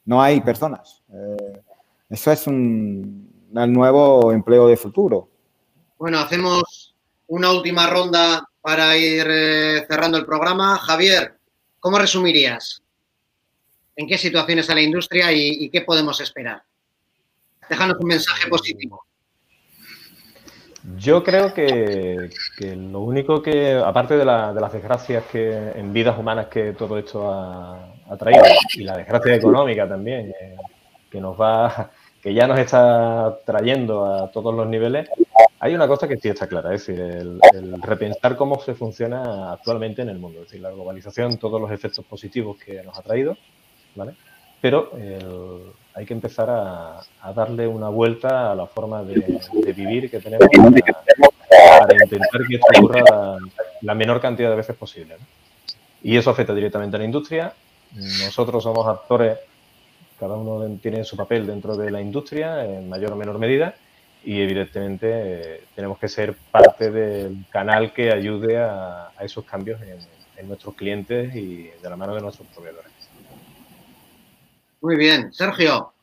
No 0.07 0.21
hay 0.21 0.41
personas. 0.41 1.01
Eh, 1.13 1.63
eso 2.11 2.33
es 2.33 2.49
un, 2.49 3.31
nuevo 3.53 4.33
empleo 4.33 4.67
de 4.67 4.77
futuro. 4.77 5.29
Bueno, 5.97 6.19
hacemos 6.19 6.97
una 7.29 7.53
última 7.53 7.87
ronda 7.87 8.49
para 8.61 8.97
ir 8.97 9.25
eh, 9.31 9.87
cerrando 9.89 10.19
el 10.19 10.27
programa. 10.27 10.77
Javier, 10.79 11.39
¿cómo 11.79 11.97
resumirías? 11.99 12.84
En 13.97 14.07
qué 14.07 14.19
situación 14.19 14.59
está 14.59 14.75
la 14.75 14.83
industria 14.83 15.33
y, 15.33 15.69
qué 15.71 15.83
podemos 15.83 16.21
esperar. 16.21 16.63
Déjanos 17.69 17.97
un 18.01 18.09
mensaje 18.09 18.49
positivo. 18.49 19.05
Yo 20.99 21.25
creo 21.25 21.55
que, 21.55 22.31
lo 22.61 23.01
único 23.01 23.41
que, 23.41 23.73
aparte 23.73 24.17
de, 24.17 24.25
las 24.25 24.73
desgracias 24.73 25.25
que 25.33 25.73
en 25.75 25.93
vidas 25.93 26.19
humanas 26.19 26.49
que 26.49 26.73
todo 26.73 26.99
esto 26.99 27.31
ha, 27.31 28.17
traído 28.19 28.43
y 28.75 28.85
la 28.85 28.99
desgracia 28.99 29.35
económica 29.35 29.89
también, 29.89 30.35
que 31.11 31.21
nos 31.21 31.41
va, 31.41 31.91
que 32.23 32.35
ya 32.35 32.47
nos 32.47 32.59
está 32.59 33.39
trayendo 33.47 34.05
a 34.05 34.31
todos 34.31 34.55
los 34.55 34.67
niveles, 34.67 35.09
hay 35.59 35.75
una 35.75 35.89
cosa 35.89 36.07
que 36.07 36.19
sí 36.19 36.29
está 36.29 36.47
clara, 36.47 36.75
es 36.75 36.87
decir, 36.87 37.01
el, 37.01 37.41
el, 37.55 37.81
repensar 37.81 38.37
cómo 38.37 38.61
se 38.61 38.75
funciona 38.75 39.53
actualmente 39.53 40.03
en 40.03 40.11
el 40.11 40.19
mundo, 40.19 40.41
es 40.41 40.49
decir, 40.49 40.61
la 40.61 40.71
globalización, 40.71 41.39
todos 41.39 41.59
los 41.59 41.71
efectos 41.71 42.05
positivos 42.05 42.59
que 42.59 42.83
nos 42.83 42.99
ha 42.99 43.03
traído, 43.03 43.39
pero 44.61 44.91
hay 45.95 46.05
que 46.05 46.15
empezar 46.15 46.49
a, 46.51 47.33
darle 47.35 47.67
una 47.67 47.89
vuelta 47.89 48.51
a 48.51 48.55
la 48.55 48.67
forma 48.67 49.03
de, 49.03 49.15
vivir 49.75 50.11
que 50.11 50.21
tenemos 50.21 50.49
para, 50.49 51.95
intentar 52.05 52.41
que 52.49 52.57
esto 52.57 52.67
ocurra 52.79 53.39
la, 53.81 53.95
menor 53.95 54.21
cantidad 54.21 54.51
de 54.51 54.57
veces 54.57 54.77
posible. 54.77 55.17
Y 56.03 56.17
eso 56.17 56.31
afecta 56.31 56.55
directamente 56.55 56.97
a 56.97 56.99
la 56.99 57.05
industria. 57.05 57.55
Nosotros 57.93 58.63
somos 58.63 58.87
actores, 58.87 59.39
cada 60.19 60.35
uno 60.35 60.79
tiene 60.83 61.05
su 61.05 61.17
papel 61.17 61.47
dentro 61.47 61.77
de 61.77 61.91
la 61.91 62.01
industria 62.01 62.65
en 62.65 62.89
mayor 62.89 63.13
o 63.13 63.17
menor 63.17 63.39
medida 63.39 63.75
y 64.25 64.41
evidentemente 64.41 65.07
eh, 65.11 65.61
tenemos 65.75 65.99
que 65.99 66.09
ser 66.09 66.35
parte 66.51 66.91
del 66.91 67.45
canal 67.51 67.93
que 67.93 68.11
ayude 68.11 68.57
a, 68.59 69.13
esos 69.21 69.45
cambios 69.45 69.81
en 69.83 70.49
nuestros 70.49 70.75
clientes 70.75 71.35
y 71.37 71.71
de 71.81 71.91
la 71.91 71.97
mano 71.97 72.15
de 72.15 72.23
nuestros 72.23 72.49
proveedores. 72.49 72.94
Muy 74.85 74.97
bien. 74.97 75.33
Sergio. 75.33 75.95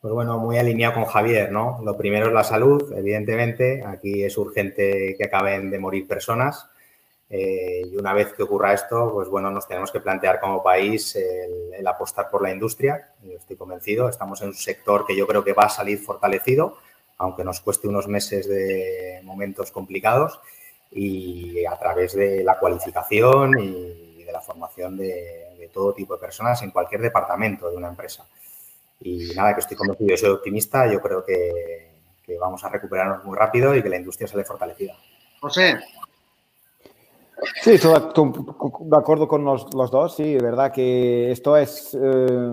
Pues 0.00 0.14
bueno, 0.14 0.38
muy 0.38 0.56
alineado 0.56 0.94
con 0.94 1.04
Javier, 1.06 1.50
¿no? 1.50 1.80
Lo 1.82 1.96
primero 1.96 2.28
es 2.28 2.32
la 2.32 2.44
salud, 2.44 2.92
evidentemente. 2.96 3.82
Aquí 3.84 4.22
es 4.22 4.38
urgente 4.38 5.16
que 5.18 5.24
acaben 5.24 5.68
de 5.68 5.80
morir 5.80 6.06
personas. 6.06 6.68
Eh, 7.28 7.88
y 7.90 7.96
una 7.96 8.12
vez 8.12 8.32
que 8.34 8.44
ocurra 8.44 8.72
esto, 8.72 9.10
pues 9.12 9.28
bueno, 9.28 9.50
nos 9.50 9.66
tenemos 9.66 9.90
que 9.90 9.98
plantear 9.98 10.38
como 10.38 10.62
país 10.62 11.16
el, 11.16 11.84
apostar 11.84 12.30
por 12.30 12.40
la 12.40 12.52
industria. 12.52 13.08
Yo 13.24 13.32
estoy 13.32 13.56
convencido, 13.56 14.08
estamos 14.08 14.40
en 14.42 14.48
un 14.48 14.54
sector 14.54 15.04
que 15.04 15.16
yo 15.16 15.26
creo 15.26 15.42
que 15.42 15.54
va 15.54 15.64
a 15.64 15.70
salir 15.70 15.98
fortalecido, 15.98 16.78
aunque 17.18 17.42
nos 17.42 17.60
cueste 17.60 17.88
unos 17.88 18.06
meses 18.06 18.48
de 18.48 19.20
momentos 19.24 19.72
complicados, 19.72 20.38
y 20.92 21.66
a 21.66 21.76
través 21.76 22.14
de 22.14 22.44
la 22.44 22.60
cualificación 22.60 23.58
y 23.58 24.03
la 24.34 24.40
formación 24.40 24.96
de, 24.96 25.70
todo 25.72 25.94
tipo 25.94 26.14
de 26.14 26.20
personas 26.20 26.60
en 26.62 26.70
cualquier 26.70 27.00
departamento 27.00 27.70
de 27.70 27.76
una 27.76 27.88
empresa. 27.88 28.26
Y 29.00 29.28
nada, 29.34 29.54
que 29.54 29.60
estoy 29.60 29.76
convencido, 29.76 30.10
yo 30.10 30.16
soy 30.16 30.30
optimista, 30.30 30.92
yo 30.92 31.00
creo 31.00 31.24
que, 31.24 31.94
vamos 32.38 32.62
a 32.64 32.68
recuperarnos 32.68 33.24
muy 33.24 33.36
rápido 33.36 33.74
y 33.74 33.82
que 33.82 33.88
la 33.88 33.96
industria 33.96 34.26
sale 34.26 34.44
fortalecida. 34.44 34.94
José. 35.40 35.78
Sí, 37.62 37.72
estoy 37.74 37.92
de 37.92 38.96
acuerdo 38.96 39.28
con 39.28 39.44
los, 39.44 39.68
dos, 39.70 40.16
sí, 40.16 40.36
verdad 40.36 40.72
que 40.72 41.30
esto 41.30 41.56
es, 41.56 41.96
eh, 42.00 42.48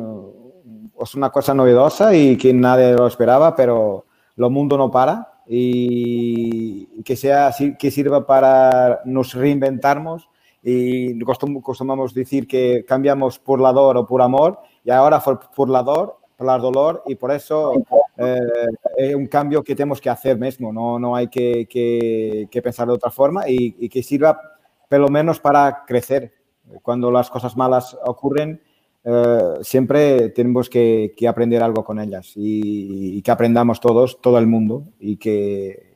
es 0.99 1.15
una 1.15 1.29
cosa 1.29 1.53
novedosa 1.53 2.13
y 2.13 2.37
que 2.37 2.53
nadie 2.53 2.93
lo 2.93 3.07
esperaba, 3.07 3.55
pero 3.55 4.05
lo 4.35 4.49
mundo 4.49 4.77
no 4.77 4.91
para 4.91 5.43
y 5.47 7.03
que 7.03 7.15
sea 7.15 7.53
que 7.77 7.91
sirva 7.91 8.25
para 8.25 9.01
nos 9.05 9.33
reinventarnos 9.33 10.30
y 10.63 11.19
costumamos 11.21 12.13
decir 12.13 12.47
que 12.47 12.85
cambiamos 12.87 13.39
por 13.39 13.59
la 13.59 13.71
dor 13.71 13.97
o 13.97 14.05
por 14.05 14.21
amor 14.21 14.59
y 14.83 14.91
ahora 14.91 15.19
por, 15.19 15.39
por 15.55 15.69
la 15.69 15.81
dor, 15.81 16.17
por 16.37 16.47
la 16.47 16.57
dolor 16.57 17.03
y 17.07 17.15
por 17.15 17.31
eso 17.31 17.73
eh, 18.17 18.39
es 18.97 19.15
un 19.15 19.27
cambio 19.27 19.63
que 19.63 19.75
tenemos 19.75 19.99
que 19.99 20.09
hacer 20.09 20.37
mismo, 20.37 20.71
no, 20.71 20.99
no 20.99 21.15
hay 21.15 21.27
que, 21.27 21.67
que, 21.67 22.61
pensar 22.61 22.87
de 22.87 22.93
otra 22.93 23.09
forma 23.09 23.47
y, 23.47 23.89
que 23.89 24.03
sirva 24.03 24.39
pelo 24.87 25.07
menos 25.07 25.39
para 25.39 25.83
crecer. 25.85 26.33
Cuando 26.83 27.11
las 27.11 27.29
cosas 27.29 27.57
malas 27.57 27.97
ocurren, 28.05 28.61
eh, 29.03 29.57
siempre 29.61 30.29
tenemos 30.29 30.69
que, 30.69 31.13
que, 31.17 31.27
aprender 31.27 31.63
algo 31.63 31.83
con 31.83 31.99
ellas 31.99 32.33
y, 32.35 33.17
y 33.17 33.21
que 33.21 33.31
aprendamos 33.31 33.79
todos, 33.79 34.21
todo 34.21 34.37
el 34.37 34.45
mundo 34.45 34.83
y 34.99 35.17
que 35.17 35.90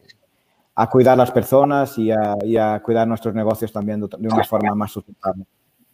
a 0.75 0.89
cuidar 0.89 1.13
a 1.13 1.17
las 1.17 1.31
personas 1.31 1.97
y 1.97 2.11
a, 2.11 2.81
cuidar 2.83 3.07
nuestros 3.07 3.33
negocios 3.33 3.71
también 3.71 4.01
de, 4.01 4.27
una 4.27 4.43
forma 4.43 4.75
más 4.75 4.91
sustentable. 4.91 5.45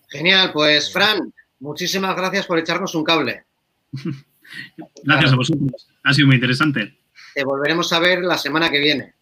Genial, 0.08 0.52
pues 0.52 0.92
Fran, 0.92 1.32
muchísimas 1.60 2.16
gracias 2.16 2.48
por 2.48 2.58
echarnos 2.58 2.96
un 2.96 3.04
cable. 3.04 3.46
Gracias 5.04 5.32
a 5.32 5.36
vosotros, 5.38 5.88
ha 6.04 6.14
sido 6.14 6.28
muy 6.28 6.36
interesante. 6.36 7.00
Te 7.34 7.46
volveremos 7.46 7.94
a 7.94 8.00
ver 8.00 8.22
la 8.22 8.38
semana 8.38 8.70
que 8.70 8.80
viene. 8.80 9.14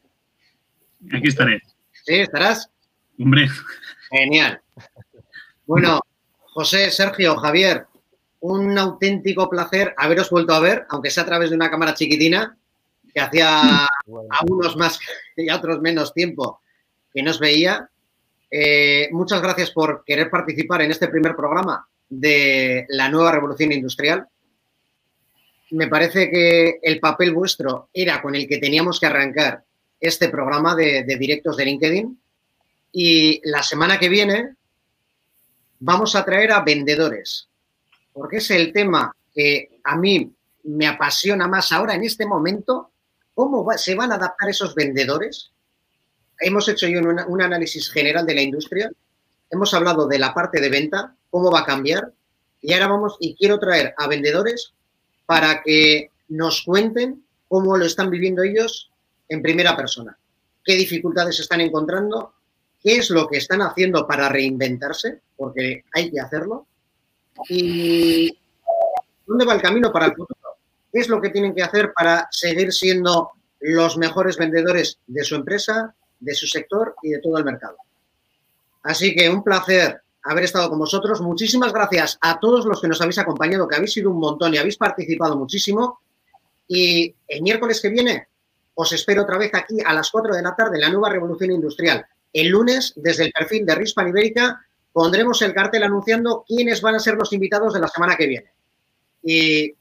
Aquí 1.14 1.28
estaré. 1.28 1.62
¿Sí? 1.92 2.16
¿Estarás? 2.16 2.72
Hombre. 3.20 3.48
Genial. 4.10 4.60
Bueno, 5.68 6.00
José, 6.40 6.90
Sergio, 6.90 7.36
Javier, 7.38 7.86
un 8.40 8.76
auténtico 8.76 9.48
placer 9.50 9.94
haberos 9.98 10.32
vuelto 10.32 10.54
a 10.54 10.60
ver, 10.60 10.88
aunque 10.90 11.12
sea 11.12 11.24
a 11.24 11.28
través 11.28 11.52
de 11.52 11.56
una 11.56 11.70
cámara 11.70 11.94
chiquitina 11.94 12.58
que 13.14 13.20
hacía 13.20 13.86
a 13.86 13.88
unos 14.48 14.76
más 14.76 15.00
y 15.36 15.50
a 15.50 15.56
otros 15.56 15.82
menos 15.82 16.14
tiempo 16.14 16.62
que 17.14 17.24
nos 17.24 17.40
veía. 17.40 17.90
Eh, 18.52 19.10
muchas 19.12 19.42
gracias 19.42 19.72
por 19.72 20.04
querer 20.06 20.30
participar 20.30 20.82
en 20.82 20.92
este 20.92 21.08
primer 21.08 21.36
programa 21.36 21.88
de 22.08 22.86
la 22.90 23.10
nueva 23.10 23.32
revolución 23.32 23.72
industrial. 23.72 24.28
Me 25.72 25.88
parece 25.88 26.32
que 26.32 26.80
el 26.82 27.00
papel 27.00 27.34
vuestro 27.34 27.90
era 27.94 28.22
con 28.22 28.36
el 28.36 28.48
que 28.48 28.58
teníamos 28.58 29.00
que 29.00 29.06
arrancar 29.06 29.64
este 30.00 30.30
programa 30.30 30.76
de, 30.76 31.04
de 31.04 31.18
directos 31.18 31.58
de 31.58 31.66
LinkedIn. 31.66 32.20
Y 32.92 33.40
la 33.44 33.62
semana 33.62 34.00
que 34.00 34.10
viene 34.10 34.56
vamos 35.80 36.16
a 36.16 36.26
traer 36.26 36.52
a 36.52 36.62
vendedores, 36.62 37.48
porque 38.12 38.38
es 38.38 38.50
el 38.52 38.74
tema 38.74 39.16
que 39.34 39.80
a 39.84 39.96
mí 39.96 40.32
me 40.64 40.88
apasiona 40.88 41.48
más 41.48 41.72
ahora 41.72 41.96
en 41.96 42.04
este 42.04 42.26
momento 42.26 42.92
¿Cómo 43.40 43.66
se 43.78 43.96
van 43.96 44.12
a 44.12 44.16
adaptar 44.16 44.50
esos 44.50 44.76
vendedores? 44.76 45.52
Hemos 46.42 46.68
hecho 46.68 46.90
yo 46.90 47.00
un, 47.00 47.42
análisis 47.42 47.90
general 47.90 48.26
de 48.26 48.36
la 48.36 48.42
industria. 48.42 48.92
Hemos 49.50 49.74
hablado 49.74 50.10
de 50.10 50.20
la 50.20 50.34
parte 50.34 50.60
de 50.60 50.68
venta, 50.68 51.16
cómo 51.30 51.50
va 51.50 51.62
a 51.62 51.66
cambiar. 51.66 52.12
Y 52.60 52.74
ahora 52.74 52.90
vamos 52.90 53.16
y 53.22 53.36
quiero 53.36 53.58
traer 53.58 53.94
a 53.98 54.08
vendedores 54.08 54.74
para 55.26 55.64
que 55.64 56.10
nos 56.28 56.64
cuenten 56.64 57.24
cómo 57.48 57.78
lo 57.78 57.86
están 57.86 58.10
viviendo 58.10 58.44
ellos 58.44 58.92
en 59.30 59.42
primera 59.42 59.74
persona, 59.74 60.20
qué 60.66 60.76
dificultades 60.76 61.40
están 61.40 61.62
encontrando, 61.62 62.34
qué 62.84 62.98
es 62.98 63.10
lo 63.10 63.26
que 63.30 63.38
están 63.38 63.62
haciendo 63.62 64.06
para 64.06 64.28
reinventarse, 64.28 65.22
porque 65.38 65.86
hay 65.94 66.12
que 66.12 66.20
hacerlo, 66.20 66.68
y 67.48 68.38
dónde 69.26 69.46
va 69.46 69.54
el 69.54 69.62
camino 69.62 69.94
para 69.94 70.08
el 70.08 70.12
futuro, 70.14 70.39
qué 70.92 71.00
es 71.00 71.10
lo 71.10 71.22
que 71.22 71.30
tienen 71.30 71.56
que 71.56 71.64
hacer 71.64 71.94
para 71.94 72.28
seguir 72.32 72.72
siendo 72.74 73.32
los 73.60 73.98
mejores 73.98 74.38
vendedores 74.38 75.00
de 75.08 75.24
su 75.24 75.36
empresa, 75.36 75.94
de 76.20 76.34
su 76.34 76.48
sector 76.48 76.96
y 77.04 77.12
de 77.12 77.20
todo 77.20 77.38
el 77.38 77.46
mercado. 77.46 77.78
Así 78.84 79.16
que 79.16 79.30
un 79.30 79.44
placer 79.44 80.02
haber 80.24 80.44
estado 80.44 80.70
con 80.70 80.80
vosotros. 80.80 81.22
Muchísimas 81.22 81.74
gracias 81.74 82.18
a 82.22 82.40
todos 82.40 82.66
los 82.66 82.82
que 82.82 82.88
nos 82.88 83.02
habéis 83.02 83.20
acompañado, 83.20 83.68
que 83.68 83.76
habéis 83.76 83.94
sido 83.94 84.12
un 84.12 84.20
montón 84.20 84.54
y 84.54 84.58
habéis 84.58 84.78
participado 84.78 85.36
muchísimo. 85.36 86.00
Y 86.68 87.14
el 87.28 87.42
miércoles 87.42 87.82
que 87.82 87.90
viene 87.90 88.28
os 88.76 88.92
espero 88.94 89.24
otra 89.24 89.38
vez 89.38 89.54
aquí 89.54 89.78
a 89.86 89.94
las 89.94 90.10
4 90.10 90.36
de 90.36 90.42
la 90.42 90.56
tarde 90.56 90.76
en 90.76 90.82
la 90.82 90.90
nueva 90.90 91.10
revolución 91.10 91.52
industrial. 91.52 92.06
El 92.32 92.48
lunes, 92.48 92.94
desde 92.96 93.26
el 93.26 93.32
perfil 93.32 93.66
de 93.66 93.76
Rispan 93.76 94.10
Ibérica, 94.10 94.66
pondremos 94.94 95.42
el 95.42 95.54
cartel 95.54 95.84
anunciando 95.84 96.46
quiénes 96.48 96.82
van 96.82 96.96
a 96.96 97.00
ser 97.00 97.16
los 97.16 97.34
invitados 97.34 97.74
de 97.74 97.80
la 97.80 97.88
semana 97.88 98.16
que 98.16 98.28
viene. 98.28 98.54
Y 99.24 99.74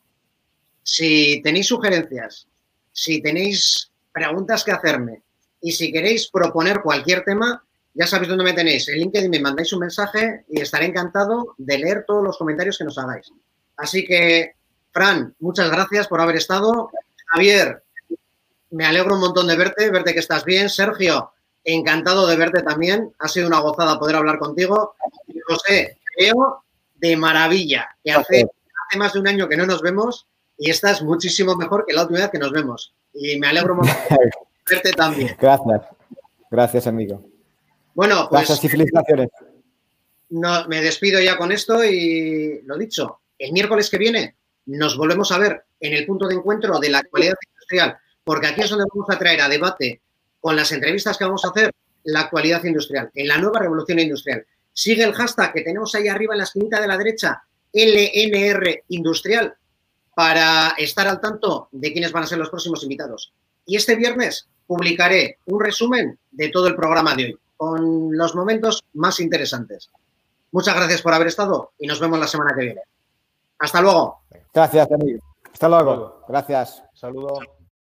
si 0.89 1.43
tenéis 1.43 1.66
sugerencias, 1.66 2.47
si 2.90 3.20
tenéis 3.20 3.90
preguntas 4.10 4.65
que 4.65 4.73
hacerme 4.73 5.20
y 5.60 5.73
si 5.73 5.93
queréis 5.93 6.31
proponer 6.31 6.81
cualquier 6.81 7.24
tema, 7.24 7.62
ya 7.93 8.06
sabéis 8.06 8.31
dónde 8.31 8.44
me 8.44 8.55
tenéis. 8.55 8.89
En 8.89 8.97
LinkedIn 8.97 9.31
me 9.31 9.39
mandáis 9.39 9.70
un 9.74 9.81
mensaje 9.81 10.47
y 10.48 10.62
estaré 10.62 10.86
encantado 10.86 11.55
de 11.59 11.77
leer 11.77 12.05
todos 12.06 12.24
los 12.24 12.39
comentarios 12.39 12.78
que 12.78 12.85
nos 12.85 12.97
hagáis. 12.97 13.31
Así 13.77 14.06
que, 14.06 14.55
Fran, 14.90 15.35
muchas 15.40 15.70
gracias 15.70 16.09
por 16.09 16.23
haber 16.23 16.36
estado. 16.36 16.90
Javier, 17.27 17.82
me 18.70 18.86
alegro 18.86 19.16
un 19.16 19.20
montón 19.20 19.47
de 19.47 19.56
verte, 19.56 19.90
verte 19.90 20.15
que 20.15 20.20
estás 20.20 20.47
bien. 20.47 20.70
Sergio, 20.70 21.32
encantado 21.65 22.27
de 22.27 22.36
verte 22.36 22.62
también. 22.62 23.12
Ha 23.19 23.28
sido 23.28 23.47
una 23.47 23.60
gozada 23.60 23.98
poder 23.98 24.16
hablar 24.16 24.39
contigo. 24.39 24.94
José, 25.47 25.98
creo 26.16 26.65
de 26.94 27.15
maravilla, 27.15 27.94
que 28.02 28.12
hace, 28.12 28.47
hace 28.86 28.98
más 28.98 29.12
de 29.12 29.20
un 29.20 29.28
año 29.28 29.48
que 29.51 29.56
no 29.59 29.66
nos 29.66 29.82
vemos 29.82 30.27
y 30.59 30.71
estás 30.71 31.03
muchísimo 31.03 31.55
mejor 31.57 31.85
que 31.87 31.95
la 31.95 32.03
última 32.03 32.21
vez 32.21 32.31
que 32.31 32.39
nos 32.39 32.53
vemos. 32.53 32.93
Y 33.15 33.39
me 33.39 33.47
alegro 33.47 33.77
mucho 33.77 33.93
de 34.11 34.31
verte 34.69 34.93
también. 34.93 35.37
Gracias. 35.41 35.83
Gracias, 36.51 36.87
amigo. 36.87 37.25
Bueno, 37.95 38.27
pues. 38.29 38.41
Gracias 38.43 38.65
y 38.65 38.69
felicitaciones. 38.69 39.29
No, 40.31 40.67
me 40.69 40.83
despido 40.83 41.21
ya 41.21 41.39
con 41.39 41.53
esto 41.53 41.83
y 41.85 42.61
lo 42.65 42.77
dicho, 42.77 43.21
el 43.39 43.53
miércoles 43.53 43.89
que 43.89 43.99
viene 43.99 44.37
nos 44.67 44.97
volvemos 44.97 45.33
a 45.33 45.39
ver 45.39 45.65
en 45.81 45.95
el 45.95 46.05
punto 46.05 46.29
de 46.29 46.35
encuentro 46.35 46.79
de 46.79 46.91
la 46.91 46.99
actualidad 46.99 47.35
industrial, 47.51 47.97
porque 48.23 48.49
aquí 48.49 48.61
es 48.61 48.71
donde 48.71 48.85
vamos 48.93 49.09
a 49.09 49.19
traer 49.19 49.41
a 49.41 49.49
debate 49.49 50.03
con 50.41 50.55
las 50.55 50.71
entrevistas 50.73 51.17
que 51.17 51.25
vamos 51.25 51.45
a 51.45 51.49
hacer 51.49 51.73
la 52.05 52.21
actualidad 52.21 52.63
industrial, 52.65 53.11
en 53.15 53.29
la 53.29 53.39
nueva 53.39 53.61
revolución 53.61 53.99
industrial. 53.99 54.45
Sigue 54.73 55.05
el 55.05 55.15
hashtag 55.15 55.55
que 55.55 55.63
tenemos 55.63 55.95
ahí 55.95 56.09
arriba 56.09 56.35
en 56.35 56.39
la 56.39 56.45
esquinita 56.45 56.81
de 56.81 56.87
la 56.87 56.99
derecha, 56.99 57.43
LNR 57.73 58.85
Industrial, 58.89 59.55
para 60.19 60.70
estar 60.78 61.07
al 61.07 61.20
tanto 61.20 61.69
de 61.70 61.93
quiénes 61.93 62.11
van 62.11 62.24
a 62.24 62.27
ser 62.27 62.39
los 62.39 62.51
próximos 62.51 62.82
invitados. 62.82 63.32
Y 63.65 63.77
este 63.77 63.95
viernes 63.95 64.49
publicaré 64.66 65.39
un 65.47 65.61
resumen 65.61 66.19
de 66.32 66.49
todo 66.49 66.66
el 66.66 66.74
programa 66.74 67.15
de 67.15 67.27
hoy, 67.27 67.39
con 67.57 68.16
los 68.19 68.35
momentos 68.35 68.82
más 68.95 69.20
interesantes. 69.20 69.90
Muchas 70.51 70.74
gracias 70.74 71.03
por 71.03 71.15
haber 71.15 71.28
estado 71.28 71.70
y 71.78 71.86
nos 71.86 72.01
vemos 72.01 72.19
la 72.19 72.27
semana 72.27 72.53
que 72.53 72.65
viene. 72.65 72.81
Hasta 73.61 73.81
luego. 73.81 74.23
Gracias, 74.53 74.90
amigo. 74.90 75.20
Hasta 75.53 75.69
luego. 75.69 76.24
Gracias. 76.27 76.82
Saludos. 76.95 77.58